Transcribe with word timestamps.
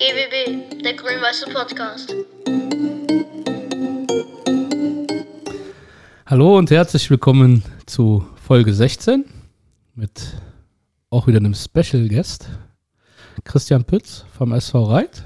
GWB, 0.00 0.82
der 0.82 0.94
grün-weiße 0.94 1.50
Podcast. 1.52 2.14
Hallo 6.24 6.56
und 6.56 6.70
herzlich 6.70 7.10
willkommen 7.10 7.62
zu 7.84 8.24
Folge 8.42 8.72
16 8.72 9.26
mit 9.94 10.40
auch 11.10 11.26
wieder 11.26 11.36
einem 11.36 11.52
Special 11.52 12.08
Guest, 12.08 12.48
Christian 13.44 13.84
Pütz 13.84 14.24
vom 14.32 14.52
SV 14.54 14.84
Reit. 14.84 15.22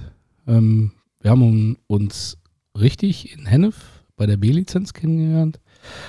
Ähm, 0.48 0.91
wir 1.20 1.30
haben 1.30 1.79
uns 1.86 2.38
richtig 2.77 3.32
in 3.32 3.46
Hennef 3.46 3.77
bei 4.16 4.27
der 4.27 4.38
B-Lizenz 4.38 4.93
kennengelernt. 4.93 5.61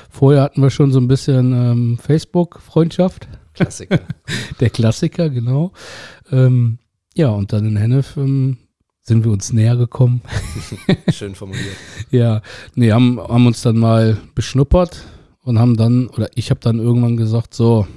Vorher 0.09 0.41
hatten 0.41 0.63
wir 0.63 0.71
schon 0.71 0.91
so 0.91 0.99
ein 0.99 1.07
bisschen 1.07 1.53
ähm, 1.53 1.99
Facebook-Freundschaft. 1.99 3.27
Klassiker. 3.53 3.99
Der 4.59 4.71
Klassiker, 4.71 5.29
genau. 5.29 5.71
Ähm, 6.31 6.79
ja, 7.17 7.29
und 7.29 7.53
dann 7.53 7.65
in 7.65 7.77
Hennef 7.77 8.17
ähm, 8.17 8.57
sind 9.05 9.23
wir 9.23 9.31
uns 9.31 9.53
näher 9.53 9.77
gekommen. 9.77 10.21
Schön 11.11 11.35
formuliert. 11.35 11.77
ja, 12.09 12.41
nee, 12.73 12.91
haben, 12.91 13.19
haben 13.19 13.45
uns 13.45 13.61
dann 13.61 13.77
mal 13.77 14.17
beschnuppert 14.33 15.05
und 15.41 15.59
haben 15.59 15.77
dann, 15.77 16.07
oder 16.07 16.29
ich 16.33 16.49
habe 16.49 16.59
dann 16.59 16.79
irgendwann 16.79 17.15
gesagt, 17.15 17.53
so, 17.53 17.87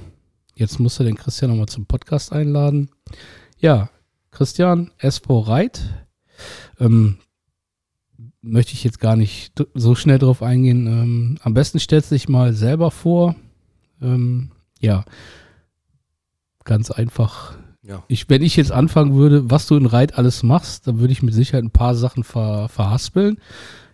jetzt 0.53 0.79
musst 0.79 0.99
du 0.99 1.03
den 1.03 1.15
Christian 1.15 1.49
nochmal 1.49 1.67
zum 1.67 1.87
Podcast 1.87 2.31
einladen. 2.31 2.89
Ja, 3.57 3.89
Christian, 4.29 4.91
SV 4.99 5.39
Reit. 5.39 5.81
Ähm, 6.79 7.17
möchte 8.41 8.73
ich 8.73 8.83
jetzt 8.83 8.99
gar 8.99 9.15
nicht 9.15 9.51
so 9.73 9.95
schnell 9.95 10.19
drauf 10.19 10.43
eingehen. 10.43 10.85
Ähm, 10.85 11.37
am 11.41 11.55
besten 11.55 11.79
stellst 11.79 12.11
du 12.11 12.15
dich 12.15 12.29
mal 12.29 12.53
selber 12.53 12.91
vor. 12.91 13.35
Ähm, 13.99 14.51
ja, 14.79 15.03
ganz 16.63 16.91
einfach. 16.91 17.57
Ja. 17.89 18.03
Ich, 18.07 18.29
wenn 18.29 18.41
ich 18.41 18.55
jetzt 18.55 18.71
anfangen 18.71 19.15
würde, 19.15 19.49
was 19.49 19.67
du 19.67 19.75
in 19.75 19.85
Reit 19.85 20.17
alles 20.17 20.43
machst, 20.43 20.87
dann 20.87 20.99
würde 20.99 21.11
ich 21.11 21.23
mit 21.23 21.33
Sicherheit 21.33 21.63
ein 21.63 21.71
paar 21.71 21.95
Sachen 21.95 22.23
ver, 22.23 22.69
verhaspeln. 22.69 23.39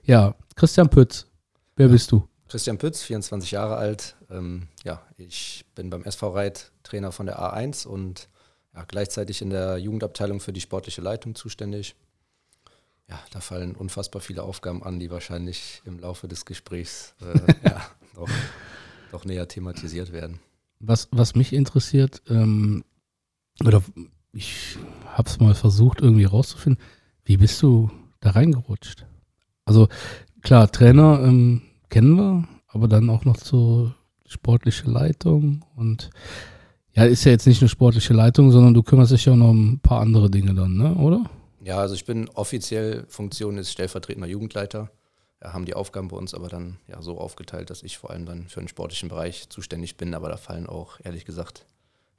Ja, 0.03 0.35
Christian 0.55 0.89
Pütz, 0.89 1.27
wer 1.75 1.87
ja. 1.87 1.91
bist 1.91 2.11
du? 2.11 2.27
Christian 2.49 2.77
Pütz, 2.77 3.01
24 3.01 3.51
Jahre 3.51 3.77
alt. 3.77 4.15
Ähm, 4.29 4.67
ja, 4.83 5.01
ich 5.17 5.65
bin 5.73 5.89
beim 5.89 6.03
SV 6.03 6.29
Reit 6.29 6.71
Trainer 6.83 7.11
von 7.11 7.25
der 7.25 7.39
A1 7.39 7.87
und 7.87 8.27
ja, 8.75 8.83
gleichzeitig 8.85 9.41
in 9.41 9.49
der 9.49 9.77
Jugendabteilung 9.77 10.41
für 10.41 10.53
die 10.53 10.61
sportliche 10.61 11.01
Leitung 11.01 11.33
zuständig 11.33 11.95
ja, 13.09 13.19
da 13.31 13.39
fallen 13.39 13.75
unfassbar 13.75 14.21
viele 14.21 14.43
Aufgaben 14.43 14.83
an, 14.83 14.99
die 14.99 15.11
wahrscheinlich 15.11 15.81
im 15.85 15.99
Laufe 15.99 16.27
des 16.27 16.45
Gesprächs 16.45 17.13
äh, 17.21 17.53
ja, 17.69 17.85
doch, 18.15 18.29
doch, 19.11 19.25
näher 19.25 19.47
thematisiert 19.47 20.11
werden. 20.11 20.39
Was, 20.79 21.07
was 21.11 21.35
mich 21.35 21.53
interessiert, 21.53 22.21
ähm, 22.29 22.83
oder 23.63 23.81
ich 24.33 24.77
habe 25.05 25.29
es 25.29 25.39
mal 25.39 25.55
versucht 25.55 26.01
irgendwie 26.01 26.25
rauszufinden, 26.25 26.83
wie 27.23 27.37
bist 27.37 27.61
du 27.61 27.89
da 28.19 28.31
reingerutscht? 28.31 29.05
Also 29.63 29.87
klar, 30.41 30.71
Trainer 30.71 31.21
ähm, 31.23 31.61
kennen 31.89 32.15
wir, 32.15 32.47
aber 32.67 32.87
dann 32.87 33.09
auch 33.09 33.25
noch 33.25 33.37
zur 33.37 33.95
sportliche 34.27 34.89
Leitung 34.89 35.63
und 35.75 36.09
ja, 36.93 37.03
ist 37.03 37.25
ja 37.25 37.31
jetzt 37.31 37.45
nicht 37.45 37.61
nur 37.61 37.69
sportliche 37.69 38.13
Leitung, 38.13 38.51
sondern 38.51 38.73
du 38.73 38.81
kümmerst 38.81 39.11
dich 39.11 39.25
ja 39.25 39.33
auch 39.33 39.37
noch 39.37 39.49
um 39.49 39.73
ein 39.73 39.79
paar 39.79 40.01
andere 40.01 40.29
Dinge 40.29 40.53
dann, 40.53 40.75
ne, 40.77 40.95
oder? 40.95 41.29
Ja, 41.61 41.79
also 41.79 41.95
ich 41.95 42.05
bin 42.05 42.29
offiziell, 42.29 43.05
Funktion 43.09 43.57
ist 43.57 43.71
stellvertretender 43.71 44.27
Jugendleiter. 44.27 44.91
Ja, 45.41 45.51
haben 45.51 45.65
die 45.65 45.73
Aufgaben 45.73 46.07
bei 46.07 46.15
uns 46.15 46.33
aber 46.33 46.47
dann 46.47 46.77
ja 46.87 47.01
so 47.01 47.17
aufgeteilt, 47.17 47.69
dass 47.69 47.83
ich 47.83 47.97
vor 47.97 48.11
allem 48.11 48.25
dann 48.25 48.47
für 48.47 48.59
den 48.59 48.67
sportlichen 48.67 49.09
Bereich 49.09 49.49
zuständig 49.49 49.97
bin. 49.97 50.13
Aber 50.13 50.29
da 50.29 50.37
fallen 50.37 50.67
auch, 50.67 50.99
ehrlich 51.03 51.25
gesagt, 51.25 51.65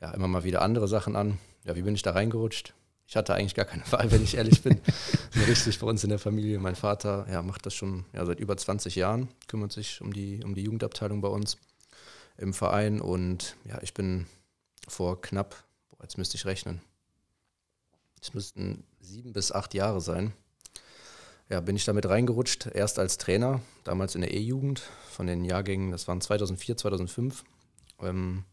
ja, 0.00 0.10
immer 0.12 0.28
mal 0.28 0.44
wieder 0.44 0.62
andere 0.62 0.88
Sachen 0.88 1.16
an. 1.16 1.38
Ja, 1.64 1.76
wie 1.76 1.82
bin 1.82 1.94
ich 1.94 2.02
da 2.02 2.12
reingerutscht? 2.12 2.74
Ich 3.08 3.16
hatte 3.16 3.34
eigentlich 3.34 3.54
gar 3.54 3.64
keine 3.64 3.84
Wahl, 3.92 4.10
wenn 4.10 4.22
ich 4.22 4.36
ehrlich 4.36 4.62
bin. 4.62 4.80
richtig 5.46 5.78
bei 5.78 5.86
uns 5.86 6.02
in 6.04 6.10
der 6.10 6.18
Familie. 6.18 6.58
Mein 6.58 6.76
Vater 6.76 7.26
ja, 7.30 7.42
macht 7.42 7.66
das 7.66 7.74
schon 7.74 8.04
ja, 8.12 8.24
seit 8.24 8.40
über 8.40 8.56
20 8.56 8.96
Jahren, 8.96 9.28
kümmert 9.48 9.72
sich 9.72 10.00
um 10.00 10.12
die, 10.12 10.42
um 10.44 10.54
die 10.54 10.62
Jugendabteilung 10.62 11.20
bei 11.20 11.28
uns 11.28 11.56
im 12.36 12.52
Verein. 12.52 13.00
Und 13.00 13.56
ja, 13.64 13.80
ich 13.82 13.94
bin 13.94 14.26
vor 14.88 15.20
knapp, 15.20 15.64
boah, 15.90 16.02
jetzt 16.02 16.18
müsste 16.18 16.36
ich 16.36 16.46
rechnen, 16.46 16.80
es 18.20 18.34
müssten 18.34 18.84
sieben 19.00 19.32
bis 19.32 19.52
acht 19.52 19.74
Jahre 19.74 20.00
sein. 20.00 20.32
Ja, 21.48 21.60
bin 21.60 21.76
ich 21.76 21.84
damit 21.84 22.06
reingerutscht, 22.06 22.66
erst 22.66 22.98
als 22.98 23.18
Trainer, 23.18 23.60
damals 23.84 24.16
in 24.16 24.20
der 24.20 24.34
E-Jugend 24.34 24.82
von 25.12 25.28
den 25.28 25.44
Jahrgängen, 25.44 25.92
das 25.92 26.08
waren 26.08 26.20
2004, 26.20 26.76
2005. 26.76 27.44
Ähm, 28.02 28.44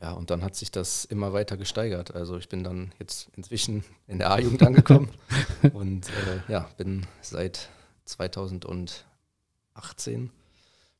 ja, 0.00 0.12
und 0.12 0.30
dann 0.30 0.42
hat 0.42 0.56
sich 0.56 0.70
das 0.70 1.04
immer 1.04 1.32
weiter 1.32 1.56
gesteigert. 1.56 2.14
Also 2.14 2.36
ich 2.36 2.48
bin 2.48 2.64
dann 2.64 2.92
jetzt 2.98 3.28
inzwischen 3.36 3.84
in 4.06 4.18
der 4.18 4.30
A-Jugend 4.30 4.62
angekommen 4.62 5.08
und 5.72 6.08
äh, 6.08 6.52
ja, 6.52 6.68
bin 6.76 7.06
seit 7.20 7.68
2018, 8.04 10.30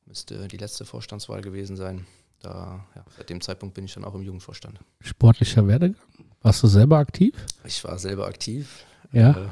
müsste 0.05 0.47
die 0.47 0.57
letzte 0.57 0.85
Vorstandswahl 0.85 1.41
gewesen 1.41 1.75
sein. 1.75 2.07
Da, 2.41 2.85
ja, 2.95 3.03
seit 3.17 3.29
dem 3.29 3.41
Zeitpunkt 3.41 3.75
bin 3.75 3.85
ich 3.85 3.93
dann 3.93 4.05
auch 4.05 4.13
im 4.13 4.21
Jugendvorstand. 4.21 4.79
Sportlicher 5.01 5.67
Werdegang? 5.67 5.99
Warst 6.41 6.63
du 6.63 6.67
selber 6.67 6.97
aktiv? 6.97 7.33
Ich 7.63 7.83
war 7.83 7.97
selber 7.97 8.27
aktiv. 8.27 8.85
Ja. 9.11 9.31
Äh, 9.31 9.47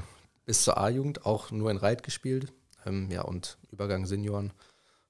bis 0.45 0.63
zur 0.63 0.77
A-Jugend 0.77 1.25
auch 1.25 1.51
nur 1.51 1.71
in 1.71 1.77
Reit 1.77 2.03
gespielt. 2.03 2.53
Ähm, 2.85 3.09
ja, 3.09 3.23
und 3.23 3.57
Übergang 3.71 4.05
Senioren 4.05 4.53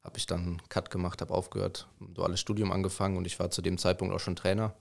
habe 0.04 0.18
ich 0.18 0.26
dann 0.26 0.62
Cut 0.70 0.90
gemacht, 0.92 1.22
habe 1.22 1.34
aufgehört, 1.34 1.88
ein 2.02 2.14
duales 2.14 2.40
Studium 2.40 2.72
angefangen 2.72 3.18
und 3.18 3.26
ich 3.26 3.40
war 3.40 3.52
zu 3.52 3.62
dem 3.62 3.78
Zeitpunkt 3.78 4.14
auch 4.14 4.20
schon 4.20 4.36
Trainer. 4.36 4.74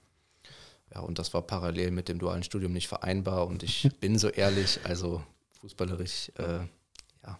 Ja, 0.92 1.00
und 1.00 1.18
das 1.18 1.32
war 1.32 1.42
parallel 1.42 1.90
mit 1.90 2.08
dem 2.08 2.18
dualen 2.18 2.42
Studium 2.42 2.72
nicht 2.72 2.88
vereinbar 2.88 3.46
und 3.46 3.62
ich 3.62 3.88
bin 4.00 4.18
so 4.18 4.28
ehrlich, 4.28 4.80
also 4.84 5.22
fußballerisch, 5.60 6.32
äh, 6.38 6.60
ja, 7.24 7.38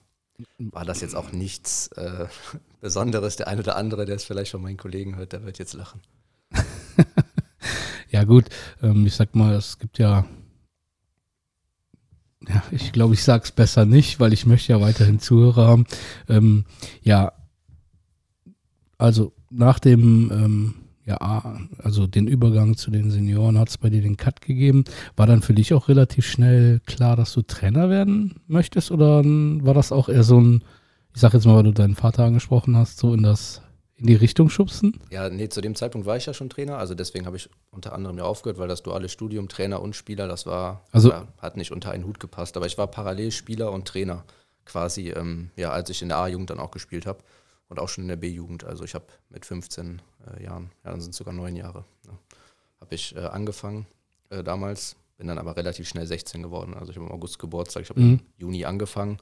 war 0.59 0.85
das 0.85 1.01
jetzt 1.01 1.17
auch 1.17 1.33
nichts 1.33 1.89
äh, 1.89 2.27
Besonderes. 2.81 3.37
Der 3.37 3.49
eine 3.49 3.61
oder 3.61 3.77
andere, 3.77 4.07
der 4.07 4.17
es 4.17 4.25
vielleicht 4.25 4.53
von 4.53 4.63
meinen 4.63 4.77
Kollegen 4.77 5.17
hört, 5.17 5.33
der 5.33 5.45
wird 5.45 5.59
jetzt 5.59 5.75
lachen. 5.75 6.01
Ja, 8.13 8.25
gut, 8.25 8.51
ähm, 8.83 9.07
ich 9.07 9.15
sag 9.15 9.35
mal, 9.35 9.55
es 9.55 9.79
gibt 9.79 9.99
ja, 9.99 10.27
ja, 12.47 12.63
ich 12.71 12.93
glaube, 12.93 13.15
ich 13.15 13.25
sage 13.25 13.45
es 13.45 13.53
besser 13.53 13.87
nicht, 13.87 14.21
weil 14.21 14.35
ich 14.35 14.45
möchte 14.45 14.71
ja 14.73 14.83
weiterhin 14.83 15.19
Zuhörer 15.19 15.67
haben. 15.67 15.87
Ähm, 16.29 16.67
ja, 17.01 17.33
also 19.03 19.33
nach 19.51 19.79
dem, 19.79 20.31
ähm, 20.33 20.75
ja, 21.05 21.59
also 21.83 22.07
den 22.07 22.29
Übergang 22.29 22.77
zu 22.77 22.91
den 22.91 23.11
Senioren 23.11 23.59
hat 23.59 23.69
es 23.69 23.79
bei 23.79 23.91
dir 23.91 24.01
den 24.01 24.17
Cut 24.17 24.41
gegeben. 24.41 24.85
War 25.17 25.27
dann 25.27 25.43
für 25.43 25.55
dich 25.55 25.75
auch 25.75 25.89
relativ 25.89 26.27
schnell 26.27 26.81
klar, 26.87 27.17
dass 27.17 27.33
du 27.33 27.43
Trainer 27.43 27.91
werden 27.91 28.41
möchtest 28.47 28.93
oder 28.93 29.25
war 29.25 29.75
das 29.75 29.91
auch 29.91 30.09
eher 30.09 30.23
so 30.23 30.41
ein, 30.41 30.63
ich 31.13 31.21
sag 31.21 31.35
jetzt 31.35 31.45
mal, 31.45 31.57
weil 31.57 31.65
du 31.65 31.73
deinen 31.73 31.97
Vater 31.97 32.25
angesprochen 32.25 32.77
hast, 32.77 32.99
so 32.99 33.13
in 33.13 33.25
das 33.25 33.61
in 33.97 34.07
die 34.07 34.15
Richtung 34.15 34.49
schubsen? 34.49 35.01
Ja, 35.11 35.29
nee, 35.29 35.49
zu 35.49 35.61
dem 35.61 35.75
Zeitpunkt 35.75 36.07
war 36.07 36.17
ich 36.17 36.27
ja 36.27 36.35
schon 36.35 36.49
Trainer, 36.49 36.79
also 36.79 36.95
deswegen 36.95 37.27
habe 37.27 37.37
ich 37.37 37.51
unter 37.71 37.93
anderem 37.95 38.19
ja 38.19 38.25
aufgehört, 38.25 38.59
weil 38.59 38.69
das 38.69 38.83
duale 38.83 39.09
Studium, 39.09 39.49
Trainer 39.49 39.83
und 39.83 39.97
Spieler, 39.97 40.29
das 40.29 40.47
war, 40.47 40.85
also, 40.93 41.11
ja, 41.11 41.27
hat 41.39 41.57
nicht 41.57 41.73
unter 41.73 41.91
einen 41.91 42.05
Hut 42.05 42.21
gepasst, 42.21 42.57
aber 42.57 42.67
ich 42.67 42.79
war 42.79 42.87
parallel 42.87 43.33
Spieler 43.33 43.73
und 43.73 43.87
Trainer 43.87 44.25
quasi, 44.65 45.11
ähm, 45.11 45.51
ja, 45.57 45.71
als 45.71 45.91
ich 45.91 46.03
in 46.03 46.09
der 46.09 46.19
A-Jugend 46.19 46.51
dann 46.51 46.61
auch 46.61 46.71
gespielt 46.71 47.07
habe 47.07 47.19
und 47.73 47.81
auch 47.81 47.89
schon 47.89 48.05
in 48.05 48.09
der 48.09 48.17
B-Jugend, 48.17 48.65
also 48.65 48.85
ich 48.85 48.95
habe 48.95 49.07
mit 49.31 49.47
15 49.47 50.03
äh, 50.27 50.45
Jahren, 50.45 50.71
ja, 50.85 50.91
dann 50.91 51.01
sind 51.01 51.13
es 51.13 51.17
sogar 51.17 51.33
neun 51.33 51.57
Jahre, 51.57 51.87
ne, 52.07 52.13
habe 52.81 52.95
ich 52.95 53.17
äh, 53.17 53.21
angefangen 53.21 53.87
äh, 54.29 54.45
damals, 54.45 54.97
bin 55.17 55.27
dann 55.27 55.39
aber 55.39 55.57
relativ 55.57 55.89
schnell 55.89 56.07
16 56.07 56.43
geworden, 56.43 56.75
also 56.75 56.91
ich 56.91 56.99
habe 56.99 57.07
im 57.07 57.13
August 57.13 57.39
Geburtstag, 57.39 57.85
ich 57.85 57.89
habe 57.89 58.01
mhm. 58.01 58.11
im 58.11 58.21
Juni 58.37 58.67
angefangen 58.67 59.17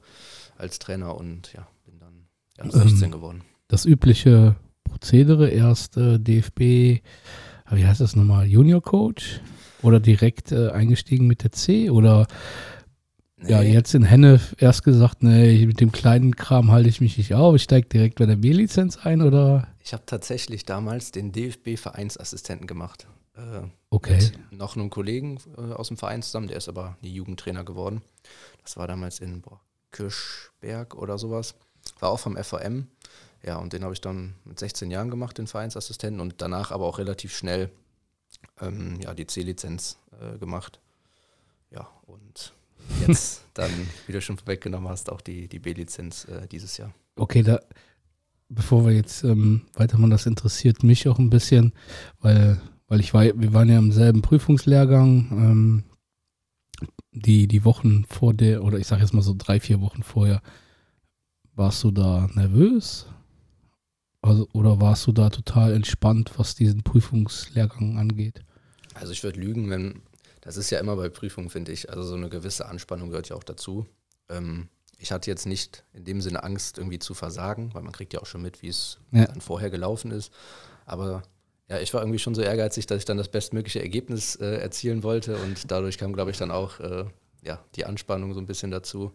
als 0.57 0.79
Trainer 0.79 1.15
und 1.15 1.53
ja, 1.53 1.65
bin 1.85 1.97
dann 1.97 2.27
ja, 2.57 2.69
16 2.69 3.03
ähm, 3.05 3.11
geworden. 3.11 3.41
Das 3.69 3.85
übliche 3.85 4.57
Prozedere 4.83 5.49
erst 5.49 5.95
DFB, 5.95 6.59
wie 6.59 7.85
heißt 7.85 8.01
das 8.01 8.17
nochmal, 8.17 8.47
Junior 8.47 8.81
Coach? 8.81 9.39
Oder 9.81 10.01
direkt 10.01 10.51
äh, 10.51 10.69
eingestiegen 10.69 11.25
mit 11.25 11.43
der 11.43 11.53
C? 11.53 11.89
Oder 11.89 12.27
nee. 13.41 13.51
ja, 13.51 13.61
jetzt 13.61 13.93
in 13.93 14.03
Henne 14.03 14.39
erst 14.57 14.83
gesagt, 14.83 15.23
nee, 15.23 15.65
mit 15.65 15.79
dem 15.79 15.91
kleinen 15.91 16.35
Kram 16.35 16.71
halte 16.71 16.89
ich 16.89 17.01
mich 17.01 17.17
nicht 17.17 17.33
auf, 17.33 17.55
ich 17.55 17.63
steige 17.63 17.87
direkt 17.87 18.19
bei 18.19 18.25
der 18.25 18.35
B-Lizenz 18.35 18.97
ein 18.97 19.21
oder? 19.21 19.67
Ich 19.83 19.93
habe 19.93 20.03
tatsächlich 20.05 20.65
damals 20.65 21.11
den 21.11 21.31
DFB-Vereinsassistenten 21.31 22.67
gemacht. 22.67 23.07
Äh, 23.35 23.67
okay. 23.89 24.15
Mit 24.49 24.59
noch 24.59 24.75
einem 24.75 24.89
Kollegen 24.89 25.39
äh, 25.57 25.73
aus 25.73 25.87
dem 25.87 25.97
Verein 25.97 26.21
zusammen, 26.21 26.47
der 26.47 26.57
ist 26.57 26.69
aber 26.69 26.97
nie 27.01 27.13
Jugendtrainer 27.13 27.63
geworden. 27.63 28.01
Das 28.63 28.77
war 28.77 28.87
damals 28.87 29.19
in 29.19 29.41
boah, 29.41 29.59
Kirschberg 29.91 30.95
oder 30.95 31.17
sowas. 31.17 31.55
War 31.99 32.09
auch 32.09 32.19
vom 32.19 32.37
FVM. 32.37 32.87
Ja, 33.43 33.57
und 33.57 33.73
den 33.73 33.83
habe 33.83 33.93
ich 33.93 34.01
dann 34.01 34.35
mit 34.45 34.59
16 34.59 34.91
Jahren 34.91 35.09
gemacht, 35.09 35.37
den 35.37 35.47
Vereinsassistenten, 35.47 36.21
und 36.21 36.35
danach 36.41 36.71
aber 36.71 36.85
auch 36.85 36.99
relativ 36.99 37.35
schnell 37.35 37.71
ähm, 38.59 38.99
ja, 39.01 39.13
die 39.13 39.25
C-Lizenz 39.25 39.97
äh, 40.19 40.37
gemacht. 40.37 40.79
Ja, 41.71 41.89
und 42.05 42.53
jetzt 43.07 43.45
dann, 43.53 43.71
wie 44.07 44.13
du 44.13 44.21
schon 44.21 44.37
vorweggenommen 44.37 44.89
hast, 44.89 45.09
auch 45.09 45.21
die, 45.21 45.47
die 45.47 45.59
B-Lizenz 45.59 46.25
äh, 46.25 46.47
dieses 46.47 46.77
Jahr. 46.77 46.93
Okay, 47.15 47.43
da, 47.43 47.59
bevor 48.49 48.85
wir 48.85 48.93
jetzt 48.93 49.23
ähm, 49.23 49.61
weitermachen, 49.73 50.11
das 50.11 50.25
interessiert 50.25 50.83
mich 50.83 51.07
auch 51.07 51.19
ein 51.19 51.29
bisschen, 51.29 51.73
weil, 52.19 52.61
weil 52.87 52.99
ich 52.99 53.13
war, 53.13 53.23
wir 53.23 53.53
waren 53.53 53.69
ja 53.69 53.77
im 53.77 53.91
selben 53.91 54.21
Prüfungslehrgang. 54.21 55.29
Ähm, 55.31 55.83
die, 57.13 57.47
die 57.47 57.65
Wochen 57.65 58.05
vor 58.05 58.33
der, 58.33 58.63
oder 58.63 58.77
ich 58.77 58.87
sage 58.87 59.01
jetzt 59.01 59.13
mal 59.13 59.21
so 59.21 59.35
drei, 59.37 59.59
vier 59.59 59.81
Wochen 59.81 60.03
vorher, 60.03 60.41
warst 61.55 61.83
du 61.83 61.91
da 61.91 62.29
nervös? 62.33 63.07
Also, 64.21 64.47
oder 64.53 64.79
warst 64.79 65.07
du 65.07 65.11
da 65.11 65.29
total 65.29 65.73
entspannt, 65.73 66.31
was 66.37 66.55
diesen 66.55 66.83
Prüfungslehrgang 66.83 67.97
angeht? 67.97 68.43
Also 68.93 69.13
ich 69.13 69.23
würde 69.23 69.39
lügen, 69.39 69.69
wenn, 69.69 70.01
das 70.41 70.57
ist 70.57 70.69
ja 70.69 70.79
immer 70.79 70.95
bei 70.95 71.09
Prüfungen, 71.09 71.49
finde 71.49 71.71
ich, 71.71 71.89
also 71.89 72.03
so 72.03 72.15
eine 72.15 72.29
gewisse 72.29 72.65
Anspannung 72.67 73.09
gehört 73.09 73.29
ja 73.29 73.35
auch 73.35 73.43
dazu. 73.43 73.85
Ähm, 74.29 74.67
ich 74.97 75.11
hatte 75.11 75.29
jetzt 75.31 75.45
nicht 75.47 75.83
in 75.93 76.03
dem 76.05 76.21
Sinne 76.21 76.43
Angst, 76.43 76.77
irgendwie 76.77 76.99
zu 76.99 77.13
versagen, 77.13 77.73
weil 77.73 77.81
man 77.81 77.91
kriegt 77.91 78.13
ja 78.13 78.21
auch 78.21 78.25
schon 78.27 78.41
mit, 78.41 78.61
wie 78.61 78.67
es 78.69 78.99
Ja. 79.11 79.25
dann 79.25 79.41
vorher 79.41 79.69
gelaufen 79.69 80.11
ist. 80.11 80.31
Aber 80.85 81.23
ja, 81.69 81.79
ich 81.79 81.93
war 81.93 82.01
irgendwie 82.01 82.19
schon 82.19 82.35
so 82.35 82.41
ehrgeizig, 82.41 82.85
dass 82.85 82.99
ich 82.99 83.05
dann 83.05 83.17
das 83.17 83.29
bestmögliche 83.29 83.81
Ergebnis 83.81 84.35
äh, 84.35 84.57
erzielen 84.57 85.03
wollte 85.03 85.37
und 85.37 85.71
dadurch 85.71 85.97
kam, 85.97 86.13
glaube 86.13 86.31
ich, 86.31 86.37
dann 86.37 86.51
auch 86.51 86.79
äh, 86.79 87.05
ja, 87.43 87.63
die 87.75 87.85
Anspannung 87.85 88.33
so 88.33 88.39
ein 88.39 88.45
bisschen 88.45 88.71
dazu. 88.71 89.11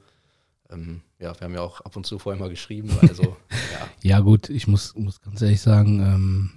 Ähm, 0.71 1.03
ja, 1.21 1.39
wir 1.39 1.45
haben 1.45 1.55
ja 1.55 1.61
auch 1.61 1.81
ab 1.83 1.95
und 1.97 2.07
zu 2.07 2.19
vorher 2.19 2.41
mal 2.41 2.49
geschrieben, 2.51 2.91
also 3.09 3.37
ja, 3.73 3.89
Ja, 4.03 4.21
gut, 4.21 4.49
ich 4.49 4.67
muss, 4.67 4.95
muss 4.97 5.21
ganz 5.21 5.41
ehrlich 5.43 5.61
sagen, 5.61 6.01
ähm, 6.01 6.51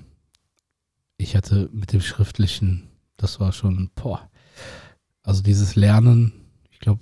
ich 1.18 1.36
hatte 1.36 1.70
mit 1.72 1.92
dem 1.94 2.02
Schriftlichen, 2.02 2.90
das 3.18 3.40
war 3.40 3.52
schon, 3.52 3.92
boah, 3.94 4.30
also 5.24 5.42
dieses 5.44 5.76
Lernen, 5.76 6.34
ich 6.72 6.80
glaube, 6.80 7.02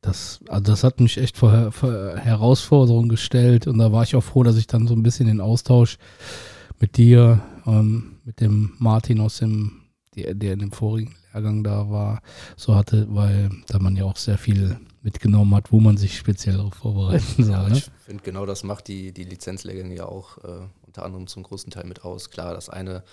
das, 0.00 0.40
also 0.48 0.62
das 0.62 0.84
hat 0.84 1.00
mich 1.00 1.18
echt 1.18 1.36
vor, 1.36 1.72
vor 1.72 2.16
Herausforderungen 2.16 3.08
gestellt 3.08 3.66
und 3.66 3.78
da 3.78 3.92
war 3.92 4.02
ich 4.02 4.14
auch 4.14 4.22
froh, 4.22 4.42
dass 4.42 4.56
ich 4.56 4.66
dann 4.66 4.86
so 4.86 4.94
ein 4.94 5.02
bisschen 5.02 5.26
den 5.26 5.40
Austausch 5.40 5.98
mit 6.78 6.96
dir, 6.96 7.42
ähm, 7.66 8.18
mit 8.24 8.40
dem 8.40 8.74
Martin 8.78 9.20
aus 9.20 9.38
dem, 9.38 9.82
der, 10.14 10.34
der 10.34 10.52
in 10.52 10.58
dem 10.60 10.72
vorigen 10.72 11.16
Lehrgang 11.32 11.64
da 11.64 11.90
war, 11.90 12.22
so 12.56 12.74
hatte, 12.74 13.06
weil 13.10 13.50
da 13.68 13.78
man 13.78 13.96
ja 13.96 14.04
auch 14.04 14.16
sehr 14.16 14.38
viel 14.38 14.78
mitgenommen 15.02 15.54
hat, 15.54 15.72
wo 15.72 15.80
man 15.80 15.96
sich 15.96 16.16
speziell 16.16 16.56
darauf 16.56 16.74
vorbereiten 16.74 17.44
soll. 17.44 17.52
Ja, 17.52 17.68
ne? 17.68 17.76
ich 17.76 17.90
finde 18.04 18.22
genau 18.22 18.46
das 18.46 18.64
macht 18.64 18.88
die, 18.88 19.12
die 19.12 19.24
Lizenzlehrgänge 19.24 19.94
ja 19.94 20.06
auch 20.06 20.38
äh, 20.38 20.66
unter 20.86 21.04
anderem 21.04 21.26
zum 21.26 21.42
großen 21.42 21.70
Teil 21.70 21.84
mit 21.84 22.04
aus. 22.04 22.30
Klar, 22.30 22.54
das 22.54 22.68
eine, 22.68 23.04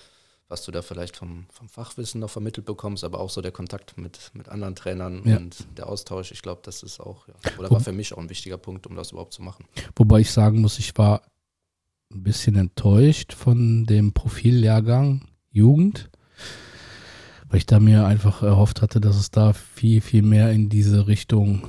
was 0.54 0.64
du 0.64 0.72
da 0.72 0.84
vielleicht 0.84 1.18
vom, 1.18 1.48
vom 1.50 1.68
Fachwissen 1.68 2.22
noch 2.22 2.30
vermittelt 2.30 2.68
bekommst, 2.68 3.04
aber 3.04 3.20
auch 3.20 3.32
so 3.32 3.42
der 3.42 3.52
Kontakt 3.52 3.98
mit, 3.98 4.30
mit 4.36 4.50
anderen 4.50 4.76
Trainern 4.76 5.24
Ja. 5.26 5.38
und 5.38 5.66
der 5.78 5.90
Austausch, 5.90 6.32
ich 6.32 6.44
glaube, 6.44 6.62
das 6.64 6.84
ist 6.84 7.00
auch, 7.00 7.28
ja, 7.28 7.34
oder 7.58 7.72
war 7.72 7.80
für 7.80 7.92
mich 7.92 8.14
auch 8.14 8.20
ein 8.20 8.30
wichtiger 8.30 8.58
Punkt, 8.60 8.86
um 8.86 8.96
das 8.96 9.12
überhaupt 9.12 9.34
zu 9.34 9.42
machen. 9.42 9.66
Wobei 9.96 10.20
ich 10.20 10.30
sagen 10.32 10.62
muss, 10.62 10.78
ich 10.78 10.96
war 10.96 11.24
ein 12.14 12.22
bisschen 12.22 12.56
enttäuscht 12.56 13.34
von 13.34 13.86
dem 13.88 14.14
Profillehrgang 14.14 15.28
Jugend, 15.50 16.12
weil 17.50 17.58
ich 17.58 17.66
da 17.66 17.80
mir 17.80 18.06
einfach 18.06 18.44
erhofft 18.44 18.84
hatte, 18.84 19.02
dass 19.02 19.16
es 19.16 19.32
da 19.32 19.54
viel, 19.54 20.02
viel 20.02 20.22
mehr 20.22 20.52
in 20.52 20.70
diese 20.70 21.08
Richtung 21.08 21.68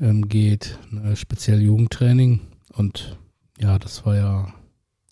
ähm, 0.00 0.28
geht, 0.28 0.78
ne, 0.90 1.14
speziell 1.14 1.60
Jugendtraining. 1.62 2.40
Und 2.74 3.16
ja, 3.60 3.78
das 3.78 4.04
war 4.04 4.16
ja 4.16 4.52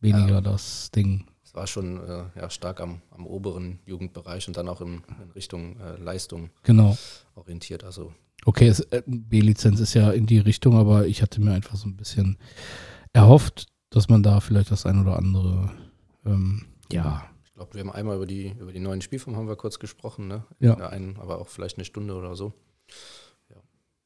weniger 0.01 0.35
Ja. 0.35 0.41
das 0.41 0.91
Ding. 0.91 1.27
Es 1.55 1.57
war 1.57 1.67
schon 1.69 2.01
äh, 2.01 2.25
ja, 2.35 2.51
stark 2.51 2.81
am, 2.81 3.01
am 3.13 3.29
oberen 3.29 3.79
Jugendbereich 3.87 4.49
und 4.49 4.57
dann 4.57 4.69
auch 4.69 4.81
in, 4.81 5.05
in 5.23 5.31
Richtung 5.37 5.79
äh, 5.79 5.97
Leistung 5.97 6.51
Genau. 6.65 6.99
orientiert. 7.37 7.85
Also 7.85 8.13
Okay, 8.45 8.75
äh, 8.91 9.03
B-Lizenz 9.07 9.79
ist 9.79 9.95
ja 9.95 10.11
in 10.11 10.27
die 10.27 10.41
Richtung, 10.41 10.77
aber 10.77 11.07
ich 11.07 11.23
hatte 11.23 11.41
mir 11.41 11.53
einfach 11.53 11.77
so 11.77 11.87
ein 11.87 11.97
bisschen 11.97 12.39
erhofft, 13.13 13.69
dass 13.91 14.09
man 14.09 14.25
da 14.25 14.41
vielleicht 14.41 14.73
das 14.73 14.85
ein 14.85 15.01
oder 15.01 15.17
andere, 15.17 15.71
ähm, 16.27 16.67
ja, 16.91 17.31
ich 17.45 17.55
glaube, 17.55 17.75
wir 17.75 17.83
haben 17.83 17.93
einmal 17.93 18.17
über 18.17 18.27
die, 18.27 18.49
über 18.59 18.73
die 18.73 18.81
neuen 18.81 19.01
Spielformen 19.01 19.39
haben 19.39 19.47
wir 19.47 19.55
kurz 19.55 19.79
gesprochen, 19.79 20.27
ne? 20.27 20.45
Ja. 20.59 20.75
Einen, 20.89 21.17
aber 21.19 21.39
auch 21.39 21.47
vielleicht 21.47 21.79
eine 21.79 21.85
Stunde 21.85 22.17
oder 22.17 22.35
so. 22.35 22.53
Ja, 23.49 23.57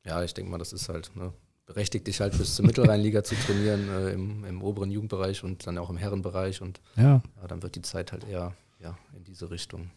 ja 0.05 0.23
ich 0.23 0.35
denke 0.35 0.51
mal, 0.51 0.59
das 0.59 0.75
ist 0.75 0.91
halt, 0.91 1.17
ne, 1.17 1.33
berechtigt 1.69 2.07
dich 2.07 2.21
halt 2.21 2.37
bis 2.37 2.57
zur 2.57 2.65
Mittelrheinliga 2.65 3.23
zu 3.23 3.35
trainieren, 3.37 3.89
äh, 3.91 4.13
im, 4.13 4.45
im 4.45 4.63
oberen 4.63 4.91
Jugendbereich 4.91 5.45
und 5.45 5.67
dann 5.67 5.77
auch 5.77 5.91
im 5.91 5.99
Herrenbereich 5.99 6.63
und 6.63 6.81
ja, 6.97 7.23
ja, 7.41 7.47
dann 7.47 7.63
wird 7.63 7.77
die 7.77 7.83
Zeit 7.83 8.11
halt 8.11 8.27
eher 8.27 8.55
ja, 8.83 8.97
in 9.15 9.23
diese 9.25 9.51
Richtung 9.51 9.91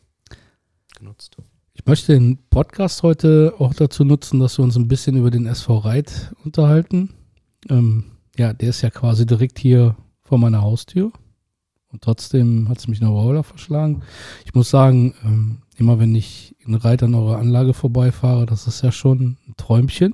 genutzt. 0.98 1.38
Ich 1.74 1.86
möchte 1.86 2.12
den 2.12 2.38
Podcast 2.50 3.04
heute 3.04 3.54
auch 3.58 3.74
dazu 3.74 4.04
nutzen, 4.04 4.42
dass 4.42 4.60
wir 4.60 4.64
uns 4.64 4.76
ein 4.76 4.90
bisschen 4.90 5.16
über 5.16 5.32
den 5.32 5.46
SV 5.46 5.78
Reit 5.78 6.34
unterhalten. 6.44 7.14
Ähm, 7.70 8.12
ja, 8.38 8.52
der 8.52 8.70
ist 8.70 8.82
ja 8.82 8.90
quasi 8.90 9.26
direkt 9.26 9.58
hier 9.58 9.96
vor 10.22 10.38
meiner 10.38 10.62
Haustür. 10.62 11.14
Und 11.88 12.04
trotzdem 12.04 12.68
hat 12.68 12.80
es 12.80 12.88
mich 12.90 13.00
nach 13.00 13.10
Wauler 13.10 13.44
verschlagen. 13.44 14.02
Ich 14.46 14.54
muss 14.54 14.70
sagen, 14.70 15.14
ähm, 15.24 15.62
immer 15.78 16.00
wenn 16.00 16.14
ich 16.16 16.56
in 16.60 16.76
Reit 16.76 17.04
an 17.04 17.16
eurer 17.16 17.38
Anlage 17.38 17.74
vorbeifahre, 17.74 18.46
das 18.46 18.68
ist 18.68 18.82
ja 18.82 18.92
schon 18.92 19.38
ein 19.48 19.56
Träumchen. 19.56 20.14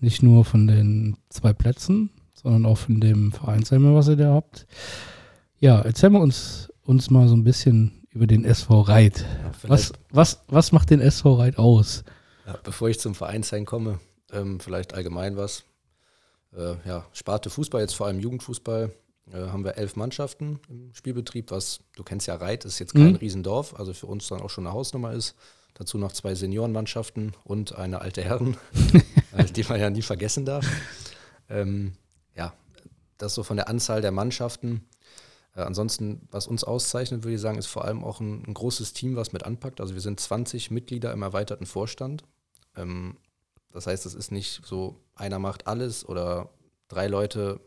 Nicht 0.00 0.22
nur 0.22 0.44
von 0.44 0.66
den 0.66 1.16
zwei 1.28 1.52
Plätzen, 1.52 2.10
sondern 2.34 2.66
auch 2.66 2.78
von 2.78 3.00
dem 3.00 3.32
Vereinsheim, 3.32 3.94
was 3.94 4.08
ihr 4.08 4.16
da 4.16 4.32
habt. 4.34 4.66
Ja, 5.58 5.80
erzähl 5.80 6.10
mal 6.10 6.22
uns, 6.22 6.72
uns 6.84 7.10
mal 7.10 7.26
so 7.28 7.34
ein 7.34 7.42
bisschen 7.44 8.06
über 8.10 8.26
den 8.26 8.44
SV 8.44 8.82
Reit. 8.82 9.20
Ja, 9.20 9.52
Was, 9.68 9.92
was, 10.10 10.40
was 10.48 10.72
macht 10.72 10.90
den 10.90 11.00
SV 11.00 11.34
Reit 11.34 11.58
aus? 11.58 12.04
ja, 12.46 12.56
bevor 12.62 12.88
ich 12.88 12.98
zum 13.00 13.14
Vereinsheim 13.14 13.66
komme, 13.66 13.98
ähm, 14.32 14.60
vielleicht 14.60 14.94
allgemein 14.94 15.36
was. 15.36 15.64
Äh, 16.56 16.76
ja, 16.88 17.04
Sparte 17.12 17.50
Fußball, 17.50 17.80
jetzt 17.82 17.94
vor 17.94 18.06
allem 18.06 18.20
Jugendfußball, 18.20 18.90
äh, 19.32 19.36
haben 19.48 19.64
wir 19.64 19.76
elf 19.76 19.96
Mannschaften 19.96 20.60
im 20.70 20.94
Spielbetrieb, 20.94 21.50
was, 21.50 21.80
du 21.96 22.04
kennst 22.04 22.26
ja 22.26 22.36
Reit, 22.36 22.64
ist 22.64 22.78
jetzt 22.78 22.94
kein 22.94 23.10
Mhm. 23.10 23.16
Riesendorf, 23.16 23.74
also 23.78 23.92
für 23.92 24.06
uns 24.06 24.28
dann 24.28 24.40
auch 24.40 24.48
schon 24.48 24.66
eine 24.66 24.74
Hausnummer 24.74 25.12
ist. 25.12 25.34
Dazu 25.74 25.98
noch 25.98 26.12
zwei 26.12 26.34
Seniorenmannschaften 26.34 27.32
und 27.44 27.76
eine 27.76 28.00
alte 28.00 28.22
Herren, 28.24 28.56
die 29.56 29.64
man 29.64 29.80
ja 29.80 29.90
nie 29.90 30.02
vergessen 30.02 30.44
darf. 30.44 30.66
Ähm, 31.48 31.92
ja, 32.36 32.52
das 33.16 33.34
so 33.34 33.42
von 33.42 33.56
der 33.56 33.68
Anzahl 33.68 34.00
der 34.00 34.12
Mannschaften. 34.12 34.86
Äh, 35.54 35.62
ansonsten, 35.62 36.28
was 36.30 36.46
uns 36.46 36.64
auszeichnet, 36.64 37.24
würde 37.24 37.34
ich 37.34 37.40
sagen, 37.40 37.58
ist 37.58 37.66
vor 37.66 37.84
allem 37.84 38.04
auch 38.04 38.20
ein, 38.20 38.44
ein 38.46 38.54
großes 38.54 38.92
Team, 38.92 39.16
was 39.16 39.32
mit 39.32 39.44
anpackt. 39.44 39.80
Also 39.80 39.94
wir 39.94 40.00
sind 40.00 40.20
20 40.20 40.70
Mitglieder 40.70 41.12
im 41.12 41.22
erweiterten 41.22 41.66
Vorstand. 41.66 42.24
Ähm, 42.76 43.16
das 43.70 43.86
heißt, 43.86 44.06
es 44.06 44.14
ist 44.14 44.32
nicht 44.32 44.62
so, 44.64 45.00
einer 45.14 45.38
macht 45.38 45.66
alles 45.66 46.08
oder 46.08 46.50
drei 46.88 47.06
Leute 47.06 47.60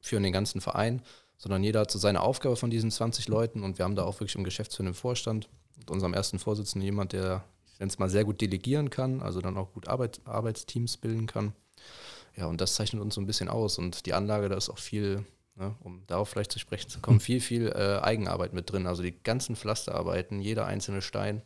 führen 0.00 0.22
den 0.22 0.32
ganzen 0.32 0.60
Verein, 0.60 1.02
sondern 1.38 1.64
jeder 1.64 1.80
hat 1.80 1.90
so 1.90 1.98
seine 1.98 2.22
Aufgabe 2.22 2.56
von 2.56 2.70
diesen 2.70 2.90
20 2.90 3.28
Leuten 3.28 3.62
und 3.62 3.78
wir 3.78 3.84
haben 3.84 3.96
da 3.96 4.04
auch 4.04 4.20
wirklich 4.20 4.36
im 4.36 4.44
geschäftsführenden 4.44 4.94
Vorstand 4.94 5.48
mit 5.76 5.90
unserem 5.90 6.14
ersten 6.14 6.38
Vorsitzenden 6.38 6.84
jemand, 6.84 7.12
der, 7.12 7.44
ich 7.76 7.80
nenne 7.80 7.90
es 7.90 7.98
mal, 7.98 8.08
sehr 8.08 8.24
gut 8.24 8.40
delegieren 8.40 8.88
kann, 8.88 9.20
also 9.20 9.42
dann 9.42 9.58
auch 9.58 9.74
gut 9.74 9.86
Arbeit, 9.86 10.22
Arbeitsteams 10.24 10.96
bilden 10.96 11.26
kann. 11.26 11.52
Ja, 12.34 12.46
und 12.46 12.62
das 12.62 12.74
zeichnet 12.74 13.02
uns 13.02 13.14
so 13.14 13.20
ein 13.20 13.26
bisschen 13.26 13.50
aus 13.50 13.76
und 13.76 14.06
die 14.06 14.14
Anlage, 14.14 14.48
da 14.48 14.56
ist 14.56 14.70
auch 14.70 14.78
viel, 14.78 15.26
ne, 15.56 15.74
um 15.80 16.02
darauf 16.06 16.30
vielleicht 16.30 16.52
zu 16.52 16.58
sprechen 16.58 16.88
zu 16.88 17.00
kommen, 17.00 17.20
viel, 17.28 17.38
viel 17.40 17.68
äh, 17.68 17.98
Eigenarbeit 18.02 18.54
mit 18.54 18.72
drin. 18.72 18.86
Also 18.86 19.02
die 19.02 19.12
ganzen 19.12 19.56
Pflasterarbeiten, 19.56 20.40
jeder 20.40 20.64
einzelne 20.64 21.02
Stein, 21.02 21.42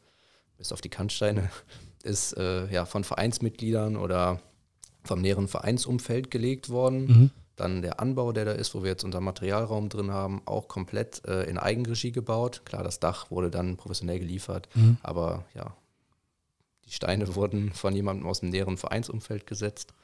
bis 0.56 0.70
auf 0.70 0.80
die 0.80 0.88
Kantsteine, 0.88 1.50
ist 2.04 2.36
äh, 2.36 2.72
ja 2.72 2.84
von 2.86 3.02
Vereinsmitgliedern 3.02 3.96
oder 3.96 4.40
vom 5.02 5.20
näheren 5.20 5.48
Vereinsumfeld 5.48 6.30
gelegt 6.30 6.68
worden. 6.68 7.06
Mhm. 7.06 7.30
Dann 7.56 7.82
der 7.82 7.98
Anbau, 7.98 8.30
der 8.30 8.44
da 8.44 8.52
ist, 8.52 8.72
wo 8.76 8.84
wir 8.84 8.90
jetzt 8.90 9.02
unseren 9.02 9.24
Materialraum 9.24 9.88
drin 9.88 10.12
haben, 10.12 10.42
auch 10.46 10.68
komplett 10.68 11.26
äh, 11.26 11.42
in 11.50 11.58
Eigenregie 11.58 12.12
gebaut. 12.12 12.62
Klar, 12.64 12.84
das 12.84 13.00
Dach 13.00 13.32
wurde 13.32 13.50
dann 13.50 13.76
professionell 13.76 14.20
geliefert, 14.20 14.68
Mhm. 14.74 14.96
aber 15.02 15.44
ja, 15.54 15.74
die 16.90 16.94
Steine 16.94 17.34
wurden 17.36 17.72
von 17.72 17.94
jemandem 17.94 18.26
aus 18.26 18.40
dem 18.40 18.50
näheren 18.50 18.76
Vereinsumfeld 18.76 19.46
gesetzt. 19.46 19.94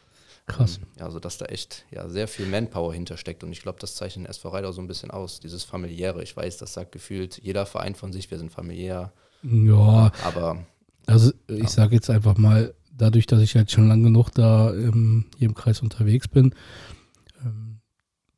Krass. 0.46 0.78
Ähm, 0.78 0.86
ja, 1.00 1.10
sodass 1.10 1.38
da 1.38 1.46
echt 1.46 1.84
ja, 1.90 2.08
sehr 2.08 2.28
viel 2.28 2.46
Manpower 2.46 2.94
hintersteckt. 2.94 3.42
Und 3.42 3.50
ich 3.52 3.62
glaube, 3.62 3.78
das 3.80 3.96
zeichnet 3.96 4.28
SV 4.28 4.48
Rheidau 4.50 4.70
so 4.72 4.80
ein 4.80 4.86
bisschen 4.86 5.10
aus, 5.10 5.40
dieses 5.40 5.64
familiäre. 5.64 6.22
Ich 6.22 6.36
weiß, 6.36 6.56
das 6.58 6.72
sagt 6.72 6.92
gefühlt 6.92 7.38
jeder 7.42 7.66
Verein 7.66 7.94
von 7.96 8.12
sich, 8.12 8.30
wir 8.30 8.38
sind 8.38 8.52
familiär, 8.52 9.12
Ja, 9.42 10.12
aber 10.24 10.64
also 11.06 11.32
ich 11.48 11.58
Ja. 11.62 11.68
sage 11.68 11.94
jetzt 11.96 12.10
einfach 12.10 12.36
mal, 12.36 12.74
dadurch, 12.92 13.26
dass 13.26 13.40
ich 13.42 13.54
halt 13.56 13.70
schon 13.70 13.88
lang 13.88 14.02
genug 14.02 14.30
da 14.30 14.72
ähm, 14.72 15.26
hier 15.36 15.48
im 15.48 15.54
Kreis 15.54 15.82
unterwegs 15.82 16.28
bin, 16.28 16.54
ähm, 17.44 17.80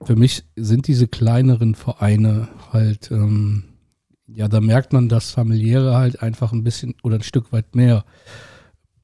für 0.02 0.16
mich 0.16 0.44
sind 0.56 0.86
diese 0.86 1.08
kleineren 1.08 1.74
Vereine 1.74 2.48
halt, 2.72 3.10
ähm, 3.10 3.67
ja, 4.28 4.46
da 4.48 4.60
merkt 4.60 4.92
man 4.92 5.08
das 5.08 5.30
familiäre 5.30 5.96
halt 5.96 6.22
einfach 6.22 6.52
ein 6.52 6.62
bisschen 6.62 6.94
oder 7.02 7.16
ein 7.16 7.22
Stück 7.22 7.52
weit 7.52 7.74
mehr. 7.74 8.04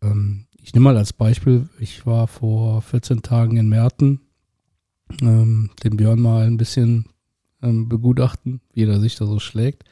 Ähm, 0.02 0.46
ich 0.60 0.74
nehme 0.74 0.84
mal 0.84 0.96
als 0.96 1.12
Beispiel, 1.12 1.68
ich 1.78 2.06
war 2.06 2.28
vor 2.28 2.82
14 2.82 3.22
Tagen 3.22 3.56
in 3.56 3.68
Merten, 3.68 4.20
ähm, 5.22 5.70
den 5.82 5.96
Björn 5.96 6.20
mal 6.20 6.46
ein 6.46 6.56
bisschen 6.56 7.06
ähm, 7.62 7.88
begutachten, 7.88 8.60
wie 8.72 8.84
er 8.84 9.00
sich 9.00 9.16
da 9.16 9.26
so 9.26 9.38
schlägt. 9.38 9.84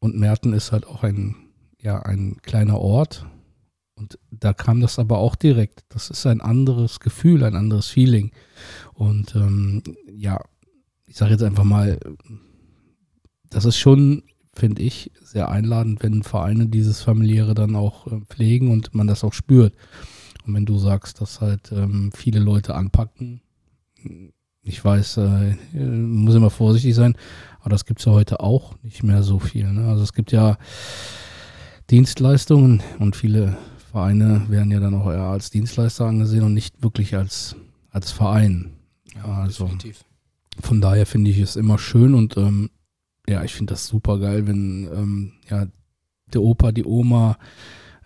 Und 0.00 0.16
Merten 0.16 0.52
ist 0.52 0.72
halt 0.72 0.86
auch 0.86 1.04
ein, 1.04 1.36
ja, 1.80 2.00
ein 2.00 2.36
kleiner 2.42 2.78
Ort. 2.78 3.26
Und 3.94 4.18
da 4.30 4.52
kam 4.52 4.80
das 4.80 4.98
aber 4.98 5.18
auch 5.18 5.36
direkt. 5.36 5.84
Das 5.90 6.10
ist 6.10 6.26
ein 6.26 6.40
anderes 6.40 7.00
Gefühl, 7.00 7.44
ein 7.44 7.54
anderes 7.54 7.88
Feeling. 7.88 8.32
Und 8.94 9.34
ähm, 9.36 9.82
ja, 10.10 10.40
ich 11.06 11.16
sage 11.16 11.32
jetzt 11.32 11.42
einfach 11.42 11.64
mal, 11.64 12.00
das 13.50 13.64
ist 13.64 13.76
schon 13.76 14.22
finde 14.52 14.82
ich, 14.82 15.12
sehr 15.22 15.48
einladend, 15.48 16.02
wenn 16.02 16.22
Vereine 16.22 16.66
dieses 16.66 17.02
familiäre 17.02 17.54
dann 17.54 17.76
auch 17.76 18.06
äh, 18.06 18.20
pflegen 18.28 18.70
und 18.70 18.94
man 18.94 19.06
das 19.06 19.24
auch 19.24 19.32
spürt. 19.32 19.74
Und 20.46 20.54
wenn 20.54 20.66
du 20.66 20.78
sagst, 20.78 21.20
dass 21.20 21.40
halt 21.40 21.70
ähm, 21.72 22.10
viele 22.14 22.40
Leute 22.40 22.74
anpacken, 22.74 23.42
ich 24.62 24.84
weiß, 24.84 25.18
äh, 25.18 25.54
muss 25.74 26.34
immer 26.34 26.50
vorsichtig 26.50 26.94
sein, 26.94 27.16
aber 27.60 27.70
das 27.70 27.84
gibt 27.84 28.00
es 28.00 28.06
ja 28.06 28.12
heute 28.12 28.40
auch 28.40 28.74
nicht 28.82 29.02
mehr 29.02 29.22
so 29.22 29.38
viel. 29.38 29.70
Ne? 29.72 29.88
Also 29.88 30.02
es 30.02 30.12
gibt 30.12 30.32
ja 30.32 30.58
Dienstleistungen 31.90 32.82
und 32.98 33.16
viele 33.16 33.56
Vereine 33.90 34.46
werden 34.48 34.70
ja 34.70 34.80
dann 34.80 34.94
auch 34.94 35.10
eher 35.10 35.22
als 35.22 35.50
Dienstleister 35.50 36.06
angesehen 36.06 36.44
und 36.44 36.54
nicht 36.54 36.82
wirklich 36.82 37.16
als, 37.16 37.56
als 37.90 38.12
Verein. 38.12 38.72
Ja, 39.16 39.24
also 39.24 39.64
definitiv. 39.64 40.04
von 40.60 40.80
daher 40.80 41.06
finde 41.06 41.30
ich 41.30 41.38
es 41.38 41.56
immer 41.56 41.78
schön 41.78 42.14
und 42.14 42.36
ähm, 42.36 42.70
ja, 43.28 43.44
ich 43.44 43.54
finde 43.54 43.74
das 43.74 43.86
super 43.86 44.18
geil, 44.18 44.46
wenn 44.46 44.88
ähm, 44.92 45.32
ja, 45.48 45.66
der 46.32 46.42
Opa, 46.42 46.72
die 46.72 46.84
Oma, 46.84 47.38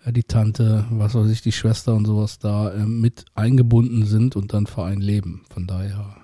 äh, 0.05 0.11
die 0.11 0.23
Tante, 0.23 0.85
was 0.91 1.15
weiß 1.15 1.29
ich, 1.29 1.41
die 1.41 1.51
Schwester 1.51 1.93
und 1.93 2.05
sowas 2.05 2.39
da 2.39 2.71
äh, 2.71 2.85
mit 2.85 3.25
eingebunden 3.33 4.05
sind 4.05 4.35
und 4.35 4.53
dann 4.53 4.67
Verein 4.67 5.01
leben. 5.01 5.43
Von 5.49 5.67
daher, 5.67 6.15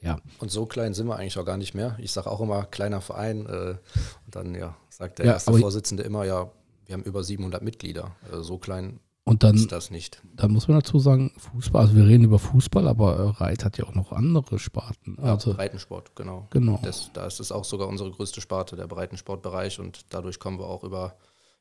ja. 0.00 0.20
Und 0.38 0.50
so 0.50 0.66
klein 0.66 0.94
sind 0.94 1.06
wir 1.06 1.16
eigentlich 1.16 1.38
auch 1.38 1.44
gar 1.44 1.56
nicht 1.56 1.74
mehr. 1.74 1.96
Ich 2.00 2.12
sage 2.12 2.30
auch 2.30 2.40
immer 2.40 2.64
kleiner 2.64 3.00
Verein 3.00 3.46
äh, 3.46 3.76
und 4.24 4.36
dann 4.36 4.54
ja 4.54 4.76
sagt 4.88 5.18
der 5.18 5.26
Ja, 5.26 5.32
erste 5.32 5.52
Vorsitzende 5.52 6.02
immer 6.02 6.24
ja, 6.24 6.50
wir 6.86 6.94
haben 6.94 7.02
über 7.02 7.22
700 7.24 7.62
Mitglieder. 7.62 8.16
Also 8.30 8.42
so 8.42 8.58
klein 8.58 9.00
Und 9.28 9.42
dann, 9.42 9.56
ist 9.56 9.72
das 9.72 9.90
nicht. 9.90 10.22
dann 10.36 10.52
muss 10.52 10.68
man 10.68 10.78
dazu 10.78 11.00
sagen, 11.00 11.32
Fußball, 11.36 11.82
also 11.82 11.96
wir 11.96 12.06
reden 12.06 12.22
über 12.22 12.38
Fußball, 12.38 12.86
aber 12.86 13.16
äh, 13.16 13.42
Reit 13.42 13.64
hat 13.64 13.76
ja 13.76 13.84
auch 13.84 13.94
noch 13.94 14.12
andere 14.12 14.60
Sparten. 14.60 15.18
Also, 15.18 15.54
Breitensport, 15.54 16.14
genau. 16.14 16.46
genau. 16.50 16.78
Das, 16.84 17.10
da 17.12 17.26
ist 17.26 17.40
es 17.40 17.50
auch 17.50 17.64
sogar 17.64 17.88
unsere 17.88 18.12
größte 18.12 18.40
Sparte, 18.40 18.76
der 18.76 18.86
Breitensportbereich 18.86 19.80
und 19.80 20.06
dadurch 20.10 20.38
kommen 20.38 20.60
wir 20.60 20.66
auch 20.66 20.84
über 20.84 21.16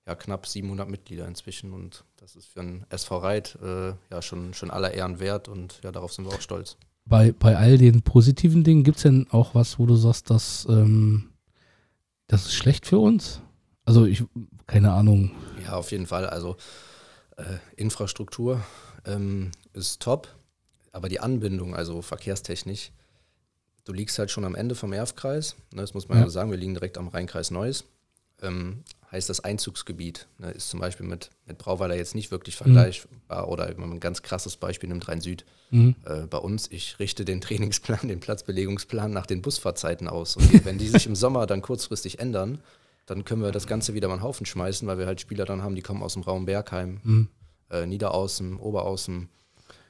ja, 0.05 0.13
knapp 0.13 0.45
700 0.45 0.87
Mitglieder 0.87 1.27
inzwischen 1.27 1.73
und 1.73 2.05
das 2.17 2.35
ist 2.35 2.45
für 2.45 2.59
einen 2.59 2.85
SV 2.89 3.17
Reit 3.17 3.57
äh, 3.63 3.93
ja 4.11 4.21
schon, 4.21 4.53
schon 4.53 4.69
aller 4.69 4.93
Ehren 4.93 5.19
wert 5.19 5.47
und 5.47 5.79
ja, 5.83 5.91
darauf 5.91 6.13
sind 6.13 6.25
wir 6.25 6.35
auch 6.35 6.41
stolz. 6.41 6.77
Bei, 7.05 7.31
bei 7.31 7.57
all 7.57 7.79
den 7.79 8.03
positiven 8.03 8.63
Dingen 8.63 8.83
gibt 8.83 8.97
es 8.97 9.03
denn 9.03 9.25
auch 9.31 9.55
was, 9.55 9.79
wo 9.79 9.87
du 9.87 9.95
sagst, 9.95 10.29
dass 10.29 10.67
ähm, 10.69 11.31
das 12.27 12.45
ist 12.45 12.53
schlecht 12.53 12.85
für 12.85 12.99
uns? 12.99 13.41
Also 13.85 14.05
ich, 14.05 14.23
keine 14.67 14.91
Ahnung. 14.93 15.31
Ja, 15.63 15.73
auf 15.77 15.91
jeden 15.91 16.05
Fall. 16.05 16.27
Also 16.27 16.57
äh, 17.37 17.43
Infrastruktur 17.75 18.63
ähm, 19.05 19.51
ist 19.73 20.01
top, 20.01 20.27
aber 20.91 21.09
die 21.09 21.19
Anbindung, 21.19 21.75
also 21.75 22.01
verkehrstechnisch, 22.01 22.91
du 23.83 23.93
liegst 23.93 24.17
halt 24.17 24.31
schon 24.31 24.45
am 24.45 24.55
Ende 24.55 24.75
vom 24.75 24.93
Erfkreis, 24.93 25.55
ne, 25.73 25.81
das 25.81 25.93
muss 25.93 26.07
man 26.09 26.19
Ja. 26.19 26.29
sagen, 26.29 26.51
wir 26.51 26.57
liegen 26.57 26.73
direkt 26.73 26.97
am 26.97 27.07
Rheinkreis 27.07 27.51
Neuss. 27.51 27.83
Ähm, 28.41 28.83
heißt 29.11 29.29
das 29.29 29.39
Einzugsgebiet, 29.39 30.27
ne, 30.39 30.51
ist 30.51 30.69
zum 30.69 30.79
Beispiel 30.81 31.05
mit, 31.05 31.29
mit 31.45 31.57
Brauweiler 31.57 31.95
jetzt 31.95 32.15
nicht 32.15 32.31
wirklich 32.31 32.55
vergleichbar 32.57 33.47
oder 33.47 33.69
wenn 33.69 33.79
man 33.79 33.91
ein 33.93 33.99
ganz 34.01 34.23
krasses 34.23 34.57
Beispiel 34.57 34.89
nimmt, 34.89 35.07
Rhein-Süd. 35.07 35.45
Mhm. 35.71 35.95
Äh, 36.05 36.21
bei 36.27 36.39
uns, 36.39 36.69
ich 36.71 36.99
richte 36.99 37.23
den 37.23 37.39
Trainingsplan, 37.41 38.07
den 38.09 38.19
Platzbelegungsplan 38.19 39.11
nach 39.11 39.25
den 39.25 39.41
Busfahrzeiten 39.41 40.07
aus. 40.09 40.35
Und 40.35 40.65
wenn 40.65 40.77
die 40.77 40.87
sich 40.89 41.05
im 41.05 41.15
Sommer 41.15 41.45
dann 41.47 41.61
kurzfristig 41.61 42.19
ändern, 42.19 42.59
dann 43.05 43.23
können 43.25 43.41
wir 43.41 43.51
das 43.51 43.67
Ganze 43.67 43.93
wieder 43.93 44.07
mal 44.07 44.15
einen 44.15 44.23
Haufen 44.23 44.45
schmeißen, 44.45 44.87
weil 44.87 44.97
wir 44.97 45.05
halt 45.05 45.21
Spieler 45.21 45.45
dann 45.45 45.61
haben, 45.63 45.75
die 45.75 45.81
kommen 45.81 46.01
aus 46.03 46.13
dem 46.13 46.23
Raum 46.23 46.45
Bergheim, 46.45 46.99
Mhm. 47.03 47.27
äh, 47.69 47.85
Niederaußen, 47.85 48.57
Oberaußen. 48.57 49.29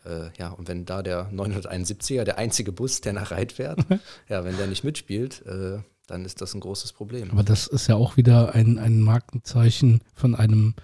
Äh, 0.05 0.29
ja, 0.37 0.49
und 0.49 0.67
wenn 0.67 0.85
da 0.85 1.01
der 1.01 1.31
971er, 1.31 2.23
der 2.25 2.37
einzige 2.37 2.71
Bus, 2.71 3.01
der 3.01 3.13
nach 3.13 3.31
Reit 3.31 3.53
fährt, 3.53 3.79
ja, 4.29 4.43
wenn 4.43 4.57
der 4.57 4.67
nicht 4.67 4.83
mitspielt, 4.83 5.43
äh, 5.45 5.79
dann 6.07 6.25
ist 6.25 6.41
das 6.41 6.53
ein 6.53 6.59
großes 6.59 6.93
Problem. 6.93 7.31
Aber 7.31 7.41
das 7.43 7.65
ist 7.65 7.87
ja 7.87 7.95
auch 7.95 8.15
wieder 8.17 8.53
ein, 8.53 8.77
ein 8.77 9.01
Markenzeichen 9.01 10.01
von 10.13 10.35
einem 10.35 10.75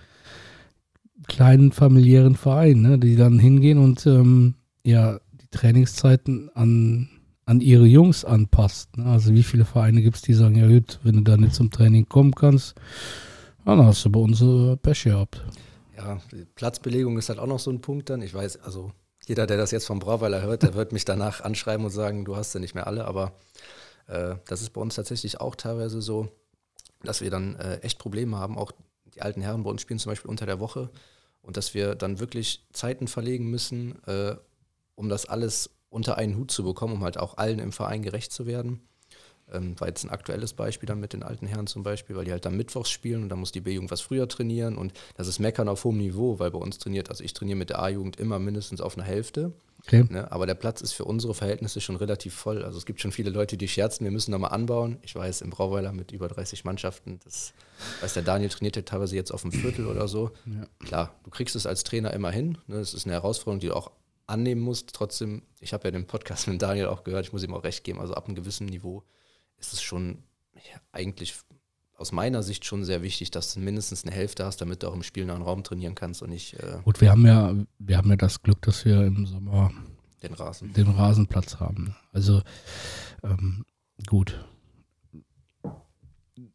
kleinen 1.28 1.72
familiären 1.72 2.36
Verein, 2.36 2.82
ne? 2.82 2.98
die 2.98 3.16
dann 3.16 3.38
hingehen 3.38 3.78
und 3.78 4.06
ähm, 4.08 4.56
ja 4.84 5.20
die 5.34 5.48
Trainingszeiten 5.52 6.50
an, 6.56 7.10
an 7.52 7.60
ihre 7.60 7.86
Jungs 7.86 8.24
anpasst. 8.24 8.96
Ne? 8.98 9.06
Also 9.06 9.34
wie 9.34 9.44
viele 9.44 9.66
Vereine 9.66 10.02
gibt 10.02 10.16
es, 10.16 10.22
die 10.22 10.34
sagen, 10.34 10.56
ja 10.56 10.68
gut, 10.68 11.00
wenn 11.04 11.16
du 11.16 11.22
da 11.22 11.36
nicht 11.36 11.54
zum 11.54 11.70
Training 11.70 12.08
kommen 12.08 12.34
kannst, 12.34 12.76
dann 13.66 13.86
hast 13.86 14.06
du 14.06 14.10
bei 14.10 14.22
uns 14.22 14.42
äh, 14.42 14.78
Pech 14.78 15.04
gehabt. 15.04 15.44
Ja, 15.98 16.22
Platzbelegung 16.56 17.18
ist 17.18 17.28
halt 17.28 17.40
auch 17.40 17.48
noch 17.48 17.60
so 17.60 17.70
ein 17.70 17.82
Punkt 17.82 18.10
dann. 18.10 18.22
Ich 18.22 18.34
weiß, 18.34 18.62
also 18.62 18.94
jeder, 19.28 19.48
der 19.48 19.58
das 19.58 19.72
jetzt 19.72 19.86
vom 19.86 20.00
Brauweiler 20.00 20.42
hört, 20.42 20.64
der 20.64 20.76
wird 20.76 20.94
mich 20.94 21.04
danach 21.04 21.42
anschreiben 21.44 21.86
und 21.86 21.92
sagen, 21.92 22.24
du 22.24 22.38
hast 22.38 22.54
ja 22.54 22.62
nicht 22.62 22.74
mehr 22.74 22.88
alle. 22.88 23.04
Aber 23.04 23.34
äh, 24.08 24.36
das 24.48 24.62
ist 24.62 24.72
bei 24.72 24.80
uns 24.80 24.96
tatsächlich 24.96 25.42
auch 25.42 25.56
teilweise 25.56 26.02
so, 26.02 26.30
dass 27.04 27.20
wir 27.20 27.32
dann 27.32 27.56
äh, 27.58 27.80
echt 27.80 28.00
Probleme 28.00 28.38
haben. 28.38 28.58
Auch 28.58 28.72
die 29.14 29.22
alten 29.22 29.42
Herren 29.42 29.64
bei 29.64 29.70
uns 29.70 29.82
spielen 29.82 30.00
zum 30.00 30.14
Beispiel 30.14 30.32
unter 30.32 30.46
der 30.46 30.62
Woche 30.62 30.90
und 31.42 31.58
dass 31.58 31.74
wir 31.74 31.96
dann 31.96 32.20
wirklich 32.22 32.66
Zeiten 32.72 33.10
verlegen 33.10 33.50
müssen, 33.50 34.02
äh, 34.06 34.38
um 34.96 35.10
das 35.10 35.26
alles 35.26 35.70
unter 35.92 36.18
einen 36.18 36.38
Hut 36.38 36.50
zu 36.50 36.64
bekommen, 36.64 36.94
um 36.96 37.04
halt 37.04 37.20
auch 37.20 37.38
allen 37.38 37.60
im 37.60 37.72
Verein 37.72 38.02
gerecht 38.02 38.32
zu 38.32 38.48
werden. 38.48 38.82
Ähm, 39.52 39.80
war 39.80 39.90
jetzt 39.90 40.04
ein 40.06 40.10
aktuelles 40.10 40.54
Beispiel 40.54 40.88
dann 40.88 41.00
mit 41.02 41.12
den 41.14 41.24
alten 41.24 41.46
Herren 41.46 41.68
zum 41.68 41.84
Beispiel, 41.84 42.16
weil 42.16 42.26
die 42.26 42.32
halt 42.32 42.46
dann 42.46 42.56
mittwochs 42.56 42.90
spielen 42.90 43.24
und 43.24 43.30
dann 43.30 43.40
muss 43.40 43.52
die 43.52 43.60
B-Jugend 43.60 43.92
was 43.92 44.00
früher 44.00 44.28
trainieren 44.30 44.78
und 44.78 44.94
das 45.18 45.28
ist 45.28 45.40
Meckern 45.40 45.68
auf 45.68 45.84
hohem 45.84 45.98
Niveau, 45.98 46.40
weil 46.40 46.52
bei 46.52 46.58
uns 46.58 46.78
trainiert, 46.78 47.10
also 47.10 47.24
ich 47.24 47.34
trainiere 47.34 47.58
mit 47.58 47.70
der 47.70 47.82
A-Jugend 47.82 48.16
immer 48.18 48.40
mindestens 48.40 48.80
auf 48.80 48.98
einer 48.98 49.06
Hälfte, 49.06 49.52
Okay? 49.88 50.06
ne? 50.10 50.32
aber 50.32 50.46
der 50.46 50.54
Platz 50.54 50.82
ist 50.82 50.94
für 50.94 51.06
unsere 51.06 51.34
Verhältnisse 51.34 51.82
schon 51.82 51.96
relativ 51.96 52.36
voll. 52.36 52.64
Also 52.64 52.78
es 52.78 52.86
gibt 52.86 53.02
schon 53.02 53.12
viele 53.12 53.32
Leute, 53.32 53.58
die 53.58 53.68
scherzen, 53.68 54.04
wir 54.04 54.12
müssen 54.12 54.32
nochmal 54.32 54.52
anbauen. 54.52 55.00
Ich 55.02 55.16
weiß, 55.16 55.42
im 55.42 55.50
Brauweiler 55.50 55.92
mit 55.92 56.12
über 56.12 56.28
30 56.28 56.64
Mannschaften, 56.66 57.20
das 57.24 57.54
weiß 58.02 58.14
der 58.14 58.22
Daniel 58.24 58.50
trainiert 58.50 58.76
ja 58.76 58.84
teilweise 58.84 59.16
jetzt 59.16 59.32
auf 59.32 59.42
dem 59.42 59.52
Viertel 59.52 59.88
oder 59.88 60.08
so. 60.08 60.32
Ja. 60.46 60.68
Klar, 60.86 61.16
du 61.24 61.32
kriegst 61.32 61.56
es 61.56 61.66
als 61.66 61.84
Trainer 61.84 62.14
immer 62.14 62.30
hin, 62.30 62.60
ne? 62.68 62.78
das 62.78 62.94
ist 62.94 63.06
eine 63.06 63.14
Herausforderung, 63.14 63.60
die 63.60 63.68
du 63.68 63.76
auch 63.76 63.92
annehmen 64.32 64.62
musst. 64.62 64.94
Trotzdem, 64.94 65.44
ich 65.60 65.74
habe 65.74 65.86
ja 65.88 65.92
den 65.92 66.08
Podcast 66.08 66.48
mit 66.48 66.62
Daniel 66.62 66.88
auch 66.88 67.04
gehört, 67.04 67.26
ich 67.26 67.34
muss 67.34 67.44
ihm 67.44 67.54
auch 67.54 67.64
recht 67.64 67.84
geben, 67.84 68.00
also 68.00 68.14
ab 68.16 68.26
einem 68.26 68.36
gewissen 68.36 68.66
Niveau 68.66 69.04
ist 69.58 69.74
es 69.74 69.82
schon 69.82 70.24
ja, 70.56 70.80
eigentlich 70.92 71.36
aus 71.96 72.12
meiner 72.12 72.42
Sicht 72.42 72.66
schon 72.66 72.84
sehr 72.84 73.04
wichtig, 73.04 73.30
dass 73.30 73.54
du 73.54 73.60
mindestens 73.60 74.04
eine 74.04 74.16
Hälfte 74.16 74.44
hast, 74.44 74.58
damit 74.60 74.82
du 74.82 74.88
auch 74.88 74.96
im 74.96 75.04
Spiel 75.04 75.30
einen 75.30 75.44
Raum 75.44 75.64
trainieren 75.64 75.94
kannst 75.94 76.24
und 76.24 76.32
nicht 76.32 76.56
äh, 76.56 76.80
Gut, 76.84 77.00
wir 77.00 77.12
haben 77.12 77.28
ja, 77.28 77.54
wir 77.78 77.98
haben 77.98 78.10
ja 78.10 78.16
das 78.16 78.42
Glück, 78.42 78.60
dass 78.64 78.86
wir 78.86 79.06
im 79.06 79.28
Sommer 79.28 79.72
den 80.24 80.34
Rasen. 80.34 80.74
den 80.74 80.88
Rasenplatz 80.88 81.58
haben. 81.60 81.96
Also 82.12 82.42
ähm, 83.24 83.66
gut. 84.08 84.44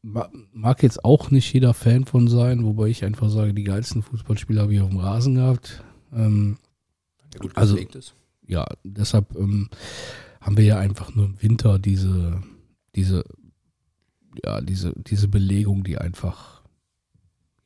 Ma- 0.03 0.31
Mag 0.53 0.83
jetzt 0.83 1.05
auch 1.05 1.31
nicht 1.31 1.53
jeder 1.53 1.75
Fan 1.75 2.05
von 2.07 2.27
sein, 2.29 2.65
wobei 2.65 2.89
ich 2.89 3.05
einfach 3.05 3.29
sage, 3.29 3.55
die 3.55 3.65
geilsten 3.65 4.03
Fußballspieler 4.03 4.63
habe 4.63 4.75
ich 4.75 4.81
auf 4.81 4.89
dem 4.89 4.99
Rasen 4.99 5.37
gehabt. 5.37 5.85
Ähm, 6.13 6.59
Der 7.39 7.49
gut 7.49 7.57
Also- 7.57 7.77
ist. 7.77 8.15
ja, 8.47 8.67
deshalb 8.85 9.35
ähm, 9.37 9.69
haben 10.41 10.57
wir 10.57 10.65
ja 10.65 10.79
einfach 10.79 11.15
nur 11.15 11.27
im 11.27 11.43
Winter 11.43 11.79
diese, 11.79 12.43
diese, 12.95 13.25
ja, 14.45 14.61
diese, 14.61 14.93
diese 14.97 15.29
Belegung, 15.29 15.83
die 15.85 15.99
einfach 15.99 16.63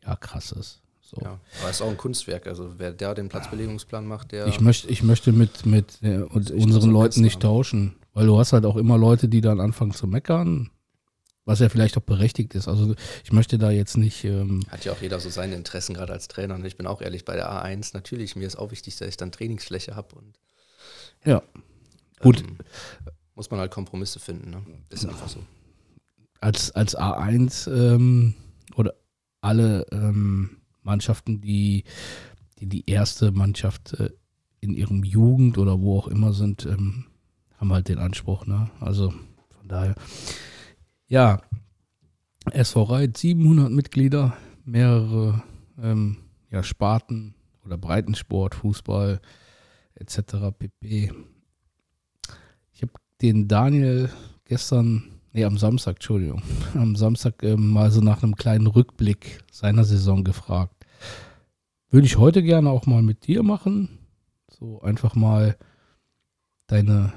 ja 0.04 0.16
krass 0.16 0.52
ist. 0.52 0.80
So. 1.02 1.16
Ja, 1.22 1.40
aber 1.60 1.70
es 1.70 1.76
ist 1.76 1.82
auch 1.82 1.90
ein 1.90 1.96
Kunstwerk. 1.96 2.46
Also 2.46 2.74
wer 2.78 2.92
der 2.92 3.14
den 3.14 3.28
Platzbelegungsplan 3.28 4.06
macht, 4.06 4.30
der 4.32 4.46
Ich 4.46 4.60
möchte, 4.60 4.88
ich 4.88 5.02
möchte 5.02 5.32
mit, 5.32 5.66
mit 5.66 5.98
äh, 6.02 6.18
unseren 6.18 6.90
Leuten 6.90 7.20
nicht 7.22 7.34
haben. 7.34 7.40
tauschen, 7.42 7.96
weil 8.14 8.26
du 8.26 8.38
hast 8.38 8.52
halt 8.52 8.64
auch 8.64 8.76
immer 8.76 8.96
Leute, 8.96 9.28
die 9.28 9.40
dann 9.40 9.58
anfangen 9.60 9.90
zu 9.92 10.06
meckern, 10.06 10.70
was 11.44 11.61
ja 11.61 11.68
vielleicht 11.68 11.97
auch 11.97 12.02
berechtigt 12.02 12.54
ist. 12.54 12.68
Also 12.68 12.94
ich 13.25 13.32
möchte 13.32 13.59
da 13.59 13.70
jetzt 13.70 13.97
nicht, 13.97 14.25
ähm, 14.25 14.62
hat 14.68 14.85
ja 14.85 14.92
auch 14.92 15.00
jeder 15.00 15.20
so 15.20 15.30
seine 15.30 15.54
Interessen, 15.56 15.94
gerade 15.94 16.12
als 16.12 16.28
Trainer. 16.28 16.54
Und 16.54 16.64
ich 16.64 16.76
bin 16.76 16.87
auch 16.87 17.00
ehrlich, 17.00 17.25
bei 17.25 17.35
der 17.35 17.50
A1 17.50 17.90
natürlich, 17.94 18.37
mir 18.37 18.47
ist 18.47 18.56
auch 18.56 18.70
wichtig, 18.70 18.97
dass 18.97 19.09
ich 19.09 19.16
dann 19.16 19.32
Trainingsfläche 19.32 19.97
habe 19.97 20.14
und 20.16 20.38
ja, 21.25 21.42
gut, 22.20 22.40
ähm, 22.40 22.59
muss 23.35 23.50
man 23.50 23.61
halt 23.61 23.70
Kompromisse 23.70 24.20
finden. 24.20 24.50
Ne? 24.50 24.62
Ist 24.90 25.06
einfach 25.06 25.28
so. 25.28 25.40
als, 26.40 26.70
als 26.73 26.97
A1 26.97 27.70
ähm, 27.70 28.35
oder 28.76 28.94
alle 29.40 29.87
ähm, 29.92 30.59
Mannschaften, 30.82 31.40
die, 31.40 31.85
die 32.59 32.66
die 32.66 32.88
erste 32.90 33.32
Mannschaft 33.32 33.94
äh, 33.94 34.11
in 34.61 34.75
ihrem 34.75 35.04
Jugend 35.04 35.59
oder 35.59 35.80
wo 35.80 35.99
auch 35.99 36.09
immer 36.09 36.32
sind, 36.32 36.66
ähm, 36.66 37.06
haben 37.56 37.73
halt 37.73 37.88
den 37.88 37.99
Anspruch. 37.99 38.47
Ne? 38.47 38.70
Also 38.80 39.11
von 39.11 39.68
daher, 39.68 39.94
ja, 41.11 41.43
SV 42.52 42.85
Reit, 42.85 43.19
700 43.19 43.71
Mitglieder, 43.71 44.37
mehrere 44.64 45.43
ähm, 45.83 46.19
ja, 46.50 46.62
Sparten 46.62 47.35
oder 47.64 47.76
Breitensport, 47.76 48.55
Fußball 48.55 49.21
etc. 49.97 50.19
pp. 50.57 51.12
Ich 52.73 52.83
habe 52.83 52.93
den 53.21 53.49
Daniel 53.49 54.09
gestern, 54.45 55.02
nee, 55.33 55.45
am 55.45 55.59
Samstag, 55.59 55.97
Entschuldigung, 55.97 56.43
am 56.75 56.95
Samstag 56.95 57.43
ähm, 57.43 57.71
mal 57.71 57.90
so 57.90 58.00
nach 58.00 58.23
einem 58.23 58.37
kleinen 58.37 58.69
Rückblick 58.69 59.43
seiner 59.50 59.85
Saison 59.85 60.23
gefragt. 60.23 60.87
Würde 61.90 62.07
ich 62.07 62.19
heute 62.19 62.45
gerne 62.45 62.71
auch 62.71 62.87
mal 62.87 63.02
mit 63.02 63.26
dir 63.26 63.43
machen. 63.43 63.99
So 64.49 64.81
einfach 64.81 65.17
mal 65.17 65.57
deine 66.69 67.12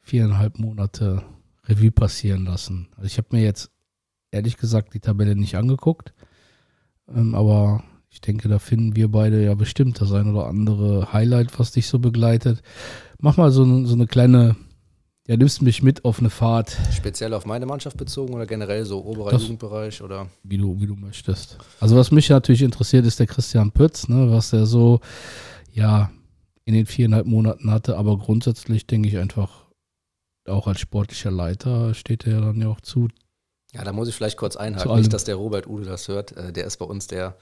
viereinhalb 0.00 0.58
Monate 0.58 1.22
Revue 1.68 1.90
passieren 1.90 2.44
lassen. 2.44 2.88
Also 2.96 3.06
ich 3.06 3.18
habe 3.18 3.28
mir 3.32 3.42
jetzt 3.42 3.70
ehrlich 4.30 4.56
gesagt 4.56 4.94
die 4.94 5.00
Tabelle 5.00 5.34
nicht 5.34 5.56
angeguckt. 5.56 6.12
Ähm, 7.14 7.34
aber 7.34 7.82
ich 8.10 8.20
denke, 8.20 8.48
da 8.48 8.58
finden 8.58 8.96
wir 8.96 9.08
beide 9.08 9.44
ja 9.44 9.54
bestimmt 9.54 10.00
das 10.00 10.12
ein 10.12 10.32
oder 10.32 10.46
andere 10.46 11.12
Highlight, 11.12 11.58
was 11.58 11.72
dich 11.72 11.86
so 11.86 11.98
begleitet. 11.98 12.62
Mach 13.20 13.36
mal 13.36 13.50
so, 13.50 13.84
so 13.84 13.94
eine 13.94 14.06
kleine, 14.06 14.56
ja, 15.26 15.36
nimmst 15.36 15.62
mich 15.62 15.82
mit 15.82 16.04
auf 16.04 16.18
eine 16.18 16.30
Fahrt. 16.30 16.76
Speziell 16.92 17.34
auf 17.34 17.46
meine 17.46 17.66
Mannschaft 17.66 17.96
bezogen 17.96 18.34
oder 18.34 18.46
generell 18.46 18.84
so 18.84 19.04
oberer 19.04 19.30
das, 19.30 19.42
Jugendbereich 19.42 20.02
oder? 20.02 20.28
Wie 20.42 20.56
du, 20.56 20.80
wie 20.80 20.86
du 20.86 20.94
möchtest. 20.94 21.58
Also 21.80 21.96
was 21.96 22.10
mich 22.10 22.28
natürlich 22.28 22.62
interessiert, 22.62 23.06
ist 23.06 23.18
der 23.18 23.26
Christian 23.26 23.72
Pütz, 23.72 24.08
ne, 24.08 24.30
was 24.30 24.52
er 24.52 24.66
so, 24.66 25.00
ja, 25.72 26.10
in 26.64 26.74
den 26.74 26.86
viereinhalb 26.86 27.26
Monaten 27.26 27.70
hatte. 27.70 27.96
Aber 27.96 28.18
grundsätzlich 28.18 28.86
denke 28.86 29.08
ich 29.08 29.18
einfach, 29.18 29.65
auch 30.48 30.66
als 30.66 30.80
sportlicher 30.80 31.30
Leiter 31.30 31.94
steht 31.94 32.26
er 32.26 32.40
dann 32.40 32.60
ja 32.60 32.68
auch 32.68 32.80
zu. 32.80 33.08
Ja, 33.72 33.84
da 33.84 33.92
muss 33.92 34.08
ich 34.08 34.14
vielleicht 34.14 34.36
kurz 34.36 34.56
einhaken, 34.56 34.96
nicht, 34.96 35.12
dass 35.12 35.24
der 35.24 35.34
Robert 35.36 35.66
Ude 35.66 35.84
das 35.84 36.08
hört. 36.08 36.32
Äh, 36.32 36.52
der 36.52 36.66
ist 36.66 36.78
bei 36.78 36.86
uns 36.86 37.06
der 37.06 37.36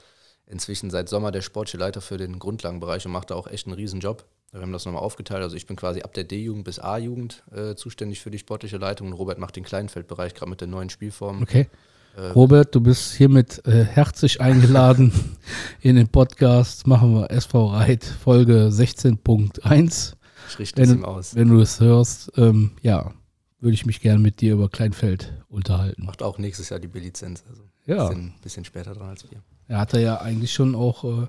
inzwischen 0.47 0.89
seit 0.89 1.09
Sommer 1.09 1.31
der 1.31 1.41
sportliche 1.41 1.77
Leiter 1.77 2.01
für 2.01 2.17
den 2.17 2.39
Grundlagenbereich 2.39 3.05
und 3.05 3.11
macht 3.11 3.31
da 3.31 3.35
auch 3.35 3.47
echt 3.47 3.67
einen 3.67 3.75
Riesenjob. 3.75 4.25
Wir 4.51 4.61
haben 4.61 4.71
das 4.71 4.85
nochmal 4.85 5.01
aufgeteilt. 5.01 5.43
Also 5.43 5.55
ich 5.55 5.65
bin 5.65 5.75
quasi 5.75 6.01
ab 6.01 6.13
der 6.13 6.23
D-Jugend 6.23 6.63
bis 6.63 6.79
A-Jugend 6.79 7.43
äh, 7.53 7.75
zuständig 7.75 8.21
für 8.21 8.31
die 8.31 8.37
sportliche 8.37 8.77
Leitung 8.77 9.07
und 9.07 9.13
Robert 9.13 9.37
macht 9.37 9.55
den 9.55 9.63
Kleinfeldbereich 9.63 10.33
gerade 10.33 10.49
mit 10.49 10.61
den 10.61 10.69
neuen 10.69 10.89
Spielformen. 10.89 11.43
Okay. 11.43 11.67
Äh, 12.15 12.27
Robert, 12.29 12.73
du 12.73 12.79
bist 12.79 13.15
hiermit 13.15 13.65
äh, 13.67 13.83
herzlich 13.83 14.39
eingeladen 14.39 15.11
in 15.81 15.97
den 15.97 16.07
Podcast. 16.07 16.87
Machen 16.87 17.15
wir 17.15 17.31
SV 17.31 17.67
Reit 17.67 18.05
Folge 18.05 18.69
16.1. 18.71 20.14
Ich 20.49 20.59
richte 20.59 20.81
es 20.81 20.91
ihm 20.91 21.05
aus. 21.05 21.35
Wenn 21.35 21.49
du 21.49 21.59
es 21.59 21.79
hörst, 21.79 22.31
ähm, 22.37 22.71
ja, 22.81 23.13
würde 23.59 23.73
ich 23.73 23.85
mich 23.85 24.01
gerne 24.01 24.19
mit 24.19 24.41
dir 24.41 24.53
über 24.53 24.69
Kleinfeld 24.69 25.33
unterhalten. 25.47 26.05
Macht 26.05 26.21
auch 26.21 26.37
nächstes 26.37 26.69
Jahr 26.69 26.79
die 26.79 26.87
B-Lizenz. 26.87 27.43
Also 27.49 27.63
ja. 27.85 28.07
Bisschen, 28.07 28.33
bisschen 28.41 28.65
später 28.65 28.93
dran 28.93 29.09
als 29.09 29.29
wir. 29.29 29.41
Er 29.67 29.79
hatte 29.79 29.99
ja 29.99 30.17
eigentlich 30.21 30.53
schon 30.53 30.75
auch, 30.75 31.03
äh, 31.03 31.27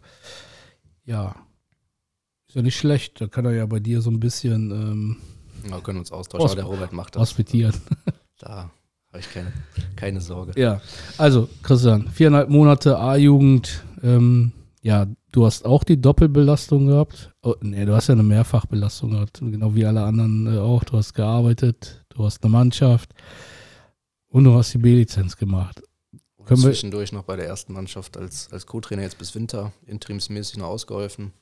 ja, 1.04 1.34
ist 2.48 2.54
ja 2.54 2.62
nicht 2.62 2.76
schlecht. 2.76 3.20
Da 3.20 3.26
kann 3.26 3.44
er 3.44 3.52
ja 3.52 3.66
bei 3.66 3.80
dir 3.80 4.02
so 4.02 4.10
ein 4.10 4.20
bisschen. 4.20 4.70
Ähm, 4.70 5.16
wir 5.64 5.80
können 5.80 5.98
uns 5.98 6.12
austauschen, 6.12 6.46
aber 6.46 6.54
der 6.56 6.64
Robert 6.64 6.92
macht 6.92 7.16
das. 7.16 7.22
Hospitieren. 7.22 7.74
Da 8.38 8.70
habe 9.08 9.20
ich 9.20 9.32
keine, 9.32 9.50
keine 9.96 10.20
Sorge. 10.20 10.52
Ja, 10.60 10.82
also 11.16 11.48
Christian, 11.62 12.10
viereinhalb 12.10 12.50
Monate 12.50 12.98
A-Jugend. 12.98 13.82
Ähm, 14.02 14.52
ja, 14.86 15.08
du 15.32 15.44
hast 15.44 15.66
auch 15.66 15.82
die 15.82 16.00
Doppelbelastung 16.00 16.86
gehabt. 16.86 17.32
Oh, 17.42 17.56
nee, 17.60 17.84
du 17.84 17.92
hast 17.92 18.06
ja 18.06 18.12
eine 18.12 18.22
Mehrfachbelastung 18.22 19.10
gehabt, 19.10 19.40
genau 19.40 19.74
wie 19.74 19.84
alle 19.84 20.04
anderen 20.04 20.46
äh, 20.46 20.60
auch. 20.60 20.84
Du 20.84 20.96
hast 20.96 21.12
gearbeitet, 21.12 22.04
du 22.10 22.24
hast 22.24 22.44
eine 22.44 22.52
Mannschaft 22.52 23.10
und 24.28 24.44
du 24.44 24.54
hast 24.54 24.72
die 24.74 24.78
B-Lizenz 24.78 25.36
gemacht. 25.36 25.82
Können 26.44 26.60
zwischendurch 26.60 27.10
noch 27.10 27.24
bei 27.24 27.34
der 27.34 27.46
ersten 27.46 27.72
Mannschaft 27.72 28.16
als, 28.16 28.52
als 28.52 28.64
Co-Trainer 28.66 29.02
jetzt 29.02 29.18
bis 29.18 29.34
Winter 29.34 29.72
interimsmäßig 29.86 30.58
noch 30.58 30.68
ausgeholfen. 30.68 31.32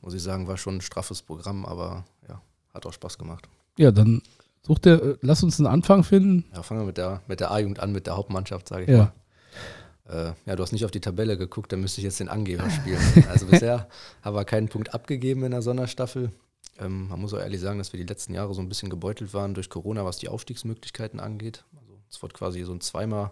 Muss 0.00 0.14
ich 0.14 0.22
sagen, 0.22 0.46
war 0.46 0.56
schon 0.56 0.76
ein 0.76 0.80
straffes 0.80 1.22
Programm, 1.22 1.66
aber 1.66 2.04
ja, 2.28 2.40
hat 2.72 2.86
auch 2.86 2.92
Spaß 2.92 3.18
gemacht. 3.18 3.48
Ja, 3.78 3.90
dann 3.90 4.22
such 4.64 4.78
dir, 4.78 5.02
äh, 5.02 5.16
lass 5.22 5.42
uns 5.42 5.58
einen 5.58 5.66
Anfang 5.66 6.04
finden. 6.04 6.44
Ja, 6.54 6.62
fangen 6.62 6.82
wir 6.82 6.86
mit 6.86 6.98
der, 6.98 7.20
mit 7.26 7.40
der 7.40 7.50
A-Jugend 7.50 7.80
an, 7.80 7.90
mit 7.90 8.06
der 8.06 8.16
Hauptmannschaft, 8.16 8.68
sage 8.68 8.84
ich 8.84 8.90
ja. 8.90 8.98
mal. 8.98 9.12
Äh, 10.08 10.32
ja, 10.46 10.56
du 10.56 10.62
hast 10.62 10.72
nicht 10.72 10.84
auf 10.84 10.90
die 10.90 11.00
Tabelle 11.00 11.36
geguckt, 11.36 11.72
dann 11.72 11.80
müsste 11.80 12.00
ich 12.00 12.04
jetzt 12.04 12.20
den 12.20 12.28
Angeber 12.28 12.68
spielen. 12.70 13.00
Also 13.28 13.46
bisher 13.46 13.88
haben 14.22 14.36
wir 14.36 14.44
keinen 14.44 14.68
Punkt 14.68 14.94
abgegeben 14.94 15.44
in 15.44 15.52
der 15.52 15.62
Sonderstaffel. 15.62 16.32
Ähm, 16.78 17.08
man 17.08 17.20
muss 17.20 17.34
auch 17.34 17.38
ehrlich 17.38 17.60
sagen, 17.60 17.78
dass 17.78 17.92
wir 17.92 17.98
die 17.98 18.06
letzten 18.06 18.34
Jahre 18.34 18.54
so 18.54 18.60
ein 18.60 18.68
bisschen 18.68 18.90
gebeutelt 18.90 19.34
waren 19.34 19.54
durch 19.54 19.70
Corona, 19.70 20.04
was 20.04 20.18
die 20.18 20.28
Aufstiegsmöglichkeiten 20.28 21.20
angeht. 21.20 21.64
Also 21.76 21.98
es 22.10 22.22
wurde 22.22 22.34
quasi 22.34 22.62
so 22.64 22.72
ein 22.72 22.80
zweimal 22.80 23.30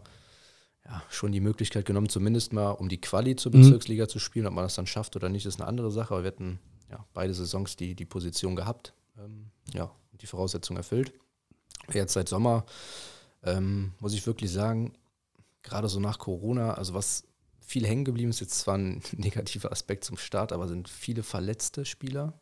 ja, 0.84 1.02
schon 1.10 1.32
die 1.32 1.40
Möglichkeit 1.40 1.84
genommen, 1.86 2.08
zumindest 2.08 2.52
mal 2.52 2.70
um 2.70 2.88
die 2.88 3.00
Quali 3.00 3.36
zur 3.36 3.54
mhm. 3.54 3.62
Bezirksliga 3.62 4.04
mhm. 4.04 4.08
zu 4.08 4.18
spielen. 4.18 4.46
Ob 4.46 4.54
man 4.54 4.64
das 4.64 4.74
dann 4.74 4.86
schafft 4.86 5.16
oder 5.16 5.28
nicht, 5.28 5.46
ist 5.46 5.60
eine 5.60 5.68
andere 5.68 5.90
Sache. 5.90 6.14
Aber 6.14 6.22
wir 6.22 6.28
hatten 6.28 6.58
ja, 6.90 7.04
beide 7.14 7.34
Saisons 7.34 7.76
die, 7.76 7.94
die 7.94 8.06
Position 8.06 8.56
gehabt, 8.56 8.94
ähm, 9.18 9.46
ja, 9.72 9.90
die 10.20 10.26
Voraussetzungen 10.26 10.78
erfüllt. 10.78 11.12
Jetzt 11.92 12.12
seit 12.12 12.28
Sommer 12.28 12.64
ähm, 13.42 13.92
muss 14.00 14.12
ich 14.12 14.26
wirklich 14.26 14.50
sagen, 14.52 14.92
gerade 15.62 15.88
so 15.88 16.00
nach 16.00 16.18
Corona, 16.18 16.74
also 16.74 16.94
was 16.94 17.24
viel 17.60 17.86
hängen 17.86 18.04
geblieben 18.04 18.30
ist, 18.30 18.40
jetzt 18.40 18.58
zwar 18.58 18.76
ein 18.76 19.02
negativer 19.12 19.72
Aspekt 19.72 20.04
zum 20.04 20.16
Start, 20.16 20.52
aber 20.52 20.68
sind 20.68 20.88
viele 20.88 21.22
verletzte 21.22 21.84
Spieler. 21.84 22.34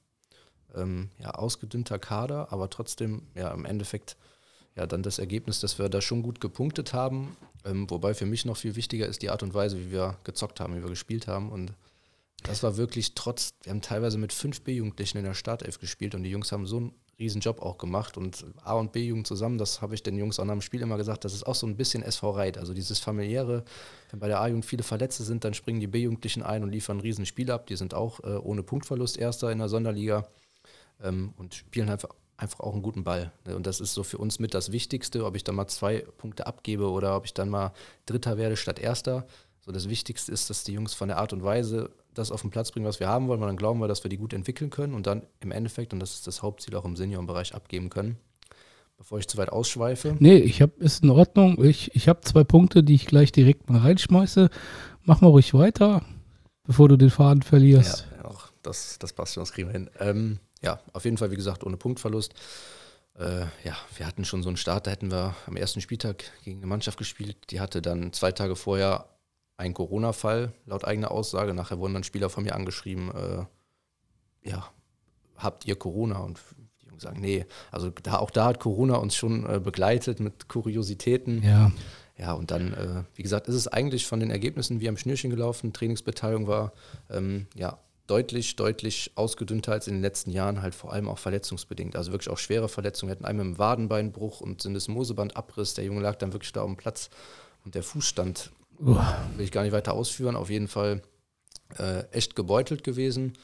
Ähm, 0.75 1.11
ja, 1.19 1.31
ausgedünnter 1.31 1.99
Kader, 1.99 2.53
aber 2.53 2.69
trotzdem, 2.69 3.23
ja, 3.35 3.51
im 3.53 3.65
Endeffekt 3.65 4.17
ja, 4.79 4.87
dann 4.87 5.03
das 5.03 5.19
Ergebnis, 5.19 5.61
dass 5.61 5.79
wir 5.79 5.89
da 5.89 6.01
schon 6.01 6.23
gut 6.23 6.41
gepunktet 6.41 6.95
haben. 6.95 7.37
Ähm, 7.65 7.91
wobei 7.91 8.15
für 8.15 8.27
mich 8.27 8.45
noch 8.45 8.57
viel 8.57 8.77
wichtiger 8.77 9.07
ist 9.07 9.23
die 9.23 9.31
Art 9.31 9.43
und 9.43 9.53
Weise, 9.53 9.79
wie 9.79 9.91
wir 9.91 10.19
gezockt 10.23 10.61
haben, 10.61 10.77
wie 10.77 10.83
wir 10.83 10.89
gespielt 10.89 11.27
haben. 11.27 11.51
Und 11.51 11.73
das 12.45 12.63
war 12.63 12.77
wirklich 12.77 13.15
trotz, 13.15 13.55
wir 13.65 13.71
haben 13.71 13.83
teilweise 13.83 14.19
mit 14.19 14.33
fünf 14.33 14.61
B-Jugendlichen 14.61 15.19
in 15.19 15.25
der 15.25 15.35
Startelf 15.35 15.81
gespielt 15.81 16.15
und 16.15 16.23
die 16.23 16.31
Jungs 16.31 16.53
haben 16.53 16.67
so 16.67 16.77
einen 16.77 16.95
riesen 17.19 17.41
Job 17.41 17.61
auch 17.61 17.79
gemacht. 17.79 18.17
Und 18.17 18.45
A 18.63 18.75
und 18.75 18.93
B-Jugend 18.93 19.27
zusammen, 19.27 19.59
das 19.59 19.83
habe 19.83 19.95
ich 19.95 20.03
den 20.03 20.17
Jungs 20.17 20.39
auch 20.39 20.45
nach 20.45 20.55
dem 20.55 20.61
Spiel 20.61 20.83
immer 20.83 20.97
gesagt, 20.97 21.25
das 21.25 21.35
ist 21.35 21.47
auch 21.47 21.55
so 21.55 21.67
ein 21.67 21.77
bisschen 21.77 22.03
SV 22.03 22.31
Reit. 22.31 22.59
Also 22.59 22.75
dieses 22.75 22.99
familiäre, 22.99 23.65
wenn 24.11 24.21
bei 24.21 24.29
der 24.29 24.41
A-Jugend 24.41 24.65
viele 24.65 24.83
Verletzte 24.83 25.25
sind, 25.25 25.45
dann 25.45 25.55
springen 25.55 25.81
die 25.81 25.87
B-Jugendlichen 25.87 26.43
ein 26.43 26.63
und 26.63 26.71
liefern 26.71 26.99
ein 26.99 27.01
riesen 27.01 27.27
Spiel 27.27 27.51
ab. 27.51 27.67
Die 27.67 27.77
sind 27.77 27.95
auch 27.95 28.21
äh, 28.21 28.37
ohne 28.37 28.63
Punktverlust 28.63 29.17
Erster 29.17 29.51
in 29.51 29.59
der 29.59 29.69
Sonderliga 29.69 30.29
ähm, 31.03 31.35
und 31.37 31.55
spielen 31.55 31.89
einfach 31.89 32.11
einfach 32.39 32.61
auch 32.61 32.73
einen 32.73 32.83
guten 32.83 33.03
Ball. 33.05 33.33
Ne? 33.45 33.57
Und 33.57 33.67
das 33.67 33.81
ist 33.81 33.95
so 33.95 34.05
für 34.05 34.19
uns 34.19 34.39
mit 34.39 34.55
das 34.55 34.71
Wichtigste, 34.71 35.25
ob 35.25 35.35
ich 35.35 35.45
dann 35.45 35.57
mal 35.57 35.67
zwei 35.67 36.05
Punkte 36.19 36.47
abgebe 36.47 36.89
oder 36.89 37.17
ob 37.17 37.25
ich 37.25 37.35
dann 37.35 37.49
mal 37.49 37.73
Dritter 38.07 38.39
werde 38.39 38.57
statt 38.57 38.79
Erster. 38.79 39.27
So 39.61 39.73
das 39.73 39.89
Wichtigste 39.89 40.31
ist, 40.31 40.49
dass 40.49 40.65
die 40.65 40.73
Jungs 40.73 40.95
von 40.95 41.09
der 41.09 41.19
Art 41.19 41.33
und 41.33 41.43
Weise 41.43 41.91
das 42.19 42.31
auf 42.31 42.43
den 42.43 42.51
Platz 42.51 42.71
bringen, 42.71 42.87
was 42.87 43.01
wir 43.01 43.09
haben 43.09 43.29
wollen, 43.29 43.41
weil 43.41 43.49
dann 43.49 43.57
glauben 43.57 43.81
wir, 43.81 43.89
dass 43.89 44.05
wir 44.05 44.09
die 44.09 44.17
gut 44.17 44.33
entwickeln 44.33 44.71
können 44.71 44.95
und 44.95 45.07
dann 45.07 45.23
im 45.41 45.53
Endeffekt, 45.53 45.93
und 45.93 46.01
das 46.01 46.15
ist 46.15 46.27
das 46.27 46.43
Hauptziel, 46.43 46.75
auch 46.77 46.85
im 46.85 46.97
Seniorenbereich 46.97 47.55
abgeben 47.55 47.91
können. 47.91 48.19
Bevor 48.97 49.21
ich 49.21 49.29
zu 49.29 49.39
weit 49.39 49.51
ausschweife. 49.51 50.17
Nee, 50.19 50.39
ich 50.39 50.61
habe, 50.61 50.73
ist 50.79 51.05
in 51.05 51.11
Ordnung. 51.11 51.63
Ich, 51.65 51.95
ich 51.95 52.09
habe 52.09 52.21
zwei 52.23 52.43
Punkte, 52.43 52.83
die 52.83 52.97
ich 52.97 53.07
gleich 53.07 53.31
direkt 53.31 53.71
mal 53.71 53.79
reinschmeiße. 53.79 54.51
Mach 55.05 55.21
mal 55.21 55.29
ruhig 55.29 55.55
weiter, 55.55 56.03
bevor 56.65 56.89
du 56.89 56.97
den 56.97 57.11
Faden 57.11 57.43
verlierst. 57.43 58.09
Ja, 58.17 58.25
auch 58.25 58.49
das, 58.63 58.99
das 58.99 59.13
passt 59.13 59.35
schon, 59.35 59.43
das 59.43 59.53
kriegen 59.53 59.69
wir 59.69 59.73
hin. 59.73 59.89
Ähm, 60.01 60.41
ja, 60.63 60.81
auf 60.93 61.05
jeden 61.05 61.17
Fall, 61.17 61.31
wie 61.31 61.37
gesagt, 61.37 61.63
ohne 61.63 61.77
Punktverlust. 61.77 62.35
Äh, 63.17 63.43
ja, 63.65 63.77
wir 63.97 64.07
hatten 64.07 64.25
schon 64.25 64.43
so 64.43 64.49
einen 64.49 64.57
Start, 64.57 64.89
da 64.89 64.91
hätten 64.91 65.13
wir 65.13 65.37
am 65.47 65.57
ersten 65.57 65.81
Spieltag 65.81 66.25
gegen 66.45 66.59
eine 66.59 66.67
Mannschaft 66.67 66.99
gespielt, 66.99 67.37
die 67.51 67.61
hatte 67.61 67.81
dann 67.81 68.13
zwei 68.13 68.33
Tage 68.33 68.57
vorher 68.57 69.09
einen 69.59 69.75
Corona-Fall, 69.75 70.53
laut 70.67 70.85
eigener 70.85 71.11
Aussage. 71.11 71.53
Nachher 71.53 71.79
wurden 71.79 71.95
dann 71.95 72.05
Spieler 72.05 72.31
von 72.31 72.45
mir 72.45 72.55
angeschrieben, 72.55 73.11
äh, 73.11 74.49
ja, 74.49 74.71
habt 75.37 75.67
ihr 75.67 75.77
Corona? 75.77 76.21
Und 76.21 76.41
die 76.81 76.89
Jungs 76.89 77.03
sagen, 77.03 77.21
nee. 77.21 77.45
Also 77.71 77.91
da, 77.91 78.19
auch 78.19 78.31
da 78.31 78.47
hat 78.47 78.61
Corona 78.61 78.97
uns 78.97 79.17
schon 79.17 79.45
äh, 79.47 79.61
begleitet 79.61 80.21
mit 80.21 80.49
Kuriositäten. 80.49 81.43
Ja. 81.43 81.73
Ja, 82.17 82.33
und 82.33 82.51
dann, 82.51 82.73
äh, 82.75 83.05
wie 83.15 83.23
gesagt, 83.23 83.47
ist 83.47 83.55
es 83.55 83.69
eigentlich 83.69 84.07
von 84.07 84.19
den 84.19 84.31
Ergebnissen 84.31 84.81
wie 84.81 84.89
am 84.89 84.97
Schnürchen 84.97 85.31
gelaufen. 85.31 85.73
Trainingsbeteiligung 85.73 86.49
war 86.49 86.73
ähm, 87.11 87.47
ja 87.55 87.79
deutlich, 88.09 88.57
deutlich 88.57 89.13
ausgedünnter 89.15 89.73
als 89.73 89.87
in 89.87 89.95
den 89.95 90.03
letzten 90.03 90.31
Jahren, 90.31 90.61
halt 90.61 90.75
vor 90.75 90.93
allem 90.93 91.09
auch 91.09 91.19
verletzungsbedingt. 91.19 91.95
Also 91.95 92.11
wirklich 92.11 92.31
auch 92.31 92.39
schwere 92.39 92.69
Verletzungen. 92.69 93.11
Wir 93.11 93.17
hatten 93.17 93.25
einmal 93.25 93.47
im 93.47 93.59
Wadenbeinbruch 93.59 94.41
und 94.41 94.63
Syndesmosebandabriss. 94.63 95.75
Der 95.75 95.85
Junge 95.85 96.01
lag 96.01 96.17
dann 96.17 96.33
wirklich 96.33 96.53
da 96.53 96.63
am 96.63 96.77
Platz 96.77 97.11
und 97.65 97.77
der 97.77 97.85
Fußstand 97.85 98.51
will 98.79 99.45
ich 99.45 99.53
gar 99.53 99.63
nicht 99.63 99.73
weiter 99.73 99.95
ausführen. 99.95 100.37
Auf 100.37 100.51
jeden 100.51 100.69
Fall 100.69 101.03
äh, 101.79 102.05
echt 102.11 102.37
gebeutelt 102.37 102.85
gewesen. 102.85 103.35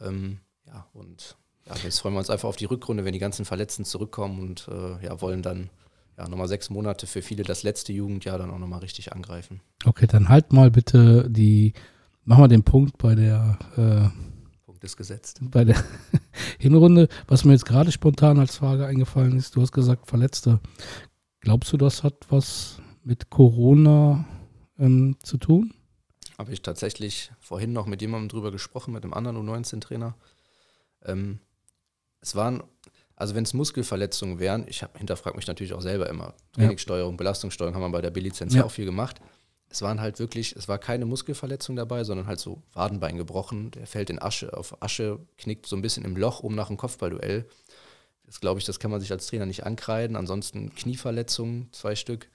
Ähm, 0.00 0.38
ja, 0.66 0.86
und 0.92 1.36
ja, 1.66 1.74
jetzt 1.82 2.00
freuen 2.00 2.14
wir 2.14 2.18
uns 2.18 2.30
einfach 2.30 2.48
auf 2.48 2.56
die 2.56 2.66
Rückrunde, 2.66 3.04
wenn 3.04 3.12
die 3.12 3.18
ganzen 3.18 3.44
Verletzten 3.44 3.84
zurückkommen 3.84 4.40
und 4.40 4.68
äh, 4.68 5.04
ja, 5.04 5.20
wollen 5.20 5.42
dann 5.42 5.70
ja, 6.18 6.28
nochmal 6.28 6.48
sechs 6.48 6.70
Monate 6.70 7.06
für 7.06 7.22
viele 7.22 7.42
das 7.42 7.62
letzte 7.62 7.92
Jugendjahr 7.92 8.38
dann 8.38 8.50
auch 8.50 8.58
nochmal 8.58 8.80
richtig 8.80 9.12
angreifen. 9.12 9.60
Okay, 9.84 10.06
dann 10.06 10.28
halt 10.28 10.52
mal 10.52 10.70
bitte 10.70 11.28
die 11.28 11.72
Machen 12.24 12.44
wir 12.44 12.48
den 12.48 12.62
Punkt 12.62 12.96
bei 12.96 13.14
der 13.14 13.58
äh, 13.76 14.64
Punkt 14.64 14.82
ist 14.82 14.96
gesetzt. 14.96 15.40
Bei 15.42 15.64
der 15.64 15.76
Hinrunde, 16.58 17.08
was 17.28 17.44
mir 17.44 17.52
jetzt 17.52 17.66
gerade 17.66 17.92
spontan 17.92 18.38
als 18.38 18.56
Frage 18.56 18.86
eingefallen 18.86 19.36
ist, 19.36 19.56
du 19.56 19.60
hast 19.60 19.72
gesagt, 19.72 20.08
Verletzte. 20.08 20.60
Glaubst 21.40 21.72
du, 21.72 21.76
das 21.76 22.02
hat 22.02 22.26
was 22.30 22.80
mit 23.02 23.28
Corona 23.28 24.24
ähm, 24.78 25.16
zu 25.22 25.38
tun? 25.38 25.74
Habe 26.38 26.52
ich 26.52 26.62
tatsächlich 26.62 27.30
vorhin 27.40 27.72
noch 27.72 27.86
mit 27.86 28.00
jemandem 28.00 28.28
drüber 28.28 28.50
gesprochen, 28.50 28.92
mit 28.92 29.04
einem 29.04 29.14
anderen 29.14 29.36
U19-Trainer. 29.38 30.16
Ähm, 31.04 31.38
es 32.20 32.34
waren, 32.34 32.62
also 33.14 33.34
wenn 33.34 33.44
es 33.44 33.54
Muskelverletzungen 33.54 34.38
wären, 34.38 34.66
ich 34.66 34.84
hinterfrage 34.96 35.36
mich 35.36 35.46
natürlich 35.46 35.74
auch 35.74 35.82
selber 35.82 36.08
immer. 36.08 36.34
Trainingssteuerung. 36.52 37.16
Belastungssteuerung 37.16 37.74
haben 37.74 37.82
wir 37.82 37.90
bei 37.90 38.02
der 38.02 38.10
B-Lizenz 38.10 38.54
ja. 38.54 38.64
auch 38.64 38.70
viel 38.70 38.86
gemacht 38.86 39.20
es 39.74 39.82
waren 39.82 40.00
halt 40.00 40.20
wirklich, 40.20 40.54
es 40.54 40.68
war 40.68 40.78
keine 40.78 41.04
Muskelverletzung 41.04 41.74
dabei, 41.74 42.04
sondern 42.04 42.28
halt 42.28 42.38
so 42.38 42.62
Wadenbein 42.74 43.16
gebrochen. 43.16 43.72
Der 43.72 43.88
fällt 43.88 44.08
in 44.08 44.22
Asche, 44.22 44.56
auf 44.56 44.80
Asche, 44.80 45.18
knickt 45.36 45.66
so 45.66 45.74
ein 45.74 45.82
bisschen 45.82 46.04
im 46.04 46.16
Loch 46.16 46.40
um 46.40 46.54
nach 46.54 46.68
einem 46.68 46.76
Kopfballduell. 46.76 47.48
Das 48.24 48.40
glaube 48.40 48.60
ich, 48.60 48.66
das 48.66 48.78
kann 48.78 48.92
man 48.92 49.00
sich 49.00 49.10
als 49.10 49.26
Trainer 49.26 49.46
nicht 49.46 49.66
ankreiden. 49.66 50.14
Ansonsten 50.16 50.72
Knieverletzungen, 50.76 51.72
zwei 51.72 51.96
Stück. 51.96 52.30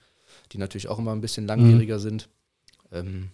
Die 0.52 0.58
natürlich 0.58 0.88
auch 0.88 0.98
immer 0.98 1.12
ein 1.12 1.20
bisschen 1.20 1.46
langwieriger 1.46 1.96
mhm. 1.96 2.02
sind. 2.02 2.28
Ähm, 2.92 3.30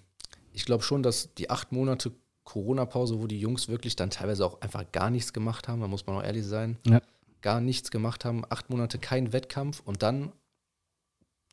ich 0.53 0.65
glaube 0.65 0.83
schon, 0.83 1.03
dass 1.03 1.35
die 1.35 1.51
acht 1.51 1.73
Monate 1.73 2.13
Corona-Pause, 2.45 3.21
wo 3.21 3.27
die 3.27 3.41
Jungs 3.41 3.69
wirklich 3.69 3.97
dann 3.97 4.11
teilweise 4.11 4.47
auch 4.47 4.61
einfach 4.61 4.85
gar 4.93 5.11
nichts 5.11 5.33
gemacht 5.33 5.69
haben, 5.69 5.81
da 5.81 5.89
muss 5.89 6.07
man 6.07 6.17
auch 6.17 6.23
ehrlich 6.23 6.45
sein, 6.45 6.79
ja. 6.87 7.01
gar 7.43 7.61
nichts 7.61 7.91
gemacht 7.91 8.25
haben, 8.25 8.45
acht 8.49 8.71
Monate 8.71 8.99
kein 8.99 9.33
Wettkampf 9.33 9.81
und 9.85 10.03
dann 10.03 10.33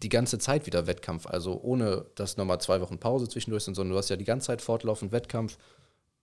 die 0.04 0.10
ganze 0.10 0.38
Zeit 0.38 0.66
wieder 0.66 0.86
Wettkampf. 0.86 1.26
Also 1.26 1.60
ohne, 1.62 2.06
dass 2.16 2.38
nochmal 2.38 2.62
zwei 2.62 2.80
Wochen 2.82 3.00
Pause 3.00 3.28
zwischendurch 3.28 3.64
sind, 3.64 3.76
sondern 3.76 3.94
du 3.94 3.98
hast 3.98 4.10
ja 4.10 4.16
die 4.16 4.26
ganze 4.26 4.48
Zeit 4.48 4.62
fortlaufend 4.62 5.12
Wettkampf, 5.12 5.58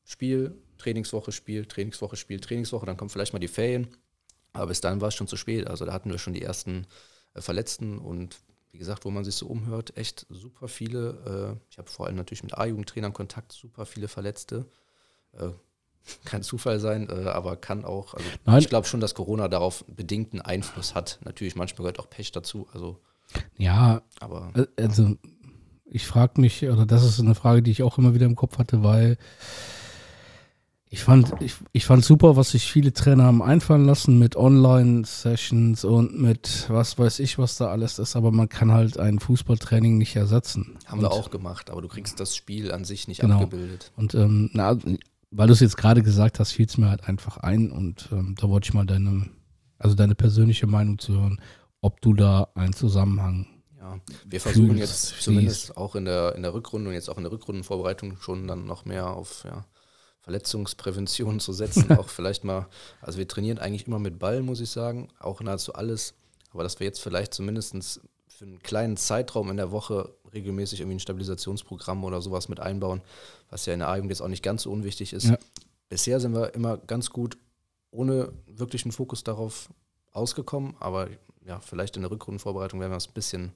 Spiel, 0.04 0.56
Trainingswoche, 0.78 1.32
Spiel, 1.32 1.66
Trainingswoche, 1.66 2.16
Spiel, 2.16 2.40
Trainingswoche, 2.40 2.86
dann 2.86 2.96
kommen 2.96 3.10
vielleicht 3.10 3.32
mal 3.32 3.38
die 3.38 3.48
Ferien. 3.48 3.88
Aber 4.52 4.68
bis 4.68 4.80
dann 4.80 5.00
war 5.00 5.08
es 5.08 5.14
schon 5.14 5.28
zu 5.28 5.36
spät. 5.36 5.66
Also 5.68 5.84
da 5.84 5.92
hatten 5.92 6.10
wir 6.10 6.18
schon 6.18 6.32
die 6.32 6.42
ersten 6.42 6.86
äh, 7.34 7.40
Verletzten 7.40 7.98
und 7.98 8.36
wie 8.72 8.78
gesagt, 8.78 9.04
wo 9.04 9.10
man 9.10 9.24
sich 9.24 9.34
so 9.34 9.46
umhört, 9.46 9.96
echt 9.96 10.26
super 10.28 10.68
viele. 10.68 11.56
Äh, 11.58 11.66
ich 11.70 11.78
habe 11.78 11.90
vor 11.90 12.06
allem 12.06 12.16
natürlich 12.16 12.42
mit 12.42 12.56
A-Jugendtrainern 12.56 13.12
Kontakt, 13.12 13.52
super 13.52 13.86
viele 13.86 14.08
Verletzte. 14.08 14.66
Äh, 15.32 15.50
kann 16.24 16.42
Zufall 16.42 16.80
sein, 16.80 17.08
äh, 17.08 17.28
aber 17.28 17.56
kann 17.56 17.84
auch. 17.84 18.14
Also 18.14 18.58
ich 18.58 18.68
glaube 18.68 18.86
schon, 18.86 19.00
dass 19.00 19.14
Corona 19.14 19.48
darauf 19.48 19.84
bedingten 19.86 20.40
Einfluss 20.40 20.94
hat. 20.94 21.18
Natürlich, 21.24 21.56
manchmal 21.56 21.84
gehört 21.84 21.98
auch 21.98 22.08
Pech 22.10 22.32
dazu. 22.32 22.68
Also 22.72 23.00
ja, 23.56 24.02
aber 24.20 24.52
äh, 24.54 24.82
also 24.82 25.16
ich 25.84 26.06
frage 26.06 26.40
mich, 26.40 26.64
oder 26.64 26.86
das 26.86 27.04
ist 27.04 27.20
eine 27.20 27.34
Frage, 27.34 27.62
die 27.62 27.70
ich 27.70 27.82
auch 27.82 27.98
immer 27.98 28.14
wieder 28.14 28.26
im 28.26 28.36
Kopf 28.36 28.58
hatte, 28.58 28.82
weil 28.82 29.18
ich 30.92 31.04
fand, 31.04 31.32
ich, 31.40 31.54
ich 31.70 31.86
fand 31.86 32.04
super, 32.04 32.34
was 32.34 32.50
sich 32.50 32.70
viele 32.70 32.92
Trainer 32.92 33.22
haben 33.22 33.42
einfallen 33.42 33.84
lassen 33.84 34.18
mit 34.18 34.34
Online-Sessions 34.34 35.84
und 35.84 36.20
mit 36.20 36.66
was 36.68 36.98
weiß 36.98 37.20
ich, 37.20 37.38
was 37.38 37.56
da 37.56 37.68
alles 37.68 38.00
ist, 38.00 38.16
aber 38.16 38.32
man 38.32 38.48
kann 38.48 38.72
halt 38.72 38.98
ein 38.98 39.20
Fußballtraining 39.20 39.98
nicht 39.98 40.16
ersetzen. 40.16 40.76
Haben 40.86 40.98
und, 40.98 41.04
wir 41.04 41.12
auch 41.12 41.30
gemacht, 41.30 41.70
aber 41.70 41.80
du 41.80 41.86
kriegst 41.86 42.18
das 42.18 42.34
Spiel 42.34 42.72
an 42.72 42.84
sich 42.84 43.06
nicht 43.06 43.20
genau. 43.20 43.42
abgebildet. 43.42 43.92
Und 43.96 44.16
ähm, 44.16 44.50
na, 44.52 44.76
weil 45.30 45.46
du 45.46 45.52
es 45.52 45.60
jetzt 45.60 45.76
gerade 45.76 46.02
gesagt 46.02 46.40
hast, 46.40 46.50
fiel 46.50 46.66
es 46.66 46.76
mir 46.76 46.90
halt 46.90 47.04
einfach 47.08 47.36
ein 47.36 47.70
und 47.70 48.08
ähm, 48.10 48.34
da 48.40 48.48
wollte 48.48 48.66
ich 48.66 48.74
mal 48.74 48.84
deine, 48.84 49.30
also 49.78 49.94
deine 49.94 50.16
persönliche 50.16 50.66
Meinung 50.66 50.98
zu 50.98 51.12
hören, 51.14 51.40
ob 51.82 52.00
du 52.00 52.14
da 52.14 52.48
einen 52.56 52.72
Zusammenhang 52.72 53.46
ja, 53.78 53.98
wir 54.26 54.40
versuchen 54.40 54.76
jetzt 54.76 55.22
zumindest 55.22 55.76
auch 55.76 55.94
in 55.94 56.04
der, 56.04 56.34
in 56.34 56.42
der 56.42 56.52
Rückrunde 56.52 56.88
und 56.88 56.94
jetzt 56.94 57.08
auch 57.08 57.16
in 57.16 57.22
der 57.22 57.32
Rückrundenvorbereitung 57.32 58.18
schon 58.20 58.46
dann 58.48 58.66
noch 58.66 58.84
mehr 58.84 59.06
auf 59.06 59.44
ja, 59.44 59.64
Verletzungsprävention 60.20 61.40
zu 61.40 61.52
setzen. 61.52 61.90
auch 61.98 62.08
vielleicht 62.08 62.44
mal, 62.44 62.68
also 63.00 63.18
wir 63.18 63.28
trainieren 63.28 63.58
eigentlich 63.58 63.86
immer 63.86 63.98
mit 63.98 64.18
Ball, 64.18 64.42
muss 64.42 64.60
ich 64.60 64.70
sagen, 64.70 65.08
auch 65.18 65.40
nahezu 65.40 65.74
alles. 65.74 66.14
Aber 66.52 66.62
dass 66.62 66.80
wir 66.80 66.86
jetzt 66.86 67.00
vielleicht 67.00 67.34
zumindest 67.34 68.00
für 68.28 68.44
einen 68.44 68.58
kleinen 68.60 68.96
Zeitraum 68.96 69.50
in 69.50 69.56
der 69.56 69.70
Woche 69.70 70.14
regelmäßig 70.32 70.80
irgendwie 70.80 70.96
ein 70.96 71.00
Stabilisationsprogramm 71.00 72.04
oder 72.04 72.22
sowas 72.22 72.48
mit 72.48 72.60
einbauen, 72.60 73.02
was 73.50 73.66
ja 73.66 73.74
in 73.74 73.80
der 73.80 73.88
A-Jugend 73.88 74.10
jetzt 74.10 74.22
auch 74.22 74.28
nicht 74.28 74.42
ganz 74.42 74.62
so 74.62 74.70
unwichtig 74.70 75.12
ist. 75.12 75.26
Ja. 75.26 75.38
Bisher 75.88 76.20
sind 76.20 76.34
wir 76.34 76.54
immer 76.54 76.76
ganz 76.78 77.10
gut 77.10 77.36
ohne 77.90 78.32
wirklichen 78.46 78.92
Fokus 78.92 79.24
darauf 79.24 79.68
ausgekommen, 80.12 80.74
aber 80.80 81.08
ja, 81.46 81.60
vielleicht 81.60 81.96
in 81.96 82.02
der 82.02 82.10
Rückrundenvorbereitung 82.10 82.80
werden 82.80 82.92
wir 82.92 82.96
es 82.96 83.08
ein 83.08 83.14
bisschen, 83.14 83.52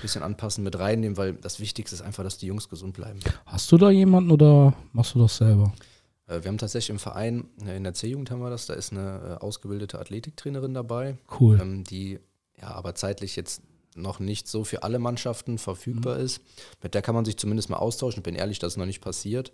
bisschen 0.00 0.22
anpassen, 0.22 0.62
mit 0.62 0.78
reinnehmen, 0.78 1.16
weil 1.16 1.34
das 1.34 1.58
Wichtigste 1.58 1.96
ist 1.96 2.02
einfach, 2.02 2.22
dass 2.22 2.38
die 2.38 2.46
Jungs 2.46 2.68
gesund 2.68 2.94
bleiben. 2.94 3.20
Hast 3.46 3.70
du 3.72 3.78
da 3.78 3.90
jemanden 3.90 4.30
oder 4.30 4.74
machst 4.92 5.14
du 5.14 5.18
das 5.18 5.36
selber? 5.36 5.72
Äh, 6.32 6.44
wir 6.44 6.48
haben 6.48 6.58
tatsächlich 6.58 6.90
im 6.90 6.98
Verein, 6.98 7.48
äh, 7.64 7.76
in 7.76 7.84
der 7.84 7.94
C-Jugend 7.94 8.30
haben 8.30 8.40
wir 8.40 8.50
das, 8.50 8.66
da 8.66 8.74
ist 8.74 8.92
eine 8.92 9.38
äh, 9.40 9.44
ausgebildete 9.44 9.98
Athletiktrainerin 9.98 10.74
dabei. 10.74 11.16
Cool. 11.40 11.60
Ähm, 11.60 11.84
die 11.84 12.18
ja 12.60 12.68
aber 12.68 12.94
zeitlich 12.94 13.36
jetzt 13.36 13.62
noch 13.94 14.20
nicht 14.20 14.48
so 14.48 14.64
für 14.64 14.82
alle 14.82 14.98
Mannschaften 14.98 15.58
verfügbar 15.58 16.18
mhm. 16.18 16.24
ist. 16.24 16.40
Mit 16.82 16.94
der 16.94 17.02
kann 17.02 17.14
man 17.14 17.24
sich 17.24 17.36
zumindest 17.36 17.68
mal 17.68 17.76
austauschen. 17.76 18.20
Ich 18.20 18.24
bin 18.24 18.34
ehrlich, 18.34 18.58
das 18.58 18.74
ist 18.74 18.76
noch 18.78 18.86
nicht 18.86 19.02
passiert 19.02 19.52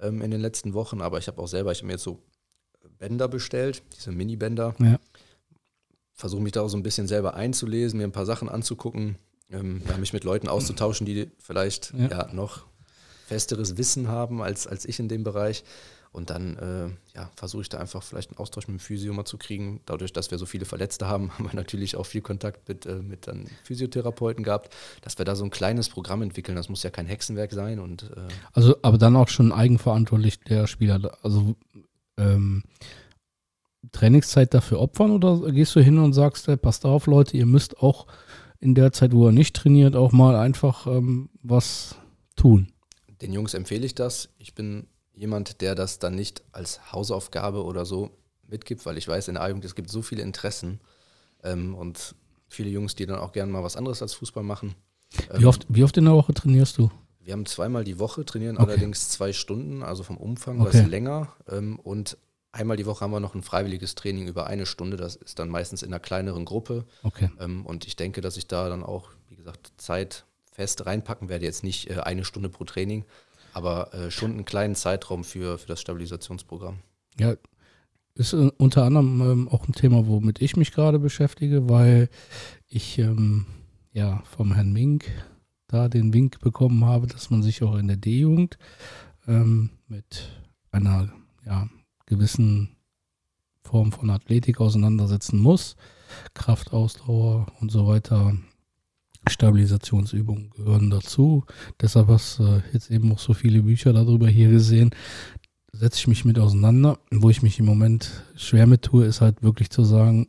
ähm, 0.00 0.22
in 0.22 0.30
den 0.30 0.40
letzten 0.40 0.72
Wochen, 0.74 1.02
aber 1.02 1.18
ich 1.18 1.28
habe 1.28 1.40
auch 1.40 1.48
selber, 1.48 1.72
ich 1.72 1.78
habe 1.78 1.88
mir 1.88 1.94
jetzt 1.94 2.04
so 2.04 2.22
Bänder 2.98 3.28
bestellt, 3.28 3.82
diese 3.94 4.12
Mini-Bänder. 4.12 4.74
Ja. 4.78 4.98
Versuche 6.14 6.40
mich 6.40 6.52
da 6.52 6.62
auch 6.62 6.68
so 6.68 6.78
ein 6.78 6.82
bisschen 6.82 7.06
selber 7.06 7.34
einzulesen, 7.34 7.98
mir 7.98 8.04
ein 8.04 8.12
paar 8.12 8.24
Sachen 8.24 8.48
anzugucken, 8.48 9.16
ähm, 9.50 9.82
ja, 9.86 9.98
mich 9.98 10.14
mit 10.14 10.24
Leuten 10.24 10.48
auszutauschen, 10.48 11.04
die 11.04 11.30
vielleicht 11.38 11.92
ja. 11.92 12.08
ja 12.08 12.32
noch 12.32 12.64
festeres 13.26 13.76
Wissen 13.76 14.08
haben 14.08 14.40
als, 14.40 14.66
als 14.66 14.86
ich 14.86 14.98
in 14.98 15.08
dem 15.08 15.24
Bereich. 15.24 15.64
Und 16.16 16.30
dann 16.30 16.56
äh, 16.56 16.88
ja, 17.14 17.30
versuche 17.36 17.60
ich 17.60 17.68
da 17.68 17.78
einfach 17.78 18.02
vielleicht 18.02 18.30
einen 18.30 18.38
Austausch 18.38 18.68
mit 18.68 18.78
dem 18.78 18.80
Physio 18.80 19.12
mal 19.12 19.26
zu 19.26 19.36
kriegen. 19.36 19.82
Dadurch, 19.84 20.14
dass 20.14 20.30
wir 20.30 20.38
so 20.38 20.46
viele 20.46 20.64
Verletzte 20.64 21.06
haben, 21.06 21.30
haben 21.34 21.44
wir 21.44 21.54
natürlich 21.54 21.94
auch 21.94 22.06
viel 22.06 22.22
Kontakt 22.22 22.66
mit, 22.70 22.86
äh, 22.86 22.94
mit 22.94 23.26
dann 23.26 23.46
Physiotherapeuten 23.64 24.42
gehabt, 24.42 24.74
dass 25.02 25.18
wir 25.18 25.26
da 25.26 25.36
so 25.36 25.44
ein 25.44 25.50
kleines 25.50 25.90
Programm 25.90 26.22
entwickeln. 26.22 26.56
Das 26.56 26.70
muss 26.70 26.82
ja 26.82 26.88
kein 26.88 27.04
Hexenwerk 27.04 27.52
sein. 27.52 27.78
Und, 27.78 28.04
äh 28.16 28.28
also, 28.54 28.76
aber 28.80 28.96
dann 28.96 29.14
auch 29.14 29.28
schon 29.28 29.52
eigenverantwortlich 29.52 30.40
der 30.40 30.66
Spieler. 30.66 31.18
Also 31.22 31.54
ähm, 32.16 32.64
Trainingszeit 33.92 34.54
dafür 34.54 34.80
opfern 34.80 35.10
oder 35.10 35.52
gehst 35.52 35.76
du 35.76 35.80
hin 35.80 35.98
und 35.98 36.14
sagst, 36.14 36.48
hey, 36.48 36.56
passt 36.56 36.86
auf, 36.86 37.06
Leute, 37.06 37.36
ihr 37.36 37.46
müsst 37.46 37.80
auch 37.80 38.06
in 38.58 38.74
der 38.74 38.90
Zeit, 38.90 39.12
wo 39.12 39.26
er 39.26 39.32
nicht 39.32 39.54
trainiert, 39.54 39.94
auch 39.94 40.12
mal 40.12 40.34
einfach 40.34 40.86
ähm, 40.86 41.28
was 41.42 41.96
tun? 42.36 42.72
Den 43.20 43.34
Jungs 43.34 43.52
empfehle 43.52 43.84
ich 43.84 43.94
das. 43.94 44.30
Ich 44.38 44.54
bin 44.54 44.86
jemand, 45.16 45.60
der 45.60 45.74
das 45.74 45.98
dann 45.98 46.14
nicht 46.14 46.42
als 46.52 46.92
Hausaufgabe 46.92 47.64
oder 47.64 47.84
so 47.84 48.10
mitgibt, 48.46 48.86
weil 48.86 48.96
ich 48.98 49.08
weiß, 49.08 49.28
in 49.28 49.34
der 49.34 49.42
A-Jugend, 49.42 49.64
es 49.64 49.74
gibt 49.74 49.90
so 49.90 50.02
viele 50.02 50.22
Interessen 50.22 50.80
ähm, 51.42 51.74
und 51.74 52.14
viele 52.48 52.70
Jungs, 52.70 52.94
die 52.94 53.06
dann 53.06 53.18
auch 53.18 53.32
gerne 53.32 53.50
mal 53.50 53.64
was 53.64 53.76
anderes 53.76 54.02
als 54.02 54.14
Fußball 54.14 54.44
machen. 54.44 54.76
Ähm, 55.30 55.40
wie, 55.40 55.46
oft, 55.46 55.66
wie 55.68 55.82
oft 55.82 55.96
in 55.96 56.04
der 56.04 56.14
Woche 56.14 56.34
trainierst 56.34 56.78
du? 56.78 56.90
Wir 57.20 57.32
haben 57.32 57.46
zweimal 57.46 57.82
die 57.82 57.98
Woche, 57.98 58.24
trainieren 58.24 58.56
okay. 58.56 58.70
allerdings 58.70 59.08
zwei 59.08 59.32
Stunden, 59.32 59.82
also 59.82 60.04
vom 60.04 60.16
Umfang 60.16 60.60
okay. 60.60 60.78
was 60.78 60.86
länger. 60.86 61.34
Ähm, 61.48 61.80
und 61.80 62.18
einmal 62.52 62.76
die 62.76 62.86
Woche 62.86 63.00
haben 63.00 63.10
wir 63.10 63.20
noch 63.20 63.34
ein 63.34 63.42
freiwilliges 63.42 63.96
Training 63.96 64.28
über 64.28 64.46
eine 64.46 64.66
Stunde. 64.66 64.96
Das 64.96 65.16
ist 65.16 65.38
dann 65.38 65.48
meistens 65.48 65.82
in 65.82 65.88
einer 65.88 65.98
kleineren 65.98 66.44
Gruppe. 66.44 66.84
Okay. 67.02 67.30
Ähm, 67.40 67.66
und 67.66 67.86
ich 67.86 67.96
denke, 67.96 68.20
dass 68.20 68.36
ich 68.36 68.46
da 68.46 68.68
dann 68.68 68.84
auch, 68.84 69.10
wie 69.28 69.36
gesagt, 69.36 69.72
Zeit 69.76 70.24
fest 70.52 70.86
reinpacken 70.86 71.28
werde. 71.28 71.44
Jetzt 71.44 71.64
nicht 71.64 71.90
äh, 71.90 72.00
eine 72.00 72.24
Stunde 72.24 72.48
pro 72.48 72.64
Training, 72.64 73.04
aber 73.56 73.94
äh, 73.94 74.10
schon 74.10 74.32
einen 74.32 74.44
kleinen 74.44 74.74
Zeitraum 74.74 75.24
für, 75.24 75.56
für 75.56 75.66
das 75.66 75.80
Stabilisationsprogramm. 75.80 76.76
Ja, 77.18 77.36
ist 78.14 78.34
äh, 78.34 78.50
unter 78.58 78.84
anderem 78.84 79.22
ähm, 79.22 79.48
auch 79.48 79.66
ein 79.66 79.72
Thema, 79.72 80.06
womit 80.06 80.42
ich 80.42 80.56
mich 80.56 80.72
gerade 80.72 80.98
beschäftige, 80.98 81.66
weil 81.66 82.10
ich 82.68 82.98
ähm, 82.98 83.46
ja 83.92 84.22
vom 84.24 84.52
Herrn 84.52 84.74
Mink 84.74 85.06
da 85.68 85.88
den 85.88 86.12
Wink 86.12 86.38
bekommen 86.40 86.84
habe, 86.84 87.06
dass 87.06 87.30
man 87.30 87.42
sich 87.42 87.62
auch 87.62 87.76
in 87.76 87.88
der 87.88 87.96
D-Jugend 87.96 88.58
ähm, 89.26 89.70
mit 89.88 90.28
einer 90.70 91.08
ja, 91.46 91.66
gewissen 92.04 92.76
Form 93.62 93.90
von 93.90 94.10
Athletik 94.10 94.60
auseinandersetzen 94.60 95.40
muss. 95.40 95.76
Kraftausdauer 96.34 97.46
und 97.60 97.72
so 97.72 97.86
weiter 97.86 98.36
Stabilisationsübungen 99.28 100.50
gehören 100.50 100.90
dazu. 100.90 101.44
Deshalb 101.80 102.08
hast 102.08 102.38
du 102.38 102.44
äh, 102.44 102.62
jetzt 102.72 102.90
eben 102.90 103.12
auch 103.12 103.18
so 103.18 103.34
viele 103.34 103.62
Bücher 103.62 103.92
darüber 103.92 104.28
hier 104.28 104.48
gesehen. 104.50 104.90
Setze 105.72 105.98
ich 105.98 106.06
mich 106.06 106.24
mit 106.24 106.38
auseinander. 106.38 106.98
Wo 107.10 107.30
ich 107.30 107.42
mich 107.42 107.58
im 107.58 107.66
Moment 107.66 108.24
schwer 108.36 108.66
mit 108.66 108.82
tue, 108.82 109.04
ist 109.04 109.20
halt 109.20 109.42
wirklich 109.42 109.70
zu 109.70 109.84
sagen, 109.84 110.28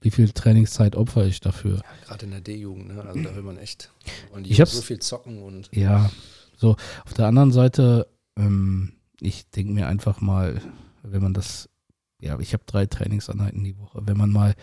wie 0.00 0.10
viel 0.10 0.30
Trainingszeit 0.30 0.96
opfere 0.96 1.26
ich 1.26 1.40
dafür. 1.40 1.76
Ja, 1.76 1.82
Gerade 2.06 2.26
in 2.26 2.30
der 2.32 2.40
D-Jugend, 2.42 2.88
ne? 2.88 3.02
also 3.02 3.22
da 3.22 3.34
will 3.34 3.42
man 3.42 3.56
echt 3.56 3.90
und 4.32 4.46
ich 4.46 4.60
habe 4.60 4.70
so 4.70 4.82
viel 4.82 4.98
zocken 4.98 5.42
und. 5.42 5.70
Ja, 5.72 6.10
so. 6.56 6.76
Auf 7.06 7.14
der 7.14 7.26
anderen 7.26 7.52
Seite, 7.52 8.06
ähm, 8.36 8.92
ich 9.20 9.48
denke 9.50 9.72
mir 9.72 9.86
einfach 9.86 10.20
mal, 10.20 10.60
wenn 11.02 11.22
man 11.22 11.32
das, 11.32 11.70
ja, 12.20 12.38
ich 12.38 12.52
habe 12.52 12.64
drei 12.66 12.84
Trainingseinheiten 12.84 13.64
die 13.64 13.78
Woche, 13.78 14.02
wenn 14.04 14.18
man 14.18 14.30
mal 14.30 14.54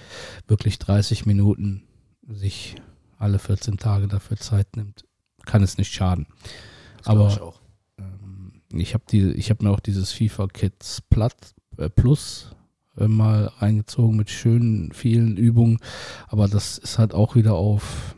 wirklich 0.48 0.78
30 0.78 1.26
Minuten 1.26 1.84
sich 2.28 2.76
alle 3.22 3.40
14 3.40 3.78
Tage 3.78 4.08
dafür 4.08 4.38
Zeit 4.38 4.76
nimmt, 4.76 5.06
kann 5.46 5.64
es 5.64 5.78
nicht 5.78 5.94
schaden. 5.94 6.28
Das 6.98 7.08
Aber 7.08 7.28
ich, 7.28 8.04
ähm, 8.04 8.62
ich 8.74 8.94
habe 8.94 9.04
die, 9.10 9.32
ich 9.32 9.50
habe 9.50 9.64
mir 9.64 9.72
auch 9.72 9.80
dieses 9.80 10.12
FIFA 10.12 10.48
Kids 10.48 11.02
Plat, 11.02 11.36
äh, 11.78 11.90
Plus 11.90 12.56
äh, 12.98 13.08
mal 13.08 13.52
reingezogen 13.60 14.18
mit 14.18 14.30
schönen 14.30 14.92
vielen 14.92 15.38
Übungen. 15.38 15.80
Aber 16.28 16.48
das 16.48 16.78
ist 16.78 16.98
halt 16.98 17.14
auch 17.14 17.36
wieder 17.36 17.54
auf, 17.54 18.16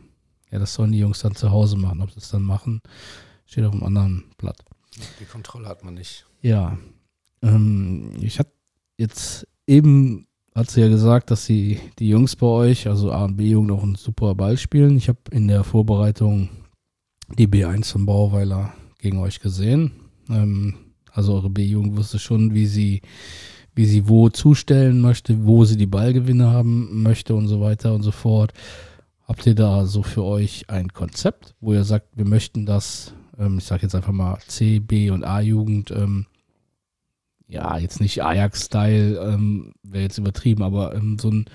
ja, 0.52 0.60
das 0.60 0.74
sollen 0.74 0.92
die 0.92 1.00
Jungs 1.00 1.20
dann 1.20 1.36
zu 1.36 1.52
Hause 1.52 1.78
machen. 1.78 2.02
Ob 2.02 2.12
sie 2.12 2.20
es 2.20 2.30
dann 2.30 2.44
machen, 2.44 2.82
steht 3.46 3.66
auf 3.66 3.74
einem 3.74 3.84
anderen 3.84 4.24
Blatt. 4.38 4.64
Die 5.20 5.26
Kontrolle 5.26 5.68
hat 5.68 5.84
man 5.84 5.96
nicht. 5.96 6.26
Ja. 6.42 6.78
Ähm, 7.42 8.12
ich 8.22 8.40
hatte 8.40 8.52
jetzt 8.98 9.48
eben 9.68 10.28
hat 10.56 10.70
sie 10.70 10.82
ja 10.82 10.88
gesagt, 10.88 11.32
dass 11.32 11.46
sie 11.46 11.80
die 12.00 12.10
Jungs 12.10 12.36
bei 12.36 12.48
euch, 12.48 12.88
also 12.88 13.12
A 13.12 13.26
und 13.26 13.38
B-Jugend, 13.38 13.72
auch 13.72 13.84
einen 13.84 13.96
super 13.96 14.36
Ball 14.36 14.58
spielen. 14.58 14.98
Ich 14.98 15.10
habe 15.10 15.20
in 15.32 15.48
der 15.48 15.64
Vorbereitung 15.64 16.50
die 17.38 17.48
B1 17.48 17.92
von 17.92 18.06
Bauweiler 18.06 18.74
gegen 19.00 19.20
euch 19.20 19.40
gesehen. 19.40 19.92
Ähm, 20.30 20.76
also 21.12 21.34
eure 21.34 21.50
B-Jugend 21.50 21.98
wusste 21.98 22.20
schon, 22.20 22.54
wie 22.54 22.68
sie, 22.68 23.02
wie 23.74 23.86
sie 23.86 24.08
wo 24.08 24.30
zustellen 24.30 25.02
möchte, 25.02 25.46
wo 25.46 25.66
sie 25.66 25.78
die 25.78 25.88
Ballgewinne 25.88 26.52
haben 26.52 27.02
möchte 27.02 27.34
und 27.34 27.48
so 27.48 27.60
weiter 27.62 27.94
und 27.94 28.04
so 28.04 28.12
fort. 28.12 28.54
Habt 29.28 29.46
ihr 29.48 29.56
da 29.56 29.86
so 29.86 30.04
für 30.04 30.24
euch 30.24 30.70
ein 30.70 30.90
Konzept, 30.90 31.56
wo 31.62 31.74
ihr 31.74 31.84
sagt, 31.84 32.16
wir 32.16 32.26
möchten 32.26 32.66
das, 32.66 33.14
ähm, 33.40 33.58
ich 33.58 33.64
sage 33.64 33.84
jetzt 33.84 33.96
einfach 33.96 34.12
mal 34.12 34.38
C, 34.48 34.80
B 34.80 35.10
und 35.10 35.24
A-Jugend, 35.24 35.92
ähm, 35.92 36.28
ja, 37.54 37.78
jetzt 37.78 38.02
nicht 38.02 38.24
Ajax-Style, 38.24 39.20
ähm, 39.20 39.74
wäre 39.84 40.04
jetzt 40.04 40.18
übertrieben, 40.18 40.64
aber 40.64 40.96
ähm, 40.96 41.18
so 41.20 41.30
ein, 41.30 41.46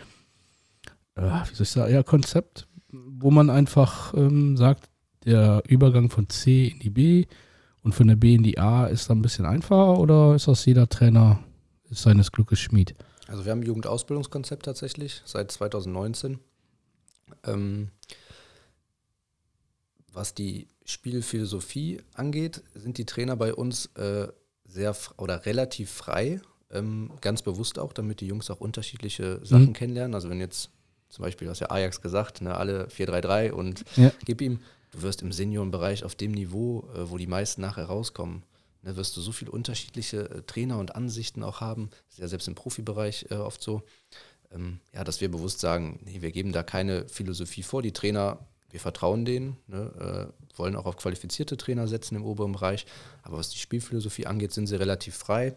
äh, 1.17 1.23
wie 1.23 1.55
soll 1.55 1.65
ich 1.65 1.71
sagen, 1.71 1.93
ja, 1.93 2.03
Konzept, 2.05 2.69
wo 2.91 3.31
man 3.31 3.51
einfach 3.51 4.15
ähm, 4.15 4.57
sagt, 4.57 4.89
der 5.25 5.63
Übergang 5.67 6.09
von 6.09 6.29
C 6.29 6.69
in 6.69 6.79
die 6.79 6.91
B 6.91 7.27
und 7.83 7.95
von 7.95 8.07
der 8.07 8.15
B 8.17 8.35
in 8.35 8.45
die 8.45 8.59
A 8.59 8.87
ist 8.87 9.11
dann 9.11 9.19
ein 9.19 9.23
bisschen 9.23 9.45
einfacher 9.45 9.99
oder 9.99 10.37
ist 10.37 10.47
das 10.47 10.65
jeder 10.65 10.89
Trainer 10.89 11.41
seines 11.91 12.31
Glückes 12.31 12.61
Schmied? 12.61 12.95
Also 13.27 13.45
wir 13.45 13.51
haben 13.51 13.61
ein 13.61 13.67
Jugendausbildungskonzept 13.67 14.65
tatsächlich 14.65 15.23
seit 15.25 15.51
2019. 15.51 16.39
Ähm, 17.45 17.91
was 20.13 20.33
die 20.33 20.69
Spielphilosophie 20.85 22.01
angeht, 22.15 22.63
sind 22.75 22.99
die 22.99 23.05
Trainer 23.05 23.37
bei 23.37 23.53
uns 23.53 23.87
äh, 23.97 24.29
sehr 24.69 24.95
oder 25.17 25.47
relativ 25.47 25.91
frei, 25.91 26.41
ähm, 26.71 27.11
ganz 27.21 27.43
bewusst 27.43 27.79
auch, 27.79 27.93
damit 27.93 28.21
die 28.21 28.27
Jungs 28.27 28.51
auch 28.51 28.61
unterschiedliche 28.61 29.41
Sachen 29.45 29.69
mhm. 29.69 29.73
kennenlernen. 29.73 30.15
Also 30.15 30.29
wenn 30.29 30.41
jetzt 30.41 30.71
zum 31.09 31.23
Beispiel, 31.23 31.47
du 31.47 31.51
hast 31.51 31.61
ja 31.61 31.71
Ajax 31.71 32.01
gesagt, 32.01 32.43
ne, 32.43 32.57
alle 32.57 32.87
4-3-3 32.89 33.51
und 33.51 33.85
ja. 33.97 34.13
gib 34.25 34.41
ihm, 34.41 34.61
du 34.91 35.03
wirst 35.03 35.23
im 35.23 35.33
Seniorenbereich 35.33 36.05
auf 36.05 36.15
dem 36.15 36.33
Niveau, 36.33 36.89
äh, 36.95 37.11
wo 37.11 37.17
die 37.17 37.27
meisten 37.27 37.63
nachher 37.63 37.87
rauskommen, 37.87 38.43
ne, 38.83 38.97
wirst 38.97 39.17
du 39.17 39.21
so 39.21 39.33
viele 39.33 39.51
unterschiedliche 39.51 40.29
äh, 40.29 40.43
Trainer 40.43 40.79
und 40.79 40.95
Ansichten 40.95 41.43
auch 41.43 41.61
haben. 41.61 41.89
Das 41.91 42.15
ist 42.15 42.19
ja 42.19 42.29
selbst 42.29 42.49
im 42.49 42.55
Profibereich 42.55 43.27
äh, 43.31 43.37
oft 43.37 43.63
so. 43.63 43.83
Ähm, 44.51 44.81
ja, 44.95 45.05
dass 45.05 45.21
wir 45.21 45.31
bewusst 45.31 45.61
sagen, 45.61 46.01
nee, 46.05 46.21
wir 46.21 46.31
geben 46.31 46.53
da 46.53 46.63
keine 46.63 47.09
Philosophie 47.09 47.63
vor. 47.63 47.83
Die 47.83 47.93
Trainer, 47.93 48.47
wir 48.71 48.81
vertrauen 48.81 49.25
denen, 49.25 49.57
ne, 49.67 50.31
äh, 50.33 50.59
wollen 50.59 50.77
auch 50.77 50.87
auf 50.87 50.97
qualifizierte 50.97 51.57
Trainer 51.57 51.89
setzen 51.89 52.17
im 52.17 52.25
oberen 52.25 52.53
Bereich. 52.53 52.87
Aber 53.23 53.39
was 53.39 53.51
die 53.51 53.59
Spielphilosophie 53.59 54.27
angeht, 54.27 54.53
sind 54.53 54.67
sie 54.67 54.77
relativ 54.77 55.15
frei. 55.15 55.57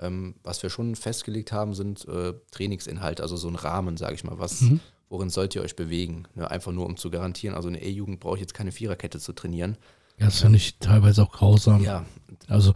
Ähm, 0.00 0.34
was 0.42 0.62
wir 0.62 0.70
schon 0.70 0.94
festgelegt 0.94 1.52
haben, 1.52 1.74
sind 1.74 2.06
äh, 2.08 2.34
Trainingsinhalte, 2.50 3.22
also 3.22 3.36
so 3.36 3.48
ein 3.48 3.56
Rahmen, 3.56 3.96
sage 3.96 4.14
ich 4.14 4.24
mal, 4.24 4.38
was, 4.38 4.62
mhm. 4.62 4.80
worin 5.08 5.30
sollt 5.30 5.54
ihr 5.54 5.62
euch 5.62 5.76
bewegen? 5.76 6.24
Ne, 6.34 6.50
einfach 6.50 6.72
nur, 6.72 6.86
um 6.86 6.96
zu 6.96 7.10
garantieren, 7.10 7.54
also 7.54 7.68
eine 7.68 7.82
E-Jugend 7.82 8.20
brauche 8.20 8.36
ich 8.36 8.42
jetzt 8.42 8.54
keine 8.54 8.72
Viererkette 8.72 9.20
zu 9.20 9.32
trainieren. 9.32 9.76
Ja, 10.18 10.26
das 10.26 10.40
finde 10.40 10.56
ich 10.56 10.78
teilweise 10.78 11.22
auch 11.22 11.32
grausam. 11.32 11.82
Ja. 11.82 12.06
Also, 12.48 12.72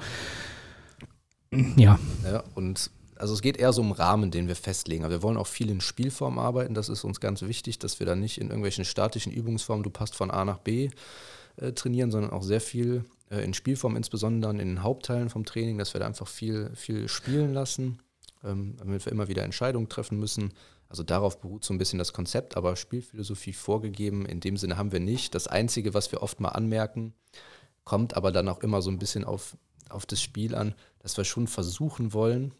ja. 1.50 1.98
ja. 2.24 2.44
Und 2.54 2.90
also 3.20 3.34
es 3.34 3.42
geht 3.42 3.58
eher 3.58 3.74
so 3.74 3.82
um 3.82 3.92
Rahmen, 3.92 4.30
den 4.30 4.48
wir 4.48 4.56
festlegen. 4.56 5.04
Aber 5.04 5.12
wir 5.12 5.22
wollen 5.22 5.36
auch 5.36 5.46
viel 5.46 5.68
in 5.68 5.82
Spielform 5.82 6.38
arbeiten. 6.38 6.72
Das 6.72 6.88
ist 6.88 7.04
uns 7.04 7.20
ganz 7.20 7.42
wichtig, 7.42 7.78
dass 7.78 8.00
wir 8.00 8.06
da 8.06 8.16
nicht 8.16 8.38
in 8.38 8.48
irgendwelchen 8.48 8.86
statischen 8.86 9.30
Übungsformen, 9.30 9.82
du 9.82 9.90
passt 9.90 10.14
von 10.14 10.30
A 10.30 10.46
nach 10.46 10.58
B, 10.58 10.88
äh, 11.56 11.72
trainieren, 11.72 12.10
sondern 12.10 12.30
auch 12.30 12.42
sehr 12.42 12.62
viel 12.62 13.04
äh, 13.30 13.44
in 13.44 13.52
Spielform, 13.52 13.94
insbesondere 13.94 14.50
in 14.52 14.58
den 14.58 14.82
Hauptteilen 14.82 15.28
vom 15.28 15.44
Training, 15.44 15.76
dass 15.76 15.92
wir 15.94 15.98
da 15.98 16.06
einfach 16.06 16.28
viel, 16.28 16.70
viel 16.74 17.08
spielen 17.08 17.52
lassen, 17.52 17.98
ähm, 18.42 18.76
damit 18.78 19.04
wir 19.04 19.12
immer 19.12 19.28
wieder 19.28 19.44
Entscheidungen 19.44 19.90
treffen 19.90 20.18
müssen. 20.18 20.54
Also 20.88 21.02
darauf 21.02 21.42
beruht 21.42 21.62
so 21.62 21.74
ein 21.74 21.78
bisschen 21.78 21.98
das 21.98 22.14
Konzept, 22.14 22.56
aber 22.56 22.74
Spielphilosophie 22.74 23.52
vorgegeben 23.52 24.24
in 24.24 24.40
dem 24.40 24.56
Sinne 24.56 24.78
haben 24.78 24.92
wir 24.92 25.00
nicht. 25.00 25.34
Das 25.34 25.46
Einzige, 25.46 25.92
was 25.92 26.10
wir 26.10 26.22
oft 26.22 26.40
mal 26.40 26.48
anmerken, 26.48 27.12
kommt 27.84 28.14
aber 28.16 28.32
dann 28.32 28.48
auch 28.48 28.60
immer 28.60 28.80
so 28.80 28.90
ein 28.90 28.98
bisschen 28.98 29.24
auf, 29.24 29.58
auf 29.90 30.06
das 30.06 30.22
Spiel 30.22 30.54
an, 30.54 30.74
dass 31.00 31.18
wir 31.18 31.24
schon 31.24 31.46
versuchen 31.48 32.14
wollen, 32.14 32.54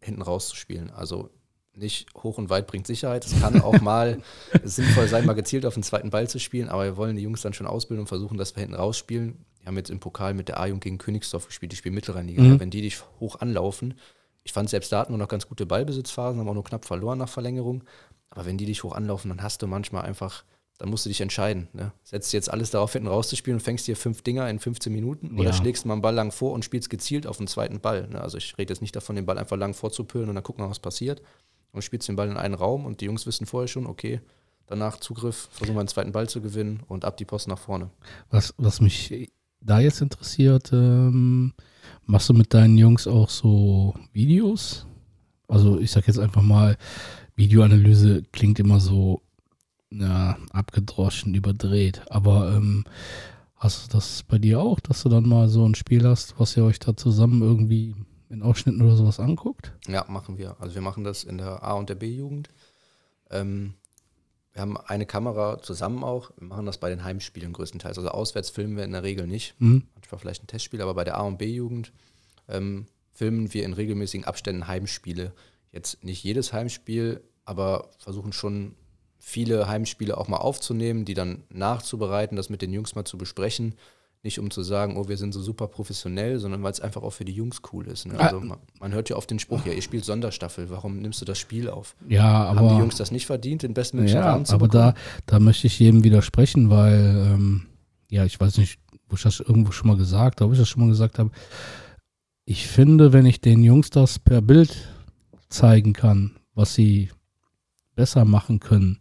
hinten 0.00 0.22
rauszuspielen. 0.22 0.90
Also 0.90 1.30
nicht 1.74 2.08
hoch 2.16 2.38
und 2.38 2.50
weit 2.50 2.66
bringt 2.66 2.86
Sicherheit. 2.86 3.24
Es 3.24 3.40
kann 3.40 3.62
auch 3.62 3.80
mal 3.80 4.20
sinnvoll 4.64 5.08
sein, 5.08 5.24
mal 5.26 5.34
gezielt 5.34 5.64
auf 5.64 5.74
den 5.74 5.82
zweiten 5.82 6.10
Ball 6.10 6.28
zu 6.28 6.38
spielen, 6.38 6.68
aber 6.68 6.84
wir 6.84 6.96
wollen 6.96 7.16
die 7.16 7.22
Jungs 7.22 7.42
dann 7.42 7.52
schon 7.52 7.66
ausbilden 7.66 8.02
und 8.02 8.08
versuchen, 8.08 8.36
dass 8.36 8.56
wir 8.56 8.60
hinten 8.60 8.74
rausspielen. 8.74 9.44
Wir 9.60 9.66
haben 9.66 9.76
jetzt 9.76 9.90
im 9.90 10.00
Pokal 10.00 10.34
mit 10.34 10.48
der 10.48 10.60
A-Jugend 10.60 10.84
gegen 10.84 10.98
Königsdorf 10.98 11.46
gespielt, 11.46 11.72
die 11.72 11.76
spielen 11.76 11.94
Mittelrheinliga. 11.94 12.42
Mhm. 12.42 12.60
Wenn 12.60 12.70
die 12.70 12.82
dich 12.82 13.02
hoch 13.20 13.40
anlaufen, 13.40 13.94
ich 14.44 14.52
fand 14.52 14.70
selbst 14.70 14.90
da 14.92 15.00
hatten 15.00 15.12
wir 15.12 15.18
noch 15.18 15.28
ganz 15.28 15.46
gute 15.46 15.66
Ballbesitzphasen, 15.66 16.40
haben 16.40 16.48
auch 16.48 16.54
nur 16.54 16.64
knapp 16.64 16.84
verloren 16.84 17.18
nach 17.18 17.28
Verlängerung. 17.28 17.84
Aber 18.30 18.46
wenn 18.46 18.58
die 18.58 18.66
dich 18.66 18.82
hoch 18.82 18.92
anlaufen, 18.92 19.28
dann 19.28 19.42
hast 19.42 19.62
du 19.62 19.66
manchmal 19.66 20.04
einfach, 20.04 20.44
dann 20.78 20.88
musst 20.90 21.04
du 21.04 21.10
dich 21.10 21.20
entscheiden. 21.20 21.68
Ne? 21.72 21.92
Setzt 22.04 22.32
jetzt 22.32 22.50
alles 22.50 22.70
darauf, 22.70 22.92
hinten 22.92 23.08
rauszuspielen 23.08 23.58
und 23.58 23.62
fängst 23.62 23.86
dir 23.86 23.96
fünf 23.96 24.22
Dinger 24.22 24.48
in 24.48 24.58
15 24.58 24.92
Minuten 24.92 25.38
oder 25.38 25.50
ja. 25.50 25.52
schlägst 25.52 25.86
mal 25.86 25.94
einen 25.94 26.02
Ball 26.02 26.14
lang 26.14 26.32
vor 26.32 26.52
und 26.52 26.64
spielst 26.64 26.88
gezielt 26.88 27.26
auf 27.26 27.38
den 27.38 27.46
zweiten 27.46 27.80
Ball. 27.80 28.08
Ne? 28.08 28.20
Also 28.20 28.38
ich 28.38 28.56
rede 28.58 28.72
jetzt 28.72 28.80
nicht 28.80 28.94
davon, 28.94 29.16
den 29.16 29.26
Ball 29.26 29.38
einfach 29.38 29.56
lang 29.56 29.74
vorzupüllen 29.74 30.28
und 30.28 30.34
dann 30.34 30.44
gucken, 30.44 30.68
was 30.68 30.78
passiert. 30.78 31.22
Und 31.72 31.82
spielst 31.82 32.08
den 32.08 32.16
Ball 32.16 32.28
in 32.28 32.36
einen 32.36 32.54
Raum 32.54 32.86
und 32.86 33.00
die 33.00 33.04
Jungs 33.04 33.26
wissen 33.26 33.46
vorher 33.46 33.68
schon, 33.68 33.86
okay, 33.86 34.20
danach 34.66 34.98
Zugriff, 34.98 35.48
versuchen 35.52 35.76
wir 35.76 35.80
einen 35.80 35.88
zweiten 35.88 36.12
Ball 36.12 36.28
zu 36.28 36.40
gewinnen 36.40 36.82
und 36.88 37.04
ab 37.04 37.18
die 37.18 37.26
Post 37.26 37.48
nach 37.48 37.58
vorne. 37.58 37.90
Was, 38.30 38.54
was 38.56 38.80
mich 38.80 39.30
da 39.60 39.80
jetzt 39.80 40.00
interessiert, 40.00 40.72
ähm, 40.72 41.52
Machst 42.06 42.30
du 42.30 42.34
mit 42.34 42.54
deinen 42.54 42.78
Jungs 42.78 43.06
auch 43.06 43.28
so 43.28 43.94
Videos? 44.12 44.86
Also 45.46 45.78
ich 45.78 45.90
sag 45.90 46.06
jetzt 46.06 46.18
einfach 46.18 46.40
mal, 46.40 46.78
Videoanalyse 47.36 48.22
klingt 48.32 48.58
immer 48.58 48.80
so 48.80 49.20
ja, 49.90 50.36
abgedroschen, 50.52 51.34
überdreht. 51.34 52.02
Aber 52.10 52.54
ähm, 52.54 52.84
hast 53.56 53.86
du 53.86 53.96
das 53.96 54.22
bei 54.22 54.38
dir 54.38 54.60
auch, 54.60 54.80
dass 54.80 55.02
du 55.02 55.08
dann 55.08 55.28
mal 55.28 55.48
so 55.48 55.66
ein 55.66 55.74
Spiel 55.74 56.06
hast, 56.06 56.38
was 56.38 56.56
ihr 56.56 56.64
euch 56.64 56.78
da 56.78 56.96
zusammen 56.96 57.42
irgendwie 57.42 57.94
in 58.30 58.42
Ausschnitten 58.42 58.82
oder 58.82 58.96
sowas 58.96 59.20
anguckt? 59.20 59.72
Ja, 59.86 60.04
machen 60.08 60.38
wir. 60.38 60.56
Also 60.60 60.74
wir 60.74 60.82
machen 60.82 61.04
das 61.04 61.24
in 61.24 61.38
der 61.38 61.62
A- 61.62 61.74
und 61.74 61.88
der 61.88 61.94
B-Jugend. 61.94 62.48
Ähm, 63.30 63.74
wir 64.52 64.62
haben 64.62 64.76
eine 64.76 65.06
Kamera 65.06 65.62
zusammen 65.62 66.02
auch. 66.02 66.32
Wir 66.36 66.48
machen 66.48 66.66
das 66.66 66.78
bei 66.78 66.90
den 66.90 67.04
Heimspielen 67.04 67.52
größtenteils. 67.52 67.96
Also 67.96 68.10
auswärts 68.10 68.50
filmen 68.50 68.76
wir 68.76 68.84
in 68.84 68.92
der 68.92 69.02
Regel 69.02 69.26
nicht. 69.26 69.54
Mhm. 69.60 69.84
Manchmal 69.94 70.18
vielleicht 70.18 70.42
ein 70.42 70.48
Testspiel, 70.48 70.82
aber 70.82 70.94
bei 70.94 71.04
der 71.04 71.16
A- 71.16 71.22
und 71.22 71.38
B-Jugend 71.38 71.92
ähm, 72.48 72.86
filmen 73.12 73.52
wir 73.54 73.64
in 73.64 73.72
regelmäßigen 73.72 74.26
Abständen 74.26 74.66
Heimspiele. 74.66 75.32
Jetzt 75.72 76.02
nicht 76.02 76.22
jedes 76.24 76.52
Heimspiel, 76.52 77.22
aber 77.44 77.90
versuchen 77.98 78.32
schon 78.32 78.74
viele 79.18 79.68
Heimspiele 79.68 80.16
auch 80.16 80.28
mal 80.28 80.38
aufzunehmen, 80.38 81.04
die 81.04 81.14
dann 81.14 81.42
nachzubereiten, 81.50 82.36
das 82.36 82.50
mit 82.50 82.62
den 82.62 82.72
Jungs 82.72 82.94
mal 82.94 83.04
zu 83.04 83.18
besprechen. 83.18 83.74
Nicht 84.24 84.40
um 84.40 84.50
zu 84.50 84.62
sagen, 84.62 84.96
oh, 84.96 85.06
wir 85.06 85.16
sind 85.16 85.32
so 85.32 85.40
super 85.40 85.68
professionell, 85.68 86.40
sondern 86.40 86.62
weil 86.64 86.72
es 86.72 86.80
einfach 86.80 87.02
auch 87.02 87.12
für 87.12 87.24
die 87.24 87.32
Jungs 87.32 87.62
cool 87.72 87.86
ist. 87.86 88.06
Ne? 88.06 88.18
Also 88.18 88.40
man, 88.40 88.58
man, 88.80 88.92
hört 88.92 89.08
ja 89.08 89.16
oft 89.16 89.30
den 89.30 89.38
Spruch, 89.38 89.64
ja, 89.64 89.72
ihr 89.72 89.82
spielt 89.82 90.04
Sonderstaffel, 90.04 90.70
warum 90.70 90.98
nimmst 90.98 91.20
du 91.20 91.24
das 91.24 91.38
Spiel 91.38 91.70
auf? 91.70 91.94
Ja, 92.08 92.44
aber. 92.44 92.60
Haben 92.60 92.68
die 92.70 92.80
Jungs 92.80 92.96
das 92.96 93.12
nicht 93.12 93.26
verdient, 93.26 93.62
den 93.62 93.74
bestmöglichen 93.74 94.18
ja, 94.18 94.26
Rahmen 94.26 94.44
zu 94.44 94.54
aber 94.54 94.66
bekommen? 94.66 94.94
da, 95.26 95.34
da 95.34 95.38
möchte 95.38 95.68
ich 95.68 95.78
jedem 95.78 96.02
widersprechen, 96.02 96.68
weil, 96.68 97.30
ähm, 97.32 97.66
ja, 98.10 98.24
ich 98.24 98.40
weiß 98.40 98.58
nicht, 98.58 98.80
wo 99.08 99.14
ich 99.14 99.22
das 99.22 99.38
irgendwo 99.38 99.70
schon 99.70 99.86
mal 99.86 99.96
gesagt 99.96 100.40
habe, 100.40 100.48
ob 100.48 100.52
ich 100.52 100.58
das 100.58 100.68
schon 100.68 100.82
mal 100.82 100.88
gesagt 100.88 101.20
habe. 101.20 101.30
Ich 102.44 102.66
finde, 102.66 103.12
wenn 103.12 103.24
ich 103.24 103.40
den 103.40 103.62
Jungs 103.62 103.90
das 103.90 104.18
per 104.18 104.40
Bild 104.40 104.74
zeigen 105.48 105.92
kann, 105.92 106.36
was 106.54 106.74
sie 106.74 107.10
besser 107.98 108.24
machen 108.24 108.60
können. 108.60 108.98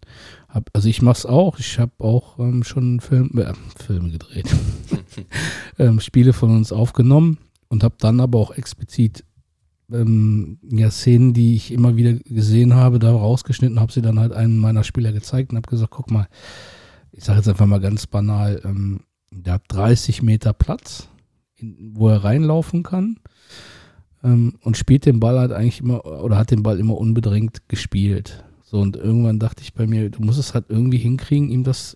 Hab, 0.50 0.72
also 0.74 0.90
ich 0.90 1.04
mache 1.04 1.20
es 1.20 1.26
auch. 1.28 1.60
Ich 1.60 1.78
habe 1.78 1.92
auch 2.00 2.40
ähm, 2.40 2.64
schon 2.64 3.00
Film, 3.00 3.30
äh, 3.38 3.54
Filme 3.78 4.10
gedreht, 4.10 4.48
ähm, 5.78 6.00
Spiele 6.00 6.34
von 6.34 6.50
uns 6.50 6.72
aufgenommen 6.72 7.38
und 7.68 7.84
habe 7.84 7.94
dann 8.00 8.20
aber 8.20 8.40
auch 8.40 8.50
explizit 8.50 9.24
ähm, 9.92 10.58
ja, 10.68 10.90
Szenen, 10.90 11.36
die 11.36 11.56
ich 11.56 11.72
immer 11.72 11.96
wieder 11.96 12.14
gesehen 12.14 12.74
habe, 12.74 12.98
da 12.98 13.12
rausgeschnitten, 13.12 13.80
habe 13.80 13.92
sie 13.92 14.02
dann 14.02 14.20
halt 14.20 14.34
einem 14.34 14.58
meiner 14.58 14.84
Spieler 14.84 15.12
gezeigt 15.12 15.52
und 15.52 15.58
habe 15.58 15.70
gesagt, 15.70 15.92
guck 15.92 16.10
mal, 16.10 16.28
ich 17.12 17.24
sage 17.24 17.38
jetzt 17.38 17.48
einfach 17.48 17.68
mal 17.68 17.80
ganz 17.80 18.08
banal, 18.08 18.62
ähm, 18.66 19.02
der 19.30 19.54
hat 19.54 19.64
30 19.68 20.24
Meter 20.24 20.54
Platz, 20.54 21.08
in, 21.56 21.92
wo 21.94 22.10
er 22.10 22.24
reinlaufen 22.24 22.82
kann 22.82 23.18
ähm, 24.24 24.56
und 24.62 24.76
spielt 24.76 25.06
den 25.06 25.20
Ball 25.20 25.38
halt 25.38 25.52
eigentlich 25.52 25.82
immer 25.82 26.04
oder 26.04 26.38
hat 26.38 26.50
den 26.50 26.64
Ball 26.64 26.80
immer 26.80 26.98
unbedingt 26.98 27.70
gespielt. 27.70 28.44
So, 28.70 28.82
und 28.82 28.98
irgendwann 28.98 29.40
dachte 29.40 29.64
ich 29.64 29.74
bei 29.74 29.88
mir, 29.88 30.10
du 30.10 30.22
musst 30.22 30.40
es 30.40 30.54
halt 30.54 30.66
irgendwie 30.68 30.98
hinkriegen, 30.98 31.50
ihm 31.50 31.64
das, 31.64 31.96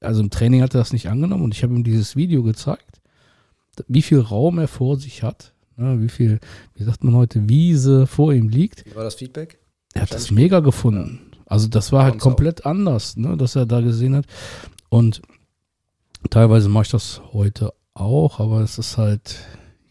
also 0.00 0.22
im 0.22 0.30
Training 0.30 0.62
hat 0.62 0.74
er 0.74 0.80
das 0.80 0.94
nicht 0.94 1.10
angenommen 1.10 1.44
und 1.44 1.54
ich 1.54 1.62
habe 1.62 1.74
ihm 1.74 1.84
dieses 1.84 2.16
Video 2.16 2.42
gezeigt, 2.42 3.02
wie 3.86 4.00
viel 4.00 4.20
Raum 4.20 4.58
er 4.58 4.68
vor 4.68 4.96
sich 4.96 5.22
hat, 5.22 5.52
ne, 5.76 6.00
wie 6.00 6.08
viel, 6.08 6.40
wie 6.76 6.84
sagt 6.84 7.04
man 7.04 7.14
heute, 7.14 7.50
Wiese 7.50 8.06
vor 8.06 8.32
ihm 8.32 8.48
liegt. 8.48 8.86
Wie 8.86 8.96
war 8.96 9.04
das 9.04 9.16
Feedback? 9.16 9.58
Er 9.92 10.02
hat 10.02 10.14
das 10.14 10.30
mega 10.30 10.60
gefunden. 10.60 11.20
Also 11.44 11.68
das 11.68 11.92
war 11.92 12.04
halt 12.04 12.20
komplett 12.20 12.64
auch. 12.64 12.70
anders, 12.70 13.18
ne, 13.18 13.36
dass 13.36 13.54
er 13.54 13.66
da 13.66 13.82
gesehen 13.82 14.16
hat. 14.16 14.24
Und 14.88 15.20
teilweise 16.30 16.70
mache 16.70 16.84
ich 16.84 16.90
das 16.90 17.20
heute 17.34 17.74
auch, 17.92 18.40
aber 18.40 18.62
es 18.62 18.78
ist 18.78 18.96
halt, 18.96 19.44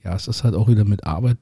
ja, 0.04 0.16
es 0.16 0.28
ist 0.28 0.44
halt 0.44 0.56
auch 0.56 0.68
wieder 0.68 0.84
mit 0.84 1.04
Arbeit. 1.04 1.38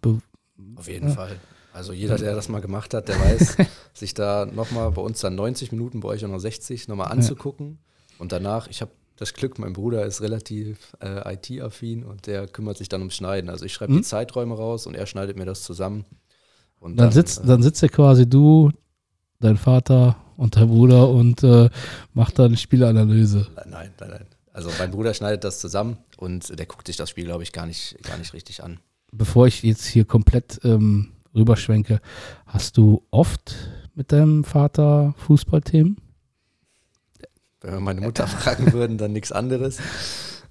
Auf 0.75 0.89
jeden 0.89 1.07
ja. 1.07 1.13
Fall. 1.15 1.39
Also 1.73 1.91
jeder, 1.91 2.17
der 2.17 2.35
das 2.35 2.49
mal 2.49 2.61
gemacht 2.61 2.93
hat, 2.93 3.07
der 3.07 3.19
weiß, 3.19 3.57
sich 3.93 4.13
da 4.13 4.45
nochmal 4.45 4.91
bei 4.91 5.01
uns 5.01 5.19
dann 5.21 5.35
90 5.35 5.71
Minuten, 5.71 6.01
bei 6.01 6.09
euch 6.09 6.23
auch 6.23 6.29
noch 6.29 6.39
60, 6.39 6.87
nochmal 6.87 7.11
anzugucken. 7.11 7.79
Ja. 8.11 8.15
Und 8.19 8.31
danach, 8.31 8.67
ich 8.67 8.81
habe 8.81 8.91
das 9.17 9.33
Glück, 9.33 9.57
mein 9.57 9.73
Bruder 9.73 10.05
ist 10.05 10.21
relativ 10.21 10.95
äh, 11.01 11.33
IT-affin 11.33 12.03
und 12.03 12.27
der 12.27 12.47
kümmert 12.47 12.77
sich 12.77 12.89
dann 12.89 13.01
ums 13.01 13.15
Schneiden. 13.15 13.49
Also 13.49 13.65
ich 13.65 13.73
schreibe 13.73 13.93
mhm. 13.93 13.97
die 13.97 14.03
Zeiträume 14.03 14.55
raus 14.55 14.85
und 14.85 14.95
er 14.95 15.07
schneidet 15.07 15.35
mir 15.35 15.45
das 15.45 15.63
zusammen. 15.63 16.05
Und 16.79 16.97
dann, 16.97 17.07
dann, 17.07 17.13
sitzt, 17.13 17.43
äh, 17.43 17.47
dann 17.47 17.63
sitzt 17.63 17.81
ja 17.81 17.87
quasi 17.87 18.29
du, 18.29 18.71
dein 19.39 19.57
Vater 19.57 20.17
und 20.37 20.55
der 20.55 20.65
Bruder 20.65 21.09
und 21.09 21.43
äh, 21.43 21.69
macht 22.13 22.37
dann 22.37 22.55
Spielanalyse. 22.55 23.47
Nein, 23.55 23.69
nein, 23.69 23.93
nein, 23.99 24.09
nein. 24.09 24.25
Also 24.51 24.69
mein 24.77 24.91
Bruder 24.91 25.13
schneidet 25.15 25.43
das 25.43 25.59
zusammen 25.59 25.97
und 26.17 26.57
der 26.57 26.67
guckt 26.67 26.85
sich 26.85 26.97
das 26.97 27.09
Spiel, 27.09 27.25
glaube 27.25 27.41
ich, 27.41 27.51
gar 27.51 27.65
nicht, 27.65 27.97
gar 28.03 28.17
nicht 28.17 28.33
richtig 28.33 28.63
an. 28.63 28.79
Bevor 29.11 29.47
ich 29.47 29.63
jetzt 29.63 29.85
hier 29.85 30.05
komplett 30.05 30.59
ähm, 30.63 31.11
rüberschwenke, 31.35 31.99
hast 32.45 32.77
du 32.77 33.03
oft 33.11 33.55
mit 33.95 34.11
deinem 34.11 34.43
Vater 34.43 35.13
Fußballthemen? 35.17 35.97
Wenn 37.61 37.73
wir 37.73 37.79
meine 37.79 38.01
Mutter 38.01 38.27
fragen 38.27 38.73
würden, 38.73 38.97
dann 38.97 39.13
nichts 39.13 39.31
anderes. 39.31 39.79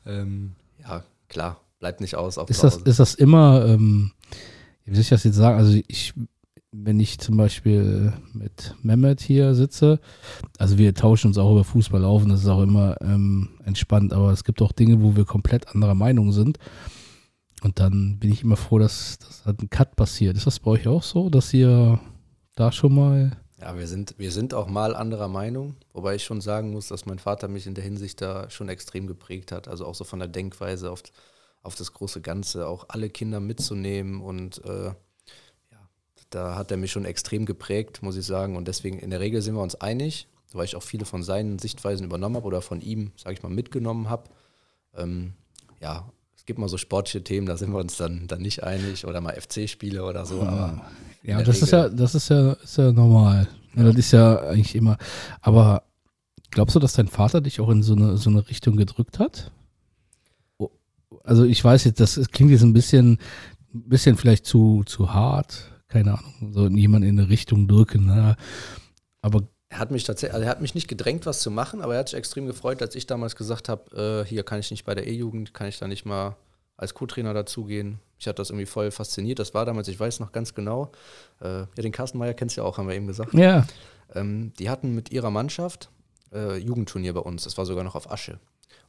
Ähm, 0.06 0.52
ja, 0.80 1.04
klar, 1.28 1.60
bleibt 1.78 2.00
nicht 2.00 2.16
aus. 2.16 2.36
Ist, 2.36 2.64
das, 2.64 2.78
ist 2.78 2.98
das 2.98 3.14
immer, 3.14 3.66
ähm, 3.66 4.12
wie 4.84 4.94
soll 4.94 5.02
ich 5.02 5.08
das 5.10 5.24
jetzt 5.24 5.36
sagen? 5.36 5.58
Also 5.58 5.78
ich, 5.86 6.14
wenn 6.72 6.98
ich 6.98 7.18
zum 7.18 7.36
Beispiel 7.36 8.14
mit 8.32 8.74
Mehmet 8.82 9.20
hier 9.20 9.54
sitze, 9.54 10.00
also 10.58 10.78
wir 10.78 10.94
tauschen 10.94 11.28
uns 11.28 11.38
auch 11.38 11.52
über 11.52 11.64
Fußball 11.64 12.04
auf 12.04 12.22
und 12.22 12.30
das 12.30 12.40
ist 12.40 12.48
auch 12.48 12.62
immer 12.62 12.96
ähm, 13.02 13.50
entspannt, 13.64 14.12
aber 14.12 14.32
es 14.32 14.44
gibt 14.44 14.62
auch 14.62 14.72
Dinge, 14.72 15.02
wo 15.02 15.14
wir 15.14 15.24
komplett 15.24 15.68
anderer 15.68 15.94
Meinung 15.94 16.32
sind. 16.32 16.58
Und 17.62 17.78
dann 17.78 18.18
bin 18.18 18.32
ich 18.32 18.42
immer 18.42 18.56
froh, 18.56 18.78
dass, 18.78 19.18
dass 19.18 19.44
halt 19.46 19.62
ein 19.62 19.70
Cut 19.70 19.94
passiert. 19.96 20.36
Ist 20.36 20.46
das 20.46 20.60
bei 20.60 20.72
euch 20.72 20.88
auch 20.88 21.02
so, 21.02 21.30
dass 21.30 21.54
ihr 21.54 22.00
da 22.56 22.72
schon 22.72 22.94
mal 22.94 23.36
ja, 23.62 23.78
wir 23.78 23.86
sind, 23.86 24.16
wir 24.18 24.32
sind 24.32 24.54
auch 24.54 24.66
mal 24.66 24.96
anderer 24.96 25.28
Meinung, 25.28 25.76
wobei 25.92 26.16
ich 26.16 26.24
schon 26.24 26.40
sagen 26.40 26.72
muss, 26.72 26.88
dass 26.88 27.06
mein 27.06 27.20
Vater 27.20 27.46
mich 27.46 27.68
in 27.68 27.74
der 27.74 27.84
Hinsicht 27.84 28.20
da 28.20 28.50
schon 28.50 28.68
extrem 28.68 29.06
geprägt 29.06 29.52
hat. 29.52 29.68
Also 29.68 29.86
auch 29.86 29.94
so 29.94 30.02
von 30.02 30.18
der 30.18 30.26
Denkweise 30.26 30.90
auf, 30.90 31.04
auf 31.62 31.76
das 31.76 31.92
große 31.92 32.20
Ganze, 32.22 32.66
auch 32.66 32.86
alle 32.88 33.08
Kinder 33.08 33.38
mitzunehmen 33.38 34.20
und 34.20 34.64
äh, 34.64 34.86
ja, 34.86 35.88
da 36.30 36.56
hat 36.56 36.72
er 36.72 36.76
mich 36.76 36.90
schon 36.90 37.04
extrem 37.04 37.46
geprägt, 37.46 38.02
muss 38.02 38.16
ich 38.16 38.26
sagen. 38.26 38.56
Und 38.56 38.66
deswegen 38.66 38.98
in 38.98 39.10
der 39.10 39.20
Regel 39.20 39.40
sind 39.42 39.54
wir 39.54 39.62
uns 39.62 39.76
einig, 39.76 40.26
weil 40.52 40.64
ich 40.64 40.74
auch 40.74 40.82
viele 40.82 41.04
von 41.04 41.22
seinen 41.22 41.60
Sichtweisen 41.60 42.04
übernommen 42.04 42.34
habe 42.34 42.46
oder 42.46 42.62
von 42.62 42.80
ihm, 42.80 43.12
sage 43.16 43.34
ich 43.34 43.44
mal, 43.44 43.48
mitgenommen 43.48 44.10
habe. 44.10 44.24
Ähm, 44.96 45.34
ja, 45.80 46.10
es 46.42 46.46
gibt 46.46 46.58
mal 46.58 46.68
so 46.68 46.76
sportliche 46.76 47.22
Themen, 47.22 47.46
da 47.46 47.56
sind 47.56 47.70
wir 47.70 47.78
uns 47.78 47.96
dann, 47.96 48.26
dann 48.26 48.42
nicht 48.42 48.64
einig 48.64 49.06
oder 49.06 49.20
mal 49.20 49.40
FC-Spiele 49.40 50.04
oder 50.04 50.26
so, 50.26 50.42
aber 50.42 50.84
ja, 51.22 51.40
das 51.40 51.54
Regel. 51.54 51.62
ist 51.62 51.70
ja, 51.70 51.88
das 51.88 52.14
ist 52.16 52.30
ja, 52.30 52.52
ist 52.54 52.78
ja 52.78 52.90
normal. 52.90 53.46
Ja. 53.76 53.84
Das 53.84 53.94
ist 53.94 54.10
ja 54.10 54.40
eigentlich 54.40 54.74
immer. 54.74 54.98
Aber 55.40 55.84
glaubst 56.50 56.74
du, 56.74 56.80
dass 56.80 56.94
dein 56.94 57.06
Vater 57.06 57.42
dich 57.42 57.60
auch 57.60 57.68
in 57.68 57.84
so 57.84 57.94
eine, 57.94 58.16
so 58.16 58.28
eine 58.28 58.48
Richtung 58.48 58.74
gedrückt 58.74 59.20
hat? 59.20 59.52
Also 61.22 61.44
ich 61.44 61.62
weiß 61.62 61.84
jetzt, 61.84 62.00
das 62.00 62.16
klingt 62.32 62.50
jetzt 62.50 62.64
ein 62.64 62.72
bisschen, 62.72 63.18
bisschen 63.72 64.16
vielleicht 64.16 64.44
zu, 64.44 64.82
zu 64.84 65.14
hart, 65.14 65.70
keine 65.86 66.18
Ahnung, 66.18 66.52
so 66.52 66.66
jemand 66.66 67.04
in 67.04 67.20
eine 67.20 67.28
Richtung 67.28 67.68
drücken. 67.68 68.06
Ne? 68.06 68.34
Aber 69.20 69.46
er 69.72 69.78
hat 69.78 69.90
mich 69.90 70.04
tatsächlich, 70.04 70.34
also 70.34 70.44
er 70.44 70.50
hat 70.50 70.60
mich 70.60 70.74
nicht 70.74 70.86
gedrängt, 70.86 71.24
was 71.24 71.40
zu 71.40 71.50
machen, 71.50 71.80
aber 71.80 71.94
er 71.94 72.00
hat 72.00 72.10
sich 72.10 72.18
extrem 72.18 72.44
gefreut, 72.46 72.82
als 72.82 72.94
ich 72.94 73.06
damals 73.06 73.36
gesagt 73.36 73.70
habe, 73.70 74.22
äh, 74.22 74.28
hier 74.28 74.42
kann 74.42 74.60
ich 74.60 74.70
nicht 74.70 74.84
bei 74.84 74.94
der 74.94 75.06
E-Jugend, 75.06 75.54
kann 75.54 75.66
ich 75.66 75.78
da 75.78 75.88
nicht 75.88 76.04
mal 76.04 76.36
als 76.76 76.92
Co-Trainer 76.92 77.32
dazugehen. 77.32 77.98
Ich 78.18 78.26
hatte 78.26 78.36
das 78.36 78.50
irgendwie 78.50 78.66
voll 78.66 78.90
fasziniert. 78.90 79.38
Das 79.38 79.54
war 79.54 79.64
damals, 79.64 79.88
ich 79.88 79.98
weiß 79.98 80.20
noch 80.20 80.30
ganz 80.30 80.52
genau, 80.54 80.92
äh, 81.40 81.60
ja, 81.60 81.66
den 81.76 81.90
Carsten 81.90 82.18
Meyer 82.18 82.34
kennst 82.34 82.56
du 82.56 82.60
ja 82.60 82.66
auch, 82.66 82.76
haben 82.76 82.86
wir 82.86 82.94
eben 82.94 83.06
gesagt. 83.06 83.32
Ja. 83.32 83.66
Ähm, 84.14 84.52
die 84.58 84.68
hatten 84.68 84.94
mit 84.94 85.10
ihrer 85.10 85.30
Mannschaft 85.30 85.88
äh, 86.34 86.58
Jugendturnier 86.58 87.14
bei 87.14 87.20
uns. 87.20 87.44
Das 87.44 87.56
war 87.56 87.64
sogar 87.64 87.82
noch 87.82 87.94
auf 87.94 88.10
Asche. 88.10 88.38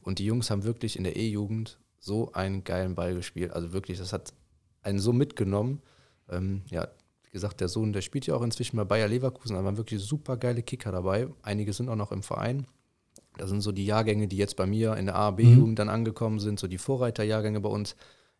Und 0.02 0.18
die 0.18 0.26
Jungs 0.26 0.50
haben 0.50 0.64
wirklich 0.64 0.96
in 0.96 1.04
der 1.04 1.16
E-Jugend 1.16 1.78
so 1.98 2.30
einen 2.34 2.62
geilen 2.62 2.94
Ball 2.94 3.14
gespielt. 3.14 3.52
Also 3.52 3.72
wirklich, 3.72 3.96
das 3.98 4.12
hat 4.12 4.34
einen 4.82 4.98
so 4.98 5.14
mitgenommen. 5.14 5.80
Ähm, 6.28 6.60
ja, 6.70 6.88
gesagt, 7.34 7.60
der 7.60 7.68
Sohn, 7.68 7.92
der 7.92 8.00
spielt 8.00 8.26
ja 8.26 8.34
auch 8.34 8.42
inzwischen 8.42 8.76
bei 8.76 8.84
Bayer 8.84 9.08
Leverkusen, 9.08 9.56
da 9.56 9.64
waren 9.64 9.76
wirklich 9.76 10.00
super 10.00 10.38
geile 10.38 10.62
Kicker 10.62 10.92
dabei. 10.92 11.28
Einige 11.42 11.74
sind 11.74 11.90
auch 11.90 11.96
noch 11.96 12.12
im 12.12 12.22
Verein. 12.22 12.66
Das 13.36 13.50
sind 13.50 13.60
so 13.60 13.72
die 13.72 13.84
Jahrgänge, 13.84 14.28
die 14.28 14.36
jetzt 14.36 14.56
bei 14.56 14.66
mir 14.66 14.96
in 14.96 15.06
der 15.06 15.16
A, 15.16 15.32
B-Jugend 15.32 15.70
mhm. 15.70 15.74
dann 15.74 15.88
angekommen 15.88 16.38
sind, 16.38 16.60
so 16.60 16.68
die 16.68 16.78
Vorreiterjahrgänge 16.78 17.60
bei 17.60 17.68
uns. 17.68 17.96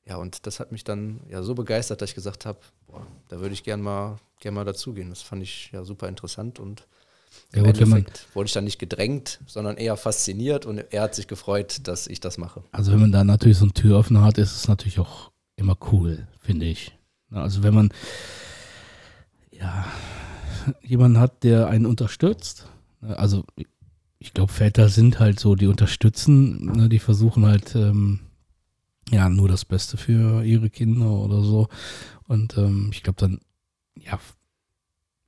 Ja, 0.06 0.16
und 0.16 0.46
das 0.46 0.60
hat 0.60 0.70
mich 0.70 0.84
dann 0.84 1.20
ja 1.28 1.42
so 1.42 1.54
begeistert, 1.54 2.00
dass 2.00 2.10
ich 2.10 2.14
gesagt 2.14 2.46
habe, 2.46 2.60
da 3.28 3.40
würde 3.40 3.52
ich 3.52 3.64
gern 3.64 3.82
mal, 3.82 4.18
gern 4.40 4.54
mal 4.54 4.64
dazugehen. 4.64 5.10
Das 5.10 5.22
fand 5.22 5.42
ich 5.42 5.70
ja 5.72 5.84
super 5.84 6.08
interessant 6.08 6.60
und 6.60 6.86
ja, 7.52 7.62
im 7.62 7.64
Endeffekt 7.64 8.28
wurde 8.32 8.46
ich 8.46 8.52
dann 8.52 8.62
nicht 8.62 8.78
gedrängt, 8.78 9.40
sondern 9.46 9.76
eher 9.76 9.96
fasziniert 9.96 10.66
und 10.66 10.78
er 10.78 11.02
hat 11.02 11.16
sich 11.16 11.26
gefreut, 11.26 11.80
dass 11.88 12.06
ich 12.06 12.20
das 12.20 12.38
mache. 12.38 12.62
Also 12.70 12.92
wenn 12.92 13.00
man 13.00 13.10
da 13.10 13.24
natürlich 13.24 13.58
so 13.58 13.64
einen 13.64 13.74
Türöffner 13.74 14.22
hat, 14.22 14.38
ist 14.38 14.54
es 14.54 14.68
natürlich 14.68 15.00
auch 15.00 15.32
immer 15.56 15.76
cool, 15.90 16.28
finde 16.38 16.66
ich. 16.66 16.96
Also 17.32 17.64
wenn 17.64 17.74
man 17.74 17.92
ja 19.58 19.86
jemanden 20.82 21.18
hat, 21.18 21.44
der 21.44 21.68
einen 21.68 21.86
unterstützt, 21.86 22.68
also 23.00 23.44
ich 24.18 24.32
glaube, 24.32 24.52
Väter 24.52 24.88
sind 24.88 25.20
halt 25.20 25.38
so, 25.38 25.54
die 25.54 25.66
unterstützen, 25.66 26.64
ne, 26.64 26.88
die 26.88 26.98
versuchen 26.98 27.44
halt 27.44 27.74
ähm, 27.74 28.20
ja 29.10 29.28
nur 29.28 29.48
das 29.48 29.66
Beste 29.66 29.98
für 29.98 30.42
ihre 30.44 30.70
Kinder 30.70 31.10
oder 31.10 31.42
so. 31.42 31.68
Und 32.26 32.56
ähm, 32.56 32.88
ich 32.90 33.02
glaube 33.02 33.20
dann, 33.20 33.40
ja, 33.96 34.18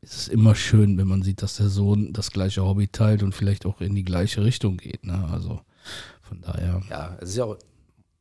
ist 0.00 0.16
es 0.16 0.28
immer 0.28 0.54
schön, 0.54 0.96
wenn 0.96 1.08
man 1.08 1.22
sieht, 1.22 1.42
dass 1.42 1.56
der 1.56 1.68
Sohn 1.68 2.14
das 2.14 2.30
gleiche 2.30 2.64
Hobby 2.64 2.88
teilt 2.88 3.22
und 3.22 3.34
vielleicht 3.34 3.66
auch 3.66 3.82
in 3.82 3.94
die 3.94 4.04
gleiche 4.04 4.42
Richtung 4.42 4.78
geht. 4.78 5.04
Ne? 5.04 5.28
Also 5.30 5.60
von 6.22 6.40
daher. 6.40 6.82
Ja, 6.88 7.18
es 7.20 7.30
ist 7.30 7.36
ja 7.36 7.44
auch 7.44 7.58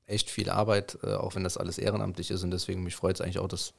echt 0.07 0.29
viel 0.29 0.49
Arbeit, 0.49 0.97
äh, 1.03 1.13
auch 1.13 1.35
wenn 1.35 1.43
das 1.43 1.57
alles 1.57 1.77
ehrenamtlich 1.77 2.31
ist. 2.31 2.43
Und 2.43 2.51
deswegen 2.51 2.83
mich 2.83 2.95
freut 2.95 3.15
es 3.15 3.21
eigentlich 3.21 3.39
auch, 3.39 3.47
dass 3.47 3.73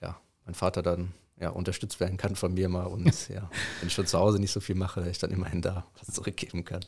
ja, 0.00 0.16
mein 0.46 0.54
Vater 0.54 0.82
dann 0.82 1.12
ja, 1.40 1.50
unterstützt 1.50 2.00
werden 2.00 2.16
kann 2.16 2.36
von 2.36 2.54
mir 2.54 2.68
mal. 2.68 2.86
Und 2.86 3.28
ja, 3.28 3.50
wenn 3.80 3.88
ich 3.88 3.92
schon 3.92 4.06
zu 4.06 4.18
Hause 4.18 4.38
nicht 4.38 4.52
so 4.52 4.60
viel 4.60 4.74
mache, 4.74 5.00
dass 5.00 5.10
ich 5.10 5.18
dann 5.18 5.30
immerhin 5.30 5.62
da 5.62 5.86
was 5.98 6.14
zurückgeben 6.14 6.64
kann. 6.64 6.84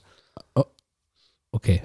Oh, 0.54 0.64
okay. 1.52 1.82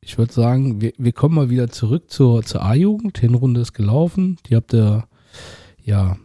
Ich 0.00 0.16
würde 0.16 0.32
sagen, 0.32 0.80
wir, 0.80 0.92
wir 0.96 1.12
kommen 1.12 1.34
mal 1.34 1.50
wieder 1.50 1.68
zurück 1.70 2.10
zur, 2.10 2.42
zur 2.42 2.62
A-Jugend. 2.62 3.18
Hinrunde 3.18 3.60
ist 3.60 3.72
gelaufen. 3.72 4.38
Die 4.46 4.56
habt 4.56 4.72
ihr, 4.72 5.08
ja, 5.82 6.16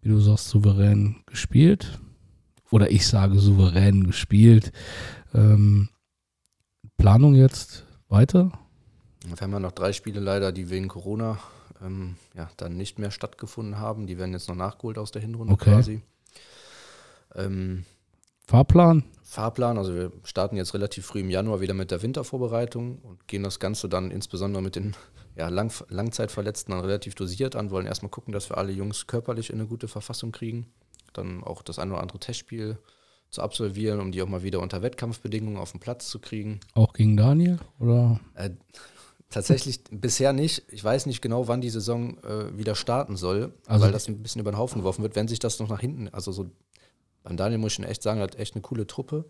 wie 0.00 0.08
du 0.08 0.20
sagst, 0.20 0.48
souverän 0.48 1.22
gespielt. 1.26 1.98
Oder 2.70 2.90
ich 2.90 3.06
sage 3.06 3.38
souverän 3.38 4.06
gespielt. 4.06 4.72
Ähm, 5.34 5.88
Planung 6.96 7.34
jetzt 7.34 7.84
weiter? 8.08 8.52
Wir 9.26 9.36
haben 9.36 9.52
ja 9.52 9.60
noch 9.60 9.72
drei 9.72 9.92
Spiele 9.92 10.20
leider, 10.20 10.52
die 10.52 10.70
wegen 10.70 10.88
Corona 10.88 11.38
ähm, 11.82 12.16
ja, 12.34 12.48
dann 12.56 12.76
nicht 12.76 12.98
mehr 12.98 13.10
stattgefunden 13.10 13.78
haben. 13.78 14.06
Die 14.06 14.18
werden 14.18 14.32
jetzt 14.32 14.48
noch 14.48 14.56
nachgeholt 14.56 14.98
aus 14.98 15.12
der 15.12 15.22
Hinrunde 15.22 15.54
okay. 15.54 15.72
quasi. 15.72 16.02
Ähm, 17.34 17.84
Fahrplan? 18.46 19.04
Fahrplan, 19.22 19.78
also 19.78 19.94
wir 19.94 20.12
starten 20.24 20.56
jetzt 20.56 20.74
relativ 20.74 21.06
früh 21.06 21.20
im 21.20 21.30
Januar 21.30 21.60
wieder 21.60 21.74
mit 21.74 21.90
der 21.90 22.02
Wintervorbereitung 22.02 22.98
und 22.98 23.26
gehen 23.28 23.42
das 23.42 23.60
Ganze 23.60 23.88
dann 23.88 24.10
insbesondere 24.10 24.62
mit 24.62 24.76
den 24.76 24.94
ja, 25.36 25.48
Lang 25.48 25.72
Langzeitverletzten 25.88 26.72
dann 26.72 26.84
relativ 26.84 27.14
dosiert 27.14 27.56
an, 27.56 27.70
wollen 27.70 27.86
erstmal 27.86 28.10
gucken, 28.10 28.32
dass 28.32 28.50
wir 28.50 28.58
alle 28.58 28.72
Jungs 28.72 29.06
körperlich 29.06 29.50
in 29.50 29.58
eine 29.58 29.68
gute 29.68 29.88
Verfassung 29.88 30.32
kriegen. 30.32 30.66
Dann 31.14 31.42
auch 31.42 31.62
das 31.62 31.78
ein 31.78 31.90
oder 31.90 32.00
andere 32.00 32.18
Testspiel 32.18 32.78
zu 33.30 33.40
absolvieren, 33.40 34.00
um 34.00 34.12
die 34.12 34.20
auch 34.20 34.28
mal 34.28 34.42
wieder 34.42 34.60
unter 34.60 34.82
Wettkampfbedingungen 34.82 35.58
auf 35.58 35.72
den 35.72 35.80
Platz 35.80 36.08
zu 36.08 36.18
kriegen. 36.18 36.60
Auch 36.74 36.92
gegen 36.92 37.16
Daniel? 37.16 37.58
Oder? 37.80 38.20
Äh, 38.34 38.50
Tatsächlich 39.32 39.80
bisher 39.90 40.32
nicht. 40.32 40.62
Ich 40.68 40.84
weiß 40.84 41.06
nicht 41.06 41.22
genau, 41.22 41.48
wann 41.48 41.60
die 41.60 41.70
Saison 41.70 42.18
äh, 42.22 42.56
wieder 42.56 42.74
starten 42.74 43.16
soll, 43.16 43.52
also 43.66 43.84
weil 43.84 43.92
das 43.92 44.06
ein 44.06 44.22
bisschen 44.22 44.40
über 44.40 44.52
den 44.52 44.58
Haufen 44.58 44.80
geworfen 44.80 45.02
wird. 45.02 45.16
Wenn 45.16 45.26
sich 45.26 45.38
das 45.38 45.58
noch 45.58 45.68
nach 45.68 45.80
hinten, 45.80 46.08
also 46.08 46.32
so 46.32 46.50
beim 47.22 47.36
Daniel 47.36 47.58
muss 47.58 47.72
ich 47.72 47.76
schon 47.76 47.84
echt 47.84 48.02
sagen, 48.02 48.20
er 48.20 48.24
hat 48.24 48.38
echt 48.38 48.54
eine 48.54 48.62
coole 48.62 48.86
Truppe. 48.86 49.24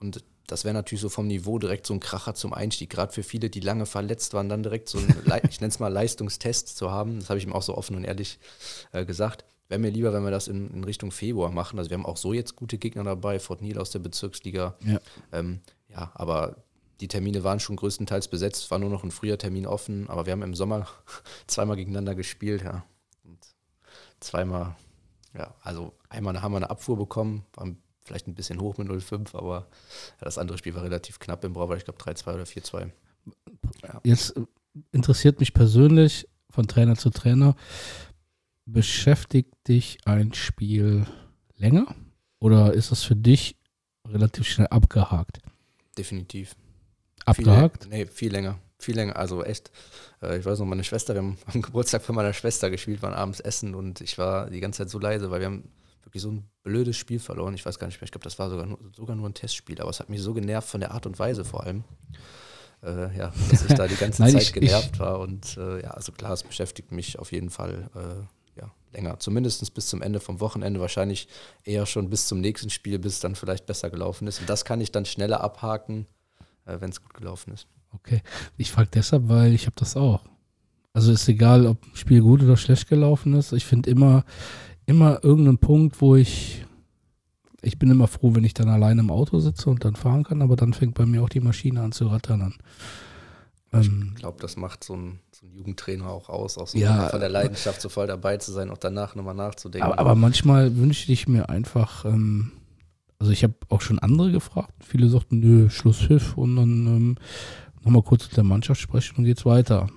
Und 0.00 0.24
das 0.46 0.64
wäre 0.64 0.74
natürlich 0.74 1.00
so 1.00 1.08
vom 1.08 1.26
Niveau 1.26 1.58
direkt 1.58 1.86
so 1.86 1.94
ein 1.94 2.00
Kracher 2.00 2.34
zum 2.34 2.52
Einstieg, 2.52 2.90
gerade 2.90 3.12
für 3.12 3.22
viele, 3.22 3.50
die 3.50 3.60
lange 3.60 3.86
verletzt 3.86 4.34
waren, 4.34 4.48
dann 4.48 4.62
direkt 4.62 4.88
so 4.88 4.98
einen, 4.98 5.08
ich 5.48 5.60
nenne 5.60 5.70
es 5.70 5.78
mal 5.78 5.88
Leistungstest 5.88 6.76
zu 6.76 6.90
haben. 6.90 7.20
Das 7.20 7.30
habe 7.30 7.38
ich 7.38 7.46
ihm 7.46 7.52
auch 7.52 7.62
so 7.62 7.76
offen 7.76 7.96
und 7.96 8.04
ehrlich 8.04 8.38
äh, 8.92 9.04
gesagt. 9.04 9.44
Wäre 9.68 9.80
mir 9.80 9.90
lieber, 9.90 10.12
wenn 10.12 10.24
wir 10.24 10.30
das 10.30 10.46
in, 10.46 10.70
in, 10.70 10.84
Richtung 10.84 11.10
Februar 11.10 11.50
machen. 11.50 11.78
Also 11.78 11.90
wir 11.90 11.96
haben 11.96 12.04
auch 12.04 12.18
so 12.18 12.34
jetzt 12.34 12.54
gute 12.54 12.76
Gegner 12.76 13.02
dabei, 13.02 13.38
Fort 13.38 13.62
Neal 13.62 13.78
aus 13.78 13.90
der 13.90 13.98
Bezirksliga. 13.98 14.76
Ja, 14.84 15.00
ähm, 15.32 15.60
ja 15.88 16.12
aber 16.14 16.56
die 17.00 17.08
Termine 17.08 17.44
waren 17.44 17.60
schon 17.60 17.76
größtenteils 17.76 18.28
besetzt, 18.28 18.70
war 18.70 18.78
nur 18.78 18.90
noch 18.90 19.04
ein 19.04 19.10
früher 19.10 19.38
Termin 19.38 19.66
offen, 19.66 20.08
aber 20.08 20.26
wir 20.26 20.32
haben 20.32 20.42
im 20.42 20.54
Sommer 20.54 20.88
zweimal 21.46 21.76
gegeneinander 21.76 22.14
gespielt, 22.14 22.62
ja. 22.62 22.84
Und 23.24 23.38
zweimal, 24.20 24.76
ja, 25.34 25.54
also 25.62 25.92
einmal 26.08 26.40
haben 26.40 26.52
wir 26.52 26.58
eine 26.58 26.70
Abfuhr 26.70 26.96
bekommen, 26.96 27.44
war 27.54 27.68
vielleicht 28.04 28.28
ein 28.28 28.34
bisschen 28.34 28.60
hoch 28.60 28.76
mit 28.76 28.88
0,5, 28.88 29.36
aber 29.36 29.66
das 30.20 30.38
andere 30.38 30.58
Spiel 30.58 30.74
war 30.74 30.82
relativ 30.82 31.18
knapp 31.18 31.44
im 31.44 31.54
Brauer, 31.54 31.76
ich 31.76 31.84
glaube 31.84 31.98
3-2 31.98 32.34
oder 32.34 32.44
4-2. 32.44 32.90
Ja. 33.82 34.00
Jetzt 34.04 34.36
äh, 34.36 34.42
interessiert 34.92 35.40
mich 35.40 35.54
persönlich 35.54 36.28
von 36.50 36.68
Trainer 36.68 36.96
zu 36.96 37.10
Trainer, 37.10 37.56
beschäftigt 38.66 39.54
dich 39.66 39.98
ein 40.04 40.32
Spiel 40.34 41.06
länger 41.56 41.94
oder 42.38 42.72
ist 42.74 42.90
das 42.90 43.02
für 43.02 43.16
dich 43.16 43.56
relativ 44.06 44.46
schnell 44.46 44.68
abgehakt? 44.68 45.40
Definitiv. 45.96 46.56
Abgehakt? 47.24 47.84
Viel, 47.84 47.92
nee, 47.92 48.06
viel 48.06 48.32
länger. 48.32 48.58
Viel 48.78 48.96
länger. 48.96 49.16
Also 49.16 49.42
echt, 49.44 49.70
äh, 50.22 50.38
ich 50.38 50.44
weiß 50.44 50.58
noch, 50.58 50.66
meine 50.66 50.84
Schwester, 50.84 51.14
wir 51.14 51.22
haben 51.22 51.38
am 51.52 51.62
Geburtstag 51.62 52.02
von 52.02 52.14
meiner 52.14 52.32
Schwester 52.32 52.70
gespielt, 52.70 53.02
waren 53.02 53.14
abends 53.14 53.40
essen 53.40 53.74
und 53.74 54.00
ich 54.00 54.18
war 54.18 54.50
die 54.50 54.60
ganze 54.60 54.78
Zeit 54.78 54.90
so 54.90 54.98
leise, 54.98 55.30
weil 55.30 55.40
wir 55.40 55.46
haben 55.46 55.70
wirklich 56.02 56.22
so 56.22 56.30
ein 56.30 56.44
blödes 56.62 56.96
Spiel 56.96 57.18
verloren. 57.18 57.54
Ich 57.54 57.64
weiß 57.64 57.78
gar 57.78 57.86
nicht 57.86 57.98
mehr, 58.00 58.04
ich 58.04 58.12
glaube, 58.12 58.24
das 58.24 58.38
war 58.38 58.50
sogar 58.50 58.66
nur, 58.66 58.78
sogar 58.94 59.16
nur 59.16 59.28
ein 59.28 59.34
Testspiel, 59.34 59.80
aber 59.80 59.90
es 59.90 60.00
hat 60.00 60.10
mich 60.10 60.20
so 60.20 60.34
genervt 60.34 60.68
von 60.68 60.80
der 60.80 60.90
Art 60.92 61.06
und 61.06 61.18
Weise 61.18 61.44
vor 61.44 61.64
allem. 61.64 61.84
Äh, 62.82 63.16
ja, 63.16 63.32
dass 63.50 63.64
ich 63.64 63.74
da 63.74 63.86
die 63.86 63.96
ganze 63.96 64.22
Nein, 64.22 64.32
Zeit 64.32 64.42
ich- 64.42 64.52
genervt 64.52 64.90
ich- 64.94 64.98
war. 65.00 65.18
Und 65.20 65.56
äh, 65.56 65.82
ja, 65.82 65.90
also 65.92 66.12
klar, 66.12 66.32
es 66.32 66.42
beschäftigt 66.42 66.92
mich 66.92 67.18
auf 67.18 67.32
jeden 67.32 67.48
Fall 67.48 67.88
äh, 67.94 68.60
ja, 68.60 68.70
länger. 68.92 69.18
Zumindest 69.18 69.72
bis 69.72 69.86
zum 69.86 70.02
Ende 70.02 70.20
vom 70.20 70.40
Wochenende, 70.40 70.80
wahrscheinlich 70.80 71.28
eher 71.64 71.86
schon 71.86 72.10
bis 72.10 72.28
zum 72.28 72.40
nächsten 72.42 72.68
Spiel, 72.68 72.98
bis 72.98 73.14
es 73.14 73.20
dann 73.20 73.34
vielleicht 73.36 73.64
besser 73.64 73.88
gelaufen 73.88 74.26
ist. 74.28 74.40
Und 74.40 74.50
das 74.50 74.66
kann 74.66 74.80
ich 74.82 74.92
dann 74.92 75.06
schneller 75.06 75.40
abhaken, 75.40 76.06
wenn 76.66 76.90
es 76.90 77.00
gut 77.02 77.14
gelaufen 77.14 77.52
ist. 77.52 77.66
Okay. 77.92 78.22
Ich 78.56 78.72
frage 78.72 78.90
deshalb, 78.92 79.28
weil 79.28 79.52
ich 79.54 79.66
habe 79.66 79.76
das 79.76 79.96
auch. 79.96 80.20
Also 80.92 81.12
ist 81.12 81.28
egal, 81.28 81.66
ob 81.66 81.82
ein 81.84 81.96
Spiel 81.96 82.20
gut 82.22 82.42
oder 82.42 82.56
schlecht 82.56 82.88
gelaufen 82.88 83.34
ist. 83.34 83.52
Ich 83.52 83.64
finde 83.66 83.90
immer, 83.90 84.24
immer 84.86 85.22
irgendeinen 85.24 85.58
Punkt, 85.58 86.00
wo 86.00 86.16
ich. 86.16 86.64
Ich 87.62 87.78
bin 87.78 87.90
immer 87.90 88.08
froh, 88.08 88.34
wenn 88.34 88.44
ich 88.44 88.52
dann 88.52 88.68
alleine 88.68 89.00
im 89.00 89.10
Auto 89.10 89.38
sitze 89.40 89.70
und 89.70 89.84
dann 89.86 89.96
fahren 89.96 90.22
kann, 90.24 90.42
aber 90.42 90.54
dann 90.54 90.74
fängt 90.74 90.94
bei 90.94 91.06
mir 91.06 91.22
auch 91.22 91.30
die 91.30 91.40
Maschine 91.40 91.80
an 91.80 91.92
zu 91.92 92.08
rattern 92.08 92.42
an. 92.42 92.54
Ähm, 93.72 94.10
Ich 94.14 94.20
glaube, 94.20 94.38
das 94.40 94.56
macht 94.56 94.84
so 94.84 94.94
ein, 94.94 95.18
so 95.32 95.46
ein 95.46 95.52
Jugendtrainer 95.54 96.08
auch 96.10 96.28
aus, 96.28 96.58
auch 96.58 96.68
so 96.68 96.76
Ja. 96.76 97.08
von 97.08 97.20
der 97.20 97.30
Leidenschaft 97.30 97.80
so 97.80 97.88
voll 97.88 98.06
dabei 98.06 98.36
zu 98.36 98.52
sein, 98.52 98.70
auch 98.70 98.76
danach 98.76 99.14
nochmal 99.14 99.34
nachzudenken. 99.34 99.86
aber, 99.88 99.98
aber 99.98 100.14
manchmal 100.14 100.76
wünschte 100.76 101.10
ich 101.10 101.26
mir 101.26 101.48
einfach, 101.48 102.04
ähm, 102.04 102.52
also 103.24 103.32
ich 103.32 103.42
habe 103.42 103.54
auch 103.70 103.80
schon 103.80 103.98
andere 104.00 104.30
gefragt. 104.30 104.84
Viele 104.84 105.08
sagten, 105.08 105.40
nö, 105.40 105.70
Schlusspfiff 105.70 106.36
und 106.36 106.56
dann 106.56 106.86
ähm, 106.86 107.14
nochmal 107.82 108.02
kurz 108.02 108.28
mit 108.28 108.36
der 108.36 108.44
Mannschaft 108.44 108.82
sprechen 108.82 109.16
und 109.16 109.24
geht's 109.24 109.46
weiter. 109.46 109.88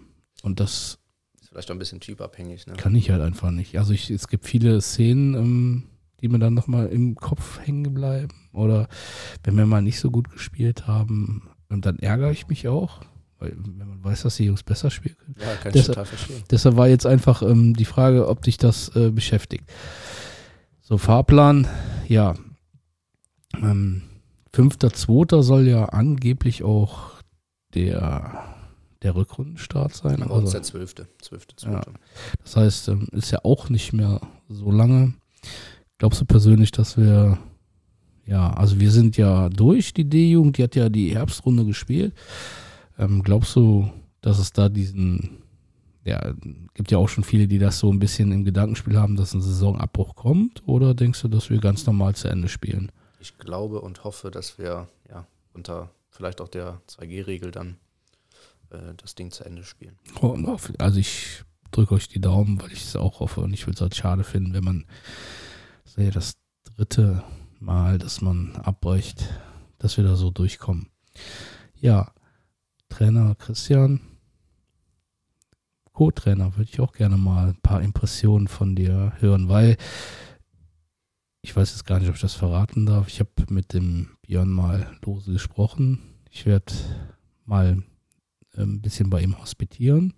Und 0.43 0.61
das 0.61 0.97
ist 1.41 1.49
vielleicht 1.49 1.69
auch 1.69 1.75
ein 1.75 1.79
bisschen 1.79 1.99
typabhängig. 1.99 2.67
Ne? 2.67 2.75
Kann 2.75 2.95
ich 2.95 3.09
halt 3.09 3.21
einfach 3.21 3.51
nicht. 3.51 3.77
Also 3.77 3.91
ich, 3.91 4.09
es 4.09 4.29
gibt 4.29 4.45
viele 4.45 4.79
Szenen, 4.79 5.33
ähm, 5.33 5.83
die 6.21 6.29
mir 6.29 6.39
dann 6.39 6.53
nochmal 6.53 6.87
im 6.87 7.15
Kopf 7.15 7.59
hängen 7.65 7.93
bleiben. 7.93 8.33
Oder 8.53 8.87
wenn 9.43 9.57
wir 9.57 9.65
mal 9.65 9.81
nicht 9.81 9.99
so 9.99 10.09
gut 10.09 10.31
gespielt 10.31 10.87
haben, 10.87 11.49
und 11.67 11.85
dann 11.85 11.99
ärgere 11.99 12.31
ich 12.31 12.47
mich 12.47 12.69
auch, 12.69 13.01
weil 13.39 13.57
wenn 13.57 13.89
man 13.89 14.01
weiß, 14.05 14.21
dass 14.21 14.37
die 14.37 14.45
Jungs 14.45 14.63
besser 14.63 14.89
spielen 14.89 15.17
können. 15.17 15.35
Ja, 15.37 15.53
kann 15.55 15.73
ich 15.75 15.85
total 15.85 16.05
verstehen. 16.05 16.43
Deshalb 16.49 16.77
war 16.77 16.87
jetzt 16.87 17.05
einfach 17.05 17.41
ähm, 17.41 17.75
die 17.75 17.83
Frage, 17.83 18.29
ob 18.29 18.41
dich 18.43 18.55
das 18.55 18.95
äh, 18.95 19.11
beschäftigt. 19.11 19.65
So, 20.81 20.97
Fahrplan, 20.97 21.67
ja. 22.07 22.35
Ähm, 23.61 24.01
5.2. 24.53 25.41
soll 25.43 25.67
ja 25.67 25.85
angeblich 25.85 26.63
auch 26.63 27.11
der, 27.73 28.43
der 29.03 29.15
Rückrundenstart 29.15 29.93
sein. 29.93 30.23
Aber 30.23 30.35
uns 30.35 30.45
Also- 30.45 30.53
der 30.53 30.63
zwölfte. 30.63 31.07
Zwölfte, 31.21 31.55
Ja. 31.65 31.81
zwölfte. 31.81 31.93
das 32.43 32.55
heißt, 32.55 32.87
ähm, 32.89 33.07
ist 33.11 33.31
ja 33.31 33.39
auch 33.43 33.69
nicht 33.69 33.93
mehr 33.93 34.21
so 34.49 34.71
lange. 34.71 35.13
Glaubst 35.97 36.21
du 36.21 36.25
persönlich, 36.25 36.71
dass 36.71 36.97
wir, 36.97 37.37
ja, 38.25 38.51
also 38.53 38.79
wir 38.79 38.91
sind 38.91 39.17
ja 39.17 39.49
durch, 39.49 39.93
die 39.93 40.05
D-Jugend, 40.09 40.57
die 40.57 40.63
hat 40.63 40.75
ja 40.75 40.89
die 40.89 41.13
Herbstrunde 41.15 41.65
gespielt. 41.65 42.13
Ähm, 42.97 43.21
glaubst 43.23 43.55
du, 43.55 43.89
dass 44.21 44.39
es 44.39 44.51
da 44.53 44.69
diesen, 44.69 45.37
ja, 46.03 46.33
gibt 46.73 46.89
ja 46.91 46.97
auch 46.97 47.09
schon 47.09 47.23
viele, 47.23 47.47
die 47.47 47.59
das 47.59 47.79
so 47.79 47.91
ein 47.91 47.99
bisschen 47.99 48.31
im 48.31 48.43
Gedankenspiel 48.45 48.97
haben, 48.97 49.15
dass 49.15 49.33
ein 49.33 49.41
Saisonabbruch 49.41 50.15
kommt? 50.15 50.63
Oder 50.67 50.93
denkst 50.95 51.21
du, 51.21 51.27
dass 51.27 51.49
wir 51.49 51.59
ganz 51.59 51.85
normal 51.85 52.15
zu 52.15 52.27
Ende 52.27 52.47
spielen? 52.47 52.91
Ich 53.27 53.37
glaube 53.37 53.81
und 53.81 54.05
hoffe, 54.05 54.31
dass 54.31 54.57
wir 54.57 54.87
ja 55.09 55.27
unter 55.53 55.89
vielleicht 56.09 56.39
auch 56.39 56.47
der 56.47 56.81
2G-Regel 56.87 57.51
dann 57.51 57.77
äh, 58.69 58.93
das 58.95 59.15
Ding 59.15 59.31
zu 59.31 59.43
Ende 59.43 59.65
spielen. 59.65 59.99
Oh, 60.21 60.37
Also 60.77 60.97
ich 60.97 61.43
drücke 61.71 61.95
euch 61.95 62.07
die 62.07 62.21
Daumen, 62.21 62.61
weil 62.61 62.71
ich 62.71 62.83
es 62.83 62.95
auch 62.95 63.19
hoffe 63.19 63.41
und 63.41 63.51
ich 63.51 63.67
würde 63.67 63.75
es 63.75 63.81
halt 63.81 63.95
schade 63.95 64.23
finden, 64.23 64.53
wenn 64.53 64.63
man 64.63 64.85
das 65.83 65.97
das 66.11 66.37
dritte 66.63 67.21
Mal, 67.59 67.97
dass 67.97 68.21
man 68.21 68.55
abbricht, 68.55 69.27
dass 69.77 69.97
wir 69.97 70.05
da 70.05 70.15
so 70.15 70.29
durchkommen. 70.29 70.89
Ja, 71.75 72.13
Trainer 72.87 73.35
Christian, 73.35 73.99
Co-Trainer, 75.91 76.55
würde 76.55 76.69
ich 76.71 76.79
auch 76.79 76.93
gerne 76.93 77.17
mal 77.17 77.49
ein 77.49 77.61
paar 77.61 77.81
Impressionen 77.81 78.47
von 78.47 78.75
dir 78.75 79.11
hören, 79.19 79.49
weil 79.49 79.75
ich 81.41 81.55
weiß 81.55 81.71
jetzt 81.71 81.85
gar 81.85 81.99
nicht, 81.99 82.09
ob 82.09 82.15
ich 82.15 82.21
das 82.21 82.33
verraten 82.33 82.85
darf. 82.85 83.07
Ich 83.07 83.19
habe 83.19 83.31
mit 83.49 83.73
dem 83.73 84.09
Björn 84.21 84.49
mal 84.49 84.97
lose 85.05 85.31
gesprochen. 85.31 85.99
Ich 86.29 86.45
werde 86.45 86.73
mal 87.45 87.83
ein 88.57 88.81
bisschen 88.81 89.09
bei 89.09 89.21
ihm 89.21 89.39
hospitieren, 89.39 90.13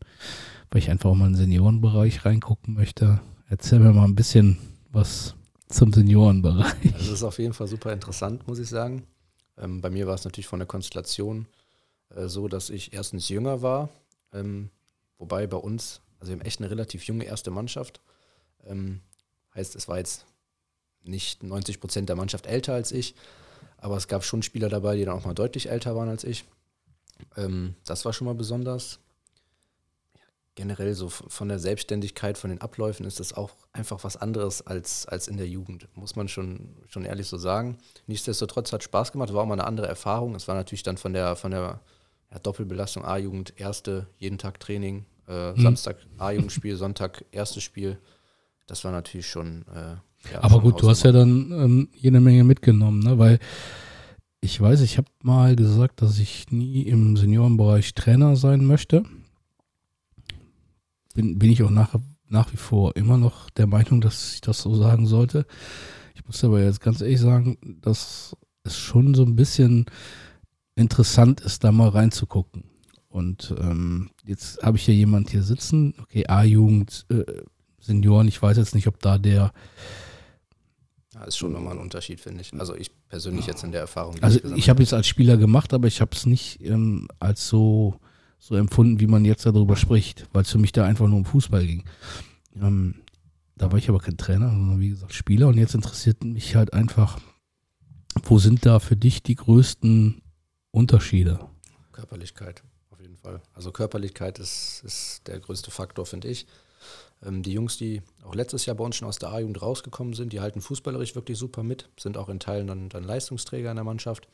weil 0.69 0.79
ich 0.79 0.89
einfach 0.89 1.09
auch 1.09 1.15
mal 1.15 1.27
in 1.27 1.33
den 1.33 1.39
Seniorenbereich 1.41 2.25
reingucken 2.25 2.73
möchte. 2.73 3.19
Erzähl 3.47 3.79
mir 3.79 3.93
mal 3.93 4.05
ein 4.05 4.15
bisschen 4.15 4.57
was 4.91 5.35
zum 5.67 5.93
Seniorenbereich. 5.93 6.93
Also 6.93 6.97
das 6.97 7.09
ist 7.09 7.23
auf 7.23 7.39
jeden 7.39 7.53
Fall 7.53 7.67
super 7.67 7.93
interessant, 7.93 8.47
muss 8.47 8.59
ich 8.59 8.69
sagen. 8.69 9.03
Ähm, 9.57 9.81
bei 9.81 9.89
mir 9.89 10.07
war 10.07 10.15
es 10.15 10.23
natürlich 10.23 10.47
von 10.47 10.59
der 10.59 10.67
Konstellation 10.67 11.47
äh, 12.15 12.27
so, 12.27 12.47
dass 12.47 12.69
ich 12.69 12.93
erstens 12.93 13.29
jünger 13.29 13.61
war, 13.61 13.89
ähm, 14.33 14.69
wobei 15.17 15.47
bei 15.47 15.57
uns, 15.57 16.01
also 16.19 16.31
wir 16.31 16.39
haben 16.39 16.45
echt 16.45 16.59
eine 16.59 16.71
relativ 16.71 17.03
junge 17.03 17.25
erste 17.25 17.51
Mannschaft. 17.51 18.01
Ähm, 18.65 19.01
heißt, 19.55 19.75
es 19.75 19.87
war 19.87 19.97
jetzt 19.97 20.25
nicht 21.03 21.43
90 21.43 21.79
Prozent 21.79 22.09
der 22.09 22.15
Mannschaft 22.15 22.45
älter 22.45 22.73
als 22.73 22.91
ich, 22.91 23.15
aber 23.77 23.97
es 23.97 24.07
gab 24.07 24.23
schon 24.23 24.43
Spieler 24.43 24.69
dabei, 24.69 24.95
die 24.95 25.05
dann 25.05 25.15
auch 25.17 25.25
mal 25.25 25.33
deutlich 25.33 25.69
älter 25.69 25.95
waren 25.95 26.09
als 26.09 26.23
ich. 26.23 26.45
Ähm, 27.37 27.75
das 27.85 28.05
war 28.05 28.13
schon 28.13 28.25
mal 28.25 28.35
besonders. 28.35 28.99
Ja, 30.15 30.21
generell 30.55 30.93
so 30.93 31.09
von 31.09 31.47
der 31.47 31.59
Selbstständigkeit, 31.59 32.37
von 32.37 32.49
den 32.49 32.61
Abläufen 32.61 33.05
ist 33.05 33.19
das 33.19 33.33
auch 33.33 33.51
einfach 33.71 34.03
was 34.03 34.17
anderes 34.17 34.65
als, 34.65 35.05
als 35.05 35.27
in 35.27 35.37
der 35.37 35.47
Jugend, 35.47 35.87
muss 35.95 36.15
man 36.15 36.27
schon, 36.27 36.75
schon 36.87 37.05
ehrlich 37.05 37.27
so 37.27 37.37
sagen. 37.37 37.77
Nichtsdestotrotz 38.07 38.71
hat 38.73 38.83
Spaß 38.83 39.11
gemacht, 39.11 39.33
war 39.33 39.43
auch 39.43 39.47
mal 39.47 39.53
eine 39.53 39.67
andere 39.67 39.87
Erfahrung. 39.87 40.35
Es 40.35 40.47
war 40.47 40.55
natürlich 40.55 40.83
dann 40.83 40.97
von 40.97 41.13
der, 41.13 41.35
von 41.35 41.51
der 41.51 41.79
ja, 42.31 42.39
Doppelbelastung 42.39 43.05
A-Jugend, 43.05 43.53
erste, 43.57 44.07
jeden 44.17 44.37
Tag 44.37 44.59
Training, 44.59 45.05
äh, 45.27 45.53
Mhm. 45.53 45.61
Samstag 45.61 45.97
A-Jugendspiel, 46.17 46.75
Sonntag 46.75 47.23
erstes 47.31 47.63
Spiel. 47.63 47.99
Das 48.67 48.83
war 48.83 48.91
natürlich 48.91 49.29
schon. 49.29 49.65
Äh, 49.67 49.95
ja, 50.31 50.43
Aber 50.43 50.61
gut, 50.61 50.81
du 50.81 50.89
hast 50.89 51.03
ja 51.03 51.11
dann 51.11 51.51
ähm, 51.51 51.89
jede 51.95 52.19
Menge 52.19 52.43
mitgenommen, 52.43 52.99
ne? 52.99 53.17
weil 53.17 53.39
ich 54.41 54.59
weiß, 54.59 54.81
ich 54.81 54.97
habe 54.97 55.07
mal 55.21 55.55
gesagt, 55.55 56.01
dass 56.01 56.19
ich 56.19 56.49
nie 56.51 56.83
im 56.83 57.17
Seniorenbereich 57.17 57.93
Trainer 57.93 58.35
sein 58.35 58.65
möchte. 58.65 59.03
Bin, 61.13 61.39
bin 61.39 61.51
ich 61.51 61.63
auch 61.63 61.69
nach, 61.69 61.95
nach 62.27 62.51
wie 62.53 62.57
vor 62.57 62.95
immer 62.95 63.17
noch 63.17 63.49
der 63.49 63.67
Meinung, 63.67 64.01
dass 64.01 64.33
ich 64.35 64.41
das 64.41 64.61
so 64.61 64.75
sagen 64.75 65.07
sollte. 65.07 65.45
Ich 66.15 66.25
muss 66.25 66.43
aber 66.43 66.61
jetzt 66.61 66.81
ganz 66.81 67.01
ehrlich 67.01 67.19
sagen, 67.19 67.57
dass 67.81 68.35
es 68.63 68.77
schon 68.77 69.13
so 69.13 69.23
ein 69.23 69.35
bisschen 69.35 69.85
interessant 70.75 71.41
ist, 71.41 71.63
da 71.63 71.71
mal 71.71 71.89
reinzugucken. 71.89 72.63
Und 73.09 73.53
ähm, 73.59 74.11
jetzt 74.23 74.61
habe 74.61 74.77
ich 74.77 74.83
hier 74.83 74.95
jemand 74.95 75.31
hier 75.31 75.43
sitzen, 75.43 75.95
okay, 76.01 76.27
A-Jugend, 76.27 77.05
äh, 77.09 77.25
Senioren, 77.79 78.27
ich 78.27 78.41
weiß 78.41 78.57
jetzt 78.57 78.75
nicht, 78.75 78.87
ob 78.87 78.99
da 78.99 79.17
der 79.17 79.51
Ja, 81.19 81.25
ist 81.25 81.37
schon 81.37 81.51
nochmal 81.51 81.73
ein 81.73 81.81
Unterschied, 81.81 82.19
finde 82.21 82.41
ich. 82.41 82.53
Also 82.53 82.75
ich 82.75 82.91
persönlich 83.09 83.45
jetzt 83.45 83.63
in 83.63 83.71
der 83.71 83.81
Erfahrung. 83.81 84.15
Also 84.21 84.39
ich 84.55 84.69
habe 84.69 84.81
jetzt 84.81 84.93
als 84.93 85.07
Spieler 85.07 85.37
gemacht, 85.37 85.73
aber 85.73 85.87
ich 85.87 86.01
habe 86.01 86.11
es 86.13 86.25
nicht 86.25 86.61
ähm, 86.61 87.07
als 87.19 87.47
so, 87.47 87.99
so 88.37 88.55
empfunden, 88.55 88.99
wie 88.99 89.07
man 89.07 89.25
jetzt 89.25 89.45
darüber 89.45 89.75
spricht, 89.75 90.27
weil 90.31 90.43
es 90.43 90.51
für 90.51 90.59
mich 90.59 90.71
da 90.71 90.85
einfach 90.85 91.07
nur 91.07 91.17
um 91.17 91.25
Fußball 91.25 91.65
ging. 91.65 91.83
Ähm, 92.55 92.95
da 93.55 93.71
war 93.71 93.77
ich 93.77 93.89
aber 93.89 93.99
kein 93.99 94.17
Trainer, 94.17 94.49
sondern 94.49 94.79
wie 94.79 94.89
gesagt 94.89 95.13
Spieler 95.13 95.49
und 95.49 95.57
jetzt 95.57 95.75
interessiert 95.75 96.23
mich 96.23 96.55
halt 96.55 96.73
einfach, 96.73 97.19
wo 98.23 98.39
sind 98.39 98.65
da 98.65 98.79
für 98.79 98.95
dich 98.95 99.21
die 99.21 99.35
größten 99.35 100.21
Unterschiede? 100.71 101.39
Körperlichkeit, 101.91 102.63
auf 102.91 103.01
jeden 103.01 103.17
Fall. 103.17 103.41
Also 103.53 103.71
Körperlichkeit 103.71 104.39
ist, 104.39 104.83
ist 104.85 105.27
der 105.27 105.39
größte 105.39 105.71
Faktor, 105.71 106.05
finde 106.05 106.29
ich. 106.29 106.47
Ähm, 107.25 107.43
die 107.43 107.53
Jungs, 107.53 107.77
die 107.77 108.01
auch 108.23 108.35
letztes 108.35 108.65
Jahr 108.65 108.75
bei 108.75 108.83
uns 108.83 108.95
schon 108.95 109.07
aus 109.07 109.19
der 109.19 109.29
A-Jugend 109.29 109.61
rausgekommen 109.61 110.13
sind, 110.13 110.33
die 110.33 110.39
halten 110.39 110.61
fußballerisch 110.61 111.15
wirklich 111.15 111.37
super 111.37 111.63
mit, 111.63 111.89
sind 111.99 112.17
auch 112.17 112.29
in 112.29 112.39
Teilen 112.39 112.67
dann, 112.67 112.89
dann 112.89 113.03
Leistungsträger 113.03 113.69
in 113.69 113.75
der 113.75 113.83
Mannschaft. 113.83 114.27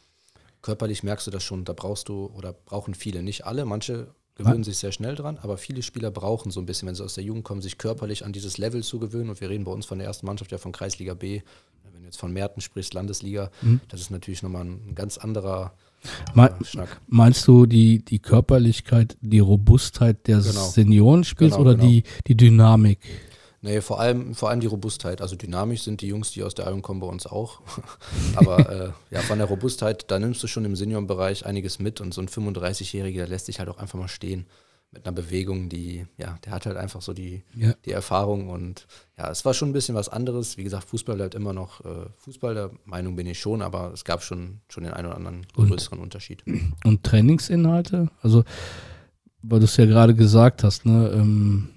Körperlich 0.62 1.04
merkst 1.04 1.28
du 1.28 1.32
das 1.32 1.44
schon, 1.44 1.64
da 1.64 1.74
brauchst 1.74 2.10
du 2.10 2.28
oder 2.36 2.54
brauchen 2.54 2.94
viele, 2.96 3.22
nicht 3.22 3.46
alle, 3.46 3.66
manche 3.66 4.08
gewöhnen 4.36 4.64
sich 4.66 4.78
sehr 4.78 4.92
schnell 4.92 5.16
dran, 5.16 5.38
aber 5.38 5.58
viele 5.58 5.82
Spieler 5.82 6.12
brauchen 6.12 6.52
so 6.52 6.60
ein 6.60 6.66
bisschen, 6.66 6.88
wenn 6.88 6.96
sie 6.96 7.04
aus 7.06 7.14
der 7.14 7.24
Jugend 7.24 7.46
kommen, 7.46 7.62
sich 7.62 7.78
körperlich 7.78 8.26
an 8.26 8.34
dieses 8.34 8.58
Level 8.58 8.84
zu 8.84 9.00
gewöhnen. 9.00 9.30
Und 9.30 9.40
wir 9.40 9.50
reden 9.50 9.64
bei 9.64 9.72
uns 9.72 9.86
von 9.86 9.98
der 9.98 10.08
ersten 10.08 10.26
Mannschaft 10.26 10.52
ja 10.52 10.58
von 10.58 10.74
Kreisliga 10.74 11.14
B. 11.14 11.42
Wenn 11.94 12.02
du 12.02 12.06
jetzt 12.06 12.20
von 12.20 12.34
Merten 12.34 12.60
sprichst, 12.60 12.94
Landesliga, 12.94 13.50
Mhm. 13.62 13.80
das 13.88 14.02
ist 14.02 14.10
natürlich 14.10 14.44
nochmal 14.44 14.66
ein 14.66 14.94
ganz 14.94 15.18
anderer 15.18 15.74
Me 16.34 16.53
Schnack. 16.64 17.01
meinst 17.08 17.47
du 17.47 17.66
die, 17.66 18.03
die 18.03 18.20
Körperlichkeit, 18.20 19.18
die 19.22 19.39
Robustheit 19.39 20.28
des 20.28 20.47
Genau. 20.49 20.68
Seniorenspiels 20.68 21.53
Genau, 21.56 21.62
oder 21.62 21.76
genau. 21.76 21.88
die, 21.89 22.03
die 22.28 22.36
Dynamik? 22.38 22.99
Nee, 23.62 23.82
vor 23.82 23.99
allem, 23.99 24.36
vor 24.36 24.51
allem 24.51 24.60
die 24.60 24.68
Robustheit. 24.68 25.22
Also 25.22 25.36
dynamisch 25.36 25.82
sind 25.82 26.01
die 26.01 26.08
Jungs, 26.08 26.32
die 26.32 26.43
aus 26.43 26.53
der 26.53 26.68
Iron 26.68 26.84
kommen, 26.84 26.99
bei 26.99 27.08
uns 27.08 27.26
auch. 27.26 27.62
Aber 28.36 28.70
äh, 28.70 28.89
ja, 29.10 29.22
von 29.22 29.39
der 29.39 29.47
Robustheit, 29.47 30.12
da 30.12 30.20
nimmst 30.20 30.43
du 30.43 30.47
schon 30.47 30.66
im 30.66 30.76
Seniorenbereich 30.76 31.47
einiges 31.47 31.80
mit 31.80 31.99
und 31.99 32.14
so 32.14 32.22
ein 32.22 32.28
35-Jähriger, 32.30 33.16
der 33.16 33.28
lässt 33.28 33.47
sich 33.47 33.58
halt 33.60 33.70
auch 33.70 33.80
einfach 33.80 33.97
mal 33.97 34.08
stehen. 34.08 34.45
Mit 34.96 35.06
einer 35.06 35.14
Bewegung, 35.16 35.70
die, 35.70 36.08
ja, 36.18 36.38
der 36.46 36.54
hat 36.54 36.66
halt 36.66 36.78
einfach 36.78 37.02
so 37.02 37.14
die, 37.14 37.43
Ja. 37.56 37.74
die 37.86 37.91
Erfahrung 37.91 38.50
und 38.50 38.88
ja, 39.18 39.30
es 39.30 39.46
war 39.46 39.54
schon 39.54 39.70
ein 39.70 39.74
bisschen 39.74 39.93
was 39.93 40.10
anderes. 40.10 40.58
Wie 40.58 40.64
gesagt, 40.64 40.86
Fußball 40.89 41.16
bleibt 41.18 41.36
immer 41.36 41.54
noch 41.54 41.84
äh, 41.86 42.08
Fußball, 42.18 42.56
der 42.56 42.72
Meinung 42.86 43.16
bin 43.16 43.28
ich 43.28 43.39
schon, 43.39 43.62
aber 43.62 43.91
es 43.93 44.04
gab 44.06 44.24
schon, 44.24 44.62
schon 44.70 44.84
den 44.86 44.93
einen 44.93 45.08
oder 45.08 45.18
anderen 45.18 45.46
Und- 45.56 45.68
größeren 45.70 46.00
Unterschied. 46.00 46.43
Und 46.84 47.04
Trainingsinhalte? 47.04 48.10
Also, 48.22 48.43
weil 49.43 49.60
du 49.60 49.66
es 49.66 49.78
ja 49.78 49.86
gerade 49.86 50.16
gesagt 50.16 50.64
hast, 50.64 50.86
ne? 50.86 51.10
Ähm, 51.14 51.70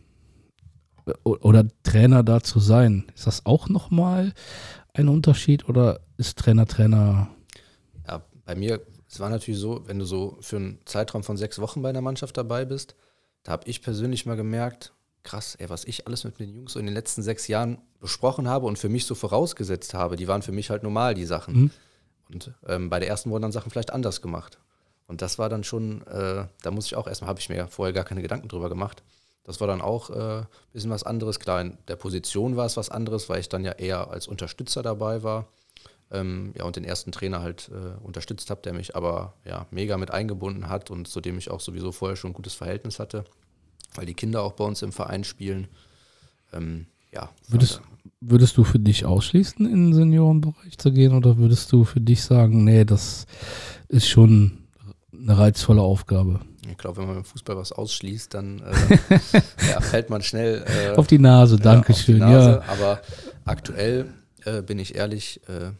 oder 1.25 1.67
Trainer 1.83 2.23
da 2.23 2.41
zu 2.43 2.61
sein, 2.61 3.07
ist 3.15 3.27
das 3.27 3.47
auch 3.47 3.69
nochmal 3.69 4.33
ein 4.93 5.09
Unterschied 5.09 5.69
oder 5.69 6.01
ist 6.19 6.39
Trainer 6.39 6.67
Trainer? 6.67 7.29
Ja, 8.07 8.23
bei 8.45 8.55
mir, 8.55 8.81
es 9.09 9.19
war 9.19 9.31
natürlich 9.31 9.59
so, 9.61 9.83
wenn 9.87 9.99
du 9.99 10.05
so 10.05 10.37
für 10.41 10.57
einen 10.57 10.79
Zeitraum 10.85 11.23
von 11.23 11.37
sechs 11.39 11.59
Wochen 11.61 11.81
bei 11.83 11.89
einer 11.89 12.03
Mannschaft 12.03 12.37
dabei 12.37 12.65
bist, 12.67 12.95
da 13.43 13.53
habe 13.53 13.69
ich 13.69 13.83
persönlich 13.83 14.27
mal 14.27 14.37
gemerkt, 14.37 14.93
krass, 15.23 15.57
ey, 15.57 15.69
was 15.69 15.85
ich 15.85 16.07
alles 16.07 16.25
mit 16.25 16.39
den 16.39 16.55
Jungs 16.55 16.73
so 16.73 16.79
in 16.79 16.87
den 16.87 16.95
letzten 16.95 17.23
sechs 17.23 17.49
Jahren 17.49 17.79
besprochen 18.01 18.49
habe 18.49 18.67
und 18.67 18.79
für 18.79 18.89
mich 18.89 19.05
so 19.05 19.15
vorausgesetzt 19.15 19.95
habe, 19.95 20.17
die 20.17 20.29
waren 20.29 20.43
für 20.43 20.53
mich 20.53 20.71
halt 20.71 20.83
normal, 20.83 21.15
die 21.15 21.27
Sachen. 21.27 21.55
Mhm. 21.55 21.71
Und 22.31 22.53
ähm, 22.67 22.91
bei 22.91 22.99
der 22.99 23.09
ersten 23.09 23.31
wurden 23.31 23.43
dann 23.43 23.53
Sachen 23.53 23.71
vielleicht 23.71 23.93
anders 23.93 24.23
gemacht. 24.23 24.59
Und 25.07 25.23
das 25.23 25.39
war 25.39 25.49
dann 25.49 25.65
schon, 25.65 26.07
äh, 26.07 26.47
da 26.63 26.71
muss 26.71 26.87
ich 26.87 26.97
auch 26.97 27.07
erstmal, 27.07 27.29
habe 27.29 27.41
ich 27.41 27.49
mir 27.49 27.57
ja 27.57 27.67
vorher 27.67 27.93
gar 27.93 28.05
keine 28.05 28.23
Gedanken 28.23 28.49
drüber 28.49 28.69
gemacht. 28.69 29.03
Das 29.45 29.61
war 29.61 29.67
dann 29.67 29.81
auch 29.81 30.11
ein 30.11 30.43
äh, 30.43 30.45
bisschen 30.73 30.91
was 30.91 31.05
anderes. 31.05 31.41
Klar, 31.41 31.63
in 31.63 31.79
der 31.89 31.97
Position 31.97 32.57
war 32.57 32.67
es 32.67 32.77
was 32.77 32.91
anderes, 32.91 33.31
weil 33.31 33.41
ich 33.41 33.49
dann 33.49 33.65
ja 33.65 33.73
eher 33.73 34.11
als 34.11 34.29
Unterstützer 34.29 34.83
dabei 34.83 35.23
war. 35.23 35.49
Ähm, 36.11 36.55
ja, 36.57 36.65
und 36.65 36.77
den 36.77 36.85
ersten 36.85 37.13
Trainer 37.13 37.43
halt 37.43 37.71
äh, 37.71 38.03
unterstützt 38.03 38.49
habe, 38.51 38.63
der 38.63 38.73
mich 38.73 38.97
aber 38.97 39.35
ja 39.45 39.67
mega 39.71 39.99
mit 39.99 40.11
eingebunden 40.11 40.69
hat 40.69 40.91
und 40.91 41.07
zu 41.07 41.21
dem 41.21 41.37
ich 41.37 41.51
auch 41.51 41.61
sowieso 41.61 41.93
vorher 41.93 42.17
schon 42.17 42.31
ein 42.31 42.35
gutes 42.35 42.55
Verhältnis 42.55 42.99
hatte, 42.99 43.25
weil 43.95 44.07
die 44.07 44.15
Kinder 44.15 44.43
auch 44.43 44.53
bei 44.53 44.65
uns 44.65 44.81
im 44.83 44.93
Verein 44.93 45.25
spielen. 45.25 45.69
Ähm, 46.53 46.87
ja, 47.13 47.29
Würdest, 47.49 47.83
würdest 48.21 48.57
du 48.57 48.65
für 48.65 48.79
dich 48.79 49.05
ausschließen, 49.05 49.67
in 49.67 49.87
den 49.87 49.95
Seniorenbereich 49.95 50.79
zu 50.79 50.93
gehen 50.93 51.13
oder 51.13 51.37
würdest 51.37 51.71
du 51.73 51.85
für 51.85 52.01
dich 52.01 52.23
sagen, 52.23 52.65
nee, 52.65 52.85
das 52.87 53.27
ist 53.89 54.09
schon 54.09 54.65
eine 55.13 55.37
reizvolle 55.37 55.83
Aufgabe? 55.83 56.41
ich 56.71 56.77
glaube, 56.77 56.99
wenn 56.99 57.07
man 57.09 57.17
im 57.19 57.25
Fußball 57.25 57.57
was 57.57 57.73
ausschließt, 57.73 58.35
dann 58.35 58.61
äh, 58.61 58.99
ja, 59.71 59.81
fällt 59.81 60.11
man 60.11 60.23
schnell 60.23 60.65
äh, 60.67 60.97
Auf 60.97 61.07
die 61.07 61.19
Nase, 61.19 61.57
Ja, 61.57 61.63
Dankeschön. 61.63 62.23
auf 62.23 62.29
die 62.29 62.35
Nase. 62.35 62.51
Ja, 62.67 62.73
Aber 62.73 63.01
aktuell 63.47 64.13
äh, 64.45 64.61
bin 64.63 64.79
ich 64.79 64.95
ehrlich, 64.95 65.41
äh, 65.49 65.71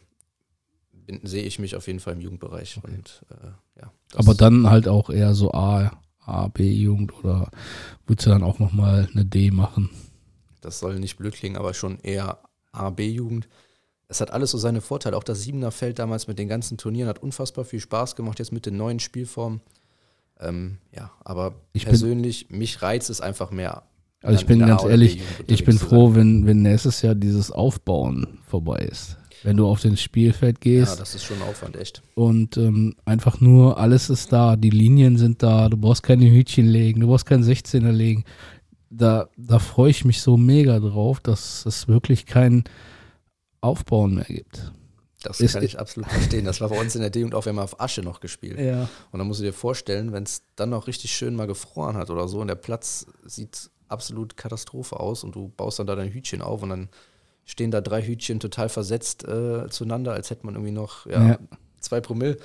sehe 1.23 1.43
ich 1.43 1.59
mich 1.59 1.75
auf 1.75 1.87
jeden 1.87 1.99
Fall 1.99 2.13
im 2.13 2.21
Jugendbereich. 2.21 2.79
Und, 2.83 3.23
äh, 3.31 3.79
ja, 3.81 3.91
aber 4.15 4.33
dann 4.35 4.69
halt 4.69 4.87
auch 4.87 5.09
eher 5.09 5.33
so 5.33 5.51
A, 5.51 5.91
A, 6.25 6.47
B-Jugend 6.47 7.13
oder 7.23 7.49
würdest 8.05 8.25
du 8.27 8.29
dann 8.31 8.43
auch 8.43 8.59
nochmal 8.59 9.07
eine 9.13 9.25
D 9.25 9.51
machen? 9.51 9.89
Das 10.61 10.79
soll 10.79 10.99
nicht 10.99 11.17
blöd 11.17 11.33
klingen, 11.33 11.55
aber 11.57 11.73
schon 11.73 11.99
eher 12.01 12.39
A-B-Jugend. 12.71 13.47
Es 14.07 14.21
hat 14.21 14.31
alles 14.31 14.51
so 14.51 14.57
seine 14.57 14.81
Vorteile. 14.81 15.15
Auch 15.17 15.23
das 15.23 15.41
Siebener 15.41 15.71
Feld 15.71 15.99
damals 15.99 16.27
mit 16.27 16.37
den 16.39 16.47
ganzen 16.47 16.77
Turnieren 16.77 17.07
hat 17.09 17.21
unfassbar 17.21 17.63
viel 17.65 17.79
Spaß 17.79 18.15
gemacht, 18.15 18.39
jetzt 18.39 18.51
mit 18.51 18.65
den 18.65 18.75
neuen 18.77 18.99
Spielformen. 18.99 19.61
Ähm, 20.39 20.77
ja, 20.95 21.11
aber 21.23 21.53
Ich 21.73 21.83
bin- 21.83 21.91
persönlich, 21.91 22.49
mich 22.49 22.81
reizt 22.81 23.09
es 23.09 23.21
einfach 23.21 23.51
mehr. 23.51 23.83
Also 24.21 24.37
ich 24.39 24.45
bin 24.45 24.59
ganz 24.59 24.83
A- 24.83 24.89
ehrlich, 24.89 25.17
B-Jugend 25.19 25.51
ich 25.51 25.63
bin 25.63 25.77
froh, 25.77 26.13
wenn, 26.15 26.45
wenn 26.45 26.61
nächstes 26.61 27.01
Jahr 27.01 27.15
dieses 27.15 27.51
Aufbauen 27.51 28.39
vorbei 28.47 28.79
ist. 28.79 29.17
Wenn 29.43 29.57
du 29.57 29.67
auf 29.67 29.79
den 29.81 29.95
Spielfeld 29.97 30.59
gehst 30.61 30.91
Ja, 30.93 30.95
das 30.97 31.15
ist 31.15 31.23
schon 31.23 31.41
Aufwand, 31.41 31.75
echt. 31.77 32.01
und 32.15 32.57
ähm, 32.57 32.95
einfach 33.05 33.39
nur 33.39 33.77
alles 33.77 34.09
ist 34.09 34.31
da, 34.33 34.55
die 34.57 34.69
Linien 34.69 35.17
sind 35.17 35.41
da, 35.43 35.69
du 35.69 35.77
brauchst 35.77 36.03
keine 36.03 36.29
Hütchen 36.29 36.67
legen, 36.67 36.99
du 37.01 37.07
brauchst 37.07 37.25
keinen 37.25 37.43
16er 37.43 37.91
legen. 37.91 38.23
Da, 38.89 39.29
da 39.37 39.59
freue 39.59 39.91
ich 39.91 40.03
mich 40.03 40.21
so 40.21 40.35
mega 40.35 40.79
drauf, 40.79 41.19
dass 41.19 41.65
es 41.65 41.87
wirklich 41.87 42.25
kein 42.25 42.63
Aufbauen 43.61 44.15
mehr 44.15 44.25
gibt. 44.25 44.71
Das 45.21 45.39
Ist- 45.41 45.53
kann 45.53 45.63
ich 45.63 45.77
absolut 45.77 46.09
verstehen. 46.09 46.45
Das 46.45 46.61
war 46.61 46.69
bei 46.69 46.79
uns 46.79 46.95
in 46.95 47.01
der 47.01 47.09
D-Jugend 47.09 47.35
auch, 47.35 47.45
wir 47.45 47.49
haben 47.51 47.59
auf 47.59 47.79
Asche 47.81 48.01
noch 48.01 48.21
gespielt. 48.21 48.57
Ja. 48.59 48.87
Und 49.11 49.19
dann 49.19 49.27
musst 49.27 49.41
du 49.41 49.43
dir 49.43 49.51
vorstellen, 49.53 50.13
wenn 50.13 50.23
es 50.23 50.43
dann 50.55 50.69
noch 50.69 50.87
richtig 50.87 51.11
schön 51.13 51.35
mal 51.35 51.45
gefroren 51.47 51.97
hat 51.97 52.09
oder 52.09 52.27
so 52.29 52.39
und 52.39 52.47
der 52.47 52.55
Platz 52.55 53.05
sieht 53.25 53.69
absolut 53.89 54.37
Katastrophe 54.37 54.97
aus 54.99 55.23
und 55.25 55.35
du 55.35 55.49
baust 55.57 55.79
dann 55.79 55.87
da 55.87 55.95
dein 55.95 56.11
Hütchen 56.13 56.41
auf 56.41 56.63
und 56.63 56.69
dann 56.69 56.89
stehen 57.49 57.71
da 57.71 57.81
drei 57.81 58.03
Hütchen 58.03 58.39
total 58.39 58.69
versetzt 58.69 59.27
äh, 59.27 59.67
zueinander, 59.69 60.13
als 60.13 60.29
hätte 60.29 60.45
man 60.45 60.53
irgendwie 60.55 60.71
noch 60.71 61.05
ja, 61.07 61.29
Ja. 61.29 61.39
zwei 61.79 61.99
Promille. 61.99 62.37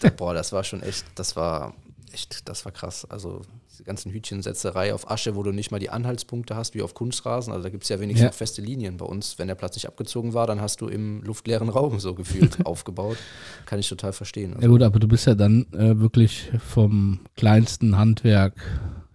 da, 0.00 0.10
boah, 0.16 0.34
das 0.34 0.52
war 0.52 0.64
schon 0.64 0.82
echt, 0.82 1.06
das 1.14 1.34
war 1.34 1.72
echt, 2.12 2.46
das 2.48 2.64
war 2.66 2.72
krass. 2.72 3.06
Also 3.08 3.40
diese 3.70 3.84
ganzen 3.84 4.12
Hütchensetzerei 4.12 4.92
auf 4.92 5.10
Asche, 5.10 5.34
wo 5.34 5.42
du 5.42 5.52
nicht 5.52 5.70
mal 5.70 5.78
die 5.78 5.88
Anhaltspunkte 5.88 6.56
hast, 6.56 6.74
wie 6.74 6.82
auf 6.82 6.92
Kunstrasen. 6.92 7.52
Also 7.52 7.62
da 7.62 7.70
gibt 7.70 7.84
es 7.84 7.88
ja 7.88 8.00
wenigstens 8.00 8.26
Ja. 8.26 8.32
feste 8.32 8.60
Linien. 8.60 8.98
Bei 8.98 9.06
uns, 9.06 9.38
wenn 9.38 9.48
der 9.48 9.54
Platz 9.54 9.76
nicht 9.76 9.86
abgezogen 9.86 10.34
war, 10.34 10.46
dann 10.46 10.60
hast 10.60 10.82
du 10.82 10.88
im 10.88 11.22
luftleeren 11.22 11.70
Raum 11.70 11.98
so 12.00 12.14
gefühlt 12.14 12.58
aufgebaut. 12.66 13.16
Kann 13.64 13.78
ich 13.78 13.88
total 13.88 14.12
verstehen. 14.12 14.50
Also, 14.54 14.62
Ja 14.66 14.68
gut, 14.68 14.82
aber 14.82 14.98
du 14.98 15.08
bist 15.08 15.26
ja 15.26 15.34
dann 15.34 15.66
äh, 15.72 15.98
wirklich 15.98 16.50
vom 16.68 17.20
kleinsten 17.36 17.96
Handwerk 17.96 18.54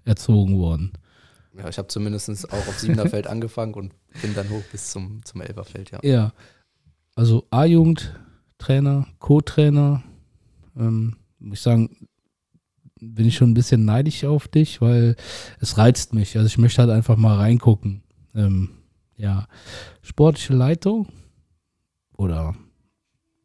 erzogen 0.05 0.57
worden. 0.57 0.93
Ja, 1.57 1.69
ich 1.69 1.77
habe 1.77 1.87
zumindest 1.87 2.51
auch 2.51 2.67
auf 2.67 2.79
Siebener 2.79 3.07
Feld 3.09 3.27
angefangen 3.27 3.73
und 3.73 3.93
bin 4.21 4.33
dann 4.33 4.49
hoch 4.49 4.63
bis 4.71 4.91
zum, 4.91 5.23
zum 5.23 5.41
Elberfeld, 5.41 5.91
ja. 5.91 5.99
Ja. 6.03 6.33
Also 7.15 7.47
A-Jugend, 7.49 8.19
Trainer, 8.57 9.07
Co-Trainer, 9.19 10.03
ähm, 10.77 11.15
muss 11.39 11.59
ich 11.59 11.63
sagen, 11.63 12.07
bin 12.99 13.25
ich 13.25 13.35
schon 13.35 13.51
ein 13.51 13.55
bisschen 13.55 13.85
neidisch 13.85 14.23
auf 14.25 14.47
dich, 14.47 14.81
weil 14.81 15.15
es 15.59 15.77
reizt 15.77 16.13
mich. 16.13 16.35
Also 16.37 16.47
ich 16.47 16.57
möchte 16.57 16.81
halt 16.81 16.91
einfach 16.91 17.17
mal 17.17 17.35
reingucken. 17.35 18.03
Ähm, 18.33 18.69
ja, 19.15 19.47
sportliche 20.01 20.53
Leitung 20.53 21.07
oder 22.17 22.55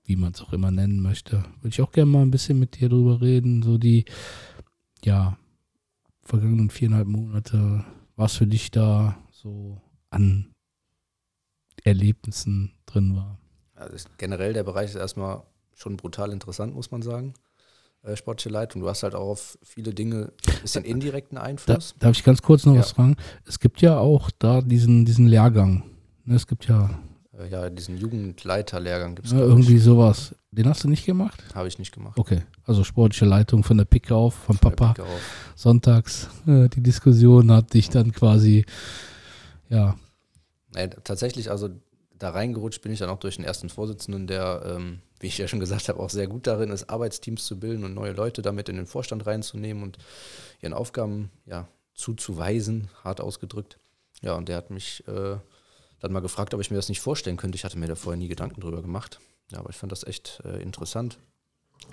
wie 0.04 0.16
man 0.16 0.32
es 0.32 0.40
auch 0.40 0.52
immer 0.52 0.72
nennen 0.72 1.00
möchte, 1.00 1.44
würde 1.60 1.68
ich 1.68 1.80
auch 1.80 1.92
gerne 1.92 2.10
mal 2.10 2.22
ein 2.22 2.32
bisschen 2.32 2.58
mit 2.58 2.80
dir 2.80 2.88
drüber 2.88 3.20
reden. 3.20 3.62
So 3.62 3.78
die, 3.78 4.04
ja, 5.04 5.38
vergangenen 6.22 6.70
viereinhalb 6.70 7.06
Monate, 7.06 7.84
was 8.20 8.36
für 8.36 8.46
dich 8.46 8.70
da 8.70 9.16
so 9.32 9.80
an 10.10 10.52
Erlebnissen 11.84 12.72
drin 12.86 13.16
war. 13.16 13.38
Also 13.74 14.08
generell 14.18 14.52
der 14.52 14.64
Bereich 14.64 14.90
ist 14.90 14.96
erstmal 14.96 15.42
schon 15.74 15.96
brutal 15.96 16.30
interessant, 16.32 16.74
muss 16.74 16.90
man 16.90 17.00
sagen. 17.02 17.32
Äh, 18.02 18.16
sportliche 18.16 18.50
Leitung. 18.50 18.82
Du 18.82 18.88
hast 18.88 19.02
halt 19.02 19.14
auch 19.14 19.28
auf 19.30 19.58
viele 19.62 19.94
Dinge 19.94 20.32
ein 20.46 20.60
bisschen 20.62 20.84
indirekten 20.84 21.36
Da, 21.36 21.42
Einfluss. 21.42 21.94
darf 21.98 22.12
ich 22.16 22.22
ganz 22.24 22.42
kurz 22.42 22.66
noch 22.66 22.74
Ja. 22.74 22.80
was 22.80 22.92
fragen? 22.92 23.16
Es 23.46 23.58
gibt 23.58 23.80
ja 23.80 23.98
auch 23.98 24.30
da 24.38 24.60
diesen, 24.60 25.04
diesen 25.06 25.26
Lehrgang. 25.26 25.84
Ne, 26.24 26.36
es 26.36 26.46
gibt 26.46 26.66
ja 26.66 26.90
ja, 27.46 27.70
diesen 27.70 27.96
Jugendleiterlehrgang 27.96 29.14
gibt 29.14 29.28
es 29.28 29.34
ne, 29.34 29.40
irgendwie 29.40 29.78
sowas. 29.78 30.34
Den 30.50 30.68
hast 30.68 30.84
du 30.84 30.88
nicht 30.88 31.06
gemacht? 31.06 31.42
Habe 31.54 31.68
ich 31.68 31.78
nicht 31.78 31.92
gemacht. 31.92 32.18
Okay, 32.18 32.42
also 32.66 32.82
sportliche 32.84 33.24
Leitung 33.24 33.62
von 33.62 33.76
der 33.76 33.84
Picke 33.84 34.14
auf, 34.14 34.34
von 34.34 34.56
Von 34.56 34.74
Papa. 34.74 35.02
Auf. 35.02 35.52
Sonntags. 35.54 36.28
Äh, 36.46 36.68
die 36.68 36.82
Diskussion 36.82 37.52
hat 37.52 37.72
dich 37.72 37.88
dann 37.88 38.12
quasi, 38.12 38.64
ja, 39.68 39.96
Nee, 40.74 40.88
tatsächlich, 40.88 41.50
also 41.50 41.68
da 42.18 42.30
reingerutscht 42.30 42.82
bin 42.82 42.92
ich 42.92 42.98
dann 42.98 43.10
auch 43.10 43.18
durch 43.18 43.36
den 43.36 43.44
ersten 43.44 43.68
Vorsitzenden, 43.68 44.26
der, 44.26 44.62
ähm, 44.66 45.00
wie 45.18 45.26
ich 45.26 45.38
ja 45.38 45.48
schon 45.48 45.60
gesagt 45.60 45.88
habe, 45.88 45.98
auch 46.00 46.10
sehr 46.10 46.26
gut 46.26 46.46
darin 46.46 46.70
ist, 46.70 46.90
Arbeitsteams 46.90 47.44
zu 47.44 47.58
bilden 47.58 47.84
und 47.84 47.94
neue 47.94 48.12
Leute 48.12 48.42
damit 48.42 48.68
in 48.68 48.76
den 48.76 48.86
Vorstand 48.86 49.26
reinzunehmen 49.26 49.82
und 49.82 49.98
ihren 50.60 50.74
Aufgaben 50.74 51.30
ja, 51.46 51.66
zuzuweisen, 51.94 52.88
hart 53.02 53.20
ausgedrückt. 53.20 53.78
Ja, 54.22 54.34
und 54.34 54.48
der 54.48 54.56
hat 54.56 54.70
mich 54.70 55.06
äh, 55.08 55.36
dann 56.00 56.12
mal 56.12 56.20
gefragt, 56.20 56.54
ob 56.54 56.60
ich 56.60 56.70
mir 56.70 56.76
das 56.76 56.88
nicht 56.88 57.00
vorstellen 57.00 57.36
könnte. 57.36 57.56
Ich 57.56 57.64
hatte 57.64 57.78
mir 57.78 57.86
da 57.86 57.94
vorher 57.94 58.18
nie 58.18 58.28
Gedanken 58.28 58.60
drüber 58.60 58.82
gemacht. 58.82 59.20
Ja, 59.50 59.58
aber 59.58 59.70
ich 59.70 59.76
fand 59.76 59.92
das 59.92 60.04
echt 60.04 60.40
äh, 60.44 60.62
interessant. 60.62 61.18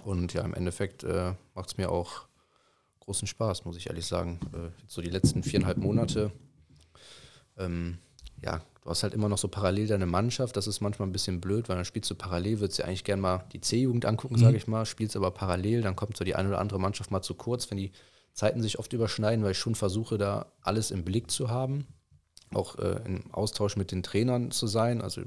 Und 0.03 0.33
ja, 0.33 0.43
im 0.43 0.53
Endeffekt 0.53 1.03
äh, 1.03 1.33
macht 1.53 1.69
es 1.69 1.77
mir 1.77 1.91
auch 1.91 2.27
großen 3.01 3.27
Spaß, 3.27 3.65
muss 3.65 3.77
ich 3.77 3.87
ehrlich 3.87 4.05
sagen. 4.05 4.39
Äh, 4.53 4.69
so 4.87 5.01
die 5.01 5.09
letzten 5.09 5.43
viereinhalb 5.43 5.77
Monate 5.77 6.31
ähm, 7.57 7.97
ja, 8.43 8.61
du 8.83 8.89
hast 8.89 9.03
halt 9.03 9.13
immer 9.13 9.29
noch 9.29 9.37
so 9.37 9.47
parallel 9.47 9.87
deine 9.87 10.05
Mannschaft. 10.05 10.55
Das 10.55 10.67
ist 10.67 10.79
manchmal 10.81 11.07
ein 11.07 11.11
bisschen 11.11 11.41
blöd, 11.41 11.69
weil 11.69 11.75
dann 11.75 11.85
spielst 11.85 12.09
du 12.11 12.15
parallel, 12.15 12.59
würdest 12.59 12.79
dir 12.79 12.85
eigentlich 12.85 13.03
gerne 13.03 13.21
mal 13.21 13.45
die 13.51 13.61
C-Jugend 13.61 14.05
angucken, 14.05 14.35
Mhm. 14.35 14.39
sage 14.39 14.57
ich 14.57 14.67
mal, 14.67 14.85
spielst 14.85 15.15
aber 15.15 15.31
parallel, 15.31 15.81
dann 15.81 15.95
kommt 15.95 16.17
so 16.17 16.23
die 16.23 16.35
eine 16.35 16.49
oder 16.49 16.59
andere 16.59 16.79
Mannschaft 16.79 17.09
mal 17.11 17.21
zu 17.21 17.33
kurz, 17.33 17.69
wenn 17.71 17.77
die 17.77 17.91
Zeiten 18.33 18.61
sich 18.61 18.77
oft 18.77 18.93
überschneiden, 18.93 19.43
weil 19.43 19.51
ich 19.51 19.57
schon 19.57 19.73
versuche, 19.73 20.17
da 20.19 20.51
alles 20.61 20.91
im 20.91 21.03
Blick 21.03 21.31
zu 21.31 21.49
haben. 21.49 21.87
Auch 22.53 22.77
äh, 22.79 22.99
im 23.05 23.23
Austausch 23.33 23.75
mit 23.75 23.91
den 23.91 24.03
Trainern 24.03 24.51
zu 24.51 24.67
sein. 24.67 25.01
Also 25.01 25.21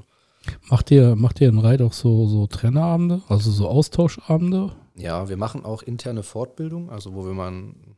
macht 0.70 0.90
ihr, 0.90 1.16
macht 1.16 1.40
ihr 1.40 1.48
in 1.48 1.58
Reit 1.58 1.82
auch 1.82 1.92
so, 1.92 2.26
so 2.26 2.46
Trainerabende, 2.46 3.22
also 3.28 3.50
so 3.50 3.68
Austauschabende? 3.68 4.72
Ja, 4.96 5.28
wir 5.28 5.36
machen 5.36 5.64
auch 5.64 5.82
interne 5.82 6.22
Fortbildung, 6.22 6.90
also 6.90 7.14
wo 7.14 7.24
wir 7.26 7.32
mal 7.34 7.48
einen 7.48 7.96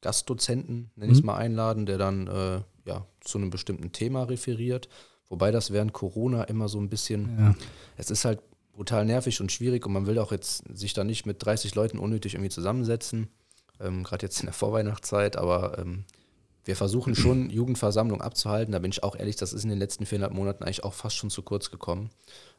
Gastdozenten, 0.00 0.90
nenne 0.96 1.12
ich 1.12 1.18
es 1.18 1.22
Mhm. 1.22 1.26
mal, 1.26 1.36
einladen, 1.36 1.86
der 1.86 1.98
dann 1.98 2.26
äh, 2.26 2.60
ja, 2.86 3.06
zu 3.20 3.38
einem 3.38 3.50
bestimmten 3.50 3.92
Thema 3.92 4.24
referiert. 4.24 4.88
Wobei 5.28 5.50
das 5.50 5.70
während 5.72 5.92
Corona 5.92 6.44
immer 6.44 6.68
so 6.68 6.78
ein 6.78 6.88
bisschen, 6.88 7.36
Ja. 7.38 7.54
es 7.96 8.10
ist 8.10 8.24
halt 8.24 8.40
brutal 8.72 9.04
nervig 9.04 9.40
und 9.40 9.52
schwierig 9.52 9.86
und 9.86 9.92
man 9.92 10.06
will 10.06 10.18
auch 10.18 10.32
jetzt 10.32 10.64
sich 10.76 10.92
da 10.92 11.04
nicht 11.04 11.24
mit 11.26 11.44
30 11.44 11.74
Leuten 11.74 11.98
unnötig 11.98 12.34
irgendwie 12.34 12.50
zusammensetzen. 12.50 13.28
ähm, 13.80 14.02
gerade 14.04 14.24
jetzt 14.26 14.38
in 14.40 14.46
der 14.46 14.52
Vorweihnachtszeit, 14.52 15.36
aber 15.36 15.76
ähm, 15.78 16.04
wir 16.64 16.76
versuchen 16.76 17.14
schon, 17.14 17.50
Jugendversammlung 17.50 18.20
abzuhalten. 18.20 18.72
Da 18.72 18.78
bin 18.78 18.92
ich 18.92 19.02
auch 19.02 19.16
ehrlich, 19.16 19.36
das 19.36 19.52
ist 19.52 19.64
in 19.64 19.70
den 19.70 19.78
letzten 19.78 20.06
viereinhalb 20.06 20.32
Monaten 20.32 20.62
eigentlich 20.64 20.84
auch 20.84 20.94
fast 20.94 21.16
schon 21.16 21.30
zu 21.30 21.42
kurz 21.42 21.70
gekommen. 21.70 22.10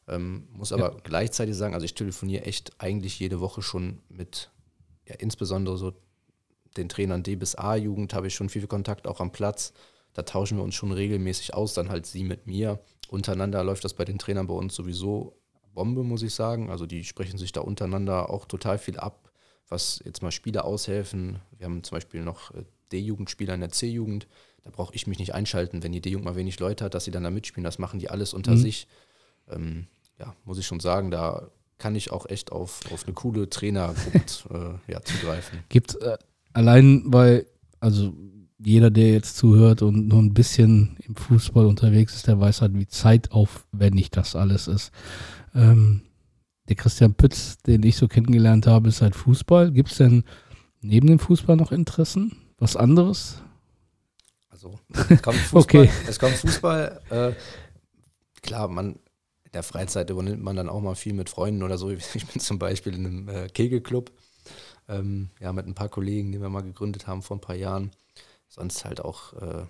Ähm, 0.07 0.47
muss 0.51 0.73
aber 0.73 0.93
ja. 0.93 0.99
gleichzeitig 1.03 1.55
sagen, 1.55 1.73
also 1.73 1.85
ich 1.85 1.93
telefoniere 1.93 2.45
echt 2.45 2.73
eigentlich 2.79 3.19
jede 3.19 3.39
Woche 3.39 3.61
schon 3.61 3.99
mit, 4.09 4.51
ja, 5.07 5.15
insbesondere 5.15 5.77
so 5.77 5.93
den 6.75 6.89
Trainern 6.89 7.23
D 7.23 7.35
bis 7.35 7.55
A-Jugend 7.55 8.13
habe 8.13 8.27
ich 8.27 8.35
schon 8.35 8.49
viel 8.49 8.67
Kontakt 8.67 9.07
auch 9.07 9.21
am 9.21 9.31
Platz. 9.31 9.73
Da 10.13 10.23
tauschen 10.23 10.57
wir 10.57 10.63
uns 10.63 10.75
schon 10.75 10.91
regelmäßig 10.91 11.53
aus, 11.53 11.73
dann 11.73 11.89
halt 11.89 12.05
sie 12.05 12.23
mit 12.23 12.45
mir. 12.45 12.79
Untereinander 13.09 13.63
läuft 13.63 13.85
das 13.85 13.93
bei 13.93 14.05
den 14.05 14.19
Trainern 14.19 14.47
bei 14.47 14.53
uns 14.53 14.75
sowieso 14.75 15.37
Bombe, 15.73 16.03
muss 16.03 16.23
ich 16.23 16.33
sagen. 16.33 16.69
Also 16.69 16.85
die 16.85 17.03
sprechen 17.03 17.37
sich 17.37 17.51
da 17.51 17.61
untereinander 17.61 18.29
auch 18.29 18.45
total 18.45 18.77
viel 18.77 18.97
ab, 18.97 19.31
was 19.69 20.01
jetzt 20.05 20.21
mal 20.21 20.31
Spieler 20.31 20.65
aushelfen. 20.65 21.39
Wir 21.57 21.65
haben 21.65 21.83
zum 21.83 21.95
Beispiel 21.95 22.21
noch 22.21 22.51
äh, 22.51 22.63
D-Jugendspieler 22.93 23.53
in 23.53 23.59
der 23.59 23.71
C-Jugend. 23.71 24.27
Da 24.63 24.69
brauche 24.71 24.95
ich 24.95 25.07
mich 25.07 25.19
nicht 25.19 25.33
einschalten, 25.33 25.83
wenn 25.83 25.91
die 25.91 26.01
D-Jugend 26.01 26.25
mal 26.25 26.35
wenig 26.35 26.59
Leute 26.59 26.85
hat, 26.85 26.93
dass 26.93 27.05
sie 27.05 27.11
dann 27.11 27.23
da 27.23 27.29
mitspielen. 27.29 27.63
Das 27.65 27.79
machen 27.79 27.99
die 27.99 28.09
alles 28.09 28.33
unter 28.33 28.51
mhm. 28.51 28.57
sich. 28.57 28.87
Ähm, 29.49 29.87
ja, 30.19 30.35
muss 30.45 30.57
ich 30.57 30.65
schon 30.65 30.79
sagen, 30.79 31.11
da 31.11 31.49
kann 31.77 31.95
ich 31.95 32.11
auch 32.11 32.27
echt 32.27 32.51
auf, 32.51 32.79
auf 32.91 33.05
eine 33.05 33.13
coole 33.13 33.49
Trainergruppe 33.49 34.79
äh, 34.87 34.91
ja, 34.91 35.01
zugreifen. 35.01 35.59
Gibt 35.69 36.01
äh, 36.01 36.17
allein, 36.53 37.03
weil, 37.07 37.45
also 37.79 38.13
jeder, 38.57 38.89
der 38.89 39.11
jetzt 39.11 39.35
zuhört 39.35 39.81
und 39.81 40.07
nur 40.07 40.19
ein 40.19 40.33
bisschen 40.33 40.95
im 41.05 41.15
Fußball 41.15 41.65
unterwegs 41.65 42.15
ist, 42.15 42.27
der 42.27 42.39
weiß 42.39 42.61
halt, 42.61 42.73
wie 42.75 42.87
zeitaufwendig 42.87 44.11
das 44.11 44.35
alles 44.35 44.67
ist. 44.67 44.91
Ähm, 45.53 46.03
der 46.69 46.77
Christian 46.77 47.13
Pütz, 47.13 47.57
den 47.57 47.83
ich 47.83 47.97
so 47.97 48.07
kennengelernt 48.07 48.67
habe, 48.67 48.87
ist 48.87 49.01
halt 49.01 49.15
Fußball. 49.15 49.71
Gibt 49.71 49.91
es 49.91 49.97
denn 49.97 50.23
neben 50.81 51.07
dem 51.07 51.19
Fußball 51.19 51.57
noch 51.57 51.71
Interessen? 51.73 52.37
Was 52.63 52.77
anderes? 52.77 53.41
Also, 54.49 54.79
es 55.09 55.21
kommt 55.21 55.37
Fußball. 55.51 55.61
okay. 55.61 55.89
Es 56.07 56.17
kommt 56.17 56.35
Fußball. 56.35 57.01
Äh, 57.09 57.33
klar, 58.41 58.69
man, 58.69 58.93
in 59.43 59.51
der 59.53 59.63
Freizeit 59.63 60.09
übernimmt 60.09 60.41
man 60.41 60.55
dann 60.55 60.69
auch 60.69 60.79
mal 60.79 60.95
viel 60.95 61.11
mit 61.11 61.29
Freunden 61.29 61.61
oder 61.63 61.77
so. 61.77 61.89
Ich 62.13 62.25
bin 62.25 62.39
zum 62.39 62.59
Beispiel 62.59 62.95
in 62.95 63.05
einem 63.05 63.27
äh, 63.27 63.47
Kegelclub. 63.49 64.13
Ähm, 64.87 65.29
ja, 65.41 65.51
mit 65.51 65.67
ein 65.67 65.75
paar 65.75 65.89
Kollegen, 65.89 66.31
die 66.31 66.39
wir 66.39 66.47
mal 66.47 66.63
gegründet 66.63 67.05
haben 67.05 67.21
vor 67.21 67.35
ein 67.35 67.41
paar 67.41 67.57
Jahren. 67.57 67.91
Sonst 68.47 68.85
halt 68.85 69.01
auch, 69.01 69.33
äh, 69.33 69.65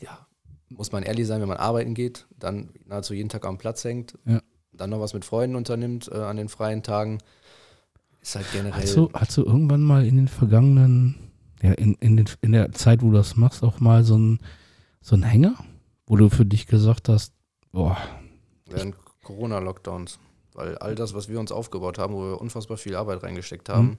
ja, 0.00 0.26
muss 0.68 0.92
man 0.92 1.04
ehrlich 1.04 1.26
sein, 1.26 1.40
wenn 1.40 1.48
man 1.48 1.56
arbeiten 1.56 1.94
geht, 1.94 2.26
dann 2.38 2.68
nahezu 2.84 3.14
jeden 3.14 3.30
Tag 3.30 3.46
am 3.46 3.56
Platz 3.56 3.82
hängt, 3.82 4.18
ja. 4.26 4.42
dann 4.72 4.90
noch 4.90 5.00
was 5.00 5.14
mit 5.14 5.24
Freunden 5.24 5.56
unternimmt 5.56 6.10
äh, 6.12 6.16
an 6.16 6.36
den 6.36 6.50
freien 6.50 6.82
Tagen, 6.82 7.16
ist 8.20 8.34
halt 8.36 8.52
generell. 8.52 8.82
Hast 8.82 8.94
du, 8.94 9.10
hast 9.14 9.36
du 9.38 9.44
irgendwann 9.44 9.82
mal 9.82 10.04
in 10.04 10.16
den 10.16 10.28
vergangenen, 10.28 11.27
ja, 11.62 11.72
in, 11.72 11.94
in, 11.94 12.16
den, 12.16 12.28
in 12.40 12.52
der 12.52 12.72
Zeit, 12.72 13.02
wo 13.02 13.10
du 13.10 13.16
das 13.16 13.36
machst, 13.36 13.62
auch 13.62 13.80
mal 13.80 14.04
so 14.04 14.16
ein, 14.16 14.38
so 15.00 15.16
ein 15.16 15.22
Hänger, 15.22 15.54
wo 16.06 16.16
du 16.16 16.28
für 16.28 16.44
dich 16.44 16.66
gesagt 16.66 17.08
hast, 17.08 17.32
boah. 17.72 17.96
Während 18.66 18.96
Corona-Lockdowns, 19.24 20.18
weil 20.54 20.78
all 20.78 20.94
das, 20.94 21.14
was 21.14 21.28
wir 21.28 21.40
uns 21.40 21.52
aufgebaut 21.52 21.98
haben, 21.98 22.14
wo 22.14 22.22
wir 22.22 22.40
unfassbar 22.40 22.76
viel 22.76 22.96
Arbeit 22.96 23.22
reingesteckt 23.22 23.68
haben, 23.68 23.86
mhm. 23.86 23.98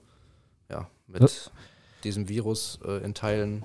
ja, 0.70 0.88
mit. 1.06 1.20
Ja 1.20 1.28
diesem 2.04 2.28
Virus 2.28 2.78
äh, 2.84 3.04
in 3.04 3.14
Teilen 3.14 3.64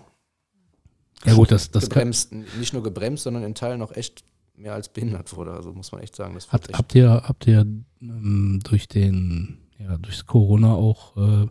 ja, 1.23 1.33
gut, 1.33 1.51
das, 1.51 1.71
das 1.71 1.89
gebremst, 1.89 2.33
nicht 2.33 2.73
nur 2.73 2.83
gebremst, 2.83 3.23
sondern 3.23 3.43
in 3.43 3.55
Teilen 3.55 3.81
auch 3.81 3.93
echt 3.93 4.23
mehr 4.55 4.73
als 4.73 4.89
behindert 4.89 5.35
wurde. 5.35 5.53
Also 5.53 5.71
muss 5.71 5.91
man 5.91 6.01
echt 6.01 6.15
sagen. 6.15 6.33
Das 6.35 6.51
Hat, 6.51 6.67
habt 6.73 6.93
ihr, 6.93 7.09
habt 7.09 7.47
ihr 7.47 7.65
ähm, 8.01 8.59
durch 8.63 8.87
den, 8.87 9.59
ja, 9.79 9.97
durch 9.97 10.25
Corona 10.25 10.73
auch, 10.73 11.15
äh, 11.17 11.47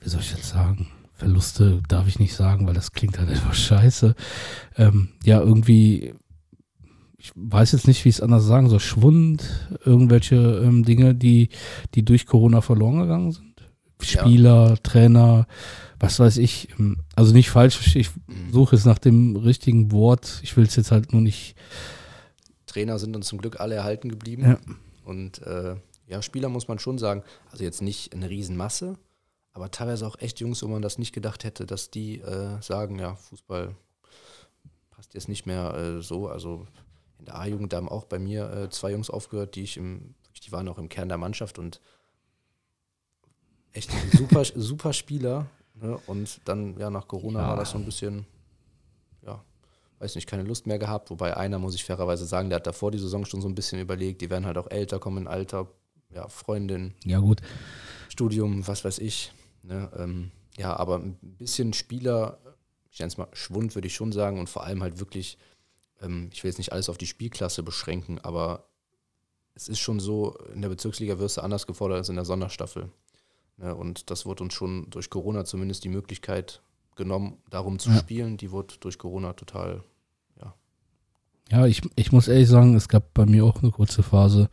wie 0.00 0.08
soll 0.08 0.20
ich 0.20 0.30
jetzt 0.30 0.48
sagen, 0.48 0.88
Verluste 1.18 1.82
darf 1.88 2.06
ich 2.06 2.20
nicht 2.20 2.34
sagen, 2.34 2.68
weil 2.68 2.74
das 2.74 2.92
klingt 2.92 3.18
halt 3.18 3.28
einfach 3.28 3.52
scheiße. 3.52 4.14
Ähm, 4.76 5.08
ja, 5.24 5.40
irgendwie, 5.40 6.14
ich 7.16 7.32
weiß 7.34 7.72
jetzt 7.72 7.88
nicht, 7.88 8.04
wie 8.04 8.08
ich 8.08 8.16
es 8.16 8.20
anders 8.20 8.44
sagen 8.44 8.68
soll, 8.68 8.78
Schwund, 8.78 9.68
irgendwelche 9.84 10.36
ähm, 10.36 10.84
Dinge, 10.84 11.16
die, 11.16 11.48
die 11.94 12.04
durch 12.04 12.24
Corona 12.26 12.60
verloren 12.60 13.00
gegangen 13.00 13.32
sind? 13.32 13.48
Spieler, 14.00 14.68
ja. 14.68 14.76
Trainer, 14.76 15.48
was 15.98 16.20
weiß 16.20 16.36
ich. 16.36 16.68
Ähm, 16.78 16.98
also 17.16 17.32
nicht 17.32 17.50
falsch, 17.50 17.96
ich 17.96 18.10
mhm. 18.28 18.52
suche 18.52 18.76
es 18.76 18.84
nach 18.84 19.00
dem 19.00 19.34
richtigen 19.34 19.90
Wort. 19.90 20.38
Ich 20.44 20.56
will 20.56 20.64
es 20.64 20.76
jetzt 20.76 20.92
halt 20.92 21.12
nur 21.12 21.20
nicht. 21.20 21.56
Trainer 22.66 23.00
sind 23.00 23.16
uns 23.16 23.26
zum 23.26 23.40
Glück 23.40 23.58
alle 23.58 23.74
erhalten 23.74 24.08
geblieben. 24.08 24.42
Ja. 24.42 24.58
Und 25.04 25.42
äh, 25.42 25.74
ja, 26.06 26.22
Spieler 26.22 26.48
muss 26.48 26.68
man 26.68 26.78
schon 26.78 26.96
sagen, 26.96 27.24
also 27.50 27.64
jetzt 27.64 27.82
nicht 27.82 28.14
eine 28.14 28.30
Riesenmasse, 28.30 28.96
aber 29.58 29.72
teilweise 29.72 30.06
auch 30.06 30.16
echt 30.20 30.38
Jungs, 30.38 30.62
wo 30.62 30.68
man 30.68 30.82
das 30.82 30.98
nicht 30.98 31.12
gedacht 31.12 31.42
hätte, 31.42 31.66
dass 31.66 31.90
die 31.90 32.20
äh, 32.20 32.62
sagen, 32.62 33.00
ja, 33.00 33.16
Fußball 33.16 33.74
passt 34.90 35.14
jetzt 35.14 35.28
nicht 35.28 35.46
mehr 35.46 35.74
äh, 35.74 36.00
so. 36.00 36.28
Also 36.28 36.68
in 37.18 37.24
der 37.24 37.40
A-Jugend 37.40 37.74
haben 37.74 37.88
auch 37.88 38.04
bei 38.04 38.20
mir 38.20 38.48
äh, 38.52 38.70
zwei 38.70 38.92
Jungs 38.92 39.10
aufgehört, 39.10 39.56
die 39.56 39.64
ich 39.64 39.76
im, 39.76 40.14
die 40.44 40.52
waren 40.52 40.68
auch 40.68 40.78
im 40.78 40.88
Kern 40.88 41.08
der 41.08 41.18
Mannschaft 41.18 41.58
und 41.58 41.80
echt 43.72 43.90
super, 44.16 44.44
super 44.54 44.92
Spieler. 44.92 45.46
Ne? 45.74 45.98
Und 46.06 46.40
dann, 46.44 46.78
ja, 46.78 46.88
nach 46.88 47.08
Corona 47.08 47.40
ja. 47.40 47.48
war 47.48 47.56
das 47.56 47.72
so 47.72 47.78
ein 47.78 47.84
bisschen, 47.84 48.26
ja, 49.22 49.42
weiß 49.98 50.14
nicht, 50.14 50.28
keine 50.28 50.44
Lust 50.44 50.68
mehr 50.68 50.78
gehabt. 50.78 51.10
Wobei 51.10 51.36
einer, 51.36 51.58
muss 51.58 51.74
ich 51.74 51.82
fairerweise 51.82 52.26
sagen, 52.26 52.48
der 52.48 52.60
hat 52.60 52.66
davor 52.68 52.92
die 52.92 52.98
Saison 52.98 53.24
schon 53.24 53.42
so 53.42 53.48
ein 53.48 53.56
bisschen 53.56 53.80
überlegt, 53.80 54.20
die 54.20 54.30
werden 54.30 54.46
halt 54.46 54.56
auch 54.56 54.70
älter, 54.70 55.00
kommen 55.00 55.18
in 55.18 55.26
Alter, 55.26 55.66
ja, 56.14 56.28
Freundin. 56.28 56.94
Ja, 57.04 57.18
gut. 57.18 57.40
Studium, 58.08 58.64
was 58.68 58.84
weiß 58.84 59.00
ich. 59.00 59.32
Ne? 59.68 59.90
Ähm, 59.96 60.30
ja, 60.56 60.74
aber 60.74 60.96
ein 60.96 61.16
bisschen 61.20 61.72
Spieler, 61.74 62.38
ich 62.90 62.98
nenne 62.98 63.08
es 63.08 63.18
mal 63.18 63.28
Schwund, 63.34 63.74
würde 63.74 63.86
ich 63.86 63.94
schon 63.94 64.12
sagen. 64.12 64.40
Und 64.40 64.48
vor 64.48 64.64
allem 64.64 64.82
halt 64.82 64.98
wirklich, 64.98 65.38
ähm, 66.00 66.30
ich 66.32 66.42
will 66.42 66.48
jetzt 66.48 66.58
nicht 66.58 66.72
alles 66.72 66.88
auf 66.88 66.98
die 66.98 67.06
Spielklasse 67.06 67.62
beschränken, 67.62 68.18
aber 68.18 68.64
es 69.54 69.68
ist 69.68 69.78
schon 69.78 70.00
so, 70.00 70.36
in 70.54 70.62
der 70.62 70.68
Bezirksliga 70.70 71.18
wirst 71.18 71.36
du 71.36 71.42
anders 71.42 71.66
gefordert 71.66 71.98
als 71.98 72.08
in 72.08 72.16
der 72.16 72.24
Sonderstaffel. 72.24 72.90
Ja, 73.60 73.72
und 73.72 74.10
das 74.10 74.24
wurde 74.24 74.44
uns 74.44 74.54
schon 74.54 74.88
durch 74.90 75.10
Corona 75.10 75.44
zumindest 75.44 75.84
die 75.84 75.88
Möglichkeit 75.88 76.62
genommen, 76.96 77.38
darum 77.50 77.78
zu 77.78 77.90
ja. 77.90 77.96
spielen. 77.96 78.36
Die 78.36 78.50
wurde 78.50 78.74
durch 78.80 78.98
Corona 78.98 79.32
total, 79.34 79.82
ja. 80.40 80.54
Ja, 81.50 81.66
ich, 81.66 81.82
ich 81.96 82.12
muss 82.12 82.28
ehrlich 82.28 82.48
sagen, 82.48 82.74
es 82.74 82.88
gab 82.88 83.12
bei 83.14 83.26
mir 83.26 83.44
auch 83.44 83.60
eine 83.62 83.72
kurze 83.72 84.02
Phase, 84.02 84.48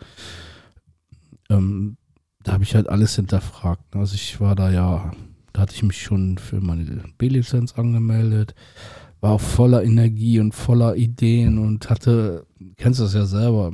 ähm, 1.50 1.98
da 2.46 2.54
habe 2.54 2.64
ich 2.64 2.76
halt 2.76 2.88
alles 2.88 3.16
hinterfragt. 3.16 3.96
Also 3.96 4.16
ich 4.16 4.40
war 4.40 4.56
da 4.56 4.72
ja, 4.72 5.12
da 5.52 5.62
hatte 5.62 5.76
ich 5.76 5.84
mich 5.84 6.02
schon 6.02 6.38
für 6.38 6.62
meine 6.62 7.04
B-Lizenz 7.18 7.74
angemeldet, 7.74 8.56
war 9.20 9.32
auch 9.32 9.42
voller 9.42 9.84
Energie 9.84 10.40
und 10.40 10.54
voller 10.54 10.96
Ideen 10.96 11.58
und 11.58 11.90
hatte, 11.90 12.46
kennst 12.78 13.00
du 13.00 13.04
das 13.04 13.16
ja 13.16 13.26
selber, 13.26 13.74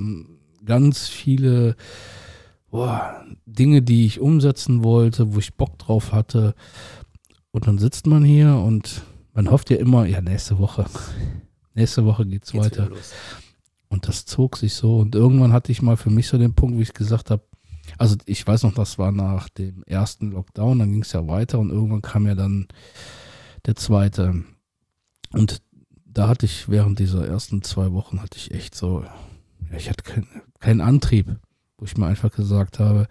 ganz 0.65 1.07
viele 1.09 1.75
boah, 2.69 3.25
Dinge, 3.45 3.81
die 3.81 4.05
ich 4.05 4.21
umsetzen 4.21 4.83
wollte, 4.83 5.35
wo 5.35 5.39
ich 5.39 5.55
Bock 5.55 5.77
drauf 5.77 6.13
hatte. 6.13 6.55
Und 7.51 7.67
dann 7.67 7.77
sitzt 7.77 8.07
man 8.07 8.23
hier 8.23 8.55
und 8.55 9.03
man 9.33 9.51
hofft 9.51 9.69
ja 9.69 9.77
immer, 9.77 10.05
ja, 10.05 10.21
nächste 10.21 10.57
Woche, 10.59 10.85
nächste 11.73 12.05
Woche 12.05 12.25
geht's, 12.25 12.53
geht's 12.53 12.65
weiter. 12.65 12.89
Und 13.89 14.07
das 14.07 14.25
zog 14.25 14.55
sich 14.55 14.73
so. 14.73 14.99
Und 14.99 15.15
irgendwann 15.15 15.51
hatte 15.51 15.73
ich 15.73 15.81
mal 15.81 15.97
für 15.97 16.09
mich 16.09 16.27
so 16.27 16.37
den 16.37 16.53
Punkt, 16.53 16.77
wie 16.77 16.83
ich 16.83 16.93
gesagt 16.93 17.29
habe, 17.29 17.43
also 17.97 18.15
ich 18.25 18.45
weiß 18.45 18.63
noch, 18.63 18.73
das 18.73 18.97
war 18.97 19.11
nach 19.11 19.49
dem 19.49 19.83
ersten 19.83 20.31
Lockdown, 20.31 20.79
dann 20.79 20.91
ging 20.91 21.01
es 21.01 21.13
ja 21.13 21.27
weiter 21.27 21.59
und 21.59 21.69
irgendwann 21.69 22.01
kam 22.01 22.27
ja 22.27 22.35
dann 22.35 22.67
der 23.65 23.75
zweite. 23.75 24.43
Und 25.31 25.61
da 26.05 26.27
hatte 26.27 26.45
ich 26.45 26.67
während 26.69 26.99
dieser 26.99 27.27
ersten 27.27 27.61
zwei 27.61 27.91
Wochen 27.93 28.21
hatte 28.21 28.37
ich 28.37 28.51
echt 28.51 28.75
so, 28.75 29.01
ja, 29.01 29.77
ich 29.77 29.89
hatte 29.89 30.03
keinen 30.03 30.27
kein 30.59 30.81
Antrieb 30.81 31.37
wo 31.81 31.85
ich 31.85 31.97
mir 31.97 32.05
einfach 32.05 32.31
gesagt 32.31 32.79
habe, 32.79 33.07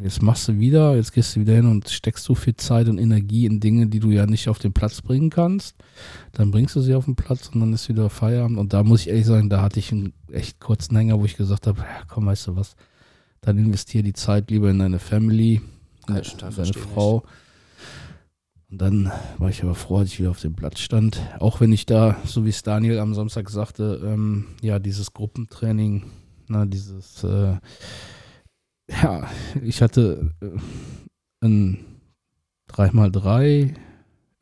jetzt 0.00 0.22
machst 0.22 0.48
du 0.48 0.58
wieder, 0.58 0.96
jetzt 0.96 1.12
gehst 1.12 1.36
du 1.36 1.40
wieder 1.40 1.54
hin 1.54 1.66
und 1.66 1.90
steckst 1.90 2.24
so 2.24 2.34
viel 2.34 2.56
Zeit 2.56 2.88
und 2.88 2.98
Energie 2.98 3.44
in 3.44 3.60
Dinge, 3.60 3.86
die 3.86 4.00
du 4.00 4.10
ja 4.10 4.26
nicht 4.26 4.48
auf 4.48 4.58
den 4.58 4.72
Platz 4.72 5.02
bringen 5.02 5.28
kannst. 5.28 5.76
Dann 6.32 6.50
bringst 6.50 6.74
du 6.74 6.80
sie 6.80 6.94
auf 6.94 7.04
den 7.04 7.16
Platz 7.16 7.50
und 7.50 7.60
dann 7.60 7.72
ist 7.74 7.88
wieder 7.90 8.08
Feierabend. 8.08 8.58
Und 8.58 8.72
da 8.72 8.82
muss 8.82 9.02
ich 9.02 9.08
ehrlich 9.08 9.26
sagen, 9.26 9.50
da 9.50 9.60
hatte 9.60 9.78
ich 9.78 9.92
einen 9.92 10.14
echt 10.32 10.58
kurzen 10.58 10.96
Hänger, 10.96 11.20
wo 11.20 11.26
ich 11.26 11.36
gesagt 11.36 11.66
habe, 11.66 11.80
ja, 11.80 12.02
komm, 12.08 12.26
weißt 12.26 12.48
du 12.48 12.56
was, 12.56 12.74
dann 13.44 13.58
investiere 13.58 14.02
die 14.02 14.12
Zeit 14.12 14.50
lieber 14.50 14.70
in 14.70 14.78
deine 14.78 14.98
Family, 14.98 15.60
in 16.08 16.14
deine 16.14 16.74
Frau. 16.74 17.24
Und 18.70 18.80
dann 18.80 19.12
war 19.38 19.50
ich 19.50 19.62
aber 19.62 19.74
froh, 19.74 19.98
als 19.98 20.12
ich 20.12 20.20
wieder 20.20 20.30
auf 20.30 20.40
dem 20.40 20.54
Platz 20.54 20.80
stand. 20.80 21.20
Auch 21.38 21.60
wenn 21.60 21.72
ich 21.72 21.86
da, 21.86 22.16
so 22.24 22.44
wie 22.44 22.50
es 22.50 22.62
Daniel 22.62 22.98
am 22.98 23.14
Samstag 23.14 23.50
sagte, 23.50 24.00
ähm, 24.04 24.46
ja, 24.62 24.78
dieses 24.78 25.12
Gruppentraining 25.12 26.04
na, 26.48 26.66
dieses, 26.66 27.24
äh, 27.24 27.56
ja, 28.90 29.28
ich 29.62 29.82
hatte 29.82 30.30
äh, 30.40 30.58
ein 31.40 31.78
3x3 32.70 33.74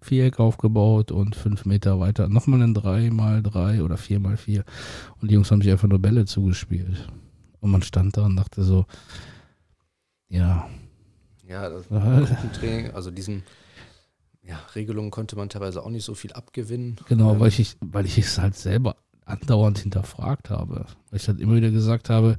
Viereck 0.00 0.40
aufgebaut 0.40 1.12
und 1.12 1.36
fünf 1.36 1.64
Meter 1.64 2.00
weiter 2.00 2.28
nochmal 2.28 2.62
ein 2.62 2.74
3x3 2.74 3.82
oder 3.82 3.94
4x4 3.94 4.64
und 5.20 5.30
die 5.30 5.34
Jungs 5.34 5.50
haben 5.50 5.62
sich 5.62 5.70
einfach 5.70 5.88
nur 5.88 6.00
Bälle 6.00 6.24
zugespielt. 6.24 7.08
Und 7.62 7.70
man 7.70 7.82
stand 7.82 8.16
da 8.16 8.26
und 8.26 8.36
dachte 8.36 8.64
so, 8.64 8.84
ja. 10.28 10.68
Ja, 11.48 11.68
das 11.70 11.88
Gruppentraining, 11.88 12.90
also 12.90 13.10
diesen 13.10 13.44
ja, 14.42 14.58
Regelungen 14.74 15.12
konnte 15.12 15.36
man 15.36 15.48
teilweise 15.48 15.82
auch 15.82 15.90
nicht 15.90 16.04
so 16.04 16.14
viel 16.14 16.32
abgewinnen. 16.32 16.96
Genau, 17.08 17.34
Ähm, 17.34 17.40
weil 17.40 17.48
ich, 17.48 17.76
weil 17.80 18.04
ich 18.04 18.18
es 18.18 18.38
halt 18.38 18.56
selber 18.56 18.96
andauernd 19.24 19.78
hinterfragt 19.78 20.50
habe. 20.50 20.86
Weil 21.10 21.20
ich 21.20 21.28
halt 21.28 21.40
immer 21.40 21.54
wieder 21.54 21.70
gesagt 21.70 22.10
habe, 22.10 22.36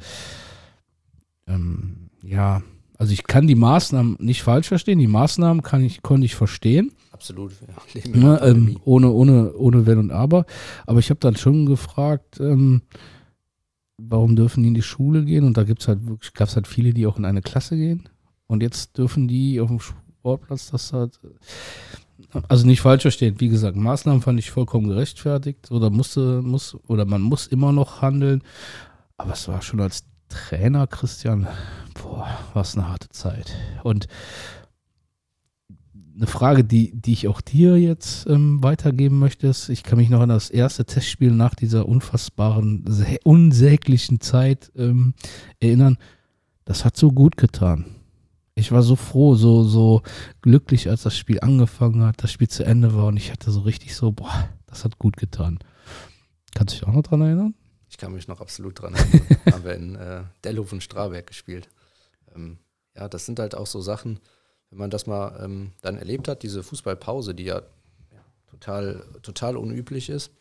ähm, 1.48 2.10
ja, 2.22 2.62
also 2.98 3.14
ich 3.14 3.24
kann 3.24 3.48
die 3.48 3.56
Maßnahmen 3.56 4.18
nicht 4.20 4.44
falsch 4.44 4.68
verstehen. 4.68 5.00
Die 5.00 5.08
Maßnahmen 5.08 5.64
kann 5.64 5.84
ich, 5.84 6.02
konnte 6.02 6.26
ich 6.26 6.36
verstehen. 6.36 6.92
Absolut, 7.12 7.54
ja. 7.62 8.02
Ne, 8.14 8.42
ähm, 8.44 8.80
ohne, 8.84 9.10
ohne, 9.12 9.54
ohne 9.54 9.86
Wenn 9.86 10.00
und 10.00 10.12
Aber. 10.12 10.46
Aber 10.86 11.00
ich 11.00 11.10
habe 11.10 11.20
dann 11.22 11.38
schon 11.38 11.66
gefragt, 11.66 12.40
ähm, 12.42 12.82
warum 14.10 14.36
dürfen 14.36 14.64
die 14.64 14.70
in 14.70 14.76
die 14.76 14.82
Schule 14.82 15.24
gehen? 15.26 15.44
Und 15.44 15.58
da 15.58 15.64
gibt's 15.64 15.88
halt 15.88 16.06
wirklich, 16.06 16.34
gab 16.34 16.48
es 16.48 16.56
halt 16.56 16.68
viele, 16.68 16.94
die 16.94 17.08
auch 17.08 17.18
in 17.18 17.26
eine 17.26 17.42
Klasse 17.42 17.76
gehen. 17.76 18.10
Und 18.48 18.62
jetzt 18.62 18.98
dürfen 18.98 19.28
die 19.28 19.60
auf 19.60 19.70
dem 19.70 19.80
Sportplatz 19.80 20.72
das 20.72 20.94
halt. 20.94 21.20
Also 22.48 22.66
nicht 22.66 22.82
falsch 22.82 23.04
verstehen, 23.04 23.40
wie 23.40 23.50
gesagt, 23.50 23.76
Maßnahmen 23.76 24.22
fand 24.22 24.40
ich 24.40 24.52
vollkommen 24.52 24.88
gerechtfertigt. 24.88 25.72
Oder 25.72 25.90
musste, 25.90 26.42
muss, 26.42 26.78
oder 26.88 27.06
man 27.06 27.22
muss 27.22 27.48
immer 27.48 27.72
noch 27.72 28.02
handeln. 28.02 28.42
Aber 29.18 29.34
es 29.34 29.48
war 29.48 29.62
schon 29.62 29.82
als 29.82 30.04
Trainer, 30.30 30.88
Christian, 30.88 31.48
boah, 31.94 32.28
was 32.54 32.76
eine 32.76 32.90
harte 32.90 33.10
Zeit. 33.10 33.54
Und 33.84 34.08
eine 36.16 36.28
Frage, 36.28 36.64
die, 36.64 36.92
die 36.94 37.14
ich 37.14 37.28
auch 37.28 37.42
dir 37.42 37.78
jetzt 37.78 38.28
ähm, 38.28 38.62
weitergeben 38.64 39.20
möchte, 39.20 39.48
ist, 39.48 39.70
ich 39.70 39.84
kann 39.84 39.98
mich 39.98 40.10
noch 40.10 40.22
an 40.22 40.30
das 40.30 40.50
erste 40.50 40.86
Testspiel 40.86 41.32
nach 41.32 41.56
dieser 41.56 41.88
unfassbaren, 41.88 42.86
sä- 42.86 43.20
unsäglichen 43.24 44.22
Zeit 44.22 44.72
ähm, 44.76 45.14
erinnern. 45.60 45.98
Das 46.66 46.86
hat 46.86 46.96
so 46.98 47.12
gut 47.12 47.38
getan. 47.38 47.86
Ich 48.56 48.72
war 48.72 48.84
so 48.84 48.96
froh, 48.96 49.34
so, 49.34 49.64
so 49.64 50.04
glücklich, 50.42 50.88
als 50.90 51.02
das 51.04 51.18
Spiel 51.18 51.40
angefangen 51.40 52.04
hat, 52.04 52.24
das 52.24 52.32
Spiel 52.32 52.48
zu 52.48 52.64
Ende 52.64 52.94
war 52.96 53.08
und 53.08 53.18
ich 53.18 53.32
hatte 53.32 53.52
so 53.52 53.62
richtig 53.62 53.96
so, 53.96 54.12
boah, 54.12 54.50
das 54.68 54.86
hat 54.86 55.00
gut 55.00 55.18
getan. 55.18 55.58
Kannst 56.54 56.76
du 56.76 56.80
dich 56.80 56.88
auch 56.88 56.94
noch 56.94 57.02
dran 57.02 57.22
erinnern? 57.22 57.56
Ich 57.90 57.98
kann 57.98 58.14
mich 58.14 58.28
noch 58.28 58.42
absolut 58.42 58.80
dran 58.80 58.94
erinnern. 58.94 59.38
haben 59.52 59.64
wir 59.64 59.76
in 59.76 59.96
äh, 59.96 60.24
Dellhof 60.44 60.72
und 60.72 60.88
gespielt. 61.26 61.70
Ähm, 62.36 62.60
ja, 62.96 63.10
das 63.10 63.26
sind 63.26 63.40
halt 63.40 63.56
auch 63.56 63.68
so 63.68 63.82
Sachen, 63.82 64.20
wenn 64.74 64.80
man 64.80 64.90
das 64.90 65.06
mal 65.06 65.40
ähm, 65.44 65.72
dann 65.82 65.98
erlebt 65.98 66.28
hat, 66.28 66.42
diese 66.44 66.64
Fußballpause, 66.64 67.36
die 67.36 67.44
ja, 67.46 67.62
total, 68.50 69.04
total 69.22 69.56
unüblich 69.58 70.10
ist, 70.10 70.32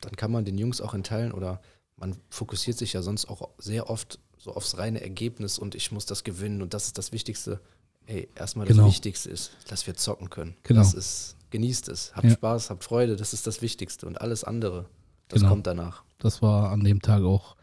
dann 0.00 0.16
kann 0.16 0.32
man 0.32 0.44
den 0.44 0.56
Jungs 0.58 0.80
auch 0.80 0.94
in 0.94 1.02
Teilen 1.04 1.32
oder 1.32 1.60
man 1.96 2.16
fokussiert 2.30 2.78
sich 2.78 2.94
ja 2.94 3.02
sonst 3.02 3.26
auch 3.28 3.50
sehr 3.58 3.88
oft 3.90 4.18
so 4.38 4.54
aufs 4.54 4.76
reine 4.78 5.00
Ergebnis 5.02 5.58
und 5.58 5.74
ich 5.74 5.92
muss 5.92 6.06
das 6.06 6.24
gewinnen 6.24 6.62
und 6.62 6.74
das 6.74 6.86
ist 6.86 6.98
das 6.98 7.12
Wichtigste. 7.12 7.60
Ey, 8.06 8.28
erstmal 8.34 8.66
das 8.66 8.76
Genau. 8.76 8.88
Wichtigste 8.88 9.30
ist, 9.30 9.52
dass 9.68 9.86
wir 9.86 9.94
zocken 9.94 10.30
können. 10.30 10.56
Genau. 10.64 10.80
Das 10.80 10.94
ist, 10.94 11.36
genießt 11.50 11.88
es, 11.88 12.12
habt 12.16 12.24
Ja. 12.24 12.32
Spaß, 12.32 12.70
habt 12.70 12.82
Freude, 12.82 13.14
das 13.16 13.32
ist 13.32 13.46
das 13.46 13.62
Wichtigste 13.62 14.06
und 14.06 14.20
alles 14.20 14.42
andere, 14.42 14.86
das 15.28 15.40
Genau. 15.40 15.50
kommt 15.52 15.66
danach. 15.68 16.02
Das 16.18 16.42
war 16.42 16.70
an 16.70 16.82
dem 16.82 17.00
Tag 17.02 17.22
auch, 17.22 17.54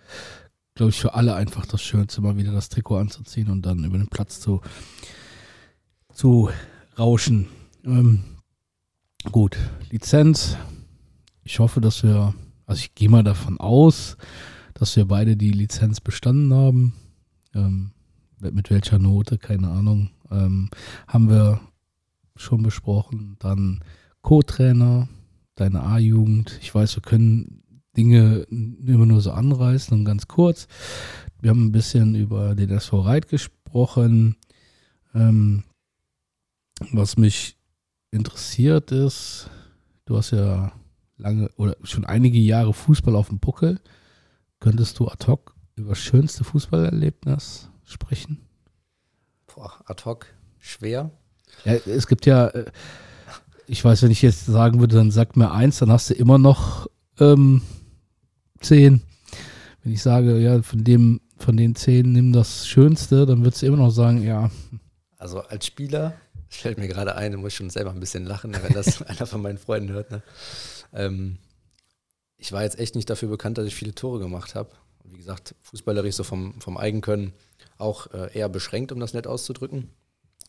glaube 0.75 0.91
ich, 0.91 0.99
für 1.01 1.13
alle 1.15 1.35
einfach 1.35 1.65
das 1.65 1.81
Schönste, 1.81 2.21
mal 2.21 2.37
wieder 2.37 2.53
das 2.53 2.69
Trikot 2.69 2.97
anzuziehen 2.97 3.49
und 3.49 3.63
dann 3.65 3.83
über 3.83 3.97
den 3.97 4.07
Platz 4.07 4.39
zu, 4.39 4.61
zu 6.19 6.49
rauschen. 6.97 7.47
Ähm, 7.85 8.19
gut, 9.31 9.55
Lizenz. 9.89 10.57
Ich 11.45 11.59
hoffe, 11.59 11.79
dass 11.79 12.03
wir, 12.03 12.33
also 12.65 12.79
ich 12.81 12.93
gehe 12.93 13.07
mal 13.07 13.23
davon 13.23 13.57
aus, 13.57 14.17
dass 14.73 14.97
wir 14.97 15.05
beide 15.05 15.37
die 15.37 15.51
Lizenz 15.51 16.01
bestanden 16.01 16.53
haben. 16.53 16.93
Ähm, 17.55 17.91
mit 18.37 18.69
welcher 18.69 18.99
Note, 18.99 19.37
keine 19.37 19.69
Ahnung. 19.69 20.09
Ähm, 20.29 20.69
haben 21.07 21.29
wir 21.29 21.61
schon 22.35 22.63
besprochen. 22.63 23.37
Dann 23.39 23.81
Co-Trainer, 24.21 25.07
deine 25.55 25.83
A-Jugend. 25.83 26.59
Ich 26.61 26.75
weiß, 26.75 26.97
wir 26.97 27.01
können 27.01 27.63
Dinge 27.95 28.39
immer 28.49 29.05
nur 29.05 29.21
so 29.21 29.31
anreißen 29.31 29.97
und 29.97 30.03
ganz 30.03 30.27
kurz. 30.27 30.67
Wir 31.39 31.51
haben 31.51 31.67
ein 31.67 31.71
bisschen 31.71 32.13
über 32.13 32.55
den 32.55 32.71
SV 32.71 32.99
Reit 33.03 33.29
gesprochen. 33.29 34.35
Ähm, 35.15 35.63
was 36.91 37.17
mich 37.17 37.57
interessiert 38.11 38.91
ist, 38.91 39.49
du 40.05 40.17
hast 40.17 40.31
ja 40.31 40.71
lange 41.17 41.49
oder 41.57 41.75
schon 41.83 42.05
einige 42.05 42.39
Jahre 42.39 42.73
Fußball 42.73 43.15
auf 43.15 43.29
dem 43.29 43.39
Buckel. 43.39 43.79
Könntest 44.59 44.99
du 44.99 45.07
ad 45.07 45.27
hoc 45.27 45.55
über 45.75 45.89
das 45.89 45.99
schönste 45.99 46.43
Fußballerlebnis 46.43 47.69
sprechen? 47.83 48.39
Boah, 49.47 49.73
ad 49.85 50.03
hoc 50.05 50.27
schwer. 50.57 51.11
Ja, 51.65 51.73
es 51.73 52.07
gibt 52.07 52.25
ja, 52.25 52.47
äh, 52.47 52.65
ich 53.67 53.83
weiß, 53.83 54.03
wenn 54.03 54.11
ich 54.11 54.21
jetzt 54.21 54.45
sagen 54.45 54.79
würde, 54.79 54.95
dann 54.95 55.11
sag 55.11 55.35
mir 55.35 55.51
eins, 55.51 55.79
dann 55.79 55.91
hast 55.91 56.09
du 56.09 56.13
immer 56.13 56.37
noch 56.37 56.87
ähm, 57.19 57.61
zehn. 58.61 59.01
Wenn 59.83 59.93
ich 59.93 60.01
sage, 60.01 60.37
ja, 60.39 60.61
von 60.61 60.83
dem, 60.83 61.21
von 61.37 61.55
den 61.55 61.75
zehn 61.75 62.11
nimm 62.11 62.33
das 62.33 62.67
Schönste, 62.67 63.25
dann 63.25 63.43
würdest 63.43 63.61
du 63.61 63.67
immer 63.67 63.77
noch 63.77 63.91
sagen, 63.91 64.23
ja, 64.23 64.49
Also 65.17 65.41
als 65.41 65.65
Spieler, 65.65 66.13
das 66.49 66.57
fällt 66.61 66.77
mir 66.77 66.87
gerade 66.87 67.15
ein, 67.15 67.31
da 67.31 67.37
muss 67.37 67.53
ich 67.53 67.57
schon 67.57 67.69
selber 67.69 67.91
ein 67.91 67.99
bisschen 67.99 68.25
lachen, 68.25 68.55
wenn 68.61 68.73
das 68.73 69.01
einer 69.07 69.25
von 69.25 69.41
meinen 69.41 69.57
Freunden 69.57 69.89
hört. 69.89 70.11
Ne? 70.11 70.21
Ähm, 70.93 71.37
ich 72.37 72.51
war 72.51 72.63
jetzt 72.63 72.79
echt 72.79 72.95
nicht 72.95 73.09
dafür 73.09 73.29
bekannt, 73.29 73.57
dass 73.57 73.65
ich 73.65 73.75
viele 73.75 73.93
Tore 73.93 74.19
gemacht 74.19 74.55
habe. 74.55 74.71
Wie 75.03 75.17
gesagt, 75.17 75.55
fußballerisch 75.61 76.15
so 76.15 76.23
vom, 76.23 76.59
vom 76.61 76.77
Eigenkönnen 76.77 77.33
auch 77.77 78.07
äh, 78.13 78.33
eher 78.37 78.49
beschränkt, 78.49 78.91
um 78.91 78.99
das 78.99 79.13
nett 79.13 79.27
auszudrücken. 79.27 79.89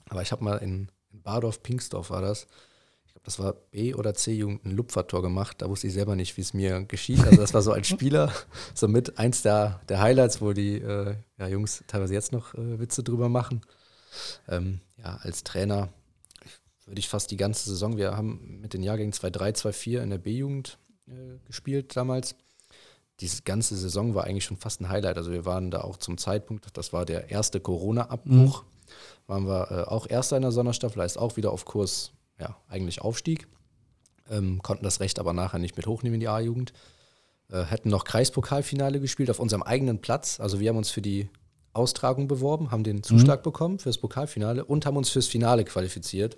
Aber 0.09 0.22
ich 0.22 0.32
habe 0.32 0.44
mal 0.44 0.59
in, 0.59 0.90
in 1.12 1.22
Bardorf-Pingsdorf 1.22 2.11
war 2.11 2.22
das, 2.22 2.46
ich 3.07 3.14
glaube, 3.14 3.24
das 3.24 3.38
war 3.38 3.53
B- 3.72 3.94
oder 3.94 4.14
C-Jugend, 4.14 4.64
ein 4.64 4.70
Lupfertor 4.70 5.22
gemacht. 5.22 5.62
Da 5.62 5.68
wusste 5.68 5.88
ich 5.88 5.92
selber 5.92 6.14
nicht, 6.14 6.36
wie 6.36 6.42
es 6.42 6.55
mir 6.55 6.84
geschieht. 6.84 7.24
Also 7.24 7.38
das 7.38 7.55
war 7.55 7.62
so 7.62 7.72
als 7.72 7.88
Spieler 7.88 8.32
so 8.74 8.86
mit 8.86 9.18
eins 9.18 9.42
der, 9.42 9.80
der 9.88 10.01
Highlights, 10.01 10.40
wo 10.40 10.53
die 10.53 10.76
äh, 10.76 11.16
ja, 11.38 11.48
Jungs 11.48 11.82
teilweise 11.88 12.14
jetzt 12.14 12.32
noch 12.32 12.55
äh, 12.55 12.78
Witze 12.78 13.03
drüber 13.03 13.28
machen. 13.28 13.62
Ähm, 14.48 14.80
ja, 14.98 15.18
als 15.22 15.44
Trainer 15.44 15.88
würde 16.86 16.98
ich 16.98 17.08
fast 17.08 17.30
die 17.30 17.36
ganze 17.36 17.68
Saison, 17.70 17.96
wir 17.96 18.16
haben 18.16 18.58
mit 18.61 18.74
den 18.74 18.82
Jahrgängen 18.82 19.12
2-3, 19.12 19.54
2-4 19.54 20.02
in 20.02 20.11
der 20.11 20.18
B-Jugend 20.18 20.78
äh, 21.06 21.38
gespielt 21.46 21.96
damals. 21.96 22.34
Diese 23.20 23.42
ganze 23.42 23.76
Saison 23.76 24.14
war 24.14 24.24
eigentlich 24.24 24.44
schon 24.44 24.56
fast 24.56 24.80
ein 24.80 24.88
Highlight. 24.88 25.16
Also 25.16 25.30
wir 25.30 25.44
waren 25.44 25.70
da 25.70 25.82
auch 25.82 25.98
zum 25.98 26.18
Zeitpunkt, 26.18 26.66
das 26.76 26.92
war 26.92 27.04
der 27.04 27.30
erste 27.30 27.61
Corona-Abbruch, 27.61 28.64
waren 29.26 29.46
wir 29.46 29.70
äh, 29.70 29.82
auch 29.84 30.08
Erster 30.08 30.36
in 30.36 30.42
der 30.42 30.52
Sonderstaffel, 30.52 31.02
heißt 31.02 31.18
auch 31.18 31.36
wieder 31.36 31.52
auf 31.52 31.64
Kurs, 31.64 32.12
ja, 32.38 32.56
eigentlich 32.68 33.02
Aufstieg. 33.02 33.46
Ähm, 34.28 34.62
konnten 34.62 34.84
das 34.84 35.00
Recht 35.00 35.18
aber 35.18 35.32
nachher 35.32 35.58
nicht 35.58 35.76
mit 35.76 35.86
hochnehmen 35.86 36.14
in 36.14 36.20
die 36.20 36.28
A-Jugend. 36.28 36.72
Äh, 37.50 37.64
hätten 37.64 37.90
noch 37.90 38.04
Kreispokalfinale 38.04 39.00
gespielt 39.00 39.30
auf 39.30 39.38
unserem 39.38 39.62
eigenen 39.62 40.00
Platz. 40.00 40.40
Also 40.40 40.61
wir 40.61 40.70
haben 40.70 40.76
uns 40.76 40.90
für 40.90 41.02
die 41.02 41.28
Austragung 41.73 42.29
beworben, 42.29 42.71
haben 42.71 42.85
den 42.85 43.03
Zuschlag 43.03 43.43
bekommen 43.43 43.79
fürs 43.79 43.99
Pokalfinale 43.99 44.64
und 44.64 44.87
haben 44.87 44.97
uns 44.97 45.11
fürs 45.11 45.27
Finale 45.27 45.64
qualifiziert. 45.64 46.37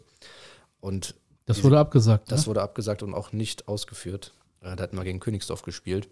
Und 0.81 1.15
das 1.47 1.65
wurde 1.65 1.79
abgesagt. 1.79 2.31
das 2.31 2.43
ne? 2.43 2.47
wurde 2.49 2.63
abgesagt 2.63 3.03
und 3.03 3.15
auch 3.15 3.33
nicht 3.33 3.69
ausgeführt. 3.69 4.35
Äh, 4.61 4.77
Da 4.77 4.83
hatten 4.83 4.97
wir 4.97 5.05
gegen 5.05 5.21
Königsdorf 5.21 5.63
gespielt. 5.63 6.09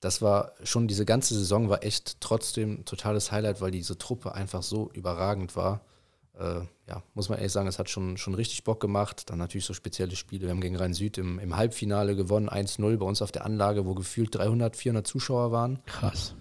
Das 0.00 0.22
war 0.22 0.52
schon, 0.62 0.88
diese 0.88 1.04
ganze 1.04 1.34
Saison 1.34 1.68
war 1.70 1.82
echt 1.82 2.20
trotzdem 2.20 2.80
ein 2.80 2.84
totales 2.84 3.32
Highlight, 3.32 3.60
weil 3.60 3.70
diese 3.70 3.98
Truppe 3.98 4.34
einfach 4.34 4.62
so 4.62 4.90
überragend 4.92 5.56
war. 5.56 5.80
Äh, 6.38 6.60
ja, 6.86 7.02
muss 7.14 7.30
man 7.30 7.38
ehrlich 7.38 7.52
sagen, 7.52 7.66
es 7.66 7.78
hat 7.78 7.88
schon, 7.88 8.18
schon 8.18 8.34
richtig 8.34 8.62
Bock 8.62 8.78
gemacht. 8.78 9.30
Dann 9.30 9.38
natürlich 9.38 9.64
so 9.64 9.72
spezielle 9.72 10.14
Spiele. 10.14 10.42
Wir 10.42 10.50
haben 10.50 10.60
gegen 10.60 10.76
Rhein-Süd 10.76 11.18
im, 11.18 11.38
im 11.38 11.56
Halbfinale 11.56 12.14
gewonnen, 12.14 12.50
1-0 12.50 12.98
bei 12.98 13.06
uns 13.06 13.22
auf 13.22 13.32
der 13.32 13.44
Anlage, 13.46 13.86
wo 13.86 13.94
gefühlt 13.94 14.34
300, 14.34 14.76
400 14.76 15.06
Zuschauer 15.06 15.50
waren. 15.50 15.82
Krass. 15.86 16.34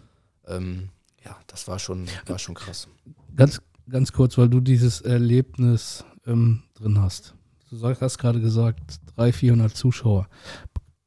Ähm, 0.47 0.89
ja, 1.25 1.37
das 1.47 1.67
war 1.67 1.79
schon, 1.79 2.07
war 2.27 2.39
schon 2.39 2.55
krass. 2.55 2.87
Ganz, 3.35 3.61
ganz 3.89 4.11
kurz, 4.11 4.37
weil 4.37 4.49
du 4.49 4.61
dieses 4.61 5.01
Erlebnis 5.01 6.05
ähm, 6.25 6.63
drin 6.75 7.01
hast. 7.01 7.33
Du 7.71 7.83
hast 7.83 8.17
gerade 8.17 8.39
gesagt, 8.39 9.01
300, 9.15 9.35
400 9.35 9.75
Zuschauer. 9.75 10.27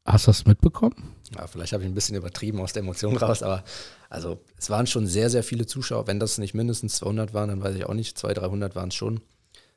Hast 0.05 0.27
du 0.27 0.31
das 0.31 0.47
mitbekommen? 0.47 1.15
Ja, 1.35 1.47
vielleicht 1.47 1.73
habe 1.73 1.83
ich 1.83 1.89
ein 1.89 1.95
bisschen 1.95 2.17
übertrieben 2.17 2.61
aus 2.61 2.73
der 2.73 2.83
Emotion 2.83 3.17
raus, 3.17 3.43
aber 3.43 3.63
also 4.09 4.41
es 4.57 4.71
waren 4.71 4.87
schon 4.87 5.07
sehr, 5.07 5.31
sehr 5.31 5.43
viele 5.43 5.67
Zuschauer. 5.67 6.07
Wenn 6.07 6.19
das 6.19 6.39
nicht 6.39 6.55
mindestens 6.55 6.97
200 6.97 7.35
waren, 7.35 7.49
dann 7.51 7.63
weiß 7.63 7.77
ich 7.77 7.85
auch 7.85 7.95
nicht. 7.95 8.17
200, 8.19 8.45
300 8.45 8.75
waren 8.75 8.89
es 8.89 8.95
schon. 8.95 9.21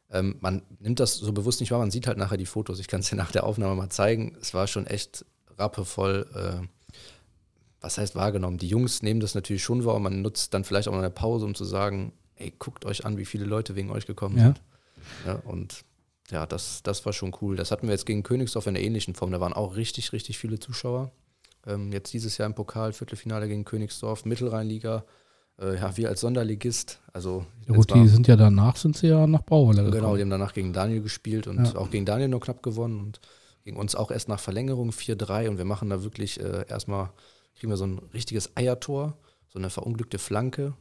Ähm, 0.10 0.38
man 0.40 0.64
nimmt 0.80 1.00
das 1.00 1.16
so 1.16 1.32
bewusst 1.34 1.60
nicht 1.60 1.72
wahr. 1.72 1.80
Man 1.80 1.92
sieht 1.92 2.08
halt 2.08 2.18
nachher 2.18 2.38
die 2.38 2.46
Fotos. 2.46 2.80
Ich 2.80 2.88
kann 2.88 3.02
es 3.02 3.10
dir 3.10 3.16
nach 3.16 3.32
der 3.32 3.44
Aufnahme 3.44 3.76
mal 3.76 3.90
zeigen. 3.90 4.36
Es 4.42 4.54
war 4.54 4.68
schon 4.68 4.88
echt 4.88 5.26
rappevoll. 5.58 6.28
Äh, 6.34 6.68
was 7.82 7.98
heißt 7.98 8.16
wahrgenommen? 8.16 8.58
Die 8.58 8.68
Jungs 8.68 9.02
nehmen 9.02 9.20
das 9.20 9.36
natürlich 9.36 9.64
schon 9.64 9.84
wahr. 9.86 9.96
und 9.96 10.04
Man 10.04 10.22
nutzt 10.22 10.54
dann 10.54 10.64
vielleicht 10.64 10.88
auch 10.88 10.92
mal 10.94 11.00
eine 11.00 11.10
Pause, 11.10 11.46
um 11.46 11.56
zu 11.56 11.66
sagen, 11.66 12.14
ey, 12.36 12.54
guckt 12.58 12.86
euch 12.86 13.06
an, 13.06 13.18
wie 13.18 13.26
viele 13.26 13.46
Leute 13.46 13.76
wegen 13.76 13.90
euch 13.92 14.06
gekommen 14.06 14.38
Ja. 14.38 14.44
sind. 14.46 14.62
Ja, 15.26 15.36
und 15.46 15.84
ja, 16.30 16.46
das, 16.46 16.82
das 16.84 17.06
war 17.06 17.14
schon 17.14 17.36
cool. 17.42 17.56
Das 17.56 17.72
hatten 17.72 17.88
wir 17.88 17.92
jetzt 17.94 18.06
gegen 18.06 18.24
Königsdorf 18.24 18.68
in 18.68 18.76
einer 18.76 18.86
ähnlichen 18.86 19.16
Form. 19.16 19.32
Da 19.32 19.40
waren 19.40 19.54
auch 19.54 19.76
richtig, 19.76 20.14
richtig 20.14 20.38
viele 20.38 20.60
Zuschauer. 20.60 21.12
Ähm, 21.68 21.92
jetzt 21.92 22.14
dieses 22.14 22.38
Jahr 22.38 22.48
im 22.48 22.56
Pokal, 22.56 22.94
Viertelfinale 22.94 23.48
gegen 23.48 23.66
Königsdorf, 23.66 24.26
Mittelrheinliga. 24.26 25.04
Äh, 25.60 25.76
ja, 25.78 25.96
wir 25.98 26.10
als 26.10 26.22
Sonderligist. 26.22 27.00
Also, 27.14 27.46
Ja, 27.68 27.76
gut, 27.76 27.94
die 27.94 28.08
sind 28.08 28.28
ja 28.28 28.36
danach, 28.36 28.78
sind 28.78 28.96
sie 28.98 29.08
ja 29.08 29.28
nach 29.28 29.44
Brauweiler 29.44 29.84
Genau, 29.84 29.92
gekommen. 29.96 30.16
die 30.16 30.22
haben 30.22 30.30
danach 30.30 30.54
gegen 30.54 30.72
Daniel 30.74 31.02
gespielt 31.02 31.48
und 31.48 31.66
Ja. 31.66 31.76
auch 31.76 31.90
gegen 31.92 32.06
Daniel 32.06 32.30
nur 32.30 32.40
knapp 32.40 32.64
gewonnen 32.64 33.00
und 33.00 33.20
gegen 33.64 33.78
uns 33.78 33.94
auch 33.96 34.10
erst 34.10 34.28
nach 34.30 34.40
Verlängerung 34.40 34.92
4-3 34.92 35.50
und 35.50 35.58
wir 35.58 35.66
machen 35.66 35.90
da 35.90 36.02
wirklich 36.04 36.40
äh, 36.40 36.66
erstmal, 36.68 37.12
kriegen 37.62 37.72
wir 37.72 37.78
so 37.78 37.86
ein 37.86 38.00
richtiges 38.14 38.58
Eiertor, 38.58 39.18
so 39.48 39.60
eine 39.60 39.70
verunglückte 39.70 40.18
Flanke, 40.18 40.74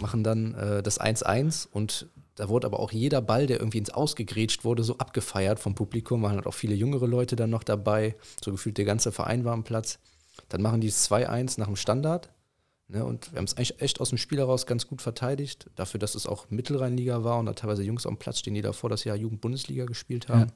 machen 0.00 0.24
dann 0.24 0.54
äh, 0.54 0.82
das 0.82 1.00
1-1 1.00 1.68
und 1.70 2.08
da 2.34 2.48
wurde 2.48 2.66
aber 2.66 2.80
auch 2.80 2.90
jeder 2.90 3.22
Ball, 3.22 3.46
der 3.46 3.60
irgendwie 3.60 3.78
ins 3.78 3.90
Ausgegrätscht 3.90 4.64
wurde, 4.64 4.82
so 4.82 4.98
abgefeiert 4.98 5.60
vom 5.60 5.76
Publikum, 5.76 6.22
waren 6.22 6.34
halt 6.34 6.48
auch 6.48 6.54
viele 6.54 6.74
jüngere 6.74 7.06
Leute 7.06 7.36
dann 7.36 7.50
noch 7.50 7.62
dabei, 7.62 8.16
so 8.44 8.50
gefühlt 8.50 8.78
der 8.78 8.84
ganze 8.84 9.12
Verein 9.12 9.44
war 9.44 9.52
am 9.52 9.62
Platz. 9.62 10.00
Dann 10.48 10.60
machen 10.60 10.80
die 10.80 10.88
es 10.88 11.08
2-1 11.08 11.60
nach 11.60 11.66
dem 11.66 11.76
Standard 11.76 12.30
Ne, 12.86 13.02
und 13.02 13.32
wir 13.32 13.38
haben 13.38 13.46
es 13.46 13.56
eigentlich 13.56 13.80
echt 13.80 14.00
aus 14.02 14.10
dem 14.10 14.18
Spiel 14.18 14.38
heraus 14.38 14.66
ganz 14.66 14.86
gut 14.86 15.00
verteidigt, 15.00 15.70
dafür, 15.74 15.98
dass 15.98 16.14
es 16.14 16.26
auch 16.26 16.50
Mittelrheinliga 16.50 17.24
war 17.24 17.38
und 17.38 17.46
da 17.46 17.54
teilweise 17.54 17.82
Jungs 17.82 18.06
am 18.06 18.18
Platz 18.18 18.40
stehen, 18.40 18.52
die 18.52 18.60
davor 18.60 18.90
das 18.90 19.04
Jahr 19.04 19.16
Jugend-Bundesliga 19.16 19.86
gespielt 19.86 20.28
haben. 20.28 20.52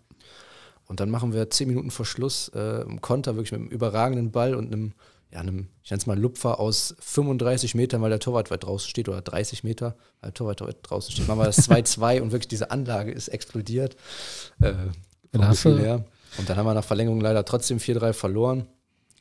Und 0.89 1.01
dann 1.01 1.11
machen 1.11 1.33
wir 1.33 1.49
zehn 1.51 1.69
Minuten 1.69 1.91
vor 1.91 2.07
Schluss 2.07 2.51
äh, 2.55 2.83
im 2.83 3.01
Konter 3.01 3.37
wirklich 3.37 3.53
mit 3.53 3.61
einem 3.61 3.71
überragenden 3.71 4.31
Ball 4.31 4.55
und 4.55 4.73
einem, 4.73 4.93
ja, 5.33 5.41
einem, 5.41 5.69
ich 5.83 5.91
nenne 5.91 6.01
es 6.01 6.07
mal 6.07 6.19
Lupfer 6.19 6.59
aus 6.59 6.95
35 7.01 7.75
Metern, 7.75 8.01
weil 8.01 8.11
der 8.11 8.19
Torwart 8.19 8.51
weit 8.51 8.65
draußen 8.65 8.89
steht, 8.89 9.09
oder 9.09 9.21
30 9.21 9.63
Meter, 9.63 9.97
weil 10.21 10.31
der 10.31 10.35
Torwart 10.35 10.61
weit 10.63 10.79
draußen 10.83 11.13
steht. 11.13 11.29
Machen 11.29 11.41
wir 11.41 11.45
das 11.45 11.69
2-2 11.69 12.23
und 12.23 12.33
wirklich 12.33 12.49
diese 12.49 12.71
Anlage 12.71 13.13
ist 13.13 13.29
explodiert. 13.29 13.97
Äh, 14.61 14.73
her. 15.33 16.05
Und 16.39 16.49
dann 16.49 16.57
haben 16.57 16.67
wir 16.67 16.75
nach 16.75 16.85
Verlängerung 16.85 17.21
leider 17.21 17.45
trotzdem 17.45 17.79
4-3 17.79 18.13
verloren. 18.13 18.67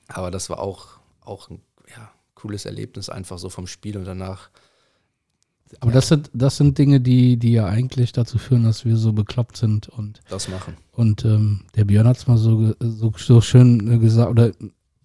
Aber 0.07 0.31
das 0.31 0.49
war 0.49 0.59
auch, 0.59 0.87
auch 1.21 1.49
ein 1.49 1.61
ja, 1.89 2.09
cooles 2.35 2.65
Erlebnis, 2.65 3.09
einfach 3.09 3.37
so 3.37 3.49
vom 3.49 3.67
Spiel 3.67 3.97
und 3.97 4.05
danach. 4.05 4.49
Aber 5.81 5.91
das 5.91 6.07
sind, 6.07 6.29
das 6.33 6.55
sind 6.55 6.77
Dinge, 6.77 7.01
die, 7.01 7.35
die 7.35 7.51
ja 7.51 7.65
eigentlich 7.65 8.13
dazu 8.13 8.37
führen, 8.37 8.63
dass 8.63 8.85
wir 8.85 8.95
so 8.95 9.11
bekloppt 9.11 9.57
sind. 9.57 9.89
Und, 9.89 10.21
Das 10.29 10.47
machen. 10.47 10.77
und 10.93 11.25
ähm, 11.25 11.65
der 11.75 11.83
Björn 11.83 12.07
hat 12.07 12.17
es 12.17 12.27
mal 12.27 12.37
so, 12.37 12.73
so, 12.79 13.11
so 13.17 13.41
schön 13.41 13.91
äh, 13.91 13.97
gesagt, 13.97 14.31
oder 14.31 14.51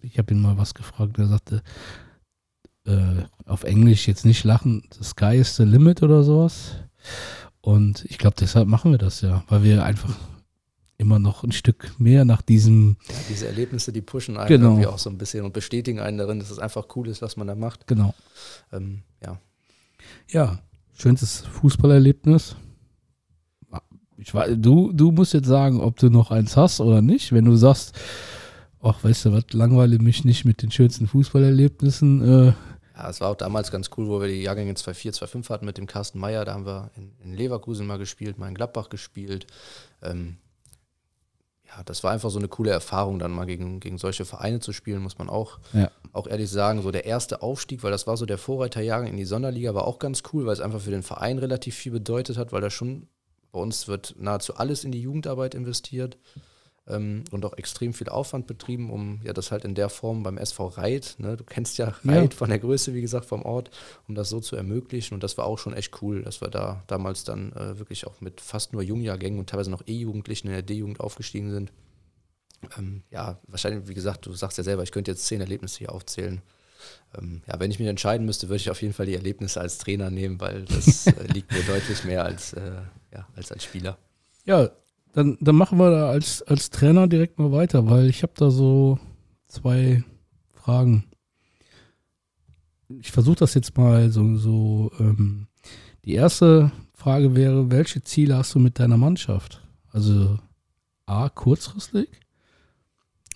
ich 0.03 0.17
habe 0.17 0.33
ihn 0.33 0.41
mal 0.41 0.57
was 0.57 0.73
gefragt, 0.73 1.17
er 1.17 1.27
sagte, 1.27 1.63
äh, 2.85 3.23
auf 3.45 3.63
Englisch 3.63 4.07
jetzt 4.07 4.25
nicht 4.25 4.43
lachen, 4.43 4.83
the 4.97 5.03
sky 5.03 5.35
is 5.37 5.55
the 5.55 5.63
limit 5.63 6.03
oder 6.03 6.23
sowas. 6.23 6.75
Und 7.61 8.05
ich 8.09 8.17
glaube, 8.17 8.35
deshalb 8.39 8.67
machen 8.67 8.91
wir 8.91 8.97
das 8.97 9.21
ja, 9.21 9.43
weil 9.47 9.63
wir 9.63 9.83
einfach 9.85 10.13
immer 10.97 11.17
noch 11.19 11.43
ein 11.43 11.51
Stück 11.51 11.93
mehr 11.97 12.23
nach 12.25 12.41
diesem, 12.41 12.97
Ja, 13.09 13.15
diese 13.29 13.47
Erlebnisse, 13.47 13.91
die 13.91 14.01
pushen 14.01 14.37
einen 14.37 14.47
Genau. 14.47 14.67
irgendwie 14.71 14.87
auch 14.87 14.99
so 14.99 15.09
ein 15.09 15.17
bisschen 15.17 15.43
und 15.45 15.53
bestätigen 15.53 15.99
einen 15.99 16.17
darin, 16.17 16.39
dass 16.39 16.51
es 16.51 16.59
einfach 16.59 16.85
cool 16.95 17.07
ist, 17.07 17.21
was 17.21 17.35
man 17.37 17.47
da 17.47 17.55
macht. 17.55 17.87
genau. 17.87 18.13
Ähm, 18.71 19.01
ja, 19.21 19.39
Ja, 20.29 20.59
schönstes 20.93 21.39
Fußballerlebnis. 21.39 22.55
Ich 24.17 24.33
weiß, 24.33 24.53
du, 24.57 24.91
du 24.93 25.11
musst 25.11 25.33
jetzt 25.33 25.47
sagen, 25.47 25.81
ob 25.81 25.97
du 25.97 26.09
noch 26.09 26.31
eins 26.31 26.55
hast 26.55 26.79
oder 26.79 27.01
nicht. 27.01 27.31
Wenn 27.33 27.45
du 27.45 27.55
sagst, 27.55 27.93
ach, 28.83 29.03
weißt 29.03 29.25
du 29.25 29.31
was, 29.33 29.45
langweile 29.53 29.97
mich 29.99 30.23
nicht 30.25 30.45
mit 30.45 30.61
den 30.61 30.71
schönsten 30.71 31.07
Fußballerlebnissen. 31.07 32.21
Äh, 32.49 32.53
Ja, 32.95 33.09
es 33.09 33.19
war 33.21 33.29
auch 33.29 33.35
damals 33.35 33.71
ganz 33.71 33.89
cool, 33.97 34.07
wo 34.07 34.21
wir 34.21 34.27
die 34.27 34.43
Jahrgänge 34.43 34.73
2-4, 34.73 35.13
2-5 35.17 35.49
hatten 35.49 35.65
mit 35.65 35.77
dem 35.79 35.87
Carsten 35.87 36.19
Meyer. 36.19 36.45
Da 36.45 36.53
haben 36.53 36.65
wir 36.67 36.91
in, 36.95 37.11
in 37.23 37.33
Leverkusen 37.33 37.87
mal 37.87 37.97
gespielt, 37.97 38.37
mal 38.37 38.47
in 38.49 38.53
Gladbach 38.55 38.89
gespielt. 38.89 39.47
Ähm, 40.03 40.37
ja, 41.65 41.81
das 41.85 42.03
war 42.03 42.11
einfach 42.11 42.29
so 42.29 42.37
eine 42.37 42.47
coole 42.49 42.69
Erfahrung, 42.69 43.17
dann 43.17 43.31
mal 43.31 43.45
gegen, 43.45 43.79
gegen 43.79 43.97
solche 43.97 44.25
Vereine 44.25 44.59
zu 44.59 44.73
spielen, 44.73 45.01
muss 45.01 45.17
man 45.17 45.27
auch, 45.27 45.57
Ja. 45.73 45.89
auch 46.11 46.27
ehrlich 46.27 46.51
sagen. 46.51 46.83
So 46.83 46.91
der 46.91 47.05
erste 47.05 47.41
Aufstieg, 47.41 47.81
weil 47.83 47.89
das 47.91 48.05
war 48.05 48.15
so 48.15 48.27
der 48.27 48.37
Vorreiterjahrgang 48.37 49.09
in 49.09 49.17
die 49.17 49.25
Sonderliga, 49.25 49.73
war 49.73 49.87
auch 49.87 49.97
ganz 49.97 50.21
cool, 50.31 50.45
weil 50.45 50.53
es 50.53 50.59
einfach 50.61 50.81
für 50.81 50.91
den 50.91 51.01
Verein 51.03 51.39
relativ 51.39 51.73
viel 51.75 51.91
bedeutet 51.93 52.37
hat, 52.37 52.51
weil 52.51 52.61
da 52.61 52.69
schon 52.69 53.07
bei 53.51 53.59
uns 53.59 53.87
wird 53.87 54.15
nahezu 54.19 54.55
alles 54.55 54.83
in 54.83 54.91
die 54.91 55.01
Jugendarbeit 55.01 55.55
investiert 55.55 56.17
ähm, 56.87 57.23
und 57.31 57.45
auch 57.45 57.53
extrem 57.57 57.93
viel 57.93 58.09
Aufwand 58.09 58.45
betrieben, 58.47 58.89
um 58.91 59.21
ja 59.23 59.31
das 59.33 59.51
halt 59.51 59.63
in 59.65 59.73
der 59.75 59.89
Form 59.89 60.23
beim 60.23 60.37
SV 60.37 60.67
Reit, 60.67 61.15
ne, 61.17 61.37
du 61.37 61.43
kennst 61.43 61.77
ja 61.77 61.93
Ja. 62.03 62.13
Reit 62.13 62.33
von 62.33 62.49
der 62.49 62.59
Größe, 62.59 62.93
wie 62.93 63.01
gesagt, 63.01 63.25
vom 63.25 63.43
Ort, 63.43 63.71
um 64.07 64.15
das 64.15 64.29
so 64.29 64.39
zu 64.39 64.55
ermöglichen. 64.55 65.13
Und 65.13 65.23
das 65.23 65.37
war 65.37 65.45
auch 65.45 65.57
schon 65.57 65.73
echt 65.73 66.01
cool, 66.01 66.23
dass 66.23 66.41
wir 66.41 66.49
da 66.49 66.83
damals 66.87 67.23
dann 67.23 67.53
äh, 67.53 67.79
wirklich 67.79 68.05
auch 68.07 68.19
mit 68.21 68.41
fast 68.41 68.73
nur 68.73 68.81
Jungjahrgängen 68.81 69.39
und 69.39 69.49
teilweise 69.49 69.71
noch 69.71 69.83
E-Jugendlichen 69.87 70.47
in 70.47 70.53
der 70.53 70.61
D-Jugend 70.61 70.99
aufgestiegen 70.99 71.51
sind. 71.51 71.71
Ähm, 72.77 73.03
ja, 73.11 73.39
wahrscheinlich, 73.47 73.87
wie 73.87 73.93
gesagt, 73.93 74.25
du 74.25 74.33
sagst 74.33 74.57
ja 74.57 74.63
selber, 74.63 74.83
ich 74.83 74.91
könnte 74.91 75.11
jetzt 75.11 75.25
zehn 75.25 75.41
Erlebnisse 75.41 75.79
hier 75.79 75.91
aufzählen. 75.91 76.41
Ähm, 77.17 77.41
ja, 77.47 77.59
wenn 77.59 77.71
ich 77.71 77.79
mich 77.79 77.87
entscheiden 77.87 78.25
müsste, 78.25 78.49
würde 78.49 78.57
ich 78.57 78.69
auf 78.69 78.81
jeden 78.81 78.93
Fall 78.93 79.05
die 79.05 79.15
Erlebnisse 79.15 79.61
als 79.61 79.77
Trainer 79.77 80.09
nehmen, 80.09 80.39
weil 80.41 80.63
das 80.65 81.07
äh, 81.07 81.23
liegt 81.33 81.51
mir 81.51 81.63
deutlich 81.67 82.03
mehr 82.03 82.25
als, 82.25 82.53
äh, 82.53 82.81
ja, 83.13 83.27
als 83.35 83.51
als 83.51 83.63
Spieler. 83.63 83.97
ja, 84.45 84.69
dann, 85.13 85.37
dann 85.39 85.55
machen 85.55 85.79
wir 85.79 85.91
da 85.91 86.09
als, 86.09 86.41
als 86.41 86.69
Trainer 86.69 87.07
direkt 87.07 87.39
mal 87.39 87.51
weiter, 87.51 87.89
weil 87.89 88.07
ich 88.07 88.23
habe 88.23 88.33
da 88.35 88.49
so 88.49 88.99
zwei 89.47 90.03
Fragen. 90.51 91.05
Ich 92.99 93.11
versuche 93.11 93.37
das 93.37 93.53
jetzt 93.53 93.77
mal 93.77 94.09
so, 94.09 94.35
so 94.37 94.91
ähm, 94.99 95.47
die 96.03 96.13
erste 96.13 96.71
Frage 96.95 97.35
wäre, 97.35 97.71
welche 97.71 98.01
Ziele 98.03 98.37
hast 98.37 98.55
du 98.55 98.59
mit 98.59 98.79
deiner 98.79 98.97
Mannschaft? 98.97 99.61
Also 99.91 100.39
A, 101.05 101.29
kurzfristig 101.29 102.09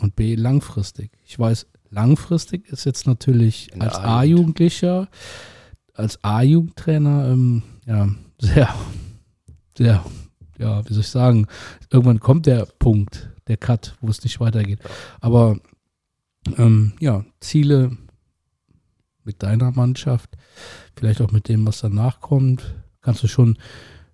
und 0.02 0.16
B, 0.16 0.36
langfristig. 0.36 1.12
Ich 1.26 1.38
weiß, 1.38 1.68
langfristig 1.90 2.68
ist 2.70 2.86
jetzt 2.86 3.06
natürlich 3.06 3.70
als 3.80 3.96
A-Jugend. 3.96 4.08
A-Jugendlicher, 4.08 5.10
als 5.94 6.24
A-Jugendtrainer, 6.24 7.30
ähm, 7.32 7.64
ja, 7.86 8.10
sehr, 8.40 8.74
sehr, 9.78 10.04
ja, 10.58 10.88
wie 10.88 10.94
soll 10.94 11.02
ich 11.02 11.10
sagen, 11.10 11.48
irgendwann 11.92 12.20
kommt 12.20 12.46
der 12.46 12.66
Punkt, 12.80 13.30
der 13.48 13.58
Cut, 13.58 13.96
wo 14.02 14.10
es 14.10 14.24
nicht 14.24 14.40
weitergeht. 14.40 14.80
Aber 15.20 15.60
ähm, 16.58 16.94
ja, 17.00 17.26
Ziele 17.40 17.98
mit 19.24 19.44
deiner 19.44 19.72
Mannschaft, 19.72 20.32
vielleicht 20.96 21.22
auch 21.22 21.32
mit 21.32 21.50
dem, 21.50 21.68
was 21.68 21.82
danach 21.82 22.22
kommt, 22.22 22.76
kannst 23.02 23.24
du 23.24 23.28
schon 23.28 23.58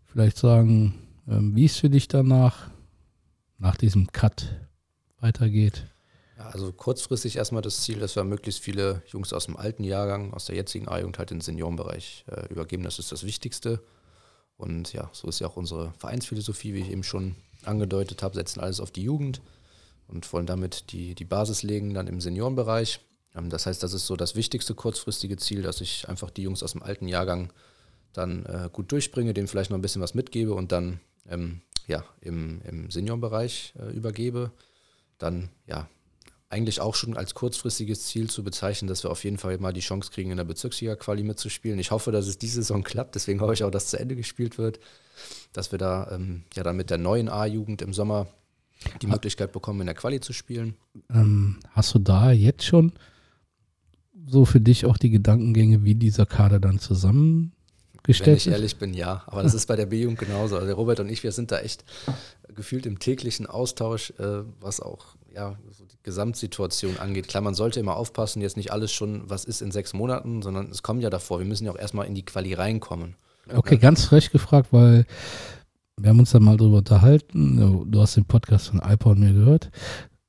vielleicht 0.05 0.37
sagen, 0.37 0.95
ähm, 1.27 1.55
wie 1.55 1.65
es 1.65 1.77
für 1.77 1.89
dich 1.89 2.07
danach, 2.07 2.69
nach 3.57 3.77
diesem 3.77 4.11
Cut 4.11 4.59
weitergeht. 5.19 5.85
Also 6.37 6.73
kurzfristig 6.73 7.37
erstmal 7.37 7.61
das 7.61 7.81
Ziel, 7.81 7.99
dass 7.99 8.15
wir 8.15 8.23
möglichst 8.23 8.61
viele 8.61 9.01
Jungs 9.07 9.31
aus 9.31 9.45
dem 9.45 9.55
alten 9.55 9.83
Jahrgang, 9.83 10.33
aus 10.33 10.45
der 10.45 10.55
jetzigen 10.55 10.87
A-Jugend 10.89 11.17
halt 11.17 11.31
in 11.31 11.37
den 11.37 11.41
Seniorenbereich 11.41 12.25
äh, 12.27 12.47
übergeben. 12.51 12.83
Das 12.83 12.99
ist 12.99 13.11
das 13.11 13.23
Wichtigste. 13.23 13.81
Und 14.57 14.93
ja, 14.93 15.09
so 15.13 15.27
ist 15.27 15.39
ja 15.39 15.47
auch 15.47 15.57
unsere 15.57 15.93
Vereinsphilosophie, 15.97 16.73
wie 16.73 16.81
ich 16.81 16.91
eben 16.91 17.03
schon 17.03 17.35
angedeutet 17.63 18.23
habe, 18.23 18.35
setzen 18.35 18.59
alles 18.59 18.79
auf 18.79 18.91
die 18.91 19.03
Jugend 19.03 19.41
und 20.07 20.31
wollen 20.33 20.45
damit 20.45 20.91
die, 20.91 21.15
die 21.15 21.25
Basis 21.25 21.63
legen 21.63 21.93
dann 21.93 22.07
im 22.07 22.21
Seniorenbereich. 22.21 22.99
Ähm, 23.35 23.49
das 23.49 23.65
heißt, 23.65 23.81
das 23.81 23.93
ist 23.93 24.05
so 24.05 24.15
das 24.15 24.35
wichtigste 24.35 24.75
kurzfristige 24.75 25.37
Ziel, 25.37 25.61
dass 25.61 25.81
ich 25.81 26.07
einfach 26.09 26.29
die 26.29 26.43
Jungs 26.43 26.63
aus 26.63 26.73
dem 26.73 26.83
alten 26.83 27.07
Jahrgang 27.07 27.51
dann 28.13 28.45
äh, 28.45 28.69
gut 28.71 28.91
durchbringe, 28.91 29.33
denen 29.33 29.47
vielleicht 29.47 29.71
noch 29.71 29.77
ein 29.77 29.81
bisschen 29.81 30.01
was 30.01 30.13
mitgebe 30.13 30.53
und 30.53 30.71
dann 30.71 30.99
ähm, 31.27 31.61
ja, 31.87 32.05
im, 32.21 32.61
im 32.63 32.91
Seniorenbereich 32.91 33.73
äh, 33.79 33.91
übergebe. 33.91 34.51
Dann 35.17 35.49
ja, 35.67 35.87
eigentlich 36.53 36.79
auch 36.79 36.95
schon 36.95 37.17
als 37.17 37.33
kurzfristiges 37.33 38.05
Ziel 38.05 38.29
zu 38.29 38.43
bezeichnen, 38.43 38.87
dass 38.87 39.03
wir 39.03 39.11
auf 39.11 39.23
jeden 39.23 39.37
Fall 39.37 39.57
mal 39.57 39.73
die 39.73 39.81
Chance 39.81 40.11
kriegen, 40.11 40.31
in 40.31 40.37
der 40.37 40.43
Bezirksliga-Quali 40.43 41.23
mitzuspielen. 41.23 41.79
Ich 41.79 41.91
hoffe, 41.91 42.11
dass 42.11 42.27
es 42.27 42.37
diese 42.37 42.55
Saison 42.55 42.83
klappt, 42.83 43.15
deswegen 43.15 43.41
hoffe 43.41 43.53
ich 43.53 43.63
auch, 43.63 43.71
dass 43.71 43.87
zu 43.87 43.99
Ende 43.99 44.15
gespielt 44.15 44.57
wird, 44.57 44.79
dass 45.51 45.71
wir 45.71 45.79
da 45.79 46.11
ähm, 46.11 46.43
ja 46.53 46.63
dann 46.63 46.77
mit 46.77 46.89
der 46.89 46.99
neuen 46.99 47.27
A-Jugend 47.27 47.81
im 47.81 47.93
Sommer 47.93 48.27
die 49.01 49.07
Möglichkeit 49.07 49.51
bekommen, 49.51 49.81
in 49.81 49.87
der 49.87 49.95
Quali 49.95 50.19
zu 50.19 50.33
spielen. 50.33 50.75
Ähm, 51.09 51.59
hast 51.71 51.95
du 51.95 51.99
da 51.99 52.31
jetzt 52.31 52.63
schon 52.63 52.93
so 54.27 54.45
für 54.45 54.61
dich 54.61 54.85
auch 54.85 54.97
die 54.97 55.09
Gedankengänge, 55.09 55.83
wie 55.83 55.95
dieser 55.95 56.25
Kader 56.25 56.59
dann 56.59 56.73
Wenn 56.73 56.79
zusammengestellt 56.79 58.37
ich 58.37 58.47
ist? 58.47 58.53
ehrlich 58.53 58.77
bin, 58.77 58.93
ja. 58.93 59.23
Aber 59.25 59.43
das 59.43 59.53
ist 59.53 59.65
bei 59.65 59.75
der 59.75 59.87
B-Jugend 59.87 60.19
genauso. 60.19 60.57
Also 60.57 60.73
Robert 60.73 60.99
und 60.99 61.09
ich, 61.09 61.23
wir 61.23 61.31
sind 61.31 61.51
da 61.51 61.59
echt 61.59 61.83
gefühlt 62.53 62.85
im 62.85 62.99
täglichen 62.99 63.47
Austausch, 63.47 64.11
äh, 64.19 64.43
was 64.59 64.79
auch 64.79 65.15
ja, 65.33 65.57
so 65.71 65.85
die 65.85 65.97
Gesamtsituation 66.03 66.97
angeht. 66.97 67.27
Klar, 67.27 67.41
man 67.41 67.55
sollte 67.55 67.79
immer 67.79 67.95
aufpassen, 67.95 68.41
jetzt 68.41 68.57
nicht 68.57 68.71
alles 68.71 68.91
schon, 68.91 69.29
was 69.29 69.45
ist 69.45 69.61
in 69.61 69.71
sechs 69.71 69.93
Monaten, 69.93 70.41
sondern 70.41 70.69
es 70.69 70.83
kommt 70.83 71.01
ja 71.01 71.09
davor. 71.09 71.39
Wir 71.39 71.45
müssen 71.45 71.65
ja 71.65 71.71
auch 71.71 71.77
erstmal 71.77 72.07
in 72.07 72.15
die 72.15 72.25
Quali 72.25 72.53
reinkommen. 72.53 73.15
Okay, 73.53 73.77
ganz 73.77 74.05
frech 74.05 74.31
gefragt, 74.31 74.69
weil 74.71 75.05
wir 75.97 76.09
haben 76.09 76.19
uns 76.19 76.31
dann 76.31 76.43
mal 76.43 76.57
drüber 76.57 76.77
unterhalten. 76.77 77.91
Du 77.91 78.01
hast 78.01 78.15
den 78.15 78.25
Podcast 78.25 78.69
von 78.69 78.79
Alpa 78.79 79.11
und 79.11 79.19
mir 79.19 79.33
gehört. 79.33 79.69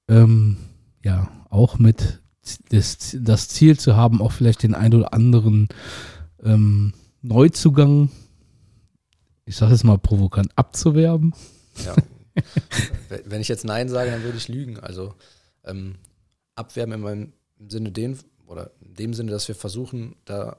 Ähm, 0.08 0.56
ja, 1.04 1.28
auch 1.50 1.78
mit 1.78 2.20
das, 2.70 3.16
das 3.18 3.48
Ziel 3.48 3.78
zu 3.78 3.96
haben, 3.96 4.20
auch 4.20 4.32
vielleicht 4.32 4.62
den 4.62 4.74
ein 4.74 4.94
oder 4.94 5.12
anderen 5.14 5.68
ähm, 6.42 6.92
Neuzugang, 7.22 8.10
ich 9.46 9.56
sage 9.56 9.74
es 9.74 9.84
mal 9.84 9.98
provokant, 9.98 10.50
abzuwerben. 10.56 11.34
Ja. 11.84 11.94
Wenn 13.24 13.40
ich 13.40 13.48
jetzt 13.48 13.64
Nein 13.64 13.88
sage, 13.88 14.10
dann 14.10 14.22
würde 14.22 14.38
ich 14.38 14.48
lügen. 14.48 14.78
Also 14.80 15.14
ähm, 15.64 15.96
abwerben 16.54 16.92
in 16.92 17.00
meinem 17.00 17.32
Sinne 17.68 17.92
den, 17.92 18.18
oder 18.46 18.70
in 18.80 18.94
dem 18.94 19.14
Sinne, 19.14 19.30
dass 19.30 19.48
wir 19.48 19.54
versuchen, 19.54 20.16
da 20.24 20.56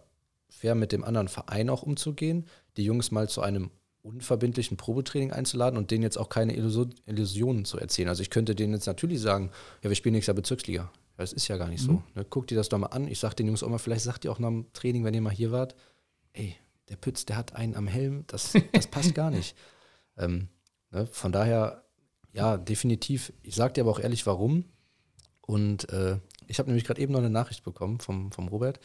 fair 0.49 0.75
mit 0.75 0.91
dem 0.91 1.03
anderen 1.03 1.27
Verein 1.27 1.69
auch 1.69 1.83
umzugehen, 1.83 2.45
die 2.77 2.85
Jungs 2.85 3.11
mal 3.11 3.29
zu 3.29 3.41
einem 3.41 3.71
unverbindlichen 4.01 4.77
Probetraining 4.77 5.31
einzuladen 5.31 5.77
und 5.77 5.91
denen 5.91 6.03
jetzt 6.03 6.17
auch 6.17 6.29
keine 6.29 6.55
Illusionen 6.55 7.65
zu 7.65 7.79
erzählen. 7.79 8.07
Also 8.07 8.21
ich 8.21 8.29
könnte 8.29 8.55
denen 8.55 8.73
jetzt 8.73 8.85
natürlich 8.85 9.19
sagen, 9.19 9.51
ja, 9.81 9.89
wir 9.89 9.95
spielen 9.95 10.13
nächstes 10.13 10.27
Jahr 10.27 10.35
Bezirksliga. 10.35 10.91
Das 11.17 11.33
ist 11.33 11.47
ja 11.47 11.57
gar 11.57 11.69
nicht 11.69 11.81
mhm. 11.83 11.85
so. 11.85 12.03
Ne? 12.13 12.25
Guckt 12.25 12.51
ihr 12.51 12.57
das 12.57 12.69
doch 12.69 12.77
mal 12.77 12.87
an. 12.87 13.07
Ich 13.07 13.19
sage 13.19 13.35
den 13.35 13.47
Jungs 13.47 13.63
auch 13.63 13.69
mal, 13.69 13.79
vielleicht 13.79 14.03
sagt 14.03 14.25
ihr 14.25 14.31
auch 14.31 14.39
nach 14.39 14.49
dem 14.49 14.71
Training, 14.73 15.03
wenn 15.03 15.13
ihr 15.13 15.21
mal 15.21 15.33
hier 15.33 15.51
wart, 15.51 15.75
ey, 16.33 16.55
der 16.89 16.97
Pütz, 16.97 17.25
der 17.25 17.37
hat 17.37 17.55
einen 17.55 17.75
am 17.75 17.87
Helm, 17.87 18.25
das, 18.27 18.53
das 18.73 18.87
passt 18.87 19.15
gar 19.15 19.31
nicht. 19.31 19.55
Ähm, 20.17 20.47
ne? 20.95 21.07
Von 21.07 21.31
daher, 21.31 21.83
ja, 22.33 22.57
definitiv. 22.57 23.31
Ich 23.43 23.55
sage 23.55 23.73
dir 23.73 23.81
aber 23.81 23.91
auch 23.91 23.99
ehrlich, 23.99 24.25
warum. 24.25 24.65
Und 25.41 25.89
äh, 25.89 26.17
ich 26.47 26.59
habe 26.59 26.69
nämlich 26.69 26.85
gerade 26.85 27.01
eben 27.01 27.13
noch 27.13 27.19
eine 27.19 27.29
Nachricht 27.29 27.63
bekommen 27.63 27.99
vom, 27.99 28.31
vom 28.31 28.47
Robert. 28.47 28.79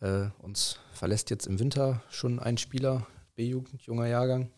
Äh, 0.00 0.26
uns 0.38 0.78
verlässt 0.92 1.30
jetzt 1.30 1.46
im 1.46 1.58
Winter 1.58 2.02
schon 2.10 2.38
ein 2.38 2.58
Spieler, 2.58 3.06
B-Jugend, 3.34 3.82
junger 3.82 4.06
Jahrgang. 4.06 4.50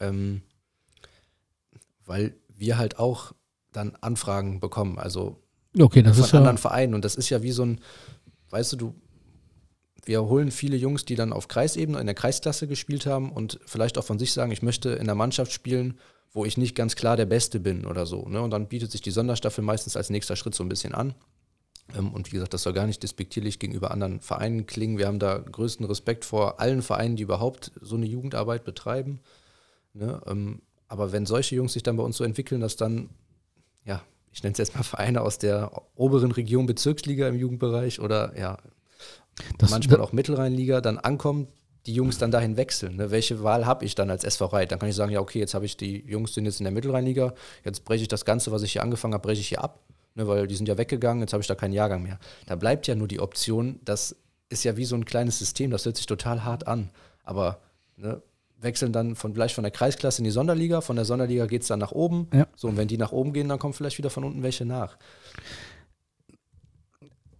Ähm, 0.00 0.42
weil 2.04 2.36
wir 2.48 2.78
halt 2.78 2.98
auch 2.98 3.32
dann 3.72 3.96
Anfragen 4.00 4.60
bekommen. 4.60 4.98
Also 4.98 5.42
okay, 5.78 6.02
das 6.02 6.16
von 6.16 6.24
ist 6.24 6.34
anderen 6.34 6.56
ja, 6.56 6.60
Vereinen. 6.60 6.94
Und 6.94 7.04
das 7.04 7.16
ist 7.16 7.30
ja 7.30 7.42
wie 7.42 7.52
so 7.52 7.64
ein, 7.64 7.80
weißt 8.50 8.72
du, 8.72 8.76
du, 8.76 8.94
wir 10.06 10.24
holen 10.24 10.50
viele 10.50 10.76
Jungs, 10.76 11.04
die 11.04 11.14
dann 11.14 11.32
auf 11.32 11.48
Kreisebene 11.48 12.00
in 12.00 12.06
der 12.06 12.14
Kreisklasse 12.14 12.66
gespielt 12.66 13.06
haben 13.06 13.32
und 13.32 13.58
vielleicht 13.66 13.98
auch 13.98 14.04
von 14.04 14.18
sich 14.18 14.32
sagen, 14.32 14.52
ich 14.52 14.62
möchte 14.62 14.90
in 14.90 15.06
der 15.06 15.14
Mannschaft 15.14 15.52
spielen, 15.52 15.98
wo 16.32 16.44
ich 16.44 16.56
nicht 16.56 16.74
ganz 16.74 16.96
klar 16.96 17.16
der 17.16 17.26
Beste 17.26 17.60
bin 17.60 17.86
oder 17.86 18.06
so. 18.06 18.28
Ne? 18.28 18.40
Und 18.42 18.50
dann 18.50 18.68
bietet 18.68 18.90
sich 18.90 19.00
die 19.00 19.12
Sonderstaffel 19.12 19.62
meistens 19.62 19.96
als 19.96 20.10
nächster 20.10 20.36
Schritt 20.36 20.54
so 20.54 20.64
ein 20.64 20.68
bisschen 20.68 20.94
an. 20.94 21.14
Ähm, 21.96 22.12
und 22.12 22.32
wie 22.32 22.36
gesagt, 22.36 22.54
das 22.54 22.62
soll 22.62 22.72
gar 22.72 22.86
nicht 22.86 23.02
despektierlich 23.02 23.58
gegenüber 23.58 23.90
anderen 23.92 24.20
Vereinen 24.20 24.66
klingen. 24.66 24.98
Wir 24.98 25.06
haben 25.06 25.18
da 25.20 25.38
größten 25.38 25.86
Respekt 25.86 26.24
vor 26.24 26.60
allen 26.60 26.82
Vereinen, 26.82 27.16
die 27.16 27.22
überhaupt 27.22 27.72
so 27.80 27.96
eine 27.96 28.06
Jugendarbeit 28.06 28.64
betreiben. 28.64 29.20
Ne? 29.92 30.20
Ähm, 30.26 30.62
aber 30.88 31.12
wenn 31.12 31.24
solche 31.24 31.54
Jungs 31.56 31.72
sich 31.72 31.82
dann 31.82 31.96
bei 31.96 32.02
uns 32.02 32.16
so 32.16 32.24
entwickeln, 32.24 32.60
dass 32.60 32.76
dann, 32.76 33.10
ja, 33.84 34.02
ich 34.32 34.42
nenne 34.42 34.52
es 34.52 34.58
jetzt 34.58 34.74
mal 34.74 34.82
Vereine 34.82 35.22
aus 35.22 35.38
der 35.38 35.70
oberen 35.94 36.32
Region 36.32 36.66
Bezirksliga 36.66 37.28
im 37.28 37.36
Jugendbereich 37.36 38.00
oder 38.00 38.36
ja, 38.36 38.58
das, 39.58 39.70
manchmal 39.70 40.00
auch 40.00 40.12
Mittelrheinliga, 40.12 40.80
dann 40.80 40.98
ankommen, 40.98 41.48
die 41.86 41.94
Jungs 41.94 42.18
dann 42.18 42.30
dahin 42.30 42.56
wechseln. 42.56 42.96
Ne? 42.96 43.10
Welche 43.10 43.42
Wahl 43.42 43.66
habe 43.66 43.84
ich 43.84 43.94
dann 43.94 44.10
als 44.10 44.24
SV 44.24 44.46
Reit? 44.46 44.72
Dann 44.72 44.78
kann 44.78 44.88
ich 44.88 44.94
sagen, 44.94 45.12
ja, 45.12 45.20
okay, 45.20 45.38
jetzt 45.38 45.54
habe 45.54 45.66
ich 45.66 45.76
die 45.76 46.04
Jungs 46.06 46.34
sind 46.34 46.46
jetzt 46.46 46.60
in 46.60 46.64
der 46.64 46.72
Mittelrheinliga, 46.72 47.34
jetzt 47.64 47.84
breche 47.84 48.02
ich 48.02 48.08
das 48.08 48.24
Ganze, 48.24 48.52
was 48.52 48.62
ich 48.62 48.72
hier 48.72 48.82
angefangen 48.82 49.14
habe, 49.14 49.22
breche 49.22 49.40
ich 49.40 49.48
hier 49.48 49.62
ab, 49.62 49.80
ne? 50.14 50.26
weil 50.26 50.46
die 50.46 50.54
sind 50.54 50.68
ja 50.68 50.78
weggegangen, 50.78 51.20
jetzt 51.20 51.32
habe 51.32 51.42
ich 51.42 51.46
da 51.46 51.54
keinen 51.54 51.72
Jahrgang 51.72 52.02
mehr. 52.02 52.18
Da 52.46 52.56
bleibt 52.56 52.86
ja 52.86 52.94
nur 52.94 53.08
die 53.08 53.20
Option, 53.20 53.80
das 53.84 54.16
ist 54.48 54.64
ja 54.64 54.76
wie 54.76 54.84
so 54.84 54.96
ein 54.96 55.04
kleines 55.04 55.38
System, 55.38 55.70
das 55.70 55.84
hört 55.84 55.96
sich 55.96 56.06
total 56.06 56.44
hart 56.44 56.66
an, 56.66 56.90
aber 57.22 57.58
ne, 57.96 58.22
wechseln 58.64 58.92
dann 58.92 59.14
von 59.14 59.34
vielleicht 59.34 59.54
von 59.54 59.64
der 59.64 59.70
Kreisklasse 59.70 60.18
in 60.18 60.24
die 60.24 60.30
Sonderliga, 60.30 60.80
von 60.80 60.96
der 60.96 61.04
Sonderliga 61.04 61.46
geht 61.46 61.62
es 61.62 61.68
dann 61.68 61.78
nach 61.78 61.92
oben. 61.92 62.28
Ja. 62.32 62.46
So, 62.56 62.68
und 62.68 62.76
wenn 62.76 62.88
die 62.88 62.96
nach 62.96 63.12
oben 63.12 63.32
gehen, 63.32 63.48
dann 63.48 63.58
kommen 63.58 63.74
vielleicht 63.74 63.98
wieder 63.98 64.10
von 64.10 64.24
unten 64.24 64.42
welche 64.42 64.64
nach. 64.64 64.96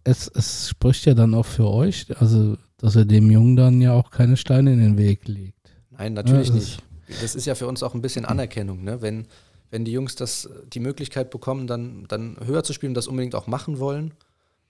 Es, 0.05 0.29
es 0.29 0.69
spricht 0.69 1.07
ja 1.07 1.15
dann 1.15 1.35
auch 1.35 1.47
für 1.47 1.67
euch, 1.67 2.07
also 2.21 2.57
dass 2.77 2.97
er 2.97 3.05
dem 3.05 3.31
Jungen 3.31 3.57
dann 3.57 3.81
ja 3.81 3.93
auch 3.93 4.11
keine 4.11 4.37
Steine 4.37 4.73
in 4.73 4.81
den 4.81 4.99
Weg 4.99 5.27
legt. 5.27 5.71
Nein, 5.91 6.13
natürlich 6.13 6.49
ja, 6.49 6.55
nicht. 6.55 6.83
Das 7.23 7.35
ist 7.35 7.47
ja 7.47 7.55
für 7.55 7.67
uns 7.67 7.83
auch 7.83 7.95
ein 7.95 8.03
bisschen 8.03 8.25
Anerkennung, 8.25 8.85
ne? 8.85 9.01
Wenn, 9.01 9.27
wenn 9.71 9.85
die 9.85 9.93
Jungs 9.93 10.15
das, 10.15 10.49
die 10.73 10.81
Möglichkeit 10.81 11.31
bekommen, 11.31 11.67
dann, 11.67 12.05
dann 12.09 12.37
höher 12.45 12.63
zu 12.63 12.73
spielen 12.73 12.91
und 12.91 12.95
das 12.95 13.09
unbedingt 13.09 13.35
auch 13.35 13.47
machen 13.47 13.79
wollen. 13.79 14.13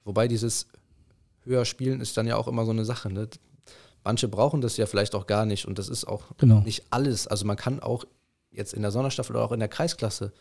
Wobei 0.05 0.28
dieses 0.28 0.68
höher 1.45 1.64
spielen 1.64 2.01
ist 2.01 2.16
dann 2.16 2.26
ja 2.26 2.37
auch 2.37 2.49
immer 2.49 2.64
so 2.64 2.70
eine 2.70 2.85
Sache. 2.85 3.11
Ne? 3.11 3.28
Manche 4.03 4.28
brauchen 4.28 4.61
das 4.61 4.76
ja 4.76 4.87
vielleicht 4.87 5.14
auch 5.14 5.26
gar 5.26 5.47
nicht 5.47 5.66
und 5.66 5.78
das 5.78 5.89
ist 5.89 6.05
auch 6.05 6.37
genau. 6.39 6.61
nicht 6.61 6.85
alles. 6.91 7.26
Also 7.26 7.47
man 7.47 7.57
kann 7.57 7.80
auch 7.80 8.05
jetzt 8.51 8.74
in 8.74 8.82
der 8.82 8.91
Sonderstaffel 8.91 9.35
oder 9.37 9.45
auch 9.45 9.53
in 9.53 9.61
der 9.61 9.68
Kreisklasse 9.68 10.32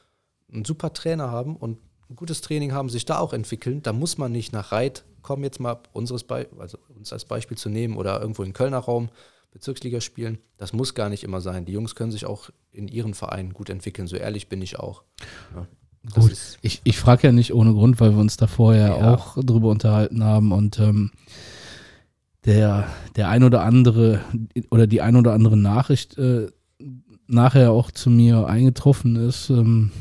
einen 0.51 0.65
super 0.65 0.93
Trainer 0.93 1.31
haben 1.31 1.55
und 1.55 1.77
ein 2.13 2.15
gutes 2.15 2.41
Training 2.41 2.73
haben, 2.73 2.89
sich 2.89 3.05
da 3.05 3.17
auch 3.17 3.33
entwickeln. 3.33 3.81
Da 3.81 3.91
muss 3.91 4.17
man 4.17 4.31
nicht 4.31 4.53
nach 4.53 4.71
Reit 4.71 5.03
kommen, 5.23 5.43
jetzt 5.43 5.59
mal 5.59 5.79
unseres 5.93 6.23
Be 6.23 6.47
also 6.59 6.77
uns 6.95 7.11
als 7.11 7.25
Beispiel 7.25 7.57
zu 7.57 7.69
nehmen 7.69 7.97
oder 7.97 8.21
irgendwo 8.21 8.43
in 8.43 8.53
Kölner 8.53 8.77
Raum 8.77 9.09
Bezirksliga 9.51 10.01
spielen. 10.01 10.39
Das 10.57 10.73
muss 10.73 10.95
gar 10.95 11.09
nicht 11.09 11.23
immer 11.23 11.41
sein. 11.41 11.65
Die 11.65 11.73
Jungs 11.73 11.95
können 11.95 12.11
sich 12.11 12.25
auch 12.25 12.49
in 12.71 12.87
ihren 12.87 13.13
Vereinen 13.13 13.53
gut 13.53 13.69
entwickeln. 13.69 14.07
So 14.07 14.15
ehrlich 14.15 14.47
bin 14.47 14.61
ich 14.61 14.79
auch. 14.79 15.03
Ja. 15.55 15.67
Gut, 16.15 16.35
ich, 16.61 16.81
ich 16.83 16.97
frage 16.97 17.27
ja 17.27 17.31
nicht 17.31 17.53
ohne 17.53 17.73
Grund, 17.73 17.99
weil 17.99 18.11
wir 18.11 18.19
uns 18.19 18.35
da 18.35 18.47
vorher 18.47 18.87
ja. 18.87 19.13
auch 19.13 19.37
drüber 19.37 19.69
unterhalten 19.69 20.23
haben 20.23 20.51
und 20.51 20.77
ähm, 20.79 21.11
der, 22.45 22.89
der 23.15 23.29
ein 23.29 23.43
oder 23.43 23.63
andere 23.63 24.19
oder 24.69 24.85
die 24.85 25.01
ein 25.01 25.15
oder 25.15 25.33
andere 25.33 25.55
Nachricht 25.55 26.17
äh, 26.17 26.47
nachher 27.27 27.71
auch 27.71 27.89
zu 27.89 28.09
mir 28.09 28.47
eingetroffen 28.47 29.15
ist, 29.15 29.49
ähm, 29.49 29.91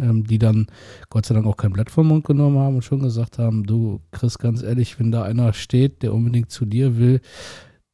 ähm, 0.00 0.24
die 0.24 0.38
dann 0.38 0.66
Gott 1.10 1.26
sei 1.26 1.34
Dank 1.34 1.46
auch 1.46 1.56
kein 1.56 1.72
Blatt 1.72 1.90
vom 1.90 2.08
Mund 2.08 2.24
genommen 2.24 2.58
haben 2.58 2.76
und 2.76 2.82
schon 2.82 3.00
gesagt 3.00 3.38
haben, 3.38 3.64
du 3.64 4.00
Chris, 4.12 4.38
ganz 4.38 4.62
ehrlich, 4.62 4.98
wenn 4.98 5.12
da 5.12 5.22
einer 5.22 5.52
steht, 5.52 6.02
der 6.02 6.14
unbedingt 6.14 6.50
zu 6.50 6.64
dir 6.64 6.96
will, 6.98 7.20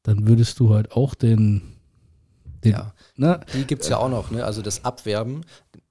dann 0.03 0.27
würdest 0.27 0.61
du 0.61 0.75
halt 0.75 0.93
auch 0.93 1.15
den, 1.15 1.63
den 2.65 2.73
ja, 2.73 2.95
ne? 3.17 3.41
die 3.55 3.65
gibt 3.65 3.83
es 3.83 3.89
ja 3.89 3.99
auch 3.99 4.09
noch, 4.09 4.31
ne? 4.31 4.45
also 4.45 4.63
das 4.63 4.85
Abwerben, 4.85 5.43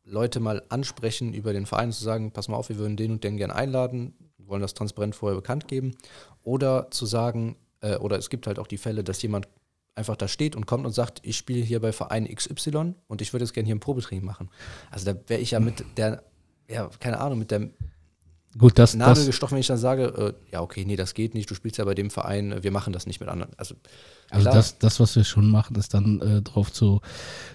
Leute 0.03 0.39
mal 0.39 0.64
ansprechen 0.70 1.34
über 1.34 1.53
den 1.53 1.66
Verein, 1.66 1.91
zu 1.91 2.03
sagen, 2.03 2.32
pass 2.32 2.47
mal 2.47 2.57
auf, 2.57 2.70
wir 2.70 2.78
würden 2.78 2.97
den 2.97 3.12
und 3.12 3.24
den 3.24 3.38
gerne 3.38 3.55
einladen, 3.55 4.14
wollen 4.38 4.62
das 4.62 4.74
transparent 4.74 5.16
vorher 5.16 5.36
bekannt 5.36 5.68
geben 5.68 5.95
oder 6.41 6.89
zu 6.91 7.05
sagen, 7.05 7.55
äh, 7.82 7.97
oder 7.97 8.18
es 8.18 8.30
gibt 8.30 8.47
halt 8.47 8.60
auch 8.60 8.68
die 8.68 8.78
Fälle, 8.78 9.03
dass 9.03 9.22
jemand 9.22 9.47
einfach 9.96 10.16
da 10.16 10.28
steht 10.28 10.56
und 10.56 10.66
kommt 10.66 10.86
und 10.86 10.94
sagt, 10.94 11.20
ich 11.24 11.38
spiele 11.38 11.62
hier 11.62 11.80
bei 11.80 11.92
Verein 11.92 12.28
XY 12.28 12.96
und 13.08 13.22
ich 13.22 13.34
würde 13.34 13.46
jetzt 13.46 13.54
gerne 13.54 13.66
hier 13.66 13.76
ein 13.76 13.82
Probetraining 13.82 14.26
machen. 14.26 14.50
Also 14.92 15.12
da 15.12 15.20
wäre 15.28 15.42
ich 15.42 15.52
ja 15.52 15.60
mit 15.60 15.84
der, 15.98 16.24
ja, 16.70 16.90
keine 17.00 17.20
Ahnung, 17.20 17.40
mit 17.40 17.52
der 17.52 17.70
Gut, 18.58 18.80
das, 18.80 18.96
Nadel 18.96 19.16
das, 19.16 19.26
gestochen, 19.28 19.54
wenn 19.54 19.62
ich 19.62 19.68
dann 19.68 19.78
sage, 19.78 20.34
äh, 20.50 20.52
ja, 20.52 20.62
okay, 20.62 20.84
nee, 20.84 20.96
das 20.96 21.14
geht 21.14 21.36
nicht, 21.36 21.52
du 21.52 21.54
spielst 21.54 21.78
ja 21.78 21.86
bei 21.86 21.94
dem 21.94 22.10
Verein, 22.10 22.52
äh, 22.52 22.64
wir 22.64 22.72
machen 22.72 22.94
das 22.94 23.06
nicht 23.06 23.20
mit 23.20 23.30
anderen. 23.30 23.52
Also, 23.58 23.76
also 24.32 24.50
das, 24.50 24.80
das, 24.80 25.00
was 25.00 25.16
wir 25.16 25.24
schon 25.24 25.52
machen, 25.52 25.76
ist 25.76 25.94
dann 25.94 26.20
äh, 26.20 26.42
darauf 26.42 26.74
zu, 26.74 27.00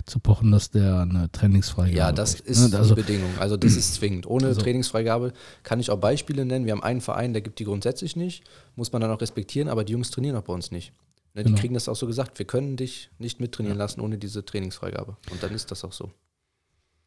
zu 0.07 0.21
pochen, 0.21 0.53
dass 0.53 0.71
der 0.71 1.01
eine 1.01 1.33
Trainingsfreigabe 1.33 1.97
Ja, 1.97 2.13
das 2.13 2.35
ist 2.35 2.71
ne? 2.71 2.79
also, 2.79 2.95
die 2.95 3.01
Bedingung. 3.01 3.31
Also 3.41 3.57
das 3.57 3.75
ist 3.75 3.95
zwingend. 3.95 4.29
Ohne 4.29 4.47
also, 4.47 4.61
Trainingsfreigabe 4.61 5.33
kann 5.65 5.81
ich 5.81 5.91
auch 5.91 5.99
Beispiele 5.99 6.45
nennen. 6.45 6.65
Wir 6.65 6.73
haben 6.73 6.83
einen 6.85 7.01
Verein, 7.01 7.33
der 7.33 7.43
gibt 7.43 7.59
die 7.59 7.65
grundsätzlich 7.65 8.15
nicht, 8.15 8.45
muss 8.77 8.93
man 8.93 9.03
dann 9.03 9.11
auch 9.11 9.21
respektieren, 9.21 9.69
aber 9.69 9.83
die 9.83 9.95
Jungs 9.95 10.13
trainieren 10.13 10.37
auch 10.37 10.43
bei 10.43 10.53
uns 10.53 10.71
nicht. 10.71 10.93
Ne, 11.35 11.43
die 11.43 11.51
genau. 11.51 11.61
kriegen 11.61 11.75
das 11.75 11.89
auch 11.89 11.97
so 11.97 12.07
gesagt, 12.07 12.39
wir 12.39 12.47
können 12.47 12.77
dich 12.77 13.11
nicht 13.19 13.41
mittrainieren 13.41 13.79
ja. 13.79 13.85
lassen 13.85 14.01
ohne 14.01 14.19
diese 14.19 14.45
Trainingsfreigabe. 14.45 15.17
Und 15.31 15.43
dann 15.43 15.53
ist 15.53 15.71
das 15.71 15.85
auch 15.85 15.93
so. 15.93 16.13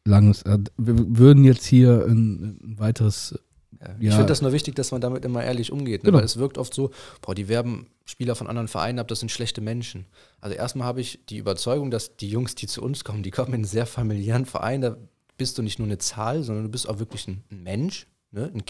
Langes, 0.04 0.42
äh, 0.42 0.58
wir 0.76 1.18
würden 1.18 1.44
jetzt 1.44 1.64
hier 1.64 2.04
ein, 2.06 2.58
ein 2.62 2.78
weiteres 2.78 3.38
ja. 3.80 3.94
Ich 4.00 4.10
finde 4.10 4.26
das 4.26 4.42
nur 4.42 4.52
wichtig, 4.52 4.74
dass 4.74 4.90
man 4.90 5.00
damit 5.00 5.24
immer 5.24 5.44
ehrlich 5.44 5.70
umgeht, 5.70 6.02
ne? 6.02 6.08
genau. 6.08 6.18
weil 6.18 6.24
es 6.24 6.36
wirkt 6.36 6.58
oft 6.58 6.74
so, 6.74 6.90
boah, 7.20 7.34
die 7.34 7.48
werben 7.48 7.86
Spieler 8.04 8.34
von 8.34 8.48
anderen 8.48 8.66
Vereinen 8.66 8.98
ab, 8.98 9.08
das 9.08 9.20
sind 9.20 9.30
schlechte 9.30 9.60
Menschen. 9.60 10.06
Also 10.40 10.56
erstmal 10.56 10.86
habe 10.86 11.00
ich 11.00 11.20
die 11.28 11.36
Überzeugung, 11.36 11.90
dass 11.90 12.16
die 12.16 12.28
Jungs, 12.28 12.54
die 12.54 12.66
zu 12.66 12.82
uns 12.82 13.04
kommen, 13.04 13.22
die 13.22 13.30
kommen 13.30 13.48
in 13.48 13.54
einen 13.54 13.64
sehr 13.64 13.86
familiären 13.86 14.46
Verein, 14.46 14.80
da 14.80 14.96
bist 15.36 15.58
du 15.58 15.62
nicht 15.62 15.78
nur 15.78 15.86
eine 15.86 15.98
Zahl, 15.98 16.42
sondern 16.42 16.64
du 16.64 16.70
bist 16.70 16.88
auch 16.88 16.98
wirklich 16.98 17.28
ein, 17.28 17.44
Mensch, 17.50 18.08
ne? 18.32 18.50
ein, 18.52 18.62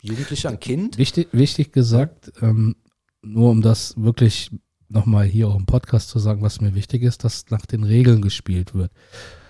Jugendlicher, 0.00 0.50
ein 0.50 0.60
Kind. 0.60 0.96
Wichtig, 0.96 1.28
wichtig 1.32 1.72
gesagt, 1.72 2.32
ähm, 2.40 2.76
nur 3.22 3.50
um 3.50 3.62
das 3.62 3.94
wirklich 3.96 4.50
nochmal 4.92 5.24
hier 5.24 5.48
auch 5.48 5.56
im 5.56 5.66
Podcast 5.66 6.08
zu 6.08 6.18
sagen, 6.18 6.42
was 6.42 6.60
mir 6.60 6.74
wichtig 6.74 7.02
ist, 7.02 7.24
dass 7.24 7.46
nach 7.50 7.66
den 7.66 7.84
Regeln 7.84 8.22
gespielt 8.22 8.74
wird. 8.74 8.92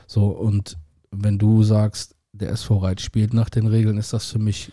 So, 0.07 0.26
und 0.26 0.76
wenn 1.11 1.38
du 1.38 1.62
sagst, 1.62 2.14
der 2.32 2.51
SV 2.51 2.78
Reit 2.78 3.01
spielt 3.01 3.34
nach 3.34 3.51
den 3.51 3.66
Regeln, 3.66 3.99
ist 3.99 4.12
das 4.12 4.26
für 4.26 4.38
mich 4.38 4.72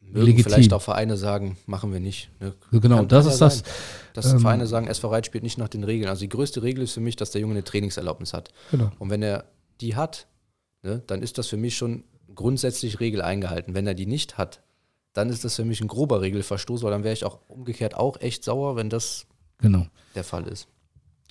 Mögen 0.00 0.26
legitim. 0.26 0.52
vielleicht 0.52 0.72
auch 0.72 0.82
Vereine 0.82 1.16
sagen, 1.16 1.56
machen 1.66 1.92
wir 1.92 2.00
nicht. 2.00 2.30
Ne? 2.40 2.54
Genau, 2.70 2.98
kann, 2.98 3.08
das 3.08 3.26
ist 3.26 3.40
ja 3.40 3.46
das. 3.46 3.58
Sein, 3.58 3.68
dass 4.14 4.32
ähm, 4.32 4.40
Vereine 4.40 4.66
sagen, 4.66 4.86
SV 4.86 5.08
Reit 5.08 5.26
spielt 5.26 5.42
nicht 5.44 5.58
nach 5.58 5.68
den 5.68 5.84
Regeln. 5.84 6.08
Also 6.08 6.20
die 6.20 6.28
größte 6.28 6.62
Regel 6.62 6.84
ist 6.84 6.92
für 6.92 7.00
mich, 7.00 7.16
dass 7.16 7.32
der 7.32 7.40
Junge 7.40 7.54
eine 7.54 7.64
Trainingserlaubnis 7.64 8.32
hat. 8.32 8.50
Genau. 8.70 8.90
Und 8.98 9.10
wenn 9.10 9.22
er 9.22 9.44
die 9.80 9.96
hat, 9.96 10.28
ne, 10.82 11.02
dann 11.06 11.22
ist 11.22 11.38
das 11.38 11.48
für 11.48 11.56
mich 11.56 11.76
schon 11.76 12.04
grundsätzlich 12.34 13.00
Regel 13.00 13.22
eingehalten. 13.22 13.74
Wenn 13.74 13.86
er 13.86 13.94
die 13.94 14.06
nicht 14.06 14.38
hat, 14.38 14.62
dann 15.12 15.30
ist 15.30 15.44
das 15.44 15.56
für 15.56 15.64
mich 15.64 15.80
ein 15.80 15.88
grober 15.88 16.20
Regelverstoß, 16.20 16.82
weil 16.82 16.90
dann 16.90 17.04
wäre 17.04 17.14
ich 17.14 17.24
auch 17.24 17.40
umgekehrt 17.48 17.94
auch 17.96 18.20
echt 18.20 18.44
sauer, 18.44 18.76
wenn 18.76 18.90
das 18.90 19.26
genau. 19.58 19.86
der 20.14 20.24
Fall 20.24 20.46
ist. 20.46 20.68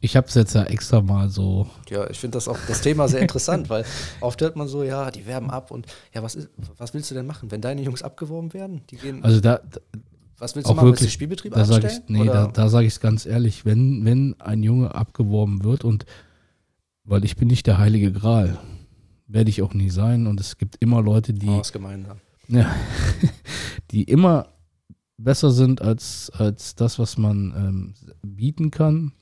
Ich 0.01 0.17
habe 0.17 0.27
es 0.27 0.33
jetzt 0.33 0.53
ja 0.53 0.63
extra 0.63 1.01
mal 1.01 1.29
so. 1.29 1.65
Ja, 1.89 2.09
ich 2.09 2.19
finde 2.19 2.35
das 2.35 2.49
auch 2.49 2.57
das 2.67 2.81
Thema 2.81 3.07
sehr 3.07 3.21
interessant, 3.21 3.69
weil 3.69 3.85
oft 4.19 4.41
hört 4.41 4.57
man 4.57 4.67
so, 4.67 4.83
ja, 4.83 5.09
die 5.11 5.25
werben 5.25 5.49
ab 5.49 5.71
und 5.71 5.87
ja, 6.13 6.21
was 6.21 6.35
ist, 6.35 6.49
was 6.77 6.93
willst 6.93 7.09
du 7.09 7.15
denn 7.15 7.25
machen, 7.25 7.51
wenn 7.51 7.61
deine 7.61 7.81
Jungs 7.81 8.03
abgeworben 8.03 8.53
werden? 8.53 8.81
Die 8.89 8.97
gehen. 8.97 9.23
Also 9.23 9.39
da. 9.39 9.61
Was 10.39 10.55
willst 10.55 10.69
du 10.69 10.73
machen? 10.73 10.87
Wirklich, 10.87 11.01
willst 11.01 11.13
du 11.13 11.13
Spielbetrieb 11.13 11.53
da 11.53 11.63
sag 11.63 11.85
ich, 11.85 12.01
Nee, 12.07 12.21
oder? 12.21 12.33
da, 12.33 12.47
da 12.47 12.67
sage 12.67 12.85
ich 12.85 12.93
es 12.93 12.99
ganz 12.99 13.25
ehrlich, 13.25 13.63
wenn, 13.65 14.03
wenn 14.03 14.35
ein 14.41 14.61
Junge 14.61 14.93
abgeworben 14.93 15.63
wird 15.63 15.85
und 15.85 16.05
weil 17.05 17.23
ich 17.23 17.37
bin 17.37 17.47
nicht 17.47 17.65
der 17.65 17.77
heilige 17.77 18.11
Gral, 18.11 18.59
werde 19.27 19.49
ich 19.49 19.61
auch 19.61 19.73
nie 19.73 19.89
sein 19.89 20.27
und 20.27 20.39
es 20.41 20.57
gibt 20.57 20.75
immer 20.81 21.01
Leute, 21.01 21.33
die. 21.33 21.47
Oh, 21.47 21.61
ist 21.61 21.71
gemein 21.71 22.05
dann. 22.05 22.19
Ja, 22.49 22.75
die 23.91 24.03
immer 24.03 24.52
besser 25.17 25.51
sind 25.51 25.81
als, 25.81 26.31
als 26.31 26.75
das, 26.75 26.99
was 26.99 27.17
man 27.17 27.53
ähm, 27.55 27.93
bieten 28.21 28.71
kann, 28.71 29.13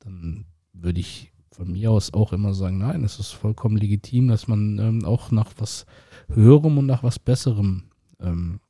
dann 0.00 0.46
würde 0.72 1.00
ich 1.00 1.32
von 1.50 1.72
mir 1.72 1.90
aus 1.90 2.14
auch 2.14 2.32
immer 2.32 2.54
sagen, 2.54 2.78
nein, 2.78 3.02
es 3.02 3.18
ist 3.18 3.32
vollkommen 3.32 3.76
legitim, 3.76 4.28
dass 4.28 4.46
man 4.46 4.78
ähm, 4.78 5.04
auch 5.04 5.30
nach 5.30 5.52
was 5.58 5.86
Höherem 6.28 6.78
und 6.78 6.86
nach 6.86 7.02
was 7.02 7.18
Besserem 7.18 7.90
ähm, 8.20 8.60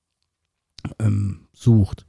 ähm, 0.99 1.49
sucht. 1.53 2.07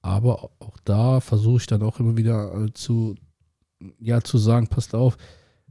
Aber 0.00 0.50
auch 0.58 0.76
da 0.84 1.20
versuche 1.20 1.58
ich 1.58 1.66
dann 1.66 1.82
auch 1.82 2.00
immer 2.00 2.16
wieder 2.16 2.52
äh, 2.54 2.72
zu, 2.72 3.14
ja, 4.00 4.20
zu 4.20 4.38
sagen, 4.38 4.66
passt 4.66 4.94
auf, 4.94 5.16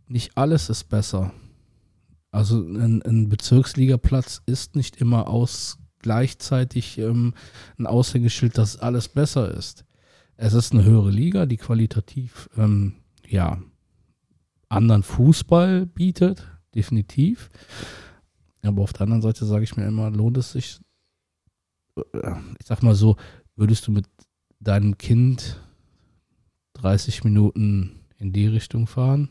nicht 0.07 0.38
alles 0.38 0.69
ist 0.69 0.86
besser. 0.86 1.34
Also 2.32 2.61
ein, 2.61 3.01
ein 3.01 3.28
Bezirksligaplatz 3.28 4.41
ist 4.45 4.76
nicht 4.76 4.95
immer 4.97 5.28
aus 5.28 5.78
gleichzeitig 6.01 6.97
ähm, 6.97 7.33
ein 7.77 7.87
Aushängeschild, 7.87 8.57
dass 8.57 8.77
alles 8.77 9.09
besser 9.09 9.53
ist. 9.53 9.85
Es 10.35 10.53
ist 10.53 10.73
eine 10.73 10.83
höhere 10.83 11.11
Liga, 11.11 11.45
die 11.45 11.57
qualitativ 11.57 12.49
ähm, 12.57 12.95
ja 13.27 13.61
anderen 14.69 15.03
Fußball 15.03 15.85
bietet, 15.85 16.47
definitiv. 16.73 17.49
Aber 18.63 18.83
auf 18.83 18.93
der 18.93 19.01
anderen 19.01 19.21
Seite 19.21 19.45
sage 19.45 19.63
ich 19.63 19.75
mir 19.75 19.85
immer, 19.85 20.09
lohnt 20.09 20.37
es 20.37 20.51
sich, 20.53 20.79
äh, 21.97 22.33
ich 22.59 22.65
sag 22.65 22.83
mal 22.83 22.95
so, 22.95 23.17
würdest 23.55 23.87
du 23.87 23.91
mit 23.91 24.05
deinem 24.59 24.97
Kind 24.97 25.61
30 26.73 27.23
Minuten 27.23 27.99
in 28.17 28.33
die 28.33 28.47
Richtung 28.47 28.87
fahren, 28.87 29.29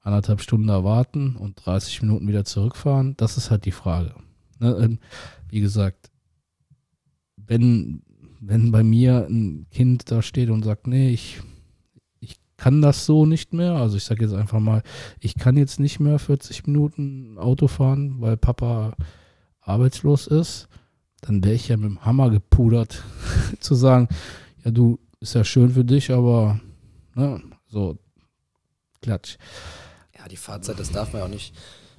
anderthalb 0.00 0.40
Stunden 0.40 0.68
erwarten 0.68 1.36
und 1.36 1.64
30 1.64 2.02
Minuten 2.02 2.26
wieder 2.26 2.44
zurückfahren? 2.44 3.16
Das 3.16 3.36
ist 3.36 3.50
halt 3.50 3.64
die 3.66 3.72
Frage. 3.72 4.14
Ne? 4.64 4.76
Ähm, 4.80 4.98
wie 5.48 5.60
gesagt, 5.60 6.10
wenn, 7.36 8.02
wenn 8.40 8.72
bei 8.72 8.82
mir 8.82 9.26
ein 9.28 9.66
Kind 9.70 10.10
da 10.10 10.22
steht 10.22 10.48
und 10.48 10.64
sagt, 10.64 10.86
nee, 10.86 11.10
ich, 11.10 11.42
ich 12.20 12.36
kann 12.56 12.80
das 12.80 13.04
so 13.04 13.26
nicht 13.26 13.52
mehr, 13.52 13.74
also 13.74 13.96
ich 13.96 14.04
sage 14.04 14.24
jetzt 14.24 14.34
einfach 14.34 14.60
mal, 14.60 14.82
ich 15.20 15.34
kann 15.34 15.58
jetzt 15.58 15.80
nicht 15.80 16.00
mehr 16.00 16.18
40 16.18 16.66
Minuten 16.66 17.36
Auto 17.36 17.68
fahren, 17.68 18.16
weil 18.20 18.38
Papa 18.38 18.96
arbeitslos 19.60 20.26
ist, 20.26 20.68
dann 21.20 21.44
wäre 21.44 21.54
ich 21.54 21.68
ja 21.68 21.76
mit 21.76 21.86
dem 21.86 22.04
Hammer 22.04 22.30
gepudert, 22.30 23.04
zu 23.60 23.74
sagen, 23.74 24.08
ja, 24.64 24.70
du, 24.70 24.98
ist 25.20 25.34
ja 25.34 25.44
schön 25.44 25.70
für 25.70 25.84
dich, 25.84 26.10
aber 26.10 26.58
ne, 27.14 27.42
so, 27.66 27.98
klatsch. 29.02 29.36
Ja, 30.16 30.26
die 30.26 30.36
Fahrzeit, 30.36 30.78
das 30.78 30.90
darf 30.90 31.12
man 31.12 31.20
ja 31.20 31.26
auch 31.26 31.30
nicht 31.30 31.54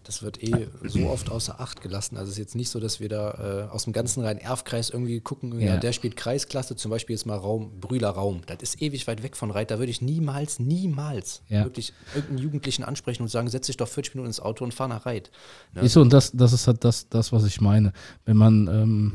das 0.05 0.21
wird 0.21 0.41
eh 0.41 0.67
so 0.83 1.09
oft 1.09 1.31
außer 1.31 1.59
Acht 1.59 1.81
gelassen. 1.81 2.15
Also 2.15 2.27
es 2.29 2.33
ist 2.33 2.39
jetzt 2.39 2.55
nicht 2.55 2.69
so, 2.69 2.79
dass 2.79 2.99
wir 2.99 3.09
da 3.09 3.67
äh, 3.69 3.73
aus 3.73 3.85
dem 3.85 3.93
ganzen 3.93 4.23
Rhein-Erf-Kreis 4.23 4.91
irgendwie 4.91 5.19
gucken, 5.19 5.59
ja. 5.59 5.73
ja. 5.73 5.77
der 5.77 5.93
spielt 5.93 6.15
Kreisklasse, 6.15 6.75
zum 6.75 6.91
Beispiel 6.91 7.15
jetzt 7.15 7.25
mal 7.25 7.35
Raum, 7.35 7.79
Brühler 7.79 8.09
Raum. 8.09 8.41
Das 8.45 8.57
ist 8.61 8.81
ewig 8.81 9.07
weit 9.07 9.23
weg 9.23 9.35
von 9.35 9.49
Reit. 9.49 9.71
Da 9.71 9.79
würde 9.79 9.89
ich 9.89 10.01
niemals, 10.01 10.59
niemals 10.59 11.41
ja. 11.49 11.63
wirklich 11.63 11.91
irgendeinen 12.13 12.37
Jugendlichen 12.37 12.83
ansprechen 12.83 13.23
und 13.23 13.29
sagen, 13.29 13.49
setz 13.49 13.65
dich 13.65 13.77
doch 13.77 13.87
40 13.87 14.15
Minuten 14.15 14.27
ins 14.27 14.39
Auto 14.39 14.63
und 14.63 14.73
fahr 14.73 14.87
nach 14.87 15.05
Reit. 15.05 15.31
Ne? 15.73 15.89
So, 15.89 16.01
und 16.01 16.13
das, 16.13 16.31
das 16.31 16.53
ist 16.53 16.67
halt 16.67 16.83
das, 16.83 17.09
das, 17.09 17.31
was 17.31 17.43
ich 17.45 17.59
meine. 17.59 17.91
Wenn 18.25 18.37
man 18.37 18.67
ähm, 18.67 19.13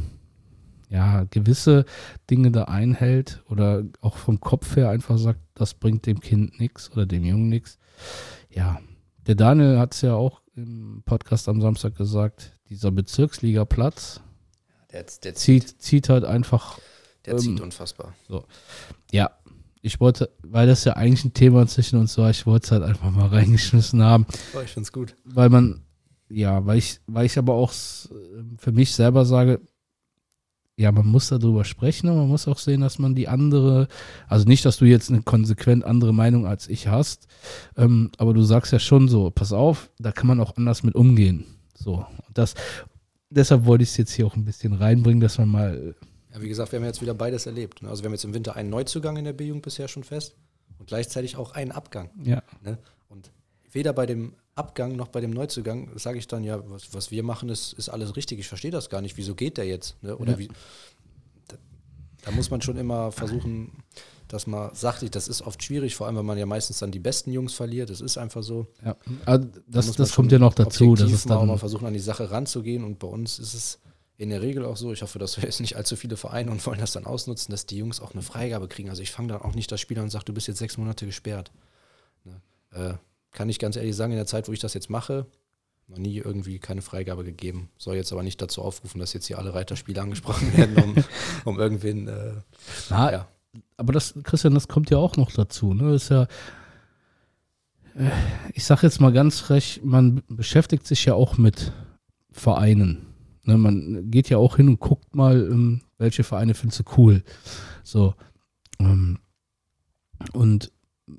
ja 0.89 1.25
gewisse 1.31 1.85
Dinge 2.29 2.51
da 2.51 2.65
einhält 2.65 3.43
oder 3.49 3.85
auch 4.01 4.17
vom 4.17 4.41
Kopf 4.41 4.75
her 4.75 4.91
einfach 4.91 5.19
sagt, 5.19 5.41
das 5.55 5.75
bringt 5.75 6.07
dem 6.07 6.21
Kind 6.21 6.59
nichts 6.59 6.91
oder 6.91 7.07
dem 7.07 7.25
Jungen 7.25 7.49
nichts. 7.49 7.79
Ja, 8.51 8.81
der 9.27 9.37
Daniel 9.37 9.79
hat 9.79 9.95
es 9.95 10.01
ja 10.01 10.15
auch 10.15 10.40
im 10.57 11.03
Podcast 11.05 11.49
am 11.49 11.61
Samstag 11.61 11.97
gesagt, 11.97 12.57
dieser 12.69 12.91
Bezirksligaplatz, 12.91 14.21
der, 14.93 15.05
der 15.05 15.35
zieht, 15.35 15.69
zieht, 15.69 15.83
zieht 15.83 16.09
halt 16.09 16.25
einfach. 16.25 16.79
Der 17.27 17.35
ähm, 17.35 17.41
zieht 17.41 17.61
unfassbar. 17.61 18.15
So. 18.29 18.45
Ja, 19.13 19.31
ich 19.83 20.01
wollte, 20.01 20.31
weil 20.43 20.67
das 20.67 20.85
ja 20.85 20.95
eigentlich 20.95 21.25
ein 21.25 21.35
Thema 21.35 21.67
zwischen 21.67 21.99
uns 21.99 22.17
war, 22.19 22.31
ich 22.31 22.47
wollte 22.47 22.65
es 22.65 22.73
halt 22.73 22.83
einfach 22.83 23.11
mal 23.11 23.29
reingeschmissen 23.33 24.03
haben. 24.03 24.27
Oh, 24.55 24.61
ich 24.61 24.71
finde 24.71 24.87
es 24.87 24.93
gut. 24.93 25.15
Weil 25.25 25.49
man, 25.49 25.83
ja, 26.29 26.65
weil 26.67 26.79
ich, 26.79 27.01
weil 27.07 27.27
ich 27.27 27.39
aber 27.39 27.55
auch 27.55 27.73
für 27.73 28.73
mich 28.73 28.95
selber 28.95 29.25
sage, 29.25 29.61
ja, 30.81 30.91
man 30.93 31.07
muss 31.07 31.29
darüber 31.29 31.67
sprechen 31.67 32.09
und 32.09 32.17
man 32.17 32.29
muss 32.29 32.49
auch 32.49 32.57
sehen, 32.57 32.81
dass 32.81 32.99
man 32.99 33.15
die 33.15 33.29
andere, 33.29 33.87
also 34.29 34.49
nicht, 34.49 34.65
dass 34.65 34.79
du 34.79 34.87
jetzt 34.87 35.11
eine 35.11 35.21
konsequent 35.21 35.85
andere 35.85 36.15
Meinung 36.15 36.47
als 36.47 36.69
ich 36.69 36.89
hast, 36.89 37.29
ähm, 37.77 38.11
aber 38.17 38.33
du 38.33 38.43
sagst 38.43 38.73
ja 38.73 38.79
schon 38.79 39.07
so, 39.07 39.31
pass 39.31 39.53
auf, 39.53 39.91
da 39.99 40.11
kann 40.11 40.27
man 40.27 40.41
auch 40.41 40.57
anders 40.57 40.83
mit 40.83 40.95
umgehen. 40.95 41.45
So, 41.75 42.07
das, 42.33 42.55
deshalb 43.29 43.67
wollte 43.67 43.85
ich 43.85 43.91
es 43.91 43.99
jetzt 43.99 44.13
hier 44.13 44.27
auch 44.27 44.37
ein 44.37 44.47
bisschen 44.47 44.73
reinbringen, 44.73 45.21
dass 45.21 45.37
man 45.37 45.49
mal. 45.51 45.95
Ja, 46.33 46.41
wie 46.41 46.49
gesagt, 46.49 46.73
wir 46.73 46.79
haben 46.79 46.87
jetzt 46.87 47.03
wieder 47.03 47.13
beides 47.13 47.45
erlebt. 47.45 47.83
Ne? 47.83 47.91
Also 47.91 48.03
wir 48.03 48.07
haben 48.07 48.15
jetzt 48.15 48.25
im 48.25 48.33
Winter 48.33 48.57
einen 48.57 48.71
Neuzugang 48.71 49.19
in 49.19 49.27
der 49.27 49.35
B-Jugend 49.35 49.63
bisher 49.63 49.87
schon 49.87 50.05
fest 50.05 50.35
und 50.79 50.87
gleichzeitig 50.87 51.37
auch 51.37 51.53
einen 51.53 51.73
Abgang. 51.73 52.09
Ja. 52.25 52.43
Ne? 52.65 52.79
Und 53.11 53.31
weder 53.71 53.93
bei 53.93 54.07
dem 54.07 54.33
Abgang 54.55 54.97
noch 54.97 55.09
bei 55.09 55.21
dem 55.21 55.31
Neuzugang 55.31 55.91
sage 55.97 56.19
ich 56.19 56.27
dann, 56.27 56.45
ja, 56.45 56.63
was, 56.69 56.93
was 56.93 57.11
wir 57.11 57.23
machen, 57.23 57.49
ist, 57.49 57.73
ist 57.75 57.89
alles 57.89 58.17
richtig. 58.17 58.39
Ich 58.39 58.49
verstehe 58.49 58.71
das 58.71 58.91
gar 58.91 59.01
nicht. 59.01 59.17
Wieso 59.17 59.35
geht 59.35 59.57
der 59.57 59.67
jetzt? 59.67 60.03
Ne? 60.03 60.17
Oder 60.17 60.33
ja. 60.33 60.39
wie, 60.39 60.49
da, 61.49 61.57
da, 62.23 62.31
muss 62.33 62.51
man 62.51 62.61
schon 62.61 62.77
immer 62.77 63.13
versuchen, 63.13 63.83
dass 64.29 64.47
man 64.47 64.75
sachlich, 64.75 65.11
das 65.11 65.29
ist 65.29 65.43
oft 65.43 65.63
schwierig, 65.63 65.95
vor 65.95 66.07
allem, 66.07 66.17
wenn 66.17 66.27
man 66.27 66.39
ja 66.39 66.47
meistens 66.47 66.79
dann 66.79 66.91
die 66.91 66.99
besten 66.99 67.33
Jungs 67.33 67.55
verliert. 67.55 67.91
Das 67.91 68.01
ist 68.01 68.19
einfach 68.19 68.43
so. 68.43 68.67
Ja, 68.85 68.97
also 69.25 69.49
das, 69.67 69.87
da 69.87 69.93
das 69.95 70.15
kommt 70.15 70.33
ja 70.33 70.39
noch 70.39 70.55
dazu. 70.55 70.95
Das 70.95 71.11
ist 71.11 71.29
dann 71.29 71.39
auch 71.39 71.47
mal 71.47 71.59
versuchen, 71.59 71.87
an 71.87 71.95
die 71.95 72.01
Sache 72.01 72.31
ranzugehen. 72.31 72.85
Und 72.85 72.99
bei 72.99 73.09
uns 73.09 73.39
ist 73.39 73.55
es 73.55 73.79
in 74.19 74.29
der 74.29 74.43
Regel 74.43 74.67
auch 74.67 74.77
so, 74.77 74.93
ich 74.93 75.01
hoffe, 75.01 75.19
dass 75.19 75.39
wir 75.39 75.45
jetzt 75.45 75.61
nicht 75.61 75.77
allzu 75.77 75.97
viele 75.97 76.17
Vereine 76.19 76.51
und 76.51 76.65
wollen 76.67 76.79
das 76.79 76.93
dann 76.93 77.07
ausnutzen, 77.07 77.53
dass 77.53 77.65
die 77.65 77.79
Jungs 77.79 78.01
auch 78.01 78.13
eine 78.13 78.21
Freigabe 78.21 78.69
kriegen. 78.69 78.91
Also 78.91 79.01
ich 79.01 79.11
fange 79.11 79.29
dann 79.29 79.41
auch 79.41 79.55
nicht 79.55 79.73
das 79.73 79.81
Spiel 79.81 79.97
an 79.97 80.05
und 80.05 80.11
sage, 80.11 80.27
du 80.27 80.35
bist 80.35 80.47
jetzt 80.47 80.59
sechs 80.59 80.77
Monate 80.77 81.07
gesperrt. 81.07 81.51
Ne? 82.25 82.41
Äh, 82.73 82.95
kann 83.33 83.49
ich 83.49 83.59
ganz 83.59 83.77
ehrlich 83.77 83.97
sagen, 83.97 84.13
in 84.13 84.19
der 84.19 84.27
Zeit, 84.27 84.49
wo 84.49 84.53
ich 84.53 84.61
das 84.61 84.75
jetzt 84.75 84.91
mache, 84.91 85.27
noch 85.91 85.99
nie 85.99 86.19
irgendwie 86.19 86.59
keine 86.59 86.83
Freigabe 86.83 87.25
gegeben. 87.25 87.71
Soll 87.77 87.97
jetzt 87.97 88.13
aber 88.13 88.23
nicht 88.23 88.41
dazu 88.41 88.63
aufrufen, 88.63 89.01
dass 89.01 89.13
jetzt 89.13 89.27
hier 89.27 89.39
alle 89.39 89.55
Reiterspiele 89.55 90.01
angesprochen 90.03 90.57
werden, 90.57 90.77
um, 90.77 91.05
um 91.45 91.59
irgendwen. 91.59 92.09
Äh, 92.09 92.35
Na, 92.89 93.13
ja. 93.13 93.29
Aber 93.77 93.93
das, 93.93 94.15
Christian, 94.23 94.55
das 94.55 94.69
kommt 94.69 94.91
ja 94.91 94.99
auch 94.99 95.17
noch 95.17 95.33
dazu. 95.33 95.75
Ne? 95.75 95.95
Ist 95.95 96.11
ja, 96.11 96.29
äh, 97.97 98.11
ich 98.55 98.65
sage 98.65 98.83
jetzt 98.87 99.01
mal 99.01 99.13
ganz 99.13 99.41
frech, 99.41 99.81
man 99.83 100.23
beschäftigt 100.29 100.87
sich 100.87 101.05
ja 101.05 101.15
auch 101.15 101.37
mit 101.37 101.73
Vereinen. 102.31 103.07
Ne? 103.43 103.59
Man 103.59 104.11
geht 104.11 104.29
ja 104.29 104.39
auch 104.39 104.57
hin 104.57 104.69
und 104.69 104.79
guckt 104.79 105.15
mal, 105.17 105.41
ähm, 105.41 105.83
welche 105.99 106.23
Vereine 106.23 106.55
findest 106.55 106.81
du 106.81 106.85
cool. 106.97 107.25
So. 107.83 108.15
Ähm, 108.79 109.19
und 110.33 110.71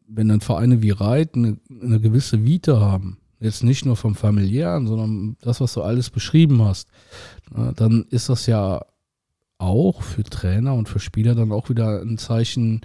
wenn 0.07 0.27
dann 0.27 0.41
Vereine 0.41 0.81
wie 0.81 0.91
Reit 0.91 1.35
eine, 1.35 1.57
eine 1.69 1.99
gewisse 1.99 2.43
Vita 2.43 2.79
haben, 2.79 3.17
jetzt 3.39 3.63
nicht 3.63 3.85
nur 3.85 3.95
vom 3.95 4.15
familiären, 4.15 4.87
sondern 4.87 5.37
das, 5.41 5.61
was 5.61 5.73
du 5.73 5.81
alles 5.81 6.09
beschrieben 6.09 6.63
hast, 6.63 6.89
dann 7.75 8.05
ist 8.09 8.29
das 8.29 8.45
ja 8.45 8.85
auch 9.57 10.01
für 10.01 10.23
Trainer 10.23 10.73
und 10.73 10.89
für 10.89 10.99
Spieler 10.99 11.35
dann 11.35 11.51
auch 11.51 11.69
wieder 11.69 12.01
ein 12.01 12.17
Zeichen, 12.17 12.81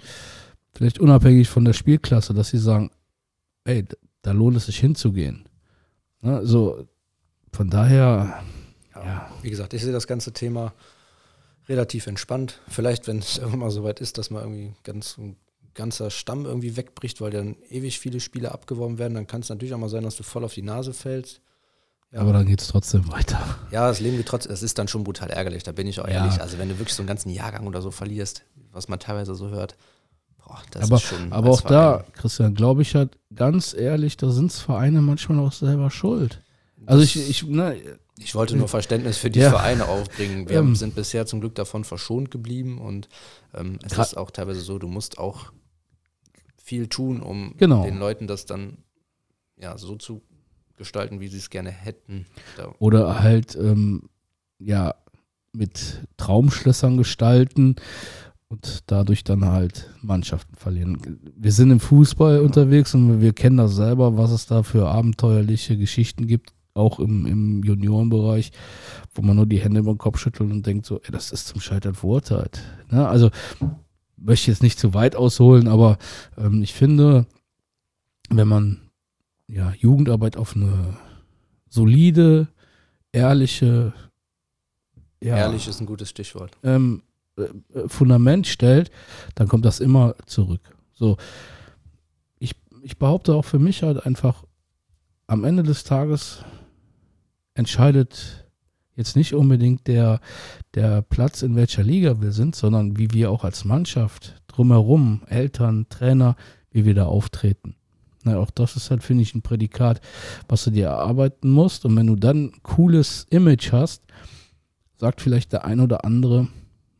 vielleicht 0.73 0.99
unabhängig 0.99 1.49
von 1.49 1.65
der 1.65 1.73
Spielklasse, 1.73 2.33
dass 2.33 2.49
sie 2.49 2.57
sagen, 2.57 2.91
ey, 3.65 3.85
da 4.21 4.31
lohnt 4.31 4.57
es 4.57 4.65
sich 4.65 4.79
hinzugehen. 4.79 5.47
Also 6.21 6.87
von 7.51 7.69
daher, 7.69 8.43
ja, 8.93 9.05
ja. 9.05 9.31
Wie 9.41 9.49
gesagt, 9.49 9.73
ich 9.73 9.83
sehe 9.83 9.93
das 9.93 10.07
ganze 10.07 10.33
Thema 10.33 10.73
relativ 11.69 12.07
entspannt. 12.07 12.61
Vielleicht, 12.67 13.07
wenn 13.07 13.19
es 13.19 13.37
irgendwann 13.37 13.59
mal 13.59 13.71
so 13.71 13.83
weit 13.83 14.01
ist, 14.01 14.17
dass 14.17 14.29
man 14.29 14.43
irgendwie 14.43 14.73
ganz 14.83 15.19
ganzer 15.77 16.09
Stamm 16.09 16.45
irgendwie 16.45 16.75
wegbricht, 16.75 17.21
weil 17.21 17.31
dann 17.31 17.55
ewig 17.69 17.99
viele 17.99 18.19
Spiele 18.19 18.51
abgeworben 18.51 18.97
werden, 18.97 19.13
dann 19.13 19.27
kann 19.27 19.41
es 19.41 19.49
natürlich 19.49 19.73
auch 19.73 19.79
mal 19.79 19.87
sein, 19.87 20.03
dass 20.03 20.17
du 20.17 20.23
voll 20.23 20.43
auf 20.43 20.53
die 20.53 20.61
Nase 20.61 20.93
fällst. 20.93 21.39
Ja. 22.11 22.19
Aber 22.19 22.33
dann 22.33 22.45
geht 22.45 22.61
es 22.61 22.67
trotzdem 22.67 23.09
weiter. 23.11 23.39
Ja, 23.71 23.87
das 23.87 23.99
Leben 23.99 24.17
geht 24.17 24.27
trotzdem, 24.27 24.51
es 24.51 24.63
ist 24.63 24.77
dann 24.77 24.87
schon 24.87 25.03
brutal 25.03 25.29
ärgerlich, 25.29 25.63
da 25.63 25.71
bin 25.71 25.87
ich 25.87 25.99
auch 25.99 26.07
ehrlich. 26.07 26.41
Also 26.41 26.57
wenn 26.57 26.67
du 26.67 26.79
wirklich 26.79 26.95
so 26.95 27.01
einen 27.01 27.07
ganzen 27.07 27.29
Jahrgang 27.29 27.67
oder 27.67 27.81
so 27.81 27.91
verlierst, 27.91 28.43
was 28.71 28.87
man 28.87 28.99
teilweise 28.99 29.35
so 29.35 29.49
hört, 29.49 29.77
boah, 30.45 30.61
das 30.71 30.83
aber, 30.83 30.95
ist 30.95 31.03
schon. 31.03 31.31
Aber 31.31 31.49
auch 31.49 31.61
Verein. 31.61 31.73
da, 31.73 32.05
Christian, 32.13 32.55
glaube 32.55 32.81
ich 32.81 32.95
halt 32.95 33.17
ganz 33.35 33.73
ehrlich, 33.73 34.17
da 34.17 34.31
sind 34.31 34.51
es 34.51 34.59
Vereine 34.59 35.01
manchmal 35.01 35.39
auch 35.39 35.51
selber 35.51 35.91
schuld. 35.91 36.41
Also 36.85 37.03
ich, 37.03 37.29
ich, 37.29 37.45
ne, 37.45 37.75
ich 38.17 38.33
wollte 38.33 38.55
nur 38.55 38.69
Verständnis 38.69 39.17
für 39.17 39.29
die 39.29 39.39
ja. 39.39 39.49
Vereine 39.49 39.87
aufbringen. 39.87 40.49
Wir 40.49 40.59
ähm, 40.59 40.75
sind 40.75 40.95
bisher 40.95 41.25
zum 41.25 41.41
Glück 41.41 41.55
davon 41.55 41.83
verschont 41.83 42.31
geblieben 42.31 42.79
und 42.79 43.09
ähm, 43.53 43.79
es 43.83 43.97
ist 43.97 44.17
auch 44.17 44.31
teilweise 44.31 44.61
so, 44.61 44.79
du 44.79 44.87
musst 44.87 45.17
auch 45.17 45.51
viel 46.67 46.87
tun, 46.87 47.21
um 47.21 47.53
genau. 47.57 47.85
den 47.85 47.97
Leuten 47.97 48.27
das 48.27 48.45
dann 48.45 48.77
ja 49.57 49.77
so 49.77 49.95
zu 49.95 50.21
gestalten, 50.75 51.21
wie 51.21 51.29
sie 51.29 51.37
es 51.37 51.49
gerne 51.49 51.71
hätten. 51.71 52.25
Oder 52.79 53.21
halt 53.21 53.55
ähm, 53.55 54.09
ja 54.59 54.93
mit 55.53 56.05
Traumschlössern 56.17 56.97
gestalten 56.97 57.77
und 58.49 58.83
dadurch 58.87 59.23
dann 59.23 59.45
halt 59.45 59.89
Mannschaften 60.01 60.55
verlieren. 60.55 61.19
Wir 61.37 61.53
sind 61.53 61.71
im 61.71 61.79
Fußball 61.79 62.35
ja. 62.35 62.41
unterwegs 62.41 62.93
und 62.93 63.21
wir 63.21 63.31
kennen 63.31 63.57
das 63.57 63.75
selber, 63.75 64.17
was 64.17 64.31
es 64.31 64.45
da 64.45 64.61
für 64.61 64.89
abenteuerliche 64.89 65.77
Geschichten 65.77 66.27
gibt, 66.27 66.53
auch 66.73 66.99
im, 66.99 67.25
im 67.25 67.63
Juniorenbereich, 67.63 68.51
wo 69.15 69.21
man 69.21 69.37
nur 69.37 69.47
die 69.47 69.59
Hände 69.59 69.79
über 69.79 69.93
den 69.93 69.97
Kopf 69.97 70.19
schüttelt 70.19 70.51
und 70.51 70.65
denkt 70.65 70.85
so, 70.85 70.99
ey, 71.01 71.11
das 71.11 71.31
ist 71.31 71.47
zum 71.47 71.61
Scheitern 71.61 71.95
verurteilt. 71.95 72.61
Ne? 72.91 73.07
Also 73.07 73.31
möchte 74.17 74.51
jetzt 74.51 74.63
nicht 74.63 74.79
zu 74.79 74.93
weit 74.93 75.15
ausholen, 75.15 75.67
aber 75.67 75.97
ähm, 76.37 76.63
ich 76.63 76.73
finde, 76.73 77.25
wenn 78.29 78.47
man 78.47 78.81
ja, 79.47 79.73
Jugendarbeit 79.77 80.37
auf 80.37 80.55
eine 80.55 80.97
solide, 81.69 82.47
ehrliche, 83.11 83.93
ja, 85.21 85.37
Ehrlich 85.37 85.67
ist 85.67 85.79
ein 85.79 85.87
gutes 85.87 86.09
Stichwort. 86.09 86.57
ähm, 86.63 87.01
äh, 87.37 87.43
äh, 87.73 87.87
Fundament 87.87 88.45
stellt, 88.47 88.91
dann 89.35 89.47
kommt 89.47 89.65
das 89.65 89.79
immer 89.79 90.15
zurück. 90.25 90.61
So, 90.93 91.17
ich, 92.39 92.53
ich 92.83 92.97
behaupte 92.97 93.33
auch 93.33 93.45
für 93.45 93.59
mich 93.59 93.83
halt 93.83 94.05
einfach, 94.05 94.43
am 95.25 95.43
Ende 95.43 95.63
des 95.63 95.83
Tages 95.83 96.43
entscheidet 97.53 98.46
jetzt 98.97 99.15
nicht 99.15 99.33
unbedingt 99.33 99.87
der, 99.87 100.19
der 100.73 101.01
Platz, 101.03 101.43
in 101.43 101.55
welcher 101.55 101.83
Liga 101.83 102.19
wir 102.21 102.31
sind, 102.31 102.55
sondern 102.55 102.97
wie 102.97 103.11
wir 103.13 103.31
auch 103.31 103.43
als 103.43 103.63
Mannschaft 103.63 104.41
drumherum, 104.47 105.21
Eltern, 105.27 105.85
Trainer, 105.87 106.35
wie 106.71 106.83
wir 106.83 106.95
da 106.95 107.05
auftreten. 107.05 107.75
Na, 108.23 108.37
auch 108.37 108.51
das 108.51 108.75
ist 108.75 108.91
halt, 108.91 109.03
finde 109.03 109.23
ich, 109.23 109.35
ein 109.35 109.43
Prädikat, 109.43 110.01
was 110.49 110.65
du 110.65 110.71
dir 110.71 110.87
erarbeiten 110.87 111.49
musst. 111.49 111.85
Und 111.85 111.95
wenn 111.95 112.07
du 112.07 112.15
dann 112.15 112.47
ein 112.47 112.63
cooles 112.63 113.27
Image 113.29 113.71
hast, 113.71 114.01
sagt 114.97 115.21
vielleicht 115.21 115.53
der 115.53 115.63
ein 115.63 115.79
oder 115.79 116.03
andere, 116.03 116.47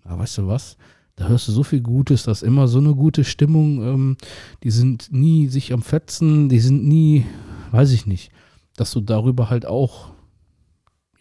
ja, 0.05 0.17
weißt 0.17 0.37
du 0.37 0.47
was, 0.47 0.77
da 1.15 1.27
hörst 1.27 1.47
du 1.47 1.51
so 1.51 1.63
viel 1.63 1.81
Gutes, 1.81 2.23
da 2.23 2.31
ist 2.31 2.43
immer 2.43 2.67
so 2.67 2.77
eine 2.77 2.93
gute 2.93 3.23
Stimmung, 3.23 3.83
ähm, 3.83 4.17
die 4.63 4.69
sind 4.69 5.11
nie 5.11 5.47
sich 5.47 5.73
am 5.73 5.81
Fetzen, 5.81 6.47
die 6.47 6.59
sind 6.59 6.87
nie, 6.87 7.25
weiß 7.71 7.91
ich 7.91 8.05
nicht, 8.05 8.31
dass 8.75 8.91
du 8.91 9.01
darüber 9.01 9.49
halt 9.49 9.65
auch 9.65 10.11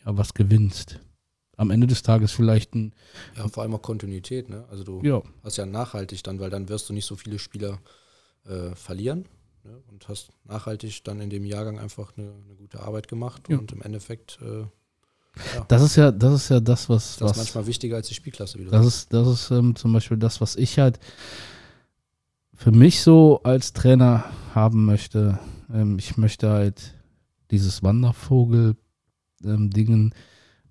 ja, 0.06 0.16
was 0.16 0.32
gewinnst. 0.34 1.00
Am 1.58 1.70
Ende 1.70 1.86
des 1.86 2.02
Tages 2.02 2.32
vielleicht 2.32 2.74
ein, 2.74 2.94
Ja, 3.36 3.48
vor 3.48 3.62
allem 3.62 3.74
auch 3.74 3.82
Kontinuität, 3.82 4.48
ne? 4.50 4.64
Also 4.70 4.84
du 4.84 5.02
ja, 5.02 5.22
hast 5.42 5.56
ja 5.56 5.64
nachhaltig 5.66 6.22
dann, 6.22 6.38
weil 6.38 6.50
dann 6.50 6.68
wirst 6.68 6.88
du 6.88 6.92
nicht 6.92 7.06
so 7.06 7.16
viele 7.16 7.38
Spieler 7.38 7.78
äh, 8.44 8.74
verlieren 8.74 9.26
ne? 9.64 9.82
und 9.90 10.06
hast 10.08 10.28
nachhaltig 10.44 11.02
dann 11.04 11.20
in 11.20 11.30
dem 11.30 11.44
Jahrgang 11.44 11.78
einfach 11.78 12.12
eine, 12.16 12.30
eine 12.44 12.54
gute 12.56 12.80
Arbeit 12.80 13.08
gemacht 13.08 13.48
Ja. 13.48 13.58
und 13.58 13.72
im 13.72 13.82
Endeffekt 13.82 14.38
äh, 14.42 14.64
das 15.68 15.82
ist 15.82 15.96
ja, 15.96 16.10
das 16.10 16.32
ist 16.34 16.48
ja 16.48 16.60
das, 16.60 16.88
was, 16.88 17.10
ist 17.10 17.20
das 17.20 17.30
was 17.30 17.36
manchmal 17.36 17.66
wichtiger 17.66 17.96
als 17.96 18.08
die 18.08 18.14
Spielklasse 18.14 18.58
wieder. 18.58 18.70
Das 18.70 18.86
ist, 18.86 19.12
das 19.12 19.28
ist 19.28 19.50
ähm, 19.50 19.76
zum 19.76 19.92
Beispiel 19.92 20.16
das, 20.16 20.40
was 20.40 20.56
ich 20.56 20.78
halt 20.78 20.98
für 22.54 22.72
mich 22.72 23.02
so 23.02 23.40
als 23.42 23.72
Trainer 23.74 24.24
haben 24.54 24.86
möchte. 24.86 25.38
Ähm, 25.72 25.98
ich 25.98 26.16
möchte 26.16 26.48
halt 26.50 26.94
dieses 27.50 27.82
Wandervogel-Dingen 29.42 30.14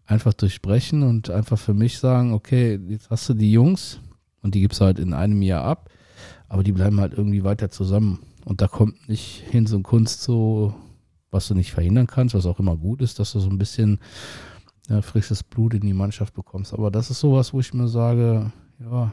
einfach 0.06 0.34
durchbrechen 0.34 1.04
und 1.04 1.30
einfach 1.30 1.58
für 1.58 1.74
mich 1.74 1.98
sagen, 1.98 2.34
okay, 2.34 2.80
jetzt 2.88 3.10
hast 3.10 3.28
du 3.30 3.34
die 3.34 3.52
Jungs 3.52 4.00
und 4.42 4.56
die 4.56 4.62
gibst 4.62 4.82
halt 4.82 5.00
in 5.00 5.14
einem 5.14 5.42
Jahr 5.42 5.64
ab, 5.64 5.90
aber 6.48 6.64
die 6.64 6.72
bleiben 6.72 7.00
halt 7.00 7.14
irgendwie 7.14 7.44
weiter 7.44 7.72
zusammen. 7.72 8.20
Und 8.46 8.62
da 8.62 8.68
kommt 8.68 9.10
nicht 9.10 9.44
hin 9.50 9.66
so 9.66 9.76
ein 9.78 9.84
Kunst 9.84 10.22
so, 10.22 10.76
was 11.32 11.48
du 11.48 11.56
nicht 11.56 11.72
verhindern 11.72 12.06
kannst, 12.06 12.36
was 12.36 12.46
auch 12.46 12.60
immer 12.60 12.78
gut 12.78 13.02
ist, 13.02 13.18
dass 13.18 13.32
du 13.32 13.40
so 13.40 13.50
ein 13.50 13.58
bisschen 13.58 14.00
ja, 14.88 15.02
frisches 15.02 15.42
Blut 15.42 15.74
in 15.74 15.82
die 15.82 15.94
Mannschaft 15.94 16.36
bekommst. 16.36 16.74
Aber 16.74 16.92
das 16.92 17.10
ist 17.10 17.20
sowas, 17.20 17.54
wo 17.54 17.60
ich 17.60 17.74
mir 17.74 17.88
sage, 17.88 18.52
ja, 18.80 19.12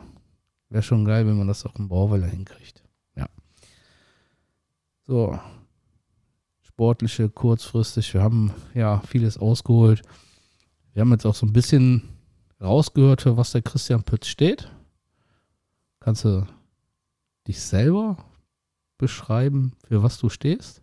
wäre 0.68 0.82
schon 0.82 1.06
geil, 1.06 1.26
wenn 1.26 1.38
man 1.38 1.48
das 1.48 1.64
auch 1.64 1.74
im 1.76 1.88
Bauweiler 1.88 2.26
hinkriegt. 2.26 2.82
Ja. 3.16 3.26
So. 5.06 5.38
Sportliche, 6.72 7.28
kurzfristig. 7.28 8.14
Wir 8.14 8.22
haben 8.22 8.50
ja 8.72 9.02
vieles 9.06 9.36
ausgeholt. 9.36 10.00
Wir 10.94 11.02
haben 11.02 11.12
jetzt 11.12 11.26
auch 11.26 11.34
so 11.34 11.44
ein 11.44 11.52
bisschen 11.52 12.08
rausgehört, 12.62 13.20
für 13.20 13.36
was 13.36 13.52
der 13.52 13.60
Christian 13.60 14.02
Pütz 14.02 14.26
steht. 14.26 14.70
Kannst 16.00 16.24
du 16.24 16.46
dich 17.46 17.60
selber 17.60 18.16
beschreiben, 18.96 19.72
für 19.86 20.02
was 20.02 20.16
du 20.16 20.30
stehst? 20.30 20.80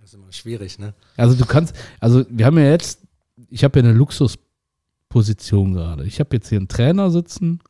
Das 0.00 0.08
ist 0.08 0.14
immer 0.14 0.32
schwierig, 0.32 0.80
ne? 0.80 0.92
Also 1.16 1.36
du 1.36 1.46
kannst, 1.46 1.76
also 2.00 2.24
wir 2.28 2.44
haben 2.44 2.58
ja 2.58 2.64
jetzt, 2.64 3.06
ich 3.48 3.62
habe 3.62 3.78
ja 3.78 3.84
eine 3.84 3.96
Luxusposition 3.96 5.72
gerade. 5.72 6.04
Ich 6.04 6.18
habe 6.18 6.34
jetzt 6.34 6.48
hier 6.48 6.58
einen 6.58 6.66
Trainer 6.66 7.12
sitzen, 7.12 7.60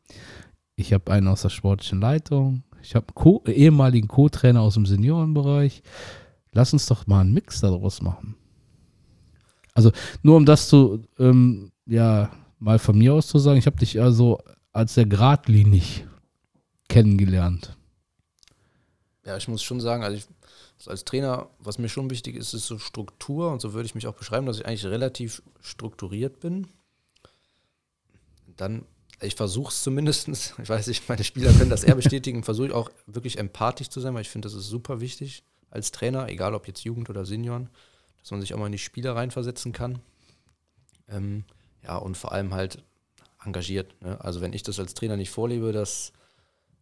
ich 0.75 0.91
habe 0.91 1.11
einen 1.11 1.27
aus 1.27 1.43
der 1.43 1.49
sportlichen 1.49 2.01
Leitung, 2.01 2.63
ich 2.81 2.95
habe 2.95 3.05
einen 3.09 3.15
Co 3.15 3.43
ehemaligen 3.45 4.07
Co-Trainer 4.07 4.61
aus 4.61 4.73
dem 4.73 4.87
Seniorenbereich. 4.87 5.83
Lass 6.51 6.73
uns 6.73 6.85
doch 6.87 7.07
mal 7.07 7.21
einen 7.21 7.33
Mix 7.33 7.61
daraus 7.61 8.01
machen. 8.01 8.35
Also 9.73 9.91
nur 10.23 10.35
um 10.35 10.45
das 10.45 10.67
zu, 10.67 11.03
ähm, 11.19 11.71
ja, 11.85 12.31
mal 12.59 12.79
von 12.79 12.97
mir 12.97 13.13
aus 13.13 13.27
zu 13.27 13.39
sagen, 13.39 13.57
ich 13.57 13.65
habe 13.65 13.77
dich 13.77 14.01
also 14.01 14.39
als 14.71 14.95
sehr 14.95 15.05
geradlinig 15.05 16.05
kennengelernt. 16.87 17.77
Ja, 19.25 19.37
ich 19.37 19.47
muss 19.47 19.63
schon 19.63 19.79
sagen, 19.79 20.03
also 20.03 20.17
ich, 20.17 20.25
als 20.87 21.05
Trainer, 21.05 21.49
was 21.59 21.77
mir 21.77 21.89
schon 21.89 22.09
wichtig 22.09 22.35
ist, 22.35 22.53
ist 22.53 22.67
so 22.67 22.79
Struktur 22.79 23.51
und 23.51 23.61
so 23.61 23.73
würde 23.73 23.85
ich 23.85 23.95
mich 23.95 24.07
auch 24.07 24.15
beschreiben, 24.15 24.45
dass 24.45 24.57
ich 24.57 24.65
eigentlich 24.65 24.85
relativ 24.85 25.43
strukturiert 25.61 26.39
bin. 26.39 26.67
Dann, 28.57 28.85
ich 29.21 29.35
versuche 29.35 29.71
es 29.71 29.83
zumindest, 29.83 30.27
ich 30.61 30.69
weiß 30.69 30.87
nicht, 30.87 31.07
meine 31.07 31.23
Spieler 31.23 31.53
können 31.53 31.69
das 31.69 31.83
eher 31.83 31.95
bestätigen, 31.95 32.43
versuche 32.43 32.67
ich 32.67 32.73
auch 32.73 32.89
wirklich 33.05 33.37
empathisch 33.37 33.89
zu 33.89 33.99
sein, 33.99 34.13
weil 34.13 34.23
ich 34.23 34.29
finde, 34.29 34.47
das 34.47 34.55
ist 34.55 34.67
super 34.67 34.99
wichtig 34.99 35.43
als 35.71 35.91
Trainer, 35.91 36.27
egal 36.29 36.53
ob 36.53 36.67
jetzt 36.67 36.83
Jugend 36.83 37.09
oder 37.09 37.25
Senioren, 37.25 37.69
dass 38.21 38.31
man 38.31 38.41
sich 38.41 38.53
auch 38.53 38.57
mal 38.57 38.67
in 38.67 38.71
die 38.71 38.77
Spieler 38.77 39.15
reinversetzen 39.15 39.71
kann. 39.71 39.99
Ähm, 41.07 41.43
ja, 41.83 41.97
und 41.97 42.17
vor 42.17 42.31
allem 42.31 42.53
halt 42.53 42.83
engagiert. 43.43 44.01
Ne? 44.01 44.19
Also 44.23 44.41
wenn 44.41 44.53
ich 44.53 44.63
das 44.63 44.79
als 44.79 44.93
Trainer 44.93 45.17
nicht 45.17 45.29
vorlebe, 45.29 45.71
dass 45.71 46.11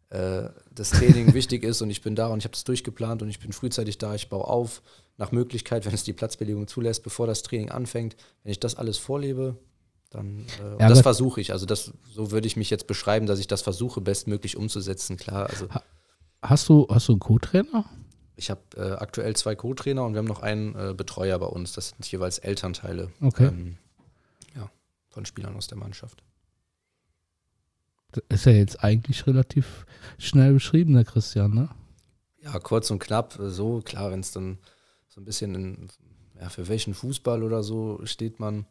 äh, 0.09 0.49
das 0.71 0.91
Training 0.91 1.33
wichtig 1.33 1.63
ist 1.63 1.81
und 1.81 1.89
ich 1.89 2.01
bin 2.01 2.15
da 2.15 2.27
und 2.27 2.39
ich 2.39 2.45
habe 2.45 2.53
das 2.53 2.63
durchgeplant 2.63 3.21
und 3.21 3.29
ich 3.29 3.39
bin 3.39 3.51
frühzeitig 3.51 3.97
da, 3.97 4.15
ich 4.15 4.29
baue 4.29 4.45
auf, 4.45 4.81
nach 5.17 5.31
Möglichkeit, 5.31 5.85
wenn 5.85 5.93
es 5.93 6.03
die 6.03 6.13
Platzbelegung 6.13 6.67
zulässt, 6.67 7.03
bevor 7.03 7.27
das 7.27 7.41
Training 7.43 7.69
anfängt. 7.69 8.15
Wenn 8.43 8.51
ich 8.51 8.59
das 8.59 8.75
alles 8.75 8.97
vorlebe, 8.97 9.57
dann 10.11 10.45
äh, 10.59 10.73
und 10.73 10.79
Ja, 10.79 10.89
das 10.89 11.01
versuche 11.01 11.41
ich. 11.41 11.51
Also 11.51 11.65
das, 11.65 11.91
so 12.09 12.31
würde 12.31 12.47
ich 12.47 12.55
mich 12.55 12.69
jetzt 12.69 12.87
beschreiben, 12.87 13.25
dass 13.25 13.39
ich 13.39 13.47
das 13.47 13.61
versuche, 13.61 13.99
bestmöglich 13.99 14.57
umzusetzen. 14.57 15.17
Klar, 15.17 15.49
also 15.49 15.67
Hast 16.41 16.69
du, 16.69 16.87
hast 16.89 17.07
du 17.07 17.13
einen 17.13 17.19
Co-Trainer? 17.19 17.85
Ich 18.37 18.49
habe 18.51 18.61
äh, 18.75 18.91
aktuell 18.93 19.35
zwei 19.35 19.55
Co-Trainer 19.55 20.05
und 20.05 20.13
wir 20.13 20.19
haben 20.19 20.25
noch 20.27 20.41
einen 20.41 20.75
äh, 20.75 20.93
Betreuer 20.93 21.37
bei 21.39 21.47
uns. 21.47 21.73
Das 21.73 21.89
sind 21.89 22.09
jeweils 22.09 22.37
Elternteile 22.37 23.11
Okay. 23.21 23.47
ähm, 23.47 23.77
ja, 24.55 24.69
von 25.09 25.25
Spielern 25.25 25.55
aus 25.55 25.67
der 25.67 25.77
Mannschaft. 25.77 26.23
Das 28.11 28.23
ist 28.29 28.45
ja 28.45 28.53
jetzt 28.53 28.83
eigentlich 28.83 29.27
relativ 29.27 29.85
schnell 30.17 30.53
beschrieben, 30.53 30.93
der 30.93 31.03
Christian, 31.03 31.53
ne? 31.53 31.69
Ja, 32.41 32.57
kurz 32.59 32.89
und 32.91 32.99
knapp, 32.99 33.37
äh, 33.39 33.49
so, 33.49 33.81
klar, 33.81 34.11
wenn 34.11 34.21
es 34.21 34.31
dann 34.31 34.59
so 35.09 35.19
ein 35.19 35.25
bisschen 35.25 35.55
in, 35.55 35.87
ja, 36.39 36.49
für 36.49 36.67
welchen 36.67 36.93
Fußball 36.93 37.43
oder 37.43 37.63
so 37.63 37.99
steht 38.05 38.39
man, 38.39 38.65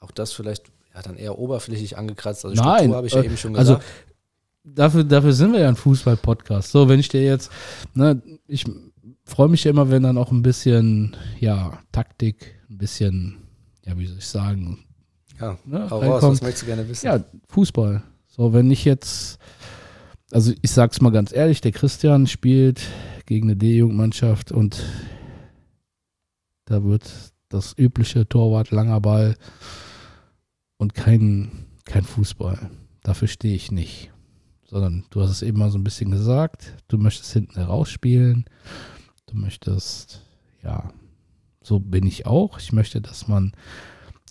auch 0.00 0.12
das 0.12 0.32
vielleicht 0.32 0.70
ja, 0.94 1.02
dann 1.02 1.16
eher 1.16 1.38
oberflächlich 1.38 1.98
angekratzt. 1.98 2.44
Also 2.44 2.54
Nein, 2.62 2.76
Struktur 2.76 2.96
habe 2.96 3.06
ich 3.08 3.12
ja 3.14 3.20
äh, 3.20 3.24
eben 3.26 3.36
schon 3.36 3.56
also- 3.56 3.76
gesagt. 3.78 3.90
Dafür, 4.74 5.04
dafür 5.04 5.32
sind 5.32 5.52
wir 5.52 5.60
ja 5.60 5.68
ein 5.68 5.76
Fußball-Podcast. 5.76 6.70
So, 6.70 6.88
wenn 6.88 7.00
ich 7.00 7.08
dir 7.08 7.24
jetzt, 7.24 7.50
ne, 7.94 8.22
ich 8.46 8.64
freue 9.24 9.48
mich 9.48 9.64
ja 9.64 9.70
immer, 9.70 9.90
wenn 9.90 10.02
dann 10.02 10.18
auch 10.18 10.30
ein 10.30 10.42
bisschen, 10.42 11.16
ja, 11.38 11.78
Taktik, 11.92 12.58
ein 12.70 12.78
bisschen, 12.78 13.38
ja, 13.84 13.96
wie 13.98 14.06
soll 14.06 14.18
ich 14.18 14.26
sagen, 14.26 14.84
ja, 15.40 15.58
ne, 15.64 15.88
hau 15.90 16.00
raus, 16.00 16.22
was 16.22 16.42
möchtest 16.42 16.62
du 16.62 16.66
gerne 16.66 16.88
wissen? 16.88 17.06
Ja, 17.06 17.24
Fußball. 17.48 18.02
So, 18.26 18.52
wenn 18.52 18.70
ich 18.70 18.84
jetzt, 18.84 19.38
also 20.30 20.52
ich 20.60 20.70
sag's 20.70 21.00
mal 21.00 21.10
ganz 21.10 21.32
ehrlich, 21.32 21.60
der 21.60 21.72
Christian 21.72 22.26
spielt 22.26 22.82
gegen 23.26 23.48
eine 23.48 23.56
D-Jugendmannschaft 23.56 24.52
und 24.52 24.84
da 26.64 26.84
wird 26.84 27.10
das 27.48 27.76
übliche 27.78 28.28
Torwart, 28.28 28.70
langer 28.70 29.00
Ball 29.00 29.36
und 30.76 30.94
kein, 30.94 31.50
kein 31.84 32.04
Fußball. 32.04 32.70
Dafür 33.02 33.28
stehe 33.28 33.54
ich 33.54 33.72
nicht. 33.72 34.10
Sondern 34.68 35.04
du 35.10 35.22
hast 35.22 35.30
es 35.30 35.42
eben 35.42 35.58
mal 35.58 35.70
so 35.70 35.78
ein 35.78 35.84
bisschen 35.84 36.10
gesagt, 36.10 36.74
du 36.88 36.98
möchtest 36.98 37.32
hinten 37.32 37.54
herausspielen, 37.54 38.44
du 39.26 39.36
möchtest, 39.36 40.22
ja, 40.62 40.92
so 41.62 41.80
bin 41.80 42.06
ich 42.06 42.26
auch. 42.26 42.58
Ich 42.58 42.72
möchte, 42.72 43.00
dass 43.00 43.28
man 43.28 43.52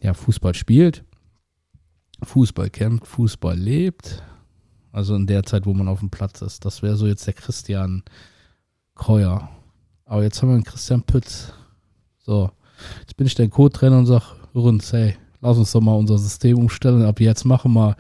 ja 0.01 0.14
Fußball 0.14 0.53
spielt. 0.53 1.03
Fußball 2.23 2.69
kämpft, 2.69 3.07
Fußball 3.07 3.57
lebt. 3.57 4.23
Also 4.91 5.15
in 5.15 5.27
der 5.27 5.43
Zeit, 5.43 5.65
wo 5.65 5.73
man 5.73 5.88
auf 5.88 5.99
dem 5.99 6.09
Platz 6.09 6.41
ist. 6.41 6.65
Das 6.65 6.81
wäre 6.81 6.95
so 6.95 7.05
jetzt 7.05 7.27
der 7.27 7.34
Christian 7.34 8.03
Kreuer. 8.95 9.49
Aber 10.05 10.23
jetzt 10.23 10.41
haben 10.41 10.49
wir 10.49 10.55
einen 10.55 10.64
Christian 10.64 11.03
Pütz. 11.03 11.53
So, 12.19 12.49
jetzt 13.01 13.18
bin 13.18 13.27
ich 13.27 13.35
der 13.35 13.49
Co-Trainer 13.49 13.99
und 13.99 14.07
sag, 14.07 14.35
Rünz, 14.55 14.91
hey, 14.93 15.15
lass 15.41 15.57
uns 15.57 15.72
doch 15.72 15.81
mal 15.81 15.93
unser 15.93 16.18
System 16.18 16.57
umstellen. 16.57 17.03
Ab 17.03 17.19
jetzt 17.19 17.45
machen 17.45 17.73
wir 17.73 17.95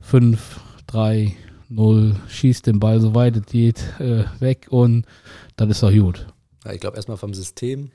5, 0.00 0.60
3, 0.86 1.36
0, 1.68 2.16
schießt 2.28 2.66
den 2.66 2.80
Ball 2.80 3.00
so 3.00 3.14
weit 3.14 3.36
es 3.36 3.46
geht 3.46 3.78
äh, 4.00 4.24
weg 4.40 4.68
und 4.70 5.06
dann 5.56 5.70
ist 5.70 5.82
er 5.82 5.92
gut. 5.92 6.26
Ja, 6.64 6.72
ich 6.72 6.80
glaube 6.80 6.96
erstmal 6.96 7.16
vom 7.16 7.34
System. 7.34 7.90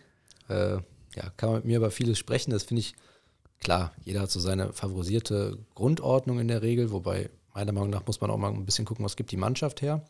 Äh, 0.48 0.78
ja, 1.16 1.30
kann 1.38 1.50
man 1.50 1.56
mit 1.58 1.66
mir 1.66 1.78
über 1.78 1.92
vieles 1.92 2.18
sprechen. 2.18 2.52
Das 2.52 2.64
finde 2.64 2.82
ich 2.82 2.96
klar. 3.60 3.94
Jeder 4.04 4.22
hat 4.22 4.32
so 4.32 4.40
seine 4.40 4.74
favorisierte 4.74 5.58
Grundordnung 5.76 6.40
in 6.40 6.48
der 6.48 6.62
Regel, 6.62 6.92
wobei 6.92 7.30
meiner 7.54 7.72
Meinung 7.72 7.90
nach 7.90 8.06
muss 8.06 8.22
man 8.22 8.32
auch 8.32 8.38
mal 8.38 8.52
ein 8.52 8.66
bisschen 8.66 8.86
gucken, 8.86 9.06
was 9.06 9.16
gibt 9.16 9.32
die 9.32 9.38
Mannschaft 9.38 9.82
her 9.82 10.06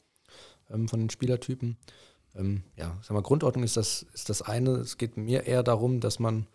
ähm, 0.69 0.87
von 0.87 0.99
den 0.99 1.09
Spielertypen. 1.09 1.77
Ähm, 2.35 2.63
ja, 2.77 2.97
sag 3.01 3.11
mal, 3.11 3.21
Grundordnung 3.21 3.63
ist 3.63 3.77
das, 3.77 4.05
ist 4.13 4.29
das 4.29 4.41
eine. 4.41 4.71
Es 4.71 4.97
geht 4.97 5.17
mir 5.17 5.45
eher 5.45 5.63
darum, 5.63 5.99
dass 5.99 6.19
man 6.19 6.47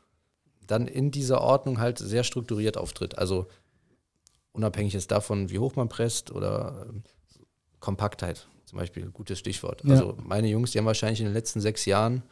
dann 0.67 0.87
in 0.87 1.11
dieser 1.11 1.41
Ordnung 1.41 1.79
halt 1.79 1.99
sehr 1.99 2.25
strukturiert 2.25 2.77
auftritt. 2.77 3.17
Also 3.19 3.47
unabhängig 4.59 4.95
ist 4.95 5.11
davon, 5.11 5.49
wie 5.51 5.59
hoch 5.59 5.77
man 5.77 5.89
presst 5.89 6.31
oder 6.31 6.87
ähm, 6.89 7.03
Kompaktheit 7.81 8.47
zum 8.69 8.79
Beispiel, 8.79 9.11
gutes 9.11 9.39
Stichwort. 9.39 9.83
Ja. 9.85 9.93
Also 9.93 10.17
meine 10.23 10.49
Jungs, 10.49 10.73
die 10.73 10.79
haben 10.79 10.85
wahrscheinlich 10.85 11.21
in 11.21 11.27
den 11.27 11.33
letzten 11.33 11.61
sechs 11.61 11.87
Jahren, 11.87 12.23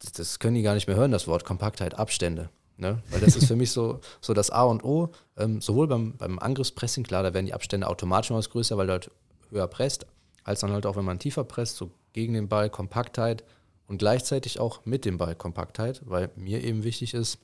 das, 0.00 0.12
das 0.12 0.38
können 0.40 0.56
die 0.56 0.62
gar 0.62 0.74
nicht 0.74 0.88
mehr 0.88 0.96
hören, 0.96 1.12
das 1.12 1.28
Wort 1.28 1.44
Kompaktheit, 1.44 1.94
Abstände. 1.94 2.50
Ne? 2.76 3.02
Weil 3.10 3.20
das 3.20 3.36
ist 3.36 3.46
für 3.46 3.56
mich 3.56 3.70
so, 3.70 4.00
so 4.20 4.34
das 4.34 4.50
A 4.50 4.64
und 4.64 4.82
O. 4.82 5.12
Ähm, 5.36 5.60
sowohl 5.60 5.86
beim, 5.86 6.16
beim 6.16 6.38
Angriffspressing, 6.38 7.04
klar, 7.04 7.22
da 7.22 7.34
werden 7.34 7.46
die 7.46 7.54
Abstände 7.54 7.86
automatisch 7.86 8.30
was 8.32 8.50
größer, 8.50 8.76
weil 8.76 8.86
du 8.86 8.92
halt 8.94 9.10
höher 9.50 9.68
presst, 9.68 10.06
als 10.42 10.60
dann 10.60 10.72
halt 10.72 10.86
auch, 10.86 10.96
wenn 10.96 11.04
man 11.04 11.18
tiefer 11.18 11.44
presst, 11.44 11.76
so 11.76 11.90
gegen 12.12 12.34
den 12.34 12.48
Ball 12.48 12.68
Kompaktheit 12.68 13.44
und 13.86 13.98
gleichzeitig 13.98 14.58
auch 14.58 14.84
mit 14.86 15.04
dem 15.04 15.18
Ball 15.18 15.36
Kompaktheit, 15.36 16.02
weil 16.04 16.30
mir 16.34 16.64
eben 16.64 16.82
wichtig 16.82 17.14
ist, 17.14 17.38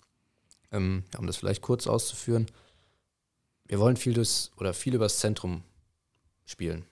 ähm, 0.73 1.05
um 1.17 1.27
das 1.27 1.37
vielleicht 1.37 1.63
kurz 1.63 1.87
auszuführen, 1.87 2.47
wir 3.69 3.79
wollen 3.79 3.97
viel 3.97 4.15
durchs, 4.15 4.51
oder 4.57 4.73
viel 4.73 4.95
übers 4.95 5.19
Zentrum 5.19 5.63
spielen. 6.45 6.87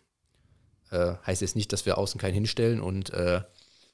Äh, 0.91 1.15
heißt 1.27 1.43
jetzt 1.43 1.57
nicht, 1.57 1.73
dass 1.73 1.87
wir 1.87 1.99
außen 1.99 2.21
keinen 2.21 2.35
hinstellen 2.35 2.81
und 2.81 3.11
äh, 3.11 3.43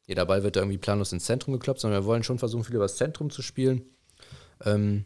jeder 0.06 0.26
Ball 0.26 0.42
wird 0.42 0.56
da 0.56 0.60
irgendwie 0.60 0.78
planlos 0.78 1.12
ins 1.12 1.24
Zentrum 1.24 1.54
gekloppt, 1.54 1.80
sondern 1.80 2.02
wir 2.02 2.06
wollen 2.06 2.24
schon 2.24 2.38
versuchen, 2.38 2.64
viel 2.64 2.74
übers 2.74 2.96
Zentrum 2.96 3.30
zu 3.30 3.42
spielen. 3.42 3.84
Ähm, 4.64 5.04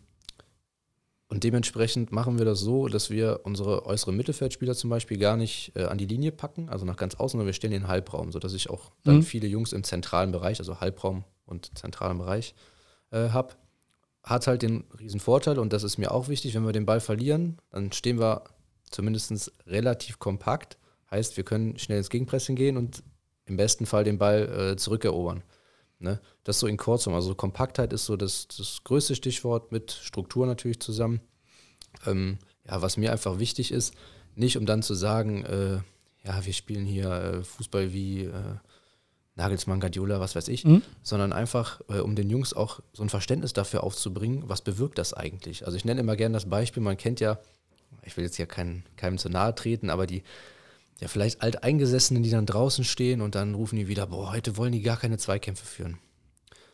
und 1.28 1.42
dementsprechend 1.42 2.12
machen 2.12 2.38
wir 2.38 2.44
das 2.44 2.60
so, 2.60 2.86
dass 2.86 3.10
wir 3.10 3.40
unsere 3.44 3.86
äußeren 3.86 4.16
Mittelfeldspieler 4.16 4.74
zum 4.74 4.90
Beispiel 4.90 5.18
gar 5.18 5.36
nicht 5.36 5.72
äh, 5.74 5.84
an 5.84 5.98
die 5.98 6.06
Linie 6.06 6.32
packen, 6.32 6.68
also 6.68 6.84
nach 6.84 6.96
ganz 6.96 7.16
außen, 7.16 7.32
sondern 7.32 7.46
wir 7.46 7.54
stellen 7.54 7.72
den 7.72 7.88
Halbraum, 7.88 8.30
sodass 8.30 8.54
ich 8.54 8.70
auch 8.70 8.92
dann 9.02 9.16
mhm. 9.16 9.22
viele 9.22 9.48
Jungs 9.48 9.72
im 9.72 9.84
zentralen 9.84 10.32
Bereich, 10.32 10.58
also 10.58 10.80
Halbraum 10.80 11.24
und 11.44 11.76
zentralen 11.76 12.18
Bereich, 12.18 12.54
äh, 13.10 13.30
habe 13.30 13.54
hat 14.24 14.46
halt 14.46 14.62
den 14.62 14.84
riesen 14.98 15.20
Vorteil 15.20 15.58
und 15.58 15.72
das 15.72 15.84
ist 15.84 15.98
mir 15.98 16.10
auch 16.10 16.28
wichtig, 16.28 16.54
wenn 16.54 16.64
wir 16.64 16.72
den 16.72 16.86
Ball 16.86 17.00
verlieren, 17.00 17.58
dann 17.70 17.92
stehen 17.92 18.18
wir 18.18 18.44
zumindest 18.90 19.52
relativ 19.66 20.18
kompakt. 20.18 20.78
Heißt, 21.10 21.36
wir 21.36 21.44
können 21.44 21.78
schnell 21.78 21.98
ins 21.98 22.10
Gegenpressing 22.10 22.56
gehen 22.56 22.76
und 22.76 23.02
im 23.44 23.56
besten 23.56 23.84
Fall 23.84 24.04
den 24.04 24.18
Ball 24.18 24.72
äh, 24.72 24.76
zurückerobern. 24.76 25.42
Ne? 25.98 26.20
Das 26.42 26.58
so 26.58 26.66
in 26.66 26.78
Kurzum. 26.78 27.14
Also 27.14 27.34
Kompaktheit 27.34 27.92
ist 27.92 28.06
so 28.06 28.16
das, 28.16 28.48
das 28.48 28.80
größte 28.84 29.14
Stichwort 29.14 29.70
mit 29.70 29.92
Struktur 29.92 30.46
natürlich 30.46 30.80
zusammen. 30.80 31.20
Ähm, 32.06 32.38
ja, 32.66 32.80
was 32.80 32.96
mir 32.96 33.12
einfach 33.12 33.38
wichtig 33.38 33.70
ist, 33.70 33.94
nicht 34.34 34.56
um 34.56 34.64
dann 34.64 34.82
zu 34.82 34.94
sagen, 34.94 35.44
äh, 35.44 35.80
ja, 36.26 36.44
wir 36.44 36.52
spielen 36.52 36.86
hier 36.86 37.10
äh, 37.10 37.44
Fußball 37.44 37.92
wie 37.92 38.24
äh, 38.24 38.56
Nagelsmann, 39.36 39.80
Guardiola, 39.80 40.20
was 40.20 40.36
weiß 40.36 40.48
ich, 40.48 40.64
mhm. 40.64 40.82
sondern 41.02 41.32
einfach, 41.32 41.80
äh, 41.88 41.98
um 41.98 42.14
den 42.14 42.30
Jungs 42.30 42.54
auch 42.54 42.80
so 42.92 43.02
ein 43.02 43.08
Verständnis 43.08 43.52
dafür 43.52 43.82
aufzubringen, 43.82 44.44
was 44.46 44.62
bewirkt 44.62 44.98
das 44.98 45.12
eigentlich. 45.12 45.66
Also 45.66 45.76
ich 45.76 45.84
nenne 45.84 46.00
immer 46.00 46.16
gerne 46.16 46.34
das 46.34 46.48
Beispiel, 46.48 46.82
man 46.82 46.96
kennt 46.96 47.20
ja, 47.20 47.38
ich 48.02 48.16
will 48.16 48.24
jetzt 48.24 48.36
hier 48.36 48.46
kein, 48.46 48.84
keinem 48.96 49.18
zu 49.18 49.28
nahe 49.28 49.54
treten, 49.54 49.90
aber 49.90 50.06
die, 50.06 50.22
ja 51.00 51.08
vielleicht 51.08 51.42
Alteingesessenen, 51.42 52.22
die 52.22 52.30
dann 52.30 52.46
draußen 52.46 52.84
stehen 52.84 53.20
und 53.20 53.34
dann 53.34 53.54
rufen 53.54 53.76
die 53.76 53.88
wieder, 53.88 54.06
boah, 54.06 54.32
heute 54.32 54.56
wollen 54.56 54.72
die 54.72 54.82
gar 54.82 54.96
keine 54.96 55.18
Zweikämpfe 55.18 55.66
führen. 55.66 55.98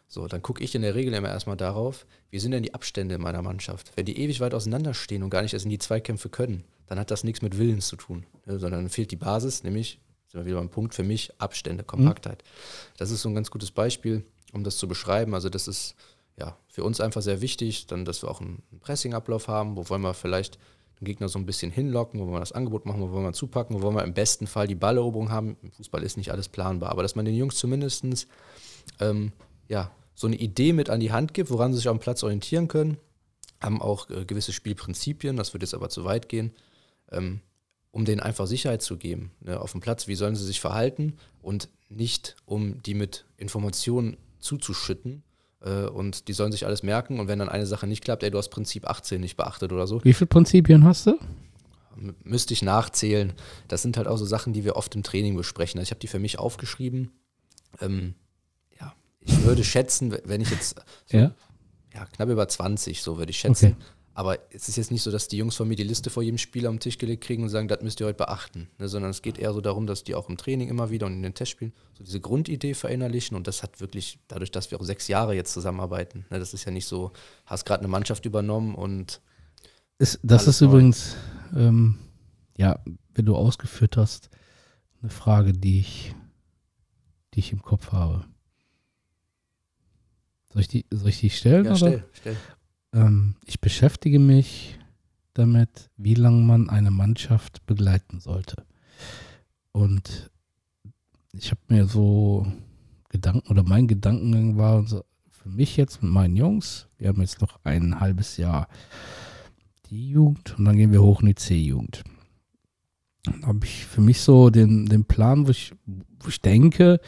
So, 0.07 0.27
dann 0.27 0.43
gucke 0.43 0.63
ich 0.63 0.75
in 0.75 0.83
der 0.83 0.97
Regel 0.97 1.15
immer 1.15 1.29
erstmal 1.29 1.57
darauf, 1.57 2.05
wie 2.31 2.41
sind 2.41 2.51
denn 2.51 2.65
die 2.65 2.75
Abstände 2.75 3.15
in 3.15 3.21
meiner 3.21 3.43
Mannschaft? 3.43 3.93
Wenn 3.95 4.07
die 4.07 4.19
ewig 4.19 4.41
weit 4.41 4.55
auseinander 4.55 4.93
stehen 4.93 5.23
und 5.23 5.31
gar 5.31 5.43
nicht 5.43 5.55
erst 5.55 5.67
in 5.67 5.71
die 5.71 5.79
Zweikämpfe 5.79 6.29
können, 6.29 6.65
dann 6.89 6.99
hat 6.99 7.13
das 7.13 7.23
nichts 7.23 7.43
mit 7.43 7.57
Willens 7.57 7.87
zu 7.87 7.97
tun, 7.97 8.27
ne, 8.45 8.59
sondern 8.59 8.89
fehlt 8.89 9.13
die 9.13 9.17
Basis, 9.17 9.63
nämlich 9.63 10.01
sind 10.31 10.41
wir 10.41 10.47
wieder 10.47 10.59
beim 10.59 10.69
Punkt 10.69 10.95
für 10.95 11.03
mich, 11.03 11.33
Abstände, 11.39 11.83
Kompaktheit. 11.83 12.45
Mhm. 12.45 12.95
Das 12.99 13.11
ist 13.11 13.23
so 13.23 13.29
ein 13.29 13.35
ganz 13.35 13.51
gutes 13.51 13.73
Beispiel, 13.73 14.25
um 14.53 14.63
das 14.63 14.77
zu 14.77 14.87
beschreiben. 14.87 15.35
Also 15.35 15.49
das 15.49 15.67
ist 15.67 15.97
ja 16.37 16.57
für 16.69 16.85
uns 16.85 17.01
einfach 17.01 17.23
sehr 17.23 17.41
wichtig, 17.41 17.87
dann, 17.89 18.05
dass 18.05 18.23
wir 18.23 18.31
auch 18.31 18.41
einen 18.41 18.63
Pressing-Ablauf 18.81 19.49
haben, 19.49 19.77
wo 19.77 19.89
wollen 19.89 20.03
wir 20.03 20.15
vielleicht 20.15 20.59
den 21.01 21.07
Gegner 21.07 21.29
so 21.29 21.39
ein 21.39 21.47
bisschen 21.47 21.73
hinlocken, 21.73 22.21
wo 22.21 22.25
wollen 22.25 22.35
wir 22.35 22.41
das 22.41 22.53
Angebot 22.53 22.87
machen, 22.87 23.01
wo 23.01 23.11
wollen 23.11 23.25
wir 23.25 23.33
zupacken, 23.33 23.75
wo 23.75 23.83
wollen 23.83 23.97
wir 23.97 24.05
im 24.05 24.15
besten 24.15 24.47
Fall 24.47 24.69
die 24.69 24.75
Balleroberung 24.77 25.31
haben. 25.31 25.57
Im 25.63 25.73
Fußball 25.73 26.03
ist 26.03 26.17
nicht 26.17 26.31
alles 26.31 26.49
planbar, 26.49 26.91
aber 26.91 27.03
dass 27.03 27.17
man 27.17 27.25
den 27.25 27.35
Jungs 27.35 27.57
zumindest 27.57 28.05
ähm, 29.01 29.33
ja, 29.69 29.91
so 30.15 30.27
eine 30.27 30.37
Idee 30.37 30.73
mit 30.73 30.91
an 30.91 31.01
die 31.01 31.13
Hand 31.13 31.35
gibt, 31.35 31.51
woran 31.51 31.73
sie 31.73 31.79
sich 31.79 31.89
auf 31.89 31.97
dem 31.97 32.01
Platz 32.01 32.23
orientieren 32.23 32.69
können, 32.69 32.99
haben 33.61 33.83
auch 33.83 34.09
äh, 34.11 34.25
gewisse 34.25 34.53
Spielprinzipien, 34.53 35.37
das 35.37 35.55
würde 35.55 35.65
jetzt 35.65 35.75
aber 35.75 35.89
zu 35.89 36.05
weit 36.05 36.29
gehen. 36.29 36.53
Ähm, 37.11 37.41
um 37.91 38.05
denen 38.05 38.21
einfach 38.21 38.47
Sicherheit 38.47 38.83
zu 38.83 38.97
geben 38.97 39.33
ne, 39.41 39.61
auf 39.61 39.73
dem 39.73 39.81
Platz. 39.81 40.07
Wie 40.07 40.15
sollen 40.15 40.37
sie 40.37 40.45
sich 40.45 40.61
verhalten 40.61 41.17
und 41.43 41.69
nicht, 41.91 42.37
um 42.47 42.83
die 42.83 42.95
mit 42.95 43.25
Informationen 43.37 44.17
zuzuschütten. 44.39 45.23
Äh, 45.61 45.87
und 45.87 46.29
die 46.29 46.33
sollen 46.33 46.53
sich 46.53 46.65
alles 46.67 46.83
merken. 46.83 47.21
Und 47.21 47.29
wenn 47.29 47.39
dann 47.39 47.49
eine 47.49 47.67
Sache 47.67 47.87
nicht 47.87 48.03
klappt, 48.03 48.23
ey, 48.23 48.31
du 48.31 48.39
hast 48.39 48.49
Prinzip 48.49 48.89
18 48.89 49.21
nicht 49.21 49.37
beachtet 49.37 49.73
oder 49.73 49.87
so. 49.87 50.03
Wie 50.05 50.13
viele 50.13 50.29
Prinzipien 50.29 50.85
hast 50.85 51.07
du? 51.07 51.19
M 51.97 52.15
müsste 52.23 52.55
ich 52.55 52.63
nachzählen. 52.63 53.33
Das 53.69 53.83
sind 53.83 53.97
halt 53.97 54.07
auch 54.07 54.17
so 54.17 54.25
Sachen, 54.25 54.53
die 54.53 54.65
wir 54.65 54.77
oft 54.77 54.95
im 54.95 55.03
Training 55.03 55.37
besprechen. 55.37 55.79
Also 55.79 55.89
ich 55.89 55.91
habe 55.91 56.01
die 56.01 56.07
für 56.07 56.21
mich 56.21 56.39
aufgeschrieben. 56.39 57.11
Ähm, 57.81 58.15
ja, 58.81 58.95
ich 59.21 59.43
würde 59.43 59.65
schätzen, 59.65 60.17
wenn 60.25 60.41
ich 60.41 60.51
jetzt 60.51 60.77
so, 61.07 61.17
ja? 61.19 61.35
ja? 61.93 62.07
knapp 62.07 62.29
über 62.29 62.49
20, 62.49 63.03
so 63.03 63.19
würde 63.19 63.31
ich 63.31 63.39
schätzen. 63.39 63.77
Okay 63.79 63.85
aber 64.21 64.39
es 64.51 64.69
ist 64.69 64.77
jetzt 64.77 64.91
nicht 64.91 65.01
so, 65.01 65.11
dass 65.11 65.29
die 65.29 65.39
Jungs 65.39 65.57
von 65.57 65.67
mir 65.67 65.77
die 65.77 65.83
Liste 65.83 66.11
vor 66.11 66.23
jedem 66.23 66.37
Spiel 66.37 66.67
am 66.67 66.79
Tisch 66.79 66.99
gelegt 66.99 67.25
kriegen 67.25 67.43
und 67.43 67.49
sagen, 67.49 67.69
das 67.69 67.81
müsst 67.81 68.01
ihr 68.01 68.07
heute 68.07 68.19
beachten. 68.19 68.69
Ne, 68.77 68.87
sondern 68.87 69.13
es 69.13 69.23
geht 69.23 69.39
eher 69.39 69.55
so 69.55 69.63
darum, 69.63 69.87
dass 69.87 70.05
die 70.05 70.15
auch 70.15 70.29
im 70.29 70.37
Training 70.37 70.69
immer 70.69 70.91
wieder 70.91 71.07
und 71.07 71.15
in 71.15 71.23
den 71.23 71.33
Testspielen 71.33 71.73
so 71.97 72.05
diese 72.05 72.21
Grundidee 72.21 72.75
verinnerlichen. 72.75 73.35
Und 73.35 73.47
das 73.47 73.63
hat 73.63 73.81
wirklich, 73.81 74.19
dadurch, 74.29 74.51
dass 74.51 74.71
wir 74.71 74.79
auch 74.79 74.85
sechs 74.85 75.09
Jahre 75.09 75.35
jetzt 75.35 75.55
zusammenarbeiten, 75.55 76.27
ne, 76.29 76.39
das 76.39 76.53
ist 76.53 76.67
ja 76.67 76.71
nicht 76.71 76.85
so, 76.85 77.13
hast 77.47 77.65
gerade 77.65 77.81
eine 77.81 77.89
Mannschaft 77.89 78.27
übernommen 78.27 78.75
und. 78.75 79.23
Ist, 79.97 80.21
das 80.23 80.47
ist 80.47 80.61
neu. 80.61 80.67
übrigens, 80.69 81.17
ähm, 81.57 81.97
ja, 82.59 82.79
wenn 83.15 83.25
du 83.25 83.37
ausgeführt 83.37 83.97
hast, 83.97 84.29
eine 85.01 85.11
Frage, 85.11 85.55
die 85.55 85.81
ich, 85.81 86.15
die 87.33 87.41
ich 87.41 87.53
im 87.53 87.63
Kopf 87.63 87.93
habe. 87.93 88.27
Soll 90.53 90.61
ich 90.61 90.69
die, 90.69 90.85
soll 90.91 91.09
ich 91.09 91.21
die 91.21 91.31
stellen? 91.31 91.65
Ja, 91.65 91.71
oder? 91.71 91.79
stell, 91.79 92.05
stell. 92.13 92.37
Ähm, 92.93 93.37
ich 93.47 93.61
beschäftige 93.61 94.19
mich 94.19 94.79
damit, 95.35 95.91
wie 95.97 96.15
lange 96.15 96.43
man 96.43 96.69
eine 96.69 96.91
Mannschaft 96.91 97.65
begleiten 97.67 98.21
sollte. 98.21 98.65
Und 99.73 100.31
ich 101.33 101.51
habe 101.51 101.61
mir 101.69 101.87
so 101.87 102.47
Gedanken 103.09 103.49
oder 103.51 103.63
mein 103.63 103.87
Gedankengang 103.87 104.57
war 104.57 104.87
so, 104.87 105.05
für 105.31 105.49
mich 105.49 105.77
jetzt 105.77 106.03
mit 106.03 106.13
meinen 106.13 106.37
Jungs, 106.37 106.89
wir 106.99 107.09
haben 107.09 107.21
jetzt 107.21 107.41
noch 107.41 107.61
ein 107.65 107.99
halbes 107.99 108.37
Jahr 108.37 108.69
die 109.89 110.11
Jugend 110.11 110.59
und 110.59 110.65
dann 110.65 110.77
gehen 110.77 110.93
wir 110.93 111.03
hoch 111.03 111.21
in 111.21 111.29
die 111.29 111.35
C-Jugend. 111.35 112.05
Dann 113.25 113.47
habe 113.47 113.65
ich 113.65 113.87
für 113.87 114.01
mich 114.01 114.21
so 114.21 114.51
den, 114.51 114.87
den 114.87 115.05
Plan, 115.05 115.47
wo 115.47 115.51
ich, 115.51 115.73
wo 115.87 116.29
ich 116.29 116.41
denke, 116.41 117.01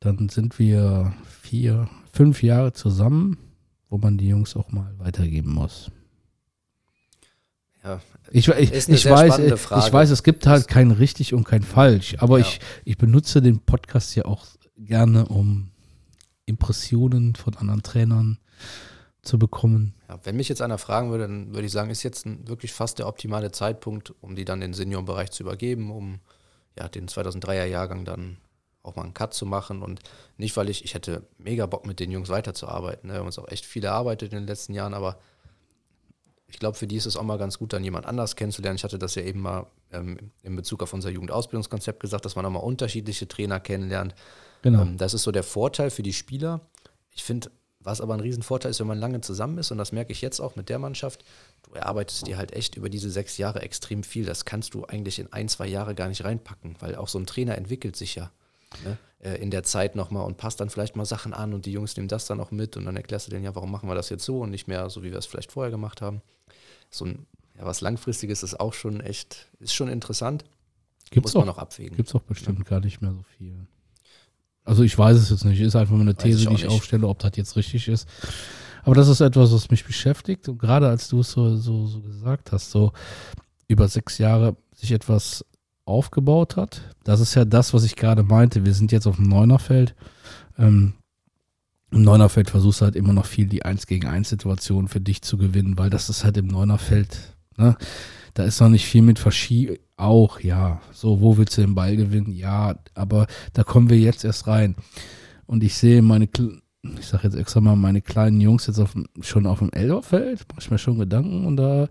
dann 0.00 0.28
sind 0.28 0.58
wir 0.58 1.14
vier, 1.24 1.88
fünf 2.12 2.42
Jahre 2.42 2.72
zusammen 2.72 3.38
wo 3.94 3.98
man 3.98 4.18
die 4.18 4.26
Jungs 4.26 4.56
auch 4.56 4.72
mal 4.72 4.92
weitergeben 4.98 5.52
muss. 5.52 5.88
Ja, 7.84 8.00
ich, 8.32 8.48
ich, 8.48 8.88
ich 8.88 9.08
weiß, 9.08 9.38
ich 9.38 9.70
weiß, 9.70 10.10
es 10.10 10.24
gibt 10.24 10.48
halt 10.48 10.66
kein 10.66 10.90
richtig 10.90 11.32
und 11.32 11.44
kein 11.44 11.62
falsch, 11.62 12.16
aber 12.18 12.40
ja. 12.40 12.44
ich, 12.44 12.58
ich 12.84 12.98
benutze 12.98 13.40
den 13.40 13.60
Podcast 13.60 14.16
ja 14.16 14.24
auch 14.24 14.46
gerne, 14.76 15.26
um 15.26 15.70
Impressionen 16.44 17.36
von 17.36 17.56
anderen 17.56 17.84
Trainern 17.84 18.38
zu 19.22 19.38
bekommen. 19.38 19.94
Ja, 20.08 20.18
wenn 20.24 20.34
mich 20.34 20.48
jetzt 20.48 20.60
einer 20.60 20.78
fragen 20.78 21.12
würde, 21.12 21.28
dann 21.28 21.54
würde 21.54 21.66
ich 21.66 21.72
sagen, 21.72 21.90
ist 21.90 22.02
jetzt 22.02 22.26
ein, 22.26 22.48
wirklich 22.48 22.72
fast 22.72 22.98
der 22.98 23.06
optimale 23.06 23.52
Zeitpunkt, 23.52 24.12
um 24.22 24.34
die 24.34 24.44
dann 24.44 24.60
in 24.60 24.72
den 24.72 24.74
Seniorenbereich 24.74 25.30
zu 25.30 25.44
übergeben, 25.44 25.92
um 25.92 26.18
ja, 26.76 26.88
den 26.88 27.06
2003er 27.06 27.66
Jahrgang 27.66 28.04
dann 28.04 28.38
auch 28.84 28.94
mal 28.94 29.02
einen 29.02 29.14
Cut 29.14 29.34
zu 29.34 29.46
machen 29.46 29.82
und 29.82 30.00
nicht, 30.36 30.56
weil 30.56 30.68
ich, 30.68 30.84
ich 30.84 30.94
hätte 30.94 31.26
mega 31.38 31.66
Bock 31.66 31.86
mit 31.86 31.98
den 31.98 32.10
Jungs 32.10 32.28
weiterzuarbeiten. 32.28 33.08
Ne? 33.08 33.14
Wir 33.14 33.20
haben 33.20 33.26
uns 33.26 33.38
auch 33.38 33.48
echt 33.48 33.64
viel 33.64 33.82
erarbeitet 33.82 34.32
in 34.32 34.40
den 34.40 34.46
letzten 34.46 34.74
Jahren, 34.74 34.94
aber 34.94 35.18
ich 36.46 36.58
glaube, 36.58 36.76
für 36.76 36.86
die 36.86 36.96
ist 36.96 37.06
es 37.06 37.16
auch 37.16 37.22
mal 37.22 37.38
ganz 37.38 37.58
gut, 37.58 37.72
dann 37.72 37.82
jemand 37.82 38.06
anders 38.06 38.36
kennenzulernen. 38.36 38.76
Ich 38.76 38.84
hatte 38.84 38.98
das 38.98 39.16
ja 39.16 39.22
eben 39.22 39.40
mal 39.40 39.66
ähm, 39.90 40.30
in 40.42 40.54
Bezug 40.54 40.82
auf 40.82 40.92
unser 40.92 41.10
Jugendausbildungskonzept 41.10 41.98
gesagt, 41.98 42.24
dass 42.24 42.36
man 42.36 42.46
auch 42.46 42.50
mal 42.50 42.60
unterschiedliche 42.60 43.26
Trainer 43.26 43.58
kennenlernt. 43.58 44.14
Genau. 44.62 44.82
Ähm, 44.82 44.98
das 44.98 45.14
ist 45.14 45.22
so 45.22 45.32
der 45.32 45.42
Vorteil 45.42 45.90
für 45.90 46.02
die 46.02 46.12
Spieler. 46.12 46.60
Ich 47.10 47.24
finde, 47.24 47.50
was 47.80 48.00
aber 48.00 48.14
ein 48.14 48.20
Riesenvorteil 48.20 48.70
ist, 48.70 48.80
wenn 48.80 48.86
man 48.86 48.98
lange 48.98 49.20
zusammen 49.20 49.58
ist, 49.58 49.70
und 49.70 49.78
das 49.78 49.92
merke 49.92 50.12
ich 50.12 50.20
jetzt 50.20 50.40
auch 50.40 50.56
mit 50.56 50.68
der 50.68 50.78
Mannschaft, 50.78 51.24
du 51.62 51.72
erarbeitest 51.74 52.26
dir 52.26 52.36
halt 52.36 52.52
echt 52.52 52.76
über 52.76 52.88
diese 52.88 53.10
sechs 53.10 53.36
Jahre 53.36 53.62
extrem 53.62 54.02
viel. 54.02 54.24
Das 54.24 54.44
kannst 54.44 54.74
du 54.74 54.84
eigentlich 54.84 55.18
in 55.18 55.32
ein, 55.32 55.48
zwei 55.48 55.66
Jahre 55.66 55.94
gar 55.94 56.08
nicht 56.08 56.24
reinpacken, 56.24 56.76
weil 56.80 56.96
auch 56.96 57.08
so 57.08 57.18
ein 57.18 57.26
Trainer 57.26 57.56
entwickelt 57.56 57.96
sich 57.96 58.14
ja. 58.14 58.30
Ne, 58.84 58.98
äh, 59.20 59.40
in 59.40 59.50
der 59.50 59.62
Zeit 59.62 59.96
nochmal 59.96 60.24
und 60.26 60.36
passt 60.36 60.60
dann 60.60 60.70
vielleicht 60.70 60.96
mal 60.96 61.04
Sachen 61.04 61.32
an 61.34 61.54
und 61.54 61.66
die 61.66 61.72
Jungs 61.72 61.96
nehmen 61.96 62.08
das 62.08 62.26
dann 62.26 62.40
auch 62.40 62.50
mit 62.50 62.76
und 62.76 62.84
dann 62.84 62.96
erklärst 62.96 63.26
du 63.26 63.30
denen 63.30 63.44
ja, 63.44 63.54
warum 63.54 63.70
machen 63.70 63.88
wir 63.88 63.94
das 63.94 64.08
jetzt 64.08 64.24
so 64.24 64.40
und 64.40 64.50
nicht 64.50 64.68
mehr 64.68 64.90
so, 64.90 65.02
wie 65.02 65.10
wir 65.10 65.18
es 65.18 65.26
vielleicht 65.26 65.52
vorher 65.52 65.70
gemacht 65.70 66.02
haben. 66.02 66.22
So 66.90 67.04
ein, 67.06 67.26
ja, 67.58 67.64
was 67.64 67.80
Langfristiges 67.80 68.42
ist 68.42 68.58
auch 68.58 68.72
schon 68.74 69.00
echt, 69.00 69.48
ist 69.60 69.74
schon 69.74 69.88
interessant. 69.88 70.44
Gibt's 71.10 71.28
Muss 71.28 71.34
man 71.34 71.42
auch, 71.44 71.56
noch 71.56 71.58
abwägen. 71.58 71.96
gibt's 71.96 72.14
auch 72.14 72.22
bestimmt 72.22 72.64
gar 72.64 72.80
nicht 72.80 73.00
mehr 73.00 73.12
so 73.12 73.22
viel. 73.36 73.66
Also 74.64 74.82
ich 74.82 74.96
weiß 74.96 75.16
es 75.18 75.30
jetzt 75.30 75.44
nicht, 75.44 75.60
ist 75.60 75.76
einfach 75.76 75.92
nur 75.92 76.00
eine 76.00 76.16
Weiß 76.16 76.24
ich 76.24 76.30
These, 76.36 76.48
auch 76.48 76.50
die 76.50 76.56
ich 76.56 76.62
nicht. 76.64 76.72
aufstelle, 76.72 77.06
ob 77.06 77.18
das 77.18 77.32
jetzt 77.36 77.56
richtig 77.56 77.88
ist. 77.88 78.08
Aber 78.82 78.94
das 78.94 79.08
ist 79.08 79.20
etwas, 79.20 79.52
was 79.52 79.70
mich 79.70 79.84
beschäftigt. 79.84 80.48
Und 80.48 80.58
gerade 80.58 80.88
als 80.88 81.08
du 81.08 81.20
es 81.20 81.30
so, 81.30 81.56
so, 81.56 81.86
so 81.86 82.00
gesagt 82.00 82.52
hast, 82.52 82.70
so 82.70 82.92
über 83.68 83.88
sechs 83.88 84.18
Jahre 84.18 84.56
sich 84.74 84.92
etwas 84.92 85.44
aufgebaut 85.86 86.56
hat. 86.56 86.82
Das 87.04 87.20
ist 87.20 87.34
ja 87.34 87.44
das, 87.44 87.74
was 87.74 87.84
ich 87.84 87.96
gerade 87.96 88.22
meinte. 88.22 88.64
Wir 88.64 88.74
sind 88.74 88.92
jetzt 88.92 89.06
auf 89.06 89.16
dem 89.16 89.28
Neunerfeld. 89.28 89.94
Ähm, 90.58 90.94
Im 91.90 92.02
Neunerfeld 92.02 92.50
versuchst 92.50 92.80
du 92.80 92.86
halt 92.86 92.96
immer 92.96 93.12
noch 93.12 93.26
viel 93.26 93.46
die 93.46 93.64
1 93.64 93.86
gegen 93.86 94.06
1 94.06 94.28
Situation 94.28 94.88
für 94.88 95.00
dich 95.00 95.22
zu 95.22 95.36
gewinnen, 95.36 95.78
weil 95.78 95.90
das 95.90 96.08
ist 96.08 96.24
halt 96.24 96.36
im 96.36 96.46
Neunerfeld, 96.46 97.36
ne? 97.56 97.76
Da 98.34 98.42
ist 98.42 98.60
noch 98.60 98.68
nicht 98.68 98.86
viel 98.86 99.02
mit 99.02 99.20
Verschiebung. 99.20 99.76
Auch, 99.96 100.40
ja. 100.40 100.80
So, 100.92 101.20
wo 101.20 101.36
willst 101.36 101.56
du 101.56 101.60
den 101.60 101.76
Ball 101.76 101.96
gewinnen? 101.96 102.32
Ja, 102.32 102.74
aber 102.94 103.28
da 103.52 103.62
kommen 103.62 103.88
wir 103.88 103.98
jetzt 103.98 104.24
erst 104.24 104.48
rein. 104.48 104.74
Und 105.46 105.62
ich 105.62 105.76
sehe 105.76 106.02
meine, 106.02 106.28
ich 106.98 107.06
sage 107.06 107.24
jetzt 107.24 107.36
extra 107.36 107.60
mal, 107.60 107.76
meine 107.76 108.02
kleinen 108.02 108.40
Jungs 108.40 108.66
jetzt 108.66 108.80
auf, 108.80 108.96
schon 109.20 109.46
auf 109.46 109.60
dem 109.60 109.70
Elberfeld. 109.70 110.46
Mach 110.50 110.60
ich 110.60 110.70
mir 110.70 110.78
schon 110.78 110.98
Gedanken 110.98 111.46
und 111.46 111.56
da, 111.56 111.86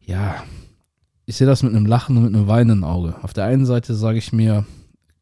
ja, 0.00 0.42
ich 1.26 1.36
sehe 1.36 1.46
das 1.46 1.62
mit 1.62 1.74
einem 1.74 1.86
Lachen 1.86 2.16
und 2.16 2.24
mit 2.24 2.34
einem 2.34 2.48
weinenden 2.48 2.84
Auge. 2.84 3.14
Auf 3.22 3.32
der 3.32 3.44
einen 3.44 3.66
Seite 3.66 3.94
sage 3.94 4.18
ich 4.18 4.32
mir, 4.32 4.64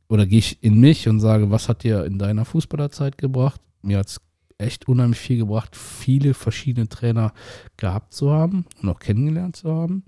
oder 0.09 0.27
gehe 0.27 0.39
ich 0.39 0.63
in 0.63 0.81
mich 0.81 1.09
und 1.09 1.21
sage, 1.21 1.51
was 1.51 1.69
hat 1.69 1.85
dir 1.85 2.05
in 2.05 2.19
deiner 2.19 2.45
Fußballerzeit 2.45 3.17
gebracht? 3.19 3.61
Mir 3.83 3.99
hat 3.99 4.09
es 4.09 4.21
echt 4.59 4.89
unheimlich 4.89 5.19
viel 5.19 5.39
gebracht, 5.39 5.77
viele 5.77 6.35
verschiedene 6.35 6.89
Trainer 6.89 7.33
gehabt 7.77 8.13
zu 8.13 8.31
haben 8.31 8.67
und 8.83 8.89
auch 8.89 8.99
kennengelernt 8.99 9.57
zu 9.57 9.73
haben. 9.73 10.05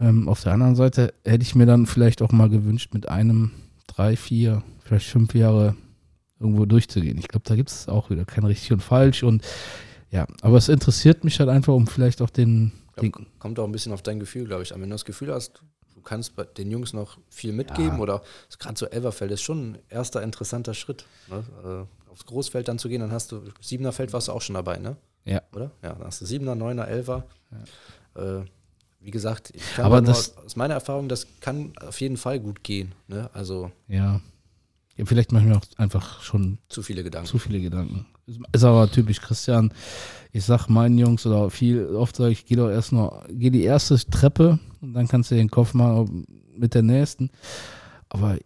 Ähm, 0.00 0.28
auf 0.28 0.42
der 0.42 0.52
anderen 0.52 0.76
Seite 0.76 1.14
hätte 1.24 1.42
ich 1.42 1.54
mir 1.54 1.66
dann 1.66 1.86
vielleicht 1.86 2.22
auch 2.22 2.32
mal 2.32 2.48
gewünscht, 2.48 2.94
mit 2.94 3.08
einem 3.08 3.50
drei, 3.86 4.16
vier, 4.16 4.62
vielleicht 4.84 5.06
fünf 5.06 5.34
Jahre 5.34 5.74
irgendwo 6.38 6.66
durchzugehen. 6.66 7.18
Ich 7.18 7.28
glaube, 7.28 7.44
da 7.48 7.56
gibt 7.56 7.70
es 7.70 7.88
auch 7.88 8.10
wieder 8.10 8.24
kein 8.24 8.44
richtig 8.44 8.72
und 8.72 8.82
falsch. 8.82 9.22
Und 9.22 9.42
ja, 10.10 10.26
aber 10.40 10.56
es 10.56 10.68
interessiert 10.68 11.24
mich 11.24 11.40
halt 11.40 11.48
einfach, 11.48 11.74
um 11.74 11.86
vielleicht 11.86 12.22
auch 12.22 12.30
den, 12.30 12.72
glaub, 13.00 13.38
kommt 13.38 13.58
auch 13.58 13.64
ein 13.64 13.72
bisschen 13.72 13.92
auf 13.92 14.02
dein 14.02 14.20
Gefühl, 14.20 14.44
glaube 14.46 14.62
ich. 14.62 14.70
Wenn 14.72 14.80
du 14.82 14.88
das 14.88 15.04
Gefühl 15.04 15.32
hast, 15.32 15.62
du 15.94 16.00
kannst 16.02 16.32
den 16.56 16.70
Jungs 16.70 16.92
noch 16.92 17.18
viel 17.28 17.52
mitgeben 17.52 17.96
Ja. 17.96 17.98
oder 17.98 18.22
gerade 18.58 18.78
so 18.78 18.86
Elverfeld 18.86 19.30
ist 19.32 19.42
schon 19.42 19.72
ein 19.72 19.78
erster 19.88 20.22
interessanter 20.22 20.74
Schritt. 20.74 21.04
Ne? 21.28 21.44
Äh, 22.06 22.10
aufs 22.10 22.24
Großfeld 22.26 22.68
dann 22.68 22.78
zu 22.78 22.88
gehen, 22.88 23.00
dann 23.00 23.12
hast 23.12 23.32
du, 23.32 23.42
Siebener 23.60 23.92
Feld 23.92 24.12
warst 24.12 24.28
du 24.28 24.32
auch 24.32 24.42
schon 24.42 24.54
dabei, 24.54 24.78
ne? 24.78 24.96
ja, 25.24 25.42
Oder? 25.52 25.70
Ja, 25.82 25.92
dann 25.94 26.04
hast 26.06 26.20
du 26.20 26.26
Siebener, 26.26 26.54
Neuner, 26.54 26.88
Elfer. 26.88 27.24
Äh, 28.14 28.40
wie 29.00 29.10
gesagt, 29.10 29.52
Aber 29.76 30.00
das- 30.00 30.36
aus 30.38 30.56
meiner 30.56 30.74
Erfahrung, 30.74 31.08
das 31.08 31.26
kann 31.40 31.72
auf 31.86 32.00
jeden 32.00 32.16
Fall 32.16 32.40
gut 32.40 32.64
gehen. 32.64 32.92
Ne? 33.06 33.30
Also 33.32 33.70
ja. 33.86 34.20
ja 34.96 35.04
vielleicht 35.04 35.30
mir 35.32 35.56
auch 35.56 35.60
einfach 35.76 36.20
schon 36.22 36.58
zu 36.68 36.82
viele 36.82 37.04
Gedanken. 37.04 37.28
zu 37.28 37.38
viele 37.38 37.60
Gedanken. 37.60 38.06
Ist 38.52 38.64
aber 38.64 38.90
typisch 38.90 39.20
Christian. 39.20 39.72
Ich 40.32 40.44
sag 40.44 40.68
meinen 40.68 40.98
Jungs 40.98 41.24
oder 41.24 41.50
viel, 41.50 41.86
oft 41.94 42.16
sage 42.16 42.32
ich, 42.32 42.44
geh 42.44 42.56
doch 42.56 42.68
erst 42.68 42.92
noch, 42.92 43.24
geh 43.30 43.50
die 43.50 43.62
erste 43.62 43.96
Treppe 44.10 44.58
und 44.82 44.92
dann 44.92 45.08
kannst 45.08 45.30
du 45.30 45.34
den 45.34 45.50
Kopf 45.50 45.72
machen 45.72 46.26
mit 46.54 46.74
der 46.74 46.82
nächsten. 46.82 47.30
Aber 48.10 48.36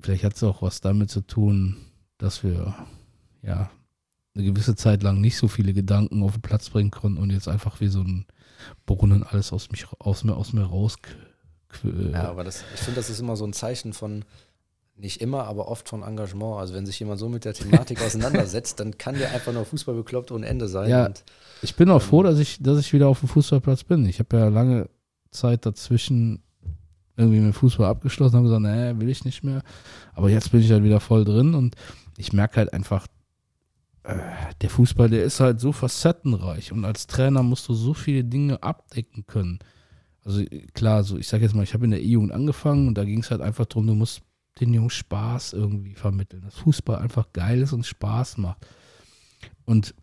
vielleicht 0.00 0.24
hat 0.24 0.36
es 0.36 0.42
auch 0.42 0.60
was 0.60 0.82
damit 0.82 1.10
zu 1.10 1.22
tun, 1.22 1.76
dass 2.18 2.44
wir 2.44 2.74
ja 3.42 3.70
eine 4.34 4.44
gewisse 4.44 4.76
Zeit 4.76 5.02
lang 5.02 5.20
nicht 5.20 5.38
so 5.38 5.48
viele 5.48 5.72
Gedanken 5.72 6.22
auf 6.22 6.32
den 6.32 6.42
Platz 6.42 6.68
bringen 6.68 6.90
konnten 6.90 7.18
und 7.18 7.30
jetzt 7.30 7.48
einfach 7.48 7.80
wie 7.80 7.88
so 7.88 8.02
ein 8.02 8.26
Brunnen 8.86 9.22
alles 9.22 9.52
aus, 9.52 9.70
mich, 9.70 9.86
aus, 9.98 10.24
mir, 10.24 10.36
aus 10.36 10.52
mir 10.52 10.64
raus. 10.64 10.96
Ja, 12.12 12.30
aber 12.30 12.44
das, 12.44 12.64
ich 12.74 12.80
finde, 12.80 13.00
das 13.00 13.10
ist 13.10 13.20
immer 13.20 13.36
so 13.36 13.44
ein 13.44 13.52
Zeichen 13.52 13.92
von, 13.92 14.24
nicht 14.98 15.20
immer, 15.20 15.44
aber 15.44 15.68
oft 15.68 15.88
von 15.88 16.02
Engagement. 16.02 16.58
Also 16.58 16.74
wenn 16.74 16.86
sich 16.86 16.98
jemand 16.98 17.20
so 17.20 17.28
mit 17.28 17.44
der 17.44 17.54
Thematik 17.54 18.02
auseinandersetzt, 18.04 18.80
dann 18.80 18.98
kann 18.98 19.16
der 19.16 19.32
einfach 19.32 19.52
nur 19.52 19.64
Fußball 19.64 19.94
bekloppt 19.94 20.32
ohne 20.32 20.46
Ende 20.46 20.68
sein. 20.68 20.90
Ja. 20.90 21.06
Und 21.06 21.24
Ich 21.62 21.76
bin 21.76 21.90
auch 21.90 22.02
froh, 22.02 22.22
dass 22.22 22.38
ich, 22.38 22.62
dass 22.62 22.78
ich 22.78 22.92
wieder 22.92 23.08
auf 23.08 23.20
dem 23.20 23.28
Fußballplatz 23.28 23.84
bin. 23.84 24.06
Ich 24.06 24.18
habe 24.18 24.36
ja 24.36 24.48
lange 24.48 24.88
Zeit 25.30 25.66
dazwischen 25.66 26.42
irgendwie 27.16 27.40
mit 27.40 27.54
Fußball 27.54 27.88
abgeschlossen 27.88 28.36
und 28.36 28.44
gesagt, 28.44 28.62
nee, 28.62 29.00
will 29.00 29.08
ich 29.08 29.24
nicht 29.24 29.42
mehr. 29.42 29.62
Aber 30.14 30.30
jetzt 30.30 30.52
bin 30.52 30.60
ich 30.60 30.70
halt 30.70 30.84
wieder 30.84 31.00
voll 31.00 31.24
drin 31.24 31.54
und 31.54 31.74
ich 32.16 32.32
merke 32.32 32.56
halt 32.56 32.72
einfach, 32.72 33.06
äh, 34.04 34.18
der 34.62 34.70
Fußball, 34.70 35.10
der 35.10 35.24
ist 35.24 35.40
halt 35.40 35.60
so 35.60 35.72
facettenreich 35.72 36.72
und 36.72 36.84
als 36.84 37.06
Trainer 37.06 37.42
musst 37.42 37.68
du 37.68 37.74
so 37.74 37.92
viele 37.92 38.24
Dinge 38.24 38.62
abdecken 38.62 39.26
können. 39.26 39.58
Also 40.24 40.44
klar, 40.74 41.02
so 41.02 41.18
ich 41.18 41.26
sage 41.26 41.44
jetzt 41.44 41.54
mal, 41.54 41.62
ich 41.62 41.74
habe 41.74 41.84
in 41.84 41.90
der 41.90 42.02
E-Jugend 42.02 42.32
angefangen 42.32 42.88
und 42.88 42.94
da 42.96 43.04
ging 43.04 43.20
es 43.20 43.30
halt 43.30 43.40
einfach 43.40 43.66
darum, 43.66 43.86
du 43.86 43.94
musst 43.94 44.22
den 44.60 44.74
Jungs 44.74 44.94
Spaß 44.94 45.52
irgendwie 45.52 45.94
vermitteln, 45.94 46.42
dass 46.42 46.56
Fußball 46.58 46.98
einfach 46.98 47.32
geil 47.32 47.62
ist 47.62 47.72
und 47.72 47.86
Spaß 47.86 48.38
macht. 48.38 48.66
Und 49.64 49.94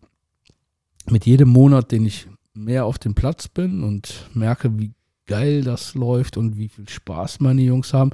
mit 1.08 1.26
jedem 1.26 1.48
Monat, 1.48 1.92
den 1.92 2.06
ich 2.06 2.26
mehr 2.54 2.84
auf 2.86 2.98
dem 2.98 3.14
Platz 3.14 3.48
bin 3.48 3.84
und 3.84 4.28
merke, 4.34 4.78
wie 4.78 4.92
geil 5.26 5.62
das 5.62 5.94
läuft 5.94 6.36
und 6.36 6.56
wie 6.56 6.68
viel 6.68 6.88
Spaß 6.88 7.40
meine 7.40 7.62
Jungs 7.62 7.92
haben, 7.92 8.10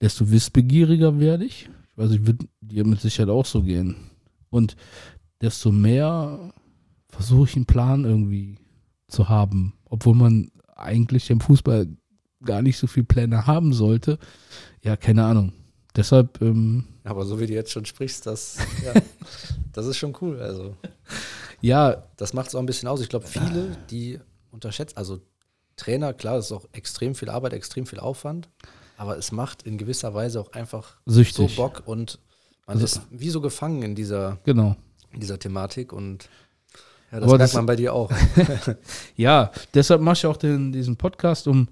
desto 0.00 0.30
wissbegieriger 0.30 1.18
werde 1.18 1.44
ich. 1.44 1.68
Ich 1.90 1.98
weiß, 1.98 2.10
ich 2.12 2.26
würde 2.26 2.46
dir 2.60 2.86
mit 2.86 3.00
Sicherheit 3.00 3.30
auch 3.30 3.46
so 3.46 3.62
gehen. 3.62 3.96
Und 4.50 4.76
desto 5.40 5.72
mehr 5.72 6.52
versuche 7.08 7.48
ich 7.48 7.56
einen 7.56 7.66
Plan 7.66 8.04
irgendwie 8.04 8.58
zu 9.08 9.28
haben, 9.28 9.74
obwohl 9.84 10.14
man 10.14 10.50
eigentlich 10.74 11.30
im 11.30 11.40
Fußball 11.40 11.88
gar 12.44 12.62
nicht 12.62 12.76
so 12.76 12.86
viele 12.86 13.06
Pläne 13.06 13.46
haben 13.46 13.72
sollte. 13.72 14.18
Ja, 14.82 14.96
keine 14.96 15.24
Ahnung. 15.24 15.52
Deshalb, 15.96 16.40
ähm, 16.42 16.84
aber 17.04 17.24
so 17.24 17.40
wie 17.40 17.46
du 17.46 17.54
jetzt 17.54 17.72
schon 17.72 17.84
sprichst, 17.86 18.26
das, 18.26 18.58
ja, 18.84 18.92
das 19.72 19.86
ist 19.86 19.96
schon 19.96 20.14
cool. 20.20 20.40
Also 20.40 20.76
ja, 21.60 22.04
das 22.16 22.32
macht 22.34 22.48
es 22.48 22.54
auch 22.54 22.60
ein 22.60 22.66
bisschen 22.66 22.88
aus. 22.88 23.00
Ich 23.00 23.08
glaube, 23.08 23.26
viele, 23.26 23.76
die 23.90 24.20
unterschätzen, 24.50 24.96
also 24.96 25.20
Trainer, 25.76 26.12
klar, 26.12 26.36
das 26.36 26.46
ist 26.46 26.52
auch 26.52 26.66
extrem 26.72 27.14
viel 27.14 27.28
Arbeit, 27.30 27.52
extrem 27.52 27.86
viel 27.86 27.98
Aufwand, 28.00 28.48
aber 28.96 29.16
es 29.18 29.32
macht 29.32 29.62
in 29.62 29.78
gewisser 29.78 30.14
Weise 30.14 30.40
auch 30.40 30.52
einfach 30.52 30.96
süchtig. 31.06 31.54
so 31.54 31.62
Bock 31.62 31.82
und 31.86 32.18
man 32.66 32.76
Also- 32.78 32.84
ist 32.84 33.02
wie 33.10 33.30
so 33.30 33.40
gefangen 33.40 33.82
in 33.82 33.94
dieser, 33.94 34.38
Genau. 34.44 34.76
in 35.12 35.20
dieser 35.20 35.38
Thematik 35.38 35.92
und 35.92 36.28
ja, 37.12 37.20
das 37.20 37.28
Aber 37.28 37.38
merkt 37.38 37.42
das- 37.50 37.54
man 37.54 37.66
bei 37.66 37.76
dir 37.76 37.92
auch. 37.94 38.10
Ja, 39.16 39.50
deshalb 39.74 40.00
mache 40.00 40.14
ich 40.16 40.26
auch 40.26 40.36
den, 40.36 40.72
diesen 40.72 40.96
Podcast, 40.96 41.46
um, 41.46 41.68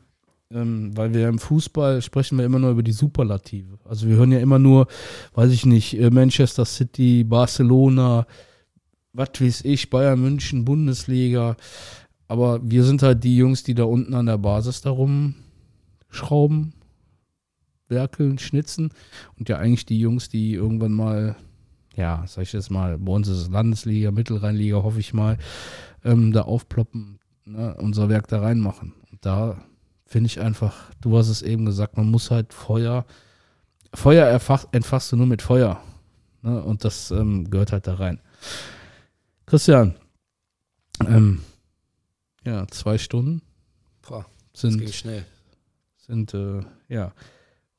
ähm, 0.51 0.97
weil 0.97 1.15
wir 1.15 1.29
im 1.29 1.39
Fußball 1.39 2.03
sprechen 2.03 2.39
wir 2.39 2.45
immer 2.45 2.59
nur 2.59 2.71
über 2.71 2.83
die 2.83 2.93
Superlative. 2.93 3.79
Also 3.85 4.09
wir 4.09 4.17
hören 4.17 4.33
ja 4.33 4.39
immer 4.39 4.59
nur, 4.59 4.87
weiß 5.35 5.51
ich 5.53 5.67
nicht, 5.67 5.99
äh, 5.99 6.11
Manchester 6.11 6.65
City, 6.65 7.25
Barcelona, 7.25 8.27
was 9.13 9.31
weiß 9.41 9.65
ich, 9.65 9.91
Bayern 9.91 10.21
München, 10.21 10.65
Bundesliga. 10.65 11.57
Aber 12.29 12.61
wir 12.63 12.85
sind 12.85 13.03
halt 13.03 13.25
die 13.25 13.37
Jungs, 13.37 13.63
die 13.63 13.75
da 13.75 13.85
unten 13.85 14.15
an 14.15 14.27
der 14.27 14.39
Basis 14.39 14.81
darum 14.81 15.35
schrauben, 16.11 16.75
werkeln, 17.89 18.39
schnitzen. 18.39 18.91
Und 19.39 19.49
ja 19.49 19.59
eigentlich 19.59 19.87
die 19.87 19.99
Jungs, 19.99 20.29
die 20.29 20.55
irgendwann 20.55 20.93
mal, 20.93 21.37
ja, 21.97 22.25
sag 22.27 22.43
ich 22.43 22.53
jetzt 22.53 22.71
mal, 22.71 22.99
bei 22.99 23.13
uns 23.13 23.29
ist 23.29 23.39
es 23.39 23.51
Landesliga, 23.51 24.11
Mittelrheinliga, 24.11 24.83
hoffe 24.83 25.01
ich 25.01 25.15
mal, 25.15 25.39
ähm, 26.05 26.33
da 26.33 26.43
aufploppen, 26.43 27.19
ne, 27.45 27.77
unser 27.79 28.09
Werk 28.09 28.29
da 28.29 28.41
reinmachen. 28.41 28.95
Und 29.11 29.25
da 29.25 29.63
finde 30.15 30.29
ich 30.29 30.39
einfach, 30.39 30.93
du 31.01 31.19
hast 31.19 31.29
es 31.29 31.43
eben 31.43 31.65
gesagt, 31.65 31.97
man 31.97 32.09
muss 32.09 32.31
halt 32.31 32.55
Feuer, 32.55 33.05
Feuer 33.93 34.25
erfach, 34.25 34.65
entfachst 34.71 35.11
du 35.11 35.17
nur 35.17 35.27
mit 35.27 35.43
Feuer. 35.43 35.83
Ne, 36.43 36.63
und 36.63 36.85
das 36.85 37.11
ähm, 37.11 37.51
gehört 37.51 37.73
halt 37.73 37.89
da 37.89 37.95
rein. 37.95 38.21
Christian, 39.45 39.97
ähm, 41.05 41.41
ja, 42.45 42.65
zwei 42.69 42.97
Stunden 42.97 43.43
Boah, 44.03 44.25
das 44.53 44.63
ging 44.63 44.79
sind, 44.79 44.95
schnell. 44.95 45.27
sind 45.97 46.33
äh, 46.33 46.61
ja, 46.87 47.13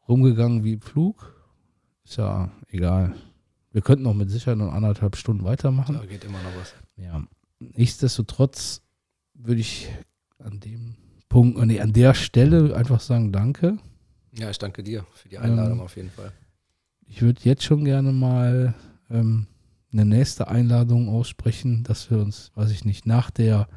rumgegangen 0.05 0.65
wie 0.65 0.73
im 0.73 0.81
Flug. 0.81 1.41
Ist 2.03 2.17
ja 2.17 2.51
egal. 2.67 3.15
Wir 3.71 3.81
könnten 3.81 4.03
noch 4.03 4.13
mit 4.13 4.29
Sicherheit 4.29 4.57
noch 4.57 4.73
anderthalb 4.73 5.15
Stunden 5.15 5.45
weitermachen. 5.45 5.95
Da 5.95 6.05
geht 6.05 6.25
immer 6.25 6.43
noch 6.43 6.59
was. 6.59 6.73
Ja, 6.97 7.23
nichtsdestotrotz 7.59 8.81
würde 9.35 9.61
ich 9.61 9.87
an 10.39 10.59
dem 10.59 10.97
Punkt, 11.29 11.57
nee, 11.65 11.79
an 11.81 11.93
der 11.93 12.13
Stelle 12.13 12.75
einfach 12.75 12.99
sagen, 12.99 13.31
danke. 13.31 13.77
Ja, 14.37 14.49
ich 14.49 14.57
danke 14.57 14.83
dir 14.83 15.05
für 15.13 15.29
die 15.29 15.37
Einladung 15.37 15.79
Ähm, 15.79 15.85
auf 15.85 15.95
jeden 15.95 16.09
Fall. 16.11 16.31
Ich 17.07 17.21
würde 17.21 17.41
jetzt 17.43 17.63
schon 17.63 17.85
gerne 17.85 18.11
mal 18.11 18.73
ähm, 19.09 19.47
eine 19.91 20.05
nächste 20.05 20.47
Einladung 20.47 21.09
aussprechen, 21.09 21.83
dass 21.83 22.09
wir 22.11 22.19
uns, 22.19 22.51
weiß 22.55 22.71
ich 22.71 22.83
nicht, 22.85 23.05
nach 23.05 23.31
der 23.31 23.67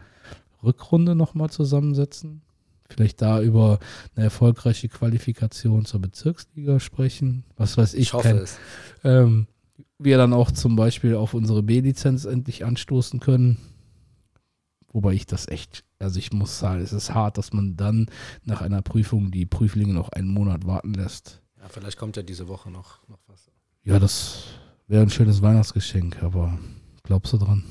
Rückrunde 0.62 1.15
nochmal 1.15 1.51
zusammensetzen. 1.51 2.43
vielleicht 2.91 3.20
da 3.20 3.43
über 3.43 3.79
eine 4.16 4.25
erfolgreiche 4.25 4.89
Qualifikation 4.89 5.85
zur 5.85 6.01
Bezirksliga 6.01 6.81
sprechen. 6.81 7.45
Was 7.59 7.77
weiß 7.77 7.93
ich. 7.95 8.01
Ich 8.01 8.12
hoffe 8.15 8.29
kein- 8.29 8.39
es. 8.39 8.59
ähm, 9.05 9.47
wir 9.99 10.16
dann 10.16 10.33
auch 10.33 10.51
zum 10.51 10.75
Beispiel 10.75 11.15
auf 11.15 11.35
unsere 11.35 11.62
B-Lizenz 11.62 12.25
endlich 12.25 12.65
anstoßen 12.65 13.20
können. 13.20 13.59
Wobei 14.91 15.12
ich 15.12 15.27
das 15.27 15.49
echt, 15.49 15.85
also 15.99 16.19
ich 16.19 16.33
muss 16.33 16.59
sagen, 16.59 16.81
es 16.81 16.93
ist 16.93 17.12
hart, 17.15 17.39
dass 17.39 17.53
man 17.53 17.77
dann 17.77 18.07
nach 18.45 18.61
einer 18.62 18.83
Prüfung 18.83 19.31
die 19.31 19.47
Prüflinge 19.47 19.93
noch 19.95 20.09
einen 20.11 20.29
Monat 20.29 20.66
warten 20.66 20.95
lässt. 20.95 21.41
Ja, 21.61 21.69
vielleicht 21.69 21.99
kommt 21.99 22.16
ja 22.16 22.23
diese 22.23 22.49
Woche 22.49 22.70
noch, 22.70 23.07
noch 23.09 23.19
was. 23.27 23.51
Ja, 23.85 23.99
das 23.99 24.45
wäre 24.87 25.03
ein 25.03 25.11
schönes 25.11 25.43
Weihnachtsgeschenk, 25.43 26.23
aber 26.23 26.59
glaubst 27.03 27.33
du 27.33 27.39
dran? 27.39 27.65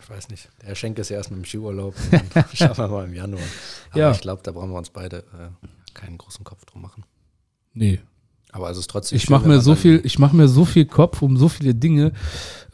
Ich 0.00 0.08
weiß 0.08 0.28
nicht. 0.28 0.48
Der 0.64 0.76
Schenk 0.76 0.98
ist 1.00 1.08
ja 1.08 1.16
erst 1.16 1.30
mit 1.32 1.38
dem 1.40 1.44
Skiurlaub. 1.44 1.94
Schauen 2.54 2.76
wir 2.76 2.88
mal 2.88 3.04
im 3.06 3.14
Januar. 3.14 3.42
Aber 3.90 3.98
Ja. 3.98 4.10
ich 4.12 4.20
glaube, 4.20 4.40
da 4.44 4.52
brauchen 4.52 4.70
wir 4.70 4.78
uns 4.78 4.90
beide 4.90 5.18
äh, 5.18 5.66
keinen 5.94 6.16
großen 6.18 6.44
Kopf 6.44 6.64
drum 6.64 6.82
machen. 6.82 7.04
Nee, 7.74 7.98
Aber 8.52 8.70
es 8.70 8.78
ist 8.78 8.88
trotzdem. 8.88 9.16
ich 9.16 9.28
mache 9.28 9.48
mir 9.48 9.60
so 9.60 9.74
viel, 9.74 10.00
ich 10.04 10.18
mache 10.20 10.36
mir 10.36 10.46
so 10.48 10.64
viel 10.64 10.86
Kopf 10.86 11.20
um 11.22 11.36
so 11.36 11.48
viele 11.48 11.74
Dinge. 11.74 12.12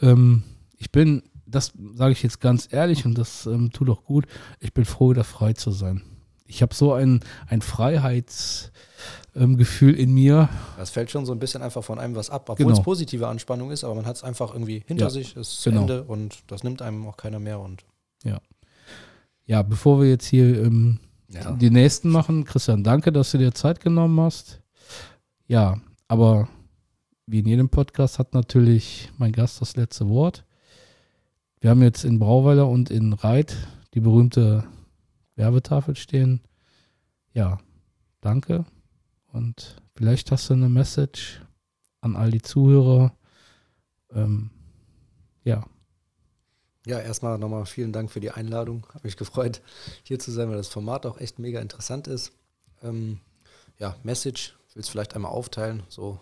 Ähm, 0.02 0.42
ich 0.76 0.92
bin, 0.92 1.22
das 1.52 1.72
sage 1.94 2.12
ich 2.12 2.22
jetzt 2.22 2.40
ganz 2.40 2.68
ehrlich 2.72 3.04
und 3.06 3.16
das 3.16 3.46
ähm, 3.46 3.70
tut 3.70 3.88
auch 3.90 4.04
gut. 4.04 4.26
Ich 4.60 4.72
bin 4.72 4.84
froh, 4.84 5.10
wieder 5.10 5.24
frei 5.24 5.52
zu 5.52 5.70
sein. 5.70 6.02
Ich 6.46 6.60
habe 6.62 6.74
so 6.74 6.92
ein, 6.92 7.20
ein 7.46 7.62
Freiheitsgefühl 7.62 9.94
ähm, 9.94 10.00
in 10.00 10.12
mir. 10.12 10.48
Das 10.76 10.90
fällt 10.90 11.10
schon 11.10 11.24
so 11.24 11.32
ein 11.32 11.38
bisschen 11.38 11.62
einfach 11.62 11.82
von 11.84 11.98
einem 11.98 12.14
was 12.14 12.28
ab, 12.30 12.48
obwohl 12.50 12.66
Genau. 12.66 12.78
es 12.78 12.84
positive 12.84 13.26
Anspannung 13.28 13.70
ist, 13.70 13.84
aber 13.84 13.94
man 13.94 14.06
hat 14.06 14.16
es 14.16 14.24
einfach 14.24 14.52
irgendwie 14.52 14.82
hinter 14.86 15.04
Ja, 15.04 15.10
sich, 15.10 15.36
es 15.36 15.52
ist 15.54 15.64
genau. 15.64 15.86
zu 15.86 15.92
Ende 15.92 16.04
und 16.04 16.38
das 16.48 16.62
nimmt 16.62 16.82
einem 16.82 17.06
auch 17.06 17.16
keiner 17.16 17.38
mehr. 17.38 17.60
Und 17.60 17.84
Ja, 19.44 19.62
bevor 19.62 20.00
wir 20.00 20.08
jetzt 20.08 20.26
hier 20.26 20.62
ähm, 20.62 21.00
ja, 21.28 21.52
die 21.52 21.70
nächsten 21.70 22.10
machen, 22.10 22.44
Christian, 22.44 22.84
danke, 22.84 23.12
dass 23.12 23.32
du 23.32 23.38
dir 23.38 23.52
Zeit 23.52 23.80
genommen 23.80 24.18
hast. 24.20 24.60
Ja, 25.48 25.80
aber 26.08 26.48
wie 27.26 27.40
in 27.40 27.48
jedem 27.48 27.68
Podcast 27.68 28.18
hat 28.18 28.34
natürlich 28.34 29.10
mein 29.18 29.32
Gast 29.32 29.60
das 29.60 29.76
letzte 29.76 30.08
Wort. 30.08 30.44
Wir 31.62 31.70
haben 31.70 31.82
jetzt 31.82 32.04
in 32.04 32.18
Brauweiler 32.18 32.66
und 32.66 32.90
in 32.90 33.12
Reit 33.12 33.56
die 33.94 34.00
berühmte 34.00 34.64
Werbetafel 35.36 35.94
stehen. 35.94 36.40
Ja, 37.34 37.60
danke. 38.20 38.64
Und 39.32 39.76
vielleicht 39.94 40.32
hast 40.32 40.50
du 40.50 40.54
eine 40.54 40.68
Message 40.68 41.40
an 42.00 42.16
all 42.16 42.32
die 42.32 42.42
Zuhörer. 42.42 43.12
Ähm, 44.10 44.50
ja, 45.44 45.64
ja 46.84 46.98
erstmal 46.98 47.38
nochmal 47.38 47.64
vielen 47.64 47.92
Dank 47.92 48.10
für 48.10 48.18
die 48.18 48.32
Einladung. 48.32 48.84
Habe 48.88 49.04
mich 49.04 49.16
gefreut, 49.16 49.62
hier 50.02 50.18
zu 50.18 50.32
sein, 50.32 50.48
weil 50.48 50.56
das 50.56 50.66
Format 50.66 51.06
auch 51.06 51.18
echt 51.18 51.38
mega 51.38 51.60
interessant 51.60 52.08
ist. 52.08 52.32
Ähm, 52.82 53.20
ja, 53.78 53.94
Message, 54.02 54.56
willst 54.74 54.88
du 54.88 54.90
vielleicht 54.90 55.14
einmal 55.14 55.30
aufteilen? 55.30 55.84
So 55.88 56.18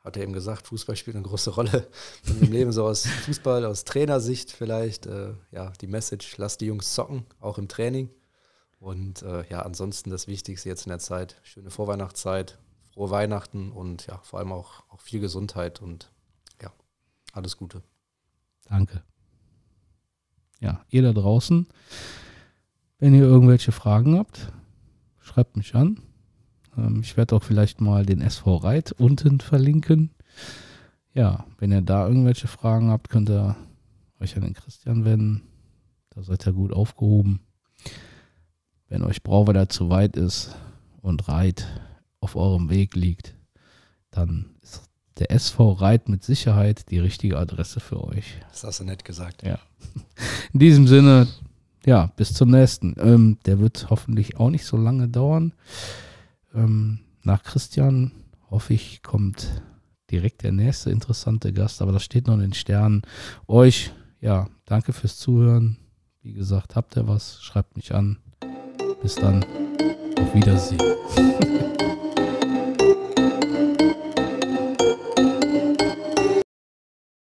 hat 0.00 0.16
er 0.16 0.22
eben 0.22 0.32
gesagt, 0.32 0.66
Fußball 0.66 0.96
spielt 0.96 1.16
eine 1.16 1.26
große 1.26 1.50
Rolle 1.50 1.88
in 2.26 2.40
meinem 2.40 2.52
Leben, 2.52 2.72
so 2.72 2.84
aus 2.84 3.06
Fußball, 3.06 3.64
aus 3.64 3.84
Trainersicht 3.84 4.52
vielleicht. 4.52 5.06
Äh, 5.06 5.34
ja, 5.50 5.72
die 5.80 5.86
Message, 5.86 6.36
lass 6.38 6.58
die 6.58 6.66
Jungs 6.66 6.94
zocken, 6.94 7.26
auch 7.40 7.58
im 7.58 7.68
Training. 7.68 8.10
Und 8.78 9.22
äh, 9.22 9.48
ja, 9.50 9.62
ansonsten 9.62 10.10
das 10.10 10.28
Wichtigste 10.28 10.68
jetzt 10.68 10.86
in 10.86 10.90
der 10.90 11.00
Zeit, 11.00 11.36
schöne 11.42 11.70
Vorweihnachtszeit, 11.70 12.58
frohe 12.92 13.10
Weihnachten 13.10 13.72
und 13.72 14.06
ja, 14.06 14.18
vor 14.22 14.38
allem 14.38 14.52
auch, 14.52 14.84
auch 14.88 15.00
viel 15.00 15.20
Gesundheit 15.20 15.82
und 15.82 16.12
ja, 16.62 16.72
alles 17.32 17.56
Gute. 17.56 17.82
Danke. 18.68 19.02
Ja, 20.60 20.84
ihr 20.90 21.02
da 21.02 21.12
draußen, 21.12 21.66
wenn 22.98 23.14
ihr 23.14 23.22
irgendwelche 23.22 23.72
Fragen 23.72 24.18
habt, 24.18 24.52
schreibt 25.20 25.56
mich 25.56 25.74
an. 25.74 26.00
Ähm, 26.78 27.00
ich 27.02 27.16
werde 27.16 27.36
auch 27.36 27.42
vielleicht 27.42 27.80
mal 27.80 28.06
den 28.06 28.20
SV 28.20 28.56
Reit 28.56 28.92
unten 28.92 29.40
verlinken. 29.40 30.10
Ja, 31.14 31.44
wenn 31.58 31.72
ihr 31.72 31.82
da 31.82 32.06
irgendwelche 32.06 32.48
Fragen 32.48 32.90
habt, 32.90 33.08
könnt 33.08 33.28
ihr 33.28 33.56
euch 34.20 34.36
an 34.36 34.42
den 34.42 34.54
Christian 34.54 35.04
wenden. 35.04 35.42
Da 36.10 36.22
seid 36.22 36.46
ihr 36.46 36.52
gut 36.52 36.72
aufgehoben. 36.72 37.40
Wenn 38.88 39.02
euch 39.02 39.22
Brauweiler 39.22 39.68
zu 39.68 39.90
weit 39.90 40.16
ist 40.16 40.54
und 41.02 41.28
Reit 41.28 41.66
auf 42.20 42.36
eurem 42.36 42.70
Weg 42.70 42.94
liegt, 42.94 43.34
dann 44.10 44.50
ist 44.62 44.82
der 45.18 45.30
SV 45.30 45.72
Reit 45.72 46.08
mit 46.08 46.24
Sicherheit 46.24 46.90
die 46.90 46.98
richtige 46.98 47.38
Adresse 47.38 47.80
für 47.80 48.02
euch. 48.04 48.40
Das 48.50 48.64
hast 48.64 48.80
du 48.80 48.84
nett 48.84 49.04
gesagt. 49.04 49.42
In 50.52 50.60
diesem 50.60 50.86
Sinne, 50.86 51.28
ja, 51.84 52.10
bis 52.16 52.34
zum 52.34 52.50
nächsten. 52.50 52.94
Ähm, 52.98 53.38
der 53.46 53.58
wird 53.58 53.88
hoffentlich 53.90 54.36
auch 54.36 54.50
nicht 54.50 54.64
so 54.64 54.76
lange 54.76 55.08
dauern. 55.08 55.52
Ähm, 56.58 56.98
nach 57.22 57.42
Christian 57.42 58.12
hoffe 58.50 58.74
ich, 58.74 59.02
kommt 59.02 59.62
direkt 60.10 60.42
der 60.42 60.52
nächste 60.52 60.90
interessante 60.90 61.52
Gast, 61.52 61.82
aber 61.82 61.92
das 61.92 62.02
steht 62.02 62.26
noch 62.26 62.34
in 62.34 62.40
den 62.40 62.54
Sternen. 62.54 63.02
Euch, 63.46 63.92
ja, 64.20 64.48
danke 64.64 64.92
fürs 64.92 65.18
Zuhören. 65.18 65.76
Wie 66.22 66.32
gesagt, 66.32 66.74
habt 66.74 66.96
ihr 66.96 67.06
was, 67.06 67.42
schreibt 67.42 67.76
mich 67.76 67.94
an. 67.94 68.18
Bis 69.02 69.14
dann. 69.14 69.44
Auf 70.18 70.34
Wiedersehen. 70.34 70.80